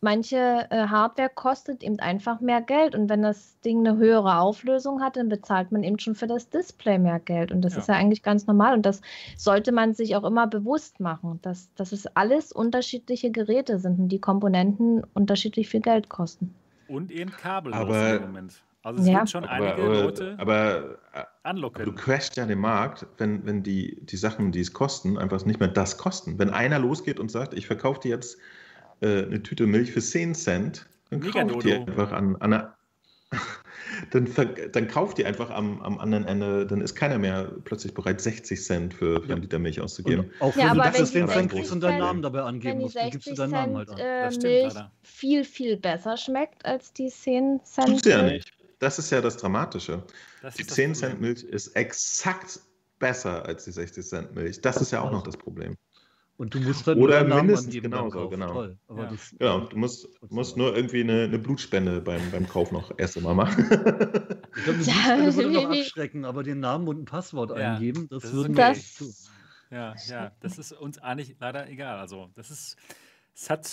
[0.00, 5.02] manche äh, Hardware kostet eben einfach mehr Geld und wenn das Ding eine höhere Auflösung
[5.02, 7.80] hat, dann bezahlt man eben schon für das Display mehr Geld und das ja.
[7.80, 9.00] ist ja eigentlich ganz normal und das
[9.36, 14.08] sollte man sich auch immer bewusst machen, dass, dass es alles unterschiedliche Geräte sind und
[14.08, 16.54] die Komponenten unterschiedlich viel Geld kosten.
[16.86, 18.62] Und eben Kabel aber, im Moment.
[18.82, 19.18] Also es ja.
[19.18, 21.84] wird schon aber, einige aber, Leute aber, äh, anlocken.
[21.84, 25.60] Du crashst ja den Markt, wenn, wenn die, die Sachen, die es kosten, einfach nicht
[25.60, 26.38] mehr das kosten.
[26.38, 28.38] Wenn einer losgeht und sagt, ich verkaufe dir jetzt
[29.00, 32.76] äh, eine Tüte Milch für 10 Cent, dann Mega kauft die einfach an, an einer,
[34.10, 34.28] dann,
[34.72, 38.62] dann kauft die einfach am, am anderen Ende, dann ist keiner mehr plötzlich bereit, 60
[38.62, 40.30] Cent für, für einen Liter Milch auszugeben.
[40.40, 42.96] Und auch ja, wenn du das 10 Cent kriegst und deinen Namen dabei angeben musst,
[42.96, 43.98] dann gibst du deinen Namen halt an.
[43.98, 47.88] Äh, Milch viel, viel besser schmeckt als die 10 Cent.
[47.88, 48.52] Tut's ja nicht.
[48.78, 50.04] Das ist ja das Dramatische.
[50.42, 52.60] Das die 10 Cent Milch ist exakt
[52.98, 54.60] besser als die 60 Cent Milch.
[54.60, 55.76] Das ist ja auch noch das Problem.
[56.38, 58.52] Und du musst dann Oder mindestens genauso, genau.
[58.52, 58.78] Toll.
[58.86, 59.10] Aber ja.
[59.10, 63.16] Das, genau, du musst, musst nur irgendwie eine, eine, Blutspende beim, beim Kauf noch erst
[63.16, 63.64] einmal machen.
[64.56, 68.06] ich glaube, eine Blutspende würde noch abschrecken, aber den Namen und ein Passwort ja, eingeben,
[68.08, 69.12] das, das würden wir echt tun.
[69.72, 71.98] Ja, ja, das ist uns eigentlich leider egal.
[71.98, 72.76] Also, das ist,
[73.34, 73.66] es hat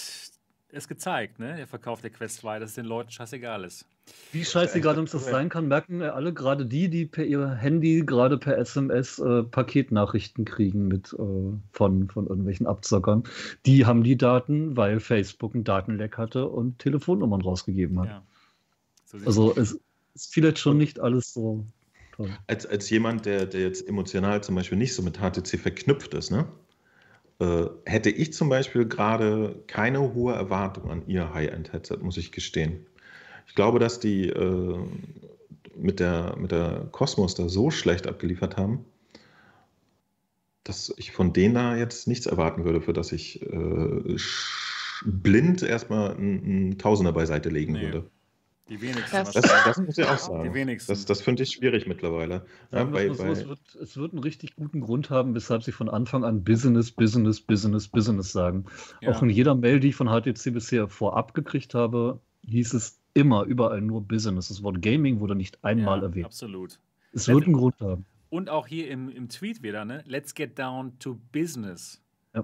[0.69, 1.57] es gezeigt, ne?
[1.57, 3.85] Der Verkauf der Quest 2, dass es den Leuten scheißegal ist.
[4.31, 8.37] Wie scheißegal uns das sein kann, merken alle gerade die, die per ihr Handy gerade
[8.37, 11.17] per SMS äh, Paketnachrichten kriegen mit äh,
[11.71, 13.23] von, von irgendwelchen Abzockern.
[13.65, 18.07] Die haben die Daten, weil Facebook einen Datenleck hatte und Telefonnummern rausgegeben hat.
[18.07, 18.23] Ja.
[19.05, 19.79] So also es
[20.13, 21.65] ist vielleicht schon nicht alles so
[22.15, 22.29] toll.
[22.47, 26.31] Als, als jemand, der, der jetzt emotional zum Beispiel nicht so mit HTC verknüpft ist,
[26.31, 26.47] ne?
[27.39, 32.85] Äh, hätte ich zum Beispiel gerade keine hohe Erwartung an ihr High-End-Headset, muss ich gestehen.
[33.47, 34.77] Ich glaube, dass die äh,
[35.75, 38.85] mit, der, mit der Cosmos da so schlecht abgeliefert haben,
[40.63, 44.17] dass ich von denen da jetzt nichts erwarten würde, für das ich äh,
[45.05, 47.81] blind erstmal einen Tausender beiseite legen nee.
[47.83, 48.09] würde.
[48.67, 49.15] Die wenigsten.
[49.15, 50.43] Das, das, muss ich auch sagen.
[50.43, 50.91] Die wenigsten.
[50.91, 52.47] Das, das finde ich schwierig mittlerweile.
[52.71, 55.87] Ja, bei, bei es, wird, es, wird, einen richtig guten Grund haben, weshalb sie von
[55.87, 58.65] Anfang an Business, Business, Business, Business sagen.
[59.01, 59.11] Ja.
[59.11, 63.43] Auch in jeder Mail, die ich von HTC bisher vorab gekriegt habe, hieß es immer
[63.43, 64.49] überall nur Business.
[64.49, 66.25] Das Wort Gaming wurde nicht einmal ja, erwähnt.
[66.27, 66.79] Absolut.
[67.13, 68.05] Es wird einen Grund haben.
[68.29, 70.03] Und auch hier im, im Tweet wieder, ne?
[70.05, 72.01] Let's get down to business.
[72.33, 72.43] Ja.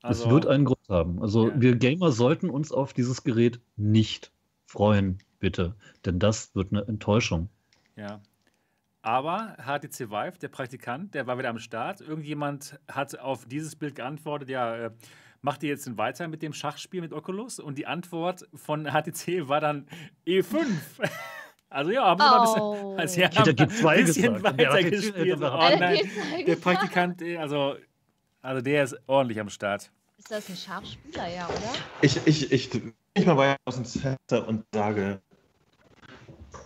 [0.00, 1.20] Also, es wird einen Grund haben.
[1.20, 4.32] Also wir Gamer sollten uns auf dieses Gerät nicht
[4.66, 5.74] freuen, bitte.
[6.04, 7.48] Denn das wird eine Enttäuschung.
[7.96, 8.20] Ja.
[9.02, 12.00] Aber HTC Vive, der Praktikant, der war wieder am Start.
[12.00, 14.90] Irgendjemand hat auf dieses Bild geantwortet, ja, äh,
[15.44, 17.60] macht ihr jetzt weiter mit dem Schachspiel mit Oculus?
[17.60, 19.86] Und die Antwort von HTC war dann
[20.26, 20.66] E5.
[21.70, 22.74] Also ja, haben sie oh.
[22.74, 24.58] mal ein bisschen, also, ja, zwei ein bisschen gesagt.
[24.58, 25.38] weiter gespielt.
[25.42, 25.98] Oh, nein,
[26.46, 27.74] der Praktikant, äh, also,
[28.42, 29.90] also der ist ordentlich am Start.
[30.16, 31.72] Ist das ein Schachspieler, ja, oder?
[32.00, 32.70] Ich, ich, ich,
[33.14, 35.20] ich mal weiter aus dem Fenster und sage,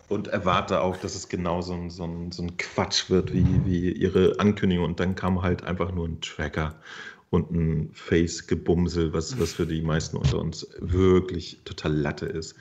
[0.09, 3.65] und erwarte auch, dass es genau so ein, so ein, so ein Quatsch wird wie,
[3.65, 4.85] wie ihre Ankündigung.
[4.85, 6.75] Und dann kam halt einfach nur ein Tracker
[7.31, 12.55] und ein Face-Gebumsel, was, was für die meisten unter uns wirklich total Latte ist.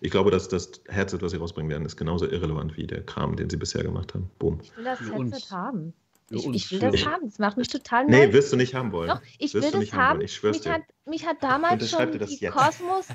[0.00, 3.36] Ich glaube, dass das Headset, was sie rausbringen werden, ist genauso irrelevant wie der Kram,
[3.36, 4.30] den sie bisher gemacht haben.
[4.38, 4.60] Boom.
[4.62, 5.50] Ich will das Headset uns.
[5.50, 5.94] haben.
[6.30, 7.24] Ich, ich will das haben.
[7.24, 8.32] Das macht mich total Nee, neu.
[8.34, 9.08] wirst du nicht haben wollen.
[9.08, 10.16] Doch, ich Wirst will du das nicht haben haben.
[10.18, 10.72] wollen, ich schwör's mich, dir.
[10.74, 12.52] hat, mich hat damals schon die jetzt.
[12.54, 13.06] Kosmos,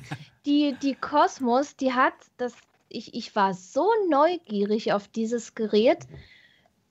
[0.47, 2.53] die, die Kosmos, die hat das,
[2.89, 5.99] ich, ich war so neugierig auf dieses Gerät.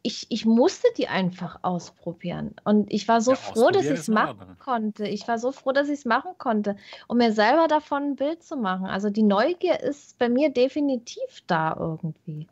[0.04, 2.54] Ich, ich musste die einfach ausprobieren.
[2.64, 4.56] Und ich war so Ja, froh, dass ich es machen Ordnung.
[4.58, 5.06] konnte.
[5.08, 6.76] Ich war so froh, dass ich es machen konnte,
[7.08, 8.86] um mir selber davon ein Bild zu machen.
[8.86, 12.48] Also die Neugier ist bei mir definitiv da irgendwie.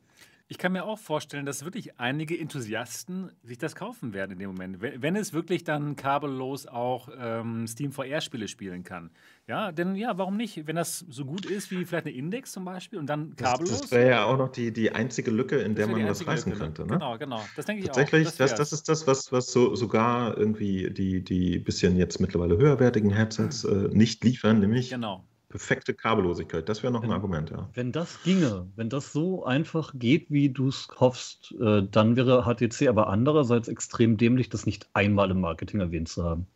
[0.53, 4.51] Ich kann mir auch vorstellen, dass wirklich einige Enthusiasten sich das kaufen werden in dem
[4.51, 9.11] Moment, wenn, wenn es wirklich dann kabellos auch ähm, Steam VR-Spiele spielen kann.
[9.47, 10.67] Ja, denn ja, warum nicht?
[10.67, 13.81] Wenn das so gut ist wie vielleicht eine Index zum Beispiel und dann Das, kabellos.
[13.83, 16.31] das wäre ja auch noch die, die einzige Lücke, in das der man was einzige
[16.33, 16.83] reißen Lücke, könnte.
[16.83, 16.95] Ne?
[16.95, 17.45] Genau, genau.
[17.55, 18.37] Das denke ich Tatsächlich, auch.
[18.37, 23.13] das, das ist das, was, was so, sogar irgendwie die, die bisschen jetzt mittlerweile höherwertigen
[23.13, 25.25] Headsets äh, nicht liefern, nämlich Genau.
[25.51, 26.69] Perfekte Kabellosigkeit.
[26.69, 27.69] Das wäre noch ein Wenn- Argument, ja.
[27.75, 32.45] Wenn das ginge, wenn das so einfach geht, wie du es hoffst, äh, dann wäre
[32.47, 36.47] HTC aber andererseits extrem dämlich, das nicht einmal im Marketing erwähnt zu haben.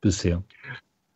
[0.00, 0.42] Bisher.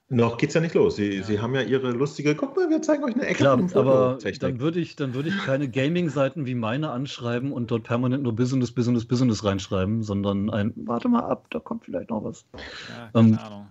[0.08, 0.96] Noch geht's ja nicht los.
[0.96, 1.22] Sie, Ja.
[1.24, 4.60] Sie haben ja Ihre lustige, guck mal, wir zeigen euch eine Ecke Klar, aber dann
[4.60, 8.70] würde ich, dann würde ich keine Gaming-Seiten wie meine anschreiben und dort permanent nur Business,
[8.72, 12.44] Business, Business reinschreiben, sondern ein, warte mal ab, da kommt vielleicht noch was.
[12.52, 13.66] Ja, keine Ähm, Ahnung.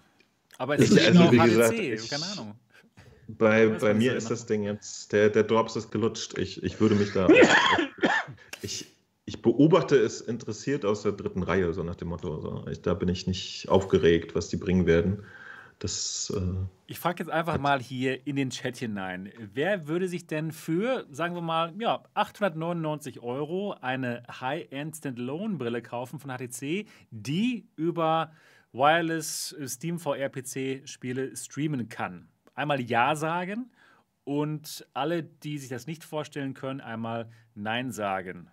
[0.58, 2.56] Aber es ist also, nur wie HTC, gesagt, ich- keine Ahnung.
[3.38, 6.38] Bei, bei mir ist das Ding jetzt, der, der Drops ist gelutscht.
[6.38, 7.28] Ich, ich würde mich da.
[8.62, 8.88] ich,
[9.26, 12.40] ich beobachte es interessiert aus der dritten Reihe, so nach dem Motto.
[12.40, 12.66] So.
[12.70, 15.24] Ich, da bin ich nicht aufgeregt, was die bringen werden.
[15.82, 16.42] Das, äh,
[16.86, 19.32] Ich frage jetzt einfach mal hier in den Chat hinein.
[19.54, 26.20] Wer würde sich denn für, sagen wir mal, ja, 899 Euro eine High-End Standalone-Brille kaufen
[26.20, 28.32] von HTC, die über
[28.74, 32.28] Wireless äh, Steam VR PC Spiele streamen kann?
[32.62, 33.72] Einmal Ja sagen
[34.24, 38.52] und alle, die sich das nicht vorstellen können, einmal Nein sagen.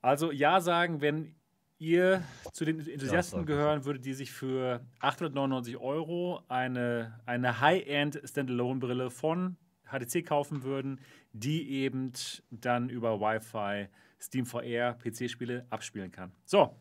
[0.00, 1.34] Also Ja sagen, wenn
[1.78, 2.22] ihr
[2.54, 9.58] zu den Enthusiasten gehören würdet, die sich für 899 Euro eine, eine High-End Standalone-Brille von
[9.90, 10.98] HTC kaufen würden,
[11.34, 12.10] die eben
[12.50, 13.88] dann über Wi-Fi
[14.18, 16.32] Steam VR PC-Spiele abspielen kann.
[16.46, 16.74] So,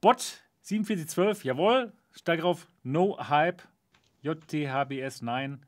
[0.00, 3.60] Bot 4712, jawohl, steig auf No Hype,
[4.24, 5.60] JTHBS 9,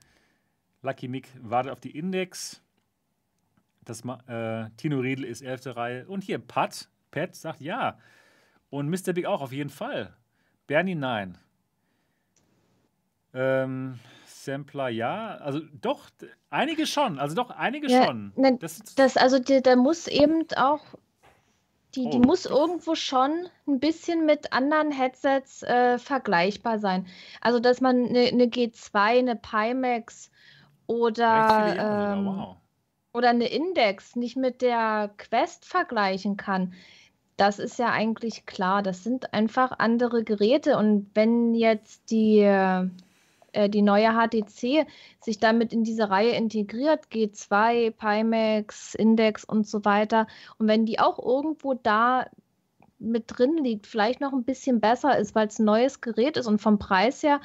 [0.82, 2.62] Lucky Mick wartet auf die Index.
[3.84, 5.76] Das, äh, Tino Riedel ist 11.
[5.76, 6.06] Reihe.
[6.08, 7.98] Und hier Pat, Pat sagt ja.
[8.70, 9.12] Und Mr.
[9.12, 10.16] Big auch, auf jeden Fall.
[10.66, 11.38] Bernie, nein.
[13.32, 15.36] Ähm, Sampler, ja.
[15.36, 16.08] Also doch,
[16.50, 17.18] einige schon.
[17.18, 18.32] Also doch, einige Ja, schon.
[18.36, 20.80] ne, Das, Das, also die, da muss eben auch,
[21.96, 22.20] die, die Oh.
[22.20, 27.06] muss irgendwo schon ein bisschen mit anderen Headsets äh, vergleichbar sein.
[27.40, 30.30] Also dass man eine, eine G2, eine Pimax
[30.86, 32.56] oder, ähm, wow.
[33.12, 36.74] oder eine Index nicht mit der Quest vergleichen kann.
[37.36, 38.82] Das ist ja eigentlich klar.
[38.82, 40.76] Das sind einfach andere Geräte.
[40.78, 42.40] Und wenn jetzt die,
[43.56, 44.86] äh, die neue HTC
[45.20, 50.26] sich damit in diese Reihe integriert, G2, Pimax, Index und so weiter,
[50.58, 52.26] und wenn die auch irgendwo da
[52.98, 56.46] mit drin liegt, vielleicht noch ein bisschen besser ist, weil es ein neues Gerät ist
[56.46, 57.40] und vom Preis her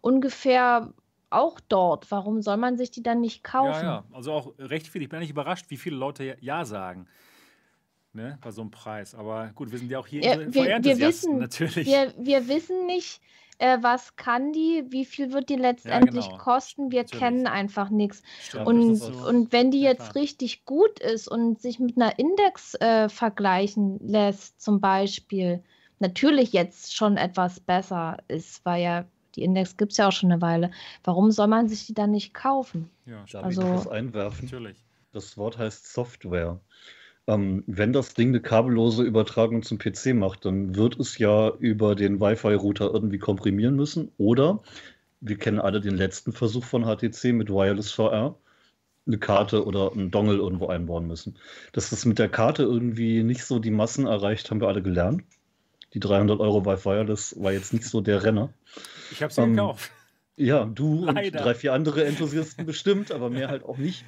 [0.00, 0.92] ungefähr
[1.30, 3.72] auch dort, warum soll man sich die dann nicht kaufen?
[3.72, 5.02] Ja, ja, also auch recht viel.
[5.02, 7.06] Ich bin eigentlich überrascht, wie viele Leute Ja- sagen.
[8.12, 9.14] Ne, bei so einem Preis.
[9.14, 11.86] Aber gut, wir sind ja auch hier Ja, wir- wir wissen- natürlich.
[11.86, 13.20] Wir, wir wissen nicht,
[13.58, 16.38] äh, was kann die, wie viel wird die letztendlich genau.
[16.38, 16.90] kosten.
[16.90, 17.22] Wir Natürlich.
[17.22, 18.22] kennen einfach nichts.
[18.64, 20.22] Und, das so- und wenn die ja, jetzt klar.
[20.22, 25.62] richtig gut ist und sich mit einer Index äh, vergleichen lässt, zum Beispiel,
[25.98, 29.04] natürlich jetzt schon etwas besser ist, weil ja
[29.34, 30.70] die Index gibt es ja auch schon eine Weile.
[31.04, 32.90] Warum soll man sich die dann nicht kaufen?
[33.04, 34.46] Ja, Darf ich Also- noch was einwerfen?
[34.46, 34.78] Natürlich.
[35.12, 36.60] Das Wort heißt Software.
[37.28, 41.94] Ähm, wenn das Ding eine kabellose Übertragung zum PC macht, dann wird es ja über
[41.96, 44.12] den Wi-Fi-Router irgendwie komprimieren müssen.
[44.16, 44.62] Oder
[45.20, 48.36] wir kennen alle den letzten Versuch von HTC mit Wireless VR,
[49.06, 51.36] eine Karte oder einen Dongle irgendwo einbauen müssen.
[51.72, 55.22] Dass das mit der Karte irgendwie nicht so die Massen erreicht, haben wir alle gelernt.
[55.94, 58.50] Die 300 Euro bei Wireless war jetzt nicht so der Renner.
[59.10, 59.90] Ich habe sie Ähm, gekauft.
[60.36, 61.38] Ja, du Leider.
[61.38, 64.04] und drei, vier andere Enthusiasten bestimmt, aber mehr halt auch nicht.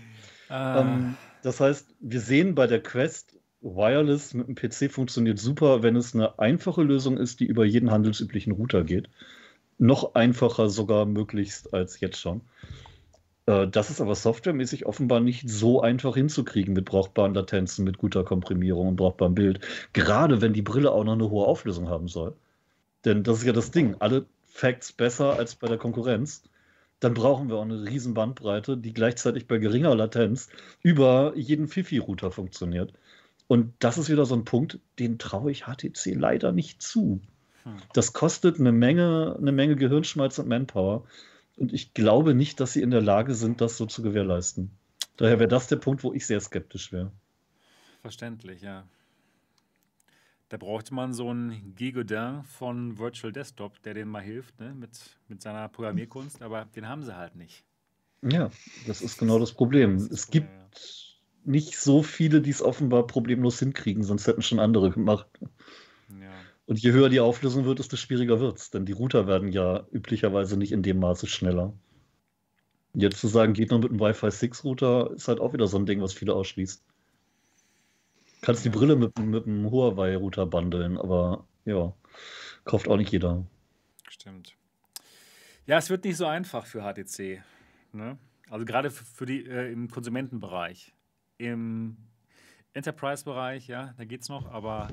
[0.50, 5.82] Ah, Ähm, das heißt, wir sehen bei der Quest, Wireless mit dem PC funktioniert super,
[5.82, 9.08] wenn es eine einfache Lösung ist, die über jeden handelsüblichen Router geht.
[9.78, 12.42] Noch einfacher sogar möglichst als jetzt schon.
[13.46, 18.24] Äh, das ist aber softwaremäßig offenbar nicht so einfach hinzukriegen mit brauchbaren Latenzen, mit guter
[18.24, 19.60] Komprimierung und brauchbarem Bild.
[19.92, 22.36] Gerade wenn die Brille auch noch eine hohe Auflösung haben soll.
[23.04, 23.96] Denn das ist ja das Ding.
[23.98, 26.42] Alle Facts besser als bei der Konkurrenz.
[27.00, 30.48] Dann brauchen wir auch eine riesen Bandbreite, die gleichzeitig bei geringer Latenz
[30.82, 32.92] über jeden Fifi-Router funktioniert.
[33.46, 37.20] Und das ist wieder so ein Punkt, den traue ich HTC leider nicht zu.
[37.62, 37.76] Hm.
[37.94, 41.04] Das kostet eine Menge, eine Menge Gehirnschmalz und Manpower.
[41.56, 44.70] Und ich glaube nicht, dass sie in der Lage sind, das so zu gewährleisten.
[45.16, 47.10] Daher wäre das der Punkt, wo ich sehr skeptisch wäre.
[48.02, 48.84] Verständlich, ja.
[50.48, 54.74] Da brauchte man so einen Guy Godin von Virtual Desktop, der denen mal hilft ne?
[54.74, 57.64] mit, mit seiner Programmierkunst, aber den haben sie halt nicht.
[58.22, 58.50] Ja,
[58.86, 59.98] das ist genau das Problem.
[59.98, 60.80] Das es gibt ja.
[61.44, 65.28] nicht so viele, die es offenbar problemlos hinkriegen, sonst hätten schon andere gemacht.
[66.68, 68.70] Und je höher die Auflösung wird, desto schwieriger wird es.
[68.70, 71.72] Denn die Router werden ja üblicherweise nicht in dem Maße schneller.
[72.92, 75.78] Jetzt zu sagen, geht nur mit einem Wi-Fi 6 Router, ist halt auch wieder so
[75.78, 76.84] ein Ding, was viele ausschließt.
[78.40, 81.92] Kannst die Brille mit, mit einem Huawei Router bundeln, aber ja,
[82.64, 83.44] kauft auch nicht jeder.
[84.08, 84.56] Stimmt.
[85.66, 87.42] Ja, es wird nicht so einfach für HTC.
[87.92, 88.18] Ne?
[88.48, 90.94] Also gerade für die äh, im Konsumentenbereich.
[91.36, 91.96] Im
[92.74, 94.88] Enterprise-Bereich, ja, da geht es noch, aber.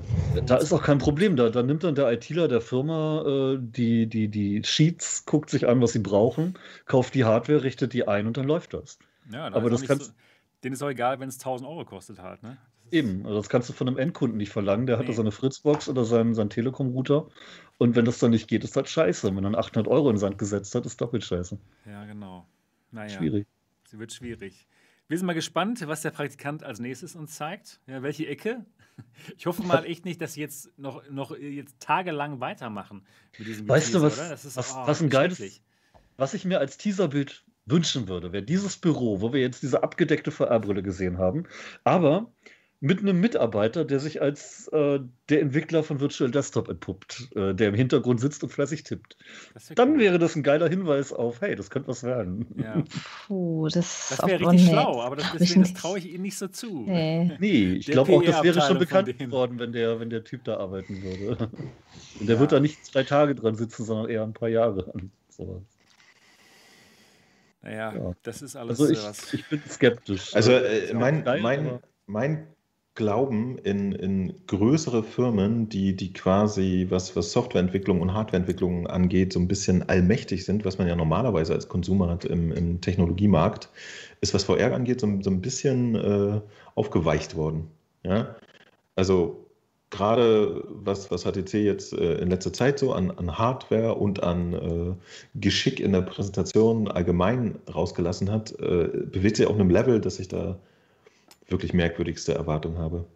[0.46, 1.36] Da ist auch kein Problem.
[1.36, 5.68] Da, da nimmt dann der ITler der Firma äh, die, die, die Sheets, guckt sich
[5.68, 8.98] an, was sie brauchen, kauft die Hardware, richtet die ein und dann läuft das.
[9.30, 10.06] Ja, da aber das kannst.
[10.06, 10.12] So,
[10.64, 12.56] denen ist auch egal, wenn es 1000 Euro kostet halt, ne?
[12.90, 14.86] Eben, also das kannst du von einem Endkunden nicht verlangen.
[14.86, 15.02] Der nee.
[15.02, 17.28] hat da seine Fritzbox oder seinen, seinen Telekom-Router.
[17.78, 19.34] Und wenn das dann nicht geht, ist das scheiße.
[19.34, 21.58] Wenn er 800 Euro in den Sand gesetzt hat, ist doppelt scheiße.
[21.86, 22.46] Ja, genau.
[22.92, 23.46] Naja, schwierig.
[23.88, 24.66] Sie wird schwierig.
[25.08, 27.80] Wir sind mal gespannt, was der Praktikant als nächstes uns zeigt.
[27.86, 28.64] Ja, welche Ecke?
[29.36, 33.06] Ich hoffe mal echt nicht, dass sie jetzt noch, noch jetzt tagelang weitermachen
[33.38, 35.60] mit diesem Weißt Teaser, du, was, das ist, was, oh, was ein geiles,
[36.16, 40.30] was ich mir als Teaserbild wünschen würde, wäre dieses Büro, wo wir jetzt diese abgedeckte
[40.30, 41.46] VR-Brille gesehen haben,
[41.84, 42.32] aber
[42.80, 45.00] mit einem Mitarbeiter, der sich als äh,
[45.30, 49.16] der Entwickler von Virtual Desktop entpuppt, äh, der im Hintergrund sitzt und fleißig tippt.
[49.74, 49.98] Dann cool.
[49.98, 52.46] wäre das ein geiler Hinweis auf, hey, das könnte was werden.
[52.56, 52.84] Ja.
[53.26, 56.48] Puh, das, das wäre richtig schlau, aber das, das, das traue ich Ihnen nicht so
[56.48, 56.84] zu.
[56.86, 60.44] Nee, nee ich glaube auch, das wäre schon bekannt geworden, wenn der, wenn der Typ
[60.44, 61.50] da arbeiten würde.
[62.20, 62.40] Und der ja.
[62.40, 65.62] wird da nicht zwei Tage dran sitzen, sondern eher ein paar Jahre an sowas.
[67.62, 68.12] Naja, ja.
[68.22, 69.34] das ist alles also ich, was.
[69.34, 70.36] Ich bin skeptisch.
[70.36, 72.46] Also äh, mein, mein, mein
[72.96, 79.38] Glauben in, in größere Firmen, die, die quasi, was, was Softwareentwicklung und Hardwareentwicklung angeht, so
[79.38, 83.68] ein bisschen allmächtig sind, was man ja normalerweise als Konsumer hat im, im Technologiemarkt,
[84.20, 86.40] ist, was VR angeht, so, so ein bisschen äh,
[86.74, 87.68] aufgeweicht worden.
[88.02, 88.34] Ja?
[88.96, 89.46] Also
[89.90, 94.52] gerade was, was HTC jetzt äh, in letzter Zeit so an, an Hardware und an
[94.54, 100.18] äh, Geschick in der Präsentation allgemein rausgelassen hat, äh, bewegt sich auf einem Level, dass
[100.18, 100.58] ich da
[101.48, 103.06] wirklich merkwürdigste Erwartung habe.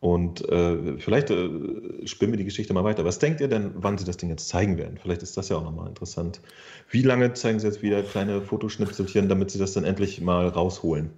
[0.00, 3.04] Und äh, vielleicht äh, spinnen wir die Geschichte mal weiter.
[3.04, 4.96] Was denkt ihr denn, wann sie das Ding jetzt zeigen werden?
[4.96, 6.40] Vielleicht ist das ja auch nochmal interessant.
[6.88, 11.10] Wie lange zeigen sie jetzt wieder kleine Fotoschnipselchen, damit sie das dann endlich mal rausholen?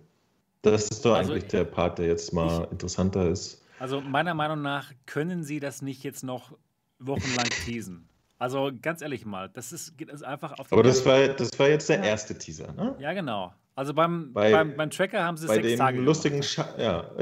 [0.63, 3.63] Das ist doch also, eigentlich der Part, der jetzt mal ich, interessanter ist.
[3.79, 6.57] Also meiner Meinung nach können sie das nicht jetzt noch
[6.99, 8.09] wochenlang teasen.
[8.39, 10.73] Also ganz ehrlich mal, das ist, geht also einfach auf.
[10.73, 12.05] Aber das war, das war jetzt der ja.
[12.05, 12.97] erste Teaser, ne?
[12.99, 13.53] Ja, genau.
[13.75, 16.01] Also beim, bei, beim, beim Tracker haben sie bei sechs dem Tage.
[16.01, 17.11] lustigen Scha ja.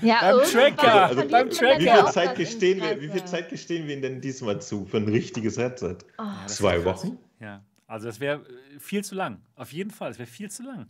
[0.00, 1.06] Ja, beim Tracker.
[1.06, 1.78] Also, beim Tracker.
[1.78, 4.96] Wie viel, Zeit gestehen wir, wie viel Zeit gestehen wir Ihnen denn diesmal zu für
[4.96, 5.98] ein richtiges Headset?
[6.18, 6.22] Oh.
[6.22, 7.18] Ja, Zwei Wochen?
[7.38, 9.42] Ja, also das wäre äh, viel zu lang.
[9.54, 10.88] Auf jeden Fall, es wäre viel zu lang.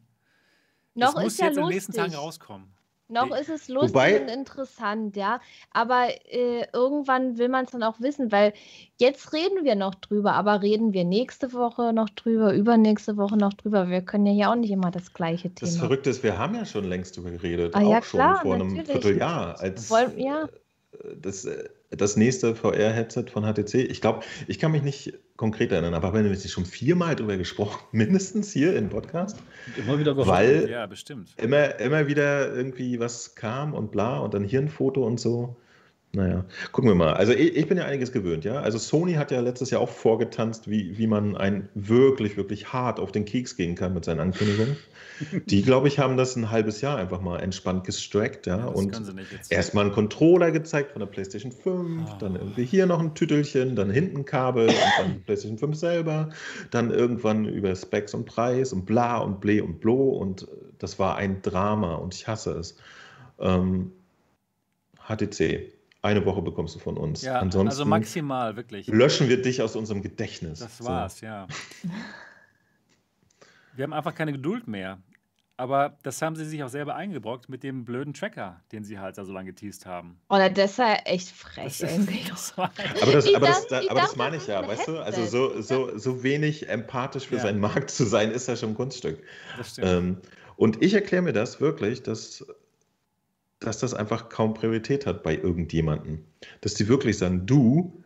[0.94, 1.56] Noch muss ist ja jetzt lustig.
[1.56, 2.72] in den nächsten Tagen rauskommen.
[3.12, 5.40] Noch ist es lustig Wobei, und interessant, ja.
[5.70, 8.54] Aber äh, irgendwann will man es dann auch wissen, weil
[8.98, 13.52] jetzt reden wir noch drüber, aber reden wir nächste Woche noch drüber, übernächste Woche noch
[13.52, 13.88] drüber.
[13.90, 15.70] Wir können ja hier auch nicht immer das gleiche Thema.
[15.70, 18.40] Das Verrückte ist, wir haben ja schon längst drüber geredet, ah, auch ja, schon klar,
[18.42, 19.02] vor einem natürlich.
[19.02, 19.60] Vierteljahr.
[19.60, 20.44] Als, Wollen, ja.
[20.44, 23.74] Äh, das, äh, das nächste VR-Headset von HTC.
[23.74, 27.36] Ich glaube, ich kann mich nicht konkret erinnern, aber haben wir nämlich schon viermal darüber
[27.36, 29.38] gesprochen, mindestens hier im Podcast.
[29.76, 30.30] Immer wieder gehofft.
[30.30, 31.34] Weil ja, bestimmt.
[31.36, 35.56] Immer, immer wieder irgendwie was kam und bla und dann hier ein Foto und so.
[36.14, 37.14] Naja, gucken wir mal.
[37.14, 38.60] Also ich, ich, bin ja einiges gewöhnt, ja.
[38.60, 43.00] Also Sony hat ja letztes Jahr auch vorgetanzt, wie, wie man ein wirklich, wirklich hart
[43.00, 44.76] auf den Keks gehen kann mit seinen Ankündigungen.
[45.46, 48.58] Die, glaube ich, haben das ein halbes Jahr einfach mal entspannt gestrackt, ja.
[48.58, 48.94] ja und
[49.48, 52.10] erstmal einen Controller gezeigt von der PlayStation 5, oh.
[52.10, 52.18] Ah.
[52.20, 56.28] dann irgendwie hier noch ein Tüttelchen, dann hinten Kabel und dann PlayStation 5 selber,
[56.70, 60.46] dann irgendwann über Specs und Preis und bla und ble und blo und
[60.78, 62.76] das war ein Drama und ich hasse es.
[63.38, 63.92] Ähm,
[65.08, 67.22] HTC eine Woche bekommst du von uns.
[67.22, 68.88] Ja, Ansonsten also maximal, wirklich.
[68.88, 70.58] Löschen wir dich aus unserem Gedächtnis.
[70.58, 71.26] Das war's, so.
[71.26, 71.46] ja.
[73.74, 74.98] Wir haben einfach keine Geduld mehr.
[75.58, 79.14] Aber das haben sie sich auch selber eingebrockt mit dem blöden Tracker, den sie halt
[79.16, 80.18] so lange geteased haben.
[80.28, 82.20] Oder das ist ja echt frech Das- irgendwie.
[82.56, 82.72] Aber
[83.12, 84.98] das, Ich aber das, dachte- ich aber das meine das ich ja, weißt du?
[84.98, 87.42] Also so, so, so wenig empathisch für Ja.
[87.42, 89.22] seinen Markt zu sein, ist ja schon ein Kunststück.
[89.56, 89.88] Das stimmt.
[89.88, 90.16] Ähm,
[90.56, 92.44] und ich erkläre mir das wirklich, dass,
[93.66, 96.24] dass das einfach kaum Priorität hat bei irgendjemandem.
[96.60, 98.02] Dass die wirklich sagen, du,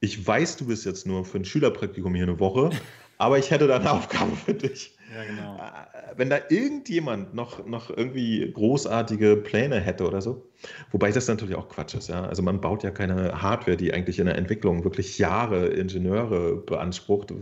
[0.00, 2.70] ich weiß, du bist jetzt nur für ein Schülerpraktikum hier eine Woche,
[3.18, 4.96] aber ich hätte da eine Aufgabe für dich.
[5.14, 5.56] ja, genau.
[5.56, 10.46] Äh, Wenn da irgendjemand noch, noch irgendwie großartige Pläne hätte oder so,
[10.92, 12.24] wobei das natürlich auch Quatsch ist, ja.
[12.24, 17.32] Also man baut ja keine Hardware, die eigentlich in der Entwicklung wirklich Jahre Ingenieure beansprucht,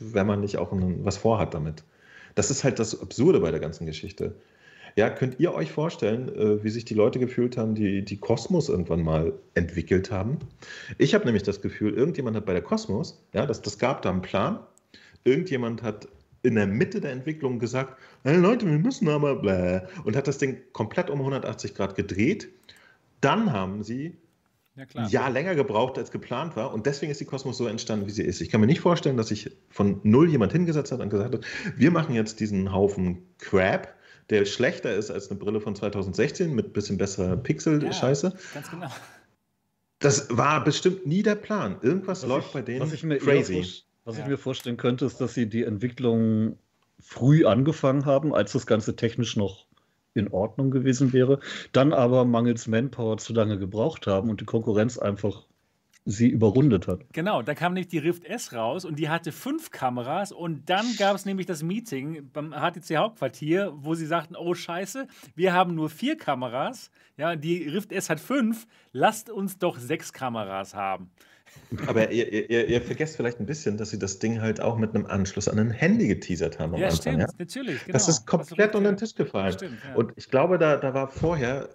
[0.00, 1.82] wenn man nicht auch ein, was vorhat damit.
[2.34, 4.34] Das ist halt das Absurde bei der ganzen Geschichte.
[4.96, 8.68] Ja, könnt ihr euch vorstellen, äh, wie sich die Leute gefühlt haben, die die Kosmos
[8.68, 10.38] irgendwann mal entwickelt haben?
[10.98, 14.10] Ich habe nämlich das Gefühl, irgendjemand hat bei der Kosmos, ja, das, das gab da
[14.10, 14.60] einen Plan,
[15.24, 16.08] irgendjemand hat
[16.42, 20.38] in der Mitte der Entwicklung gesagt, hey Leute, wir müssen aber bläh, und hat das
[20.38, 22.48] Ding komplett um 180 Grad gedreht.
[23.20, 24.16] Dann haben sie
[24.74, 26.72] Ja, ein Jahr länger gebraucht, als geplant war.
[26.74, 28.40] Und deswegen ist die Kosmos so entstanden, wie sie ist.
[28.40, 31.44] Ich kann mir nicht vorstellen, dass sich von null jemand hingesetzt hat und gesagt hat,
[31.76, 33.94] wir machen jetzt diesen Haufen Crap,
[34.32, 38.32] der schlechter ist als eine Brille von 2016 mit bisschen besserer Pixel-Scheiße.
[38.54, 38.88] Ganz genau.
[40.00, 41.76] Das war bestimmt nie der Plan.
[41.82, 43.64] Irgendwas Was läuft ich- bei denen was ich mir crazy.
[44.04, 44.24] Was Ja.
[44.24, 46.58] ich mir vorstellen könnte, ist, dass sie die Entwicklung
[46.98, 49.66] früh angefangen haben, als das Ganze technisch noch
[50.14, 51.38] in Ordnung gewesen wäre,
[51.72, 55.44] dann aber mangels Manpower zu lange gebraucht haben und die Konkurrenz einfach
[56.04, 57.04] sie überrundet hat.
[57.12, 60.86] Genau, da kam nämlich die Rift S raus und die hatte fünf Kameras und dann
[60.98, 65.06] gab es nämlich das Meeting beim HTC Hauptquartier, wo sie sagten, oh scheiße,
[65.36, 70.12] wir haben nur vier Kameras, ja, die Rift S hat fünf, lasst uns doch sechs
[70.12, 71.10] Kameras haben.
[71.86, 74.94] Aber ihr, ihr, ihr- vergesst vielleicht ein bisschen, dass sie das Ding halt auch mit
[74.94, 77.00] einem Anschluss an ein Handy geteasert haben am ja, Anfang.
[77.02, 77.26] stimmt, Ja?
[77.38, 77.84] natürlich.
[77.84, 77.92] Genau.
[77.92, 78.96] Das ist komplett unter den.
[78.96, 79.52] Tisch gefallen.
[79.52, 79.94] Stimmt, ja.
[79.94, 81.68] Und ich glaube, da, da war vorher,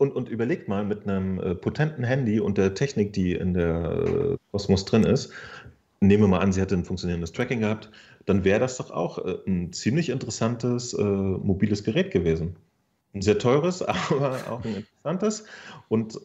[0.00, 4.02] und, und überlegt mal, mit einem äh, potenten Handy und der Technik, die in der
[4.06, 5.30] äh, Cosmos drin ist,
[6.00, 7.90] nehmen wir mal an, sie hätte ein funktionierendes Tracking gehabt,
[8.24, 12.56] dann wäre das doch auch äh, ein ziemlich interessantes äh, mobiles Gerät gewesen.
[13.12, 15.44] Ein sehr teures, aber auch ein interessantes.
[15.88, 16.18] Und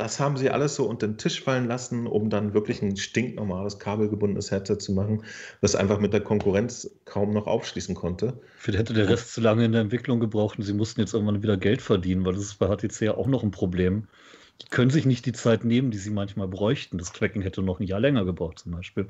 [0.00, 3.78] das haben sie alles so unter den Tisch fallen lassen, um dann wirklich ein stinknormales
[3.78, 5.24] kabelgebundenes Headset zu machen,
[5.60, 8.40] das einfach mit der Konkurrenz kaum noch aufschließen konnte.
[8.56, 11.42] Vielleicht hätte der Rest zu lange in der Entwicklung gebraucht und sie mussten jetzt irgendwann
[11.42, 14.08] wieder Geld verdienen, weil das ist bei HTC ja auch noch ein Problem.
[14.62, 16.96] Die können sich nicht die Zeit nehmen, die sie manchmal bräuchten.
[16.96, 19.06] Das Tracking hätte noch ein Jahr länger gebraucht zum Beispiel.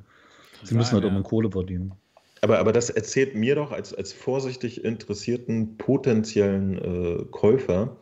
[0.65, 1.09] Sie müssen halt ja.
[1.09, 1.93] irgendwann Kohle verdienen.
[2.41, 7.97] Aber, aber das erzählt mir doch als, als vorsichtig interessierten potenziellen äh, Käufer,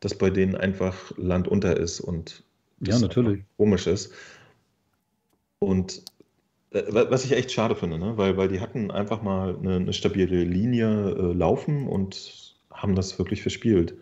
[0.00, 2.44] dass bei denen einfach Land unter ist und
[2.80, 3.40] Ja, das natürlich.
[3.40, 4.12] einfach komisch ist.
[5.58, 6.02] Und
[6.72, 8.16] äh, wa- was ich echt schade finde, ne?
[8.18, 13.18] weil, weil die hatten einfach mal eine, eine stabile Linie äh, laufen und haben das
[13.18, 13.96] wirklich verspielt.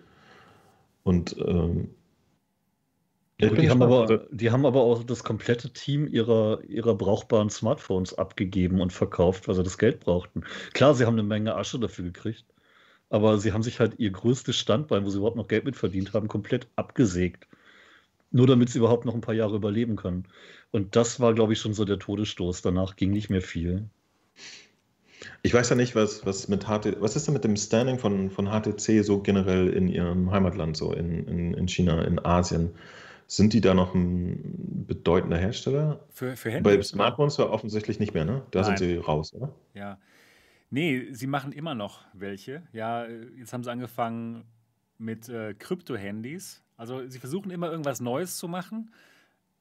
[1.04, 1.90] Und ähm,
[3.40, 8.14] ja, die, haben aber, die haben aber auch das komplette Team ihrer, ihrer brauchbaren Smartphones
[8.14, 10.44] abgegeben und verkauft, weil sie das Geld brauchten.
[10.72, 12.44] Klar, sie haben eine Menge Asche dafür gekriegt,
[13.14, 16.14] aber sie haben sich halt ihr größtes Standbein, wo sie überhaupt noch Geld mit verdient
[16.14, 17.46] haben, komplett abgesägt.
[18.32, 20.26] Nur damit sie überhaupt noch ein paar Jahre überleben können.
[20.72, 22.62] Und das war, glaube ich, schon so der Todesstoß.
[22.62, 23.84] Danach ging nicht mehr viel.
[25.44, 28.30] Ich weiß ja nicht, was, was mit HTC, was ist denn mit dem Standing von,
[28.30, 32.70] von HTC so generell in ihrem Heimatland, so in, in, in China, in Asien?
[33.28, 36.00] Sind die da noch ein bedeutender Hersteller?
[36.10, 36.88] Für, für Bei Handys.
[36.88, 38.42] Smartphones ja offensichtlich nicht mehr, ne?
[38.50, 38.88] Da sind Nein.
[38.88, 39.54] sie raus, oder?
[39.72, 39.98] Ja.
[40.74, 42.64] Nee, sie machen immer noch welche.
[42.72, 44.42] Ja, äh, jetzt haben sie angefangen
[44.98, 46.64] mit äh, Krypto-Handys.
[46.76, 48.92] Also sie versuchen immer irgendwas Neues zu machen,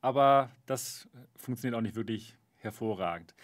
[0.02, 3.36] aber das funktioniert auch nicht wirklich hervorragend.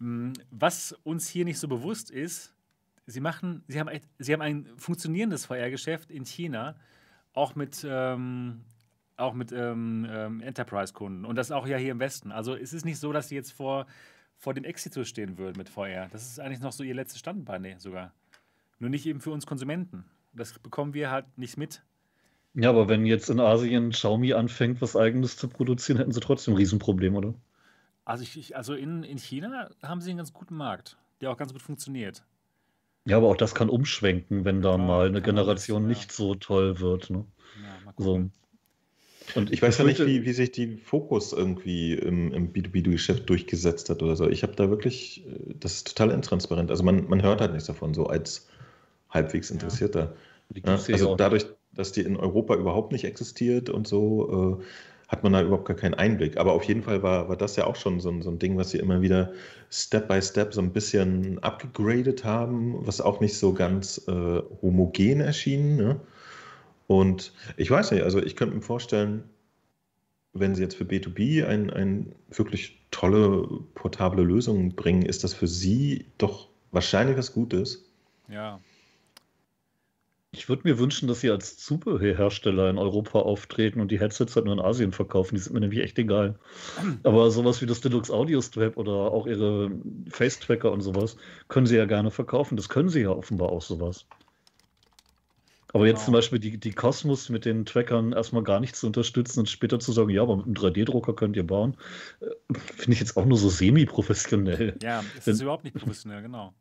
[0.00, 2.52] Mm, Was uns hier nicht so bewusst ist,
[3.06, 6.74] sie machen, sie haben, sie haben ein funktionierendes VR-Geschäft in China,
[7.32, 8.64] auch mit, ähm,
[9.34, 12.32] mit ähm, ähm, Enterprise-Kunden und das auch ja hier im Westen.
[12.32, 13.86] Also es ist nicht so, dass sie jetzt vor,
[14.38, 16.08] vor dem Exitus stehen würden mit VR.
[16.12, 18.12] Das ist eigentlich noch so ihr letztes Standbein nee, sogar.
[18.78, 20.04] Nur nicht eben für uns Konsumenten.
[20.32, 21.82] Das bekommen wir halt nicht mit.
[22.54, 26.54] Ja, aber wenn jetzt in Asien Xiaomi anfängt, was Eigenes zu produzieren, hätten sie trotzdem
[26.54, 27.34] ein Riesenproblem, oder?
[28.04, 31.52] Also, ich, also in, in China haben sie einen ganz guten Markt, der auch ganz
[31.52, 32.22] gut funktioniert.
[33.06, 35.88] Ja, aber auch das kann umschwenken, wenn da Klar, mal eine alles, Generation ja.
[35.88, 37.10] nicht so toll wird.
[37.10, 37.24] Ne?
[37.62, 38.30] Ja, mal So.
[39.34, 43.90] Und Ich weiß ja nicht, wie, wie sich die Fokus irgendwie im, im B2B-Geschäft durchgesetzt
[43.90, 44.28] hat oder so.
[44.28, 46.70] Ich habe da wirklich, äh, das ist total intransparent.
[46.70, 48.48] Also man, man hört halt nichts davon, so als
[49.10, 50.14] halbwegs Interessierter.
[50.54, 54.64] Ja, ja also auch dadurch, dass die in Europa überhaupt nicht existiert und so, äh,
[55.08, 56.36] hat man da überhaupt gar keinen Einblick.
[56.36, 58.56] Aber auf jeden Fall war, war das ja auch schon so ein, so ein Ding,
[58.56, 59.32] was sie immer wieder
[59.70, 65.20] Step by Step so ein bisschen abgegradet haben, was auch nicht so ganz äh, homogen
[65.20, 65.76] erschien.
[65.76, 66.00] Ne?
[66.86, 69.24] Und ich weiß nicht, also ich könnte mir vorstellen,
[70.32, 75.46] wenn sie jetzt für B2B ein, ein wirklich tolle portable Lösung bringen, ist das für
[75.46, 77.88] sie doch wahrscheinlich was Gutes.
[78.28, 78.60] Ja.
[80.32, 84.46] Ich würde mir wünschen, dass sie als Zubehörhersteller in Europa auftreten und die Headsets halt
[84.46, 85.36] nur in Asien verkaufen.
[85.36, 86.40] Die sind mir nämlich echt egal.
[87.04, 89.70] Aber sowas wie das Deluxe Audio Strap oder auch ihre
[90.08, 92.56] Face Tracker und sowas können sie ja gerne verkaufen.
[92.56, 94.06] Das können sie ja offenbar auch sowas.
[95.74, 99.40] Aber jetzt zum Beispiel die, die Cosmos mit den Trackern erstmal gar nicht zu unterstützen
[99.40, 101.76] und später zu sagen, ja, aber mit einem 3D-Drucker könnt ihr bauen,
[102.20, 102.26] äh,
[102.76, 104.76] finde ich jetzt auch nur so semi-professionell.
[104.80, 106.54] Ja, es ist überhaupt nicht professionell, genau.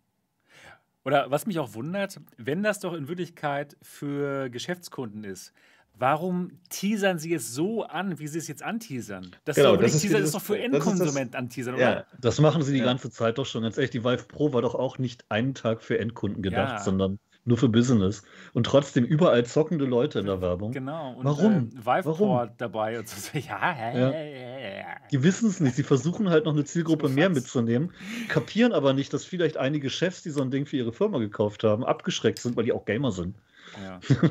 [1.05, 5.53] Oder was mich auch wundert, wenn das doch in Wirklichkeit für Geschäftskunden ist,
[5.93, 9.35] warum teasern sie es so an, wie sie es jetzt anteasern?
[9.45, 11.83] Das, genau, ist, Teaser, das ist doch für Endkonsumenten anteasern, oder?
[11.97, 12.85] Ja, das machen sie die ja.
[12.85, 13.61] ganze Zeit doch schon.
[13.61, 16.83] Ganz ehrlich, die Vive Pro war doch auch nicht einen Tag für Endkunden gedacht, ja.
[16.83, 18.23] sondern nur für Business.
[18.53, 20.71] Und trotzdem überall zockende Leute in der Werbung.
[20.71, 21.13] Genau.
[21.13, 21.69] Und, Warum?
[21.75, 22.49] Äh, Warum?
[22.57, 23.37] dabei und so.
[23.39, 24.85] Ja, ja, ja.
[25.11, 25.75] Die wissen es nicht.
[25.75, 27.91] Sie versuchen halt noch eine Zielgruppe mehr mitzunehmen,
[28.29, 31.63] kapieren aber nicht, dass vielleicht einige Chefs, die so ein Ding für ihre Firma gekauft
[31.63, 33.35] haben, abgeschreckt sind, weil die auch Gamer sind.
[33.81, 33.99] Ja.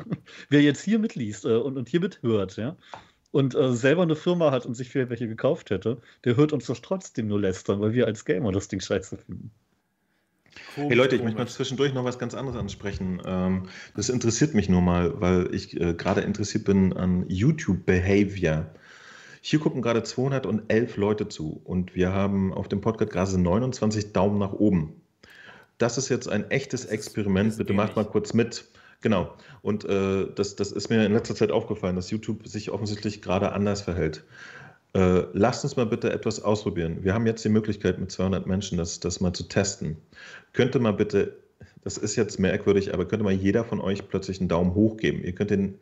[0.49, 2.77] Wer jetzt hier mitliest äh, und, und hier mithört, ja,
[3.33, 6.67] und äh, selber eine Firma hat und sich für welche gekauft hätte, der hört uns
[6.67, 9.51] doch trotzdem nur lästern, weil wir als Gamer das Ding scheiße finden.
[10.75, 13.21] Komisch, hey Leute, ich möchte mal zwischendurch noch was ganz anderes ansprechen.
[13.25, 13.63] Ähm,
[13.95, 18.67] das interessiert mich nur mal, weil ich äh, gerade interessiert bin an YouTube Behavior.
[19.41, 24.39] Hier gucken gerade 211 Leute zu und wir haben auf dem Podcast gerade 29 Daumen
[24.39, 25.01] nach oben.
[25.77, 27.57] Das ist jetzt ein echtes Experiment.
[27.57, 28.65] Bitte macht mal kurz mit.
[29.01, 29.33] Genau.
[29.61, 33.51] Und äh, das, das ist mir in letzter Zeit aufgefallen, dass YouTube sich offensichtlich gerade
[33.51, 34.23] anders verhält.
[34.93, 37.03] Äh, lasst uns mal bitte etwas ausprobieren.
[37.03, 39.97] Wir haben jetzt die Möglichkeit, mit 200 Menschen das, das mal zu testen.
[40.53, 41.35] Könnte mal bitte,
[41.83, 45.23] das ist jetzt merkwürdig, aber könnte mal jeder von euch plötzlich einen Daumen hoch geben.
[45.23, 45.79] Ihr könnt den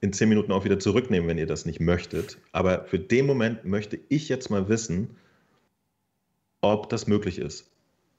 [0.00, 2.38] in 10 Minuten auch wieder zurücknehmen, wenn ihr das nicht möchtet.
[2.52, 5.10] Aber für den Moment möchte ich jetzt mal wissen,
[6.62, 7.70] ob das möglich ist.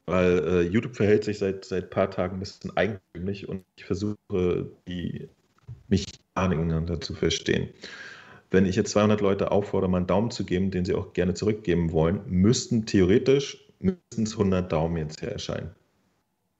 [0.05, 4.69] Weil äh, YouTube verhält sich seit, ein paar Tagen ein bisschen eigentümlich und ich versuche,
[4.87, 5.27] die
[5.87, 7.69] Mechaniken zu verstehen
[8.55, 11.33] wenn ich jetzt 200 Leute auffordere, mal einen Daumen zu geben, den sie auch gerne
[11.33, 15.69] zurückgeben wollen, müssten theoretisch mindestens 100 Daumen jetzt hier erscheinen.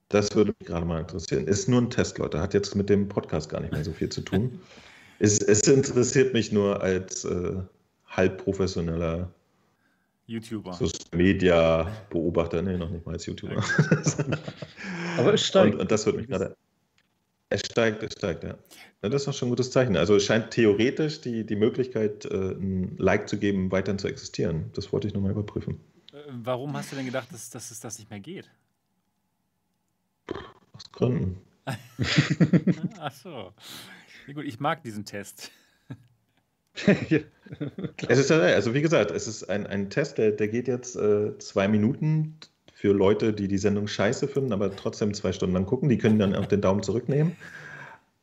[0.10, 1.48] Das würde mich gerade mal interessieren.
[1.48, 2.40] Ist nur ein Test, Leute.
[2.40, 4.60] Hat jetzt mit dem Podcast gar nicht mehr so viel zu tun.
[5.20, 7.54] es, es interessiert mich nur als äh,
[8.06, 9.32] halb professioneller
[10.28, 10.74] YouTuber.
[10.74, 12.62] Social Media Beobachter.
[12.62, 13.64] Nee, noch nicht mal als YouTuber.
[15.18, 15.76] Aber es steigt.
[15.76, 16.56] Und, und das würde mich gerade.
[17.50, 18.56] Es steigt, es steigt, ja.
[19.06, 19.10] Ja.
[19.10, 19.96] Das ist doch schon ein gutes Zeichen.
[19.98, 24.72] Also es scheint theoretisch die, die Möglichkeit, äh, ein Like zu geben, weiterhin zu existieren.
[24.74, 25.80] Das wollte ich nochmal überprüfen.
[26.12, 28.50] Äh, warum hast du denn gedacht, dass, dass es das nicht mehr geht?
[30.74, 31.38] Aus Gründen.
[33.00, 33.54] Ach so.
[34.28, 35.52] Ja, gut, ich mag diesen Test.
[36.86, 41.38] es ist also wie gesagt, es ist ein, ein Test, der, der geht jetzt äh,
[41.38, 42.38] zwei Minuten
[42.74, 45.88] für Leute, die die Sendung scheiße finden, aber trotzdem zwei Stunden lang gucken.
[45.88, 47.38] Die können dann auch den Daumen zurücknehmen.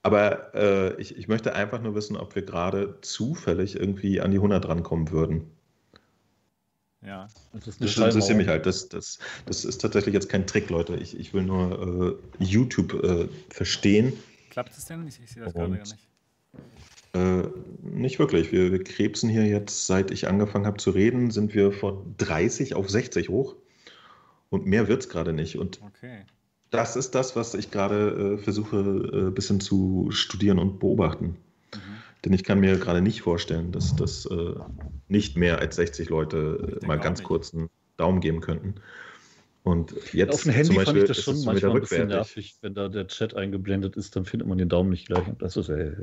[0.02, 4.38] Aber äh, ich, ich möchte einfach nur wissen, ob wir gerade zufällig irgendwie an die
[4.38, 5.50] 100 rankommen würden.
[7.04, 7.28] Ja.
[7.52, 8.66] Das, ist das interessiert mich halt.
[8.66, 10.96] Das, das, das ist tatsächlich jetzt kein Trick, Leute.
[10.96, 14.12] Ich, ich will nur äh, YouTube äh, verstehen.
[14.50, 15.06] Klappt es denn?
[15.06, 15.96] Ich, ich sehe das gerade gar nicht.
[17.14, 17.48] Äh,
[17.82, 18.52] nicht wirklich.
[18.52, 22.74] Wir, wir krebsen hier jetzt, seit ich angefangen habe zu reden, sind wir von 30
[22.74, 23.56] auf 60 hoch.
[24.50, 25.58] Und mehr wird es gerade nicht.
[25.58, 26.24] Und okay.
[26.72, 31.36] Das ist das, was ich gerade äh, versuche, ein äh, bisschen zu studieren und beobachten.
[31.74, 31.78] Mhm.
[32.24, 34.54] Denn ich kann mir gerade nicht vorstellen, dass das äh,
[35.08, 37.28] nicht mehr als 60 Leute äh, mal ganz nicht.
[37.28, 38.74] kurz einen Daumen geben könnten.
[39.64, 42.74] Und jetzt auf dem Handy Beispiel, fand ich das schon manchmal ein bisschen nervig, wenn
[42.74, 45.28] da der Chat eingeblendet ist, dann findet man den Daumen nicht gleich.
[45.28, 45.94] Und das ist äh,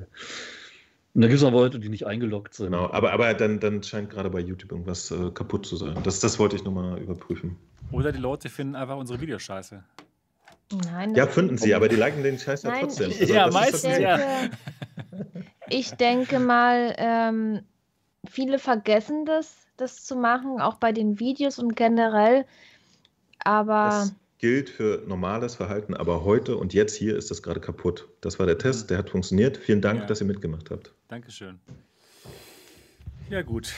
[1.16, 2.68] und da gibt es auch Leute, die nicht eingeloggt sind.
[2.68, 5.98] Genau, aber, aber dann, dann scheint gerade bei YouTube irgendwas äh, kaputt zu sein.
[6.04, 7.58] Das, das wollte ich nochmal überprüfen.
[7.92, 9.84] Oder die Leute finden einfach unsere Videos scheiße.
[10.72, 11.16] Nein.
[11.16, 13.12] Ja, finden sie, aber die liken den Scheiß ja trotzdem.
[13.12, 14.50] Also, ja, meistens denke, ja.
[15.70, 17.62] Ich denke mal, ähm,
[18.28, 22.46] viele vergessen das, das zu machen, auch bei den Videos und generell.
[23.40, 23.90] Aber.
[23.90, 28.08] Das gilt für normales Verhalten, aber heute und jetzt hier ist das gerade kaputt.
[28.22, 28.58] Das war der.
[28.58, 29.58] Test, der hat funktioniert.
[29.58, 30.06] Vielen Dank, ja.
[30.06, 30.94] dass ihr mitgemacht habt.
[31.08, 31.60] Dankeschön.
[33.30, 33.74] Ja, gut.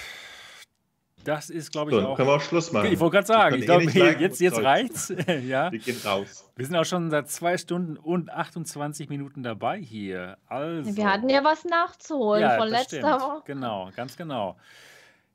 [1.24, 2.16] Das ist, glaube ich, so, auch.
[2.16, 2.92] Können wir auch Schluss machen.
[2.92, 5.10] Ich wollte gerade sagen, ich glaube, eh jetzt, jetzt reicht's.
[5.48, 5.72] ja.
[5.72, 6.50] Wir gehen raus.
[6.56, 10.38] Wir sind auch schon seit zwei Stunden und 28 Minuten dabei hier.
[10.48, 13.22] Also, wir hatten ja was nachzuholen ja, von letzter stimmt.
[13.22, 13.42] Woche.
[13.46, 14.58] Genau, ganz genau.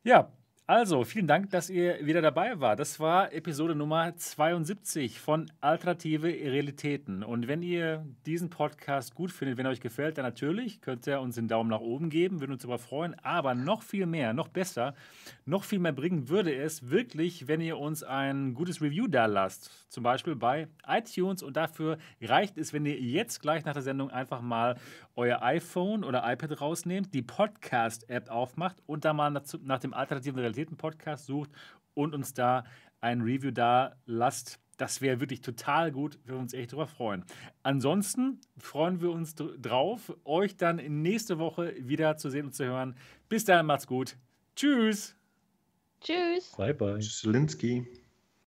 [0.02, 0.28] Ja,
[0.68, 2.80] also, vielen Dank, dass ihr wieder dabei wart.
[2.80, 7.22] Das war Episode Nummer 72 von Alternative Realitäten.
[7.22, 11.20] Und wenn ihr diesen Podcast gut findet, wenn er euch gefällt, dann natürlich könnt ihr
[11.20, 13.14] uns den Daumen nach oben geben, würden uns darüber freuen.
[13.20, 14.96] Aber noch viel mehr, noch besser,
[15.44, 19.70] noch viel mehr bringen würde es wirklich, wenn ihr uns ein gutes Review da lasst.
[19.88, 21.44] Zum Beispiel bei iTunes.
[21.44, 24.74] Und dafür reicht es, wenn ihr jetzt gleich nach der Sendung einfach mal
[25.16, 30.38] euer iPhone oder iPad rausnehmt, die Podcast-App aufmacht und da mal nach, nach dem alternativen
[30.38, 31.50] Realitäten-Podcast sucht
[31.94, 32.64] und uns da
[33.00, 34.60] ein Review da lasst.
[34.76, 36.18] Das wäre wirklich total gut.
[36.24, 37.24] Wir würden uns echt darüber freuen.
[37.62, 42.94] Ansonsten freuen wir uns drauf, euch dann nächste Woche wieder zu sehen und zu hören.
[43.30, 44.16] Bis dahin, macht's gut.
[44.54, 45.16] Tschüss.
[46.00, 46.52] Tschüss.
[46.56, 46.98] Bye, bye.
[46.98, 48.05] Tschüss, Linsky.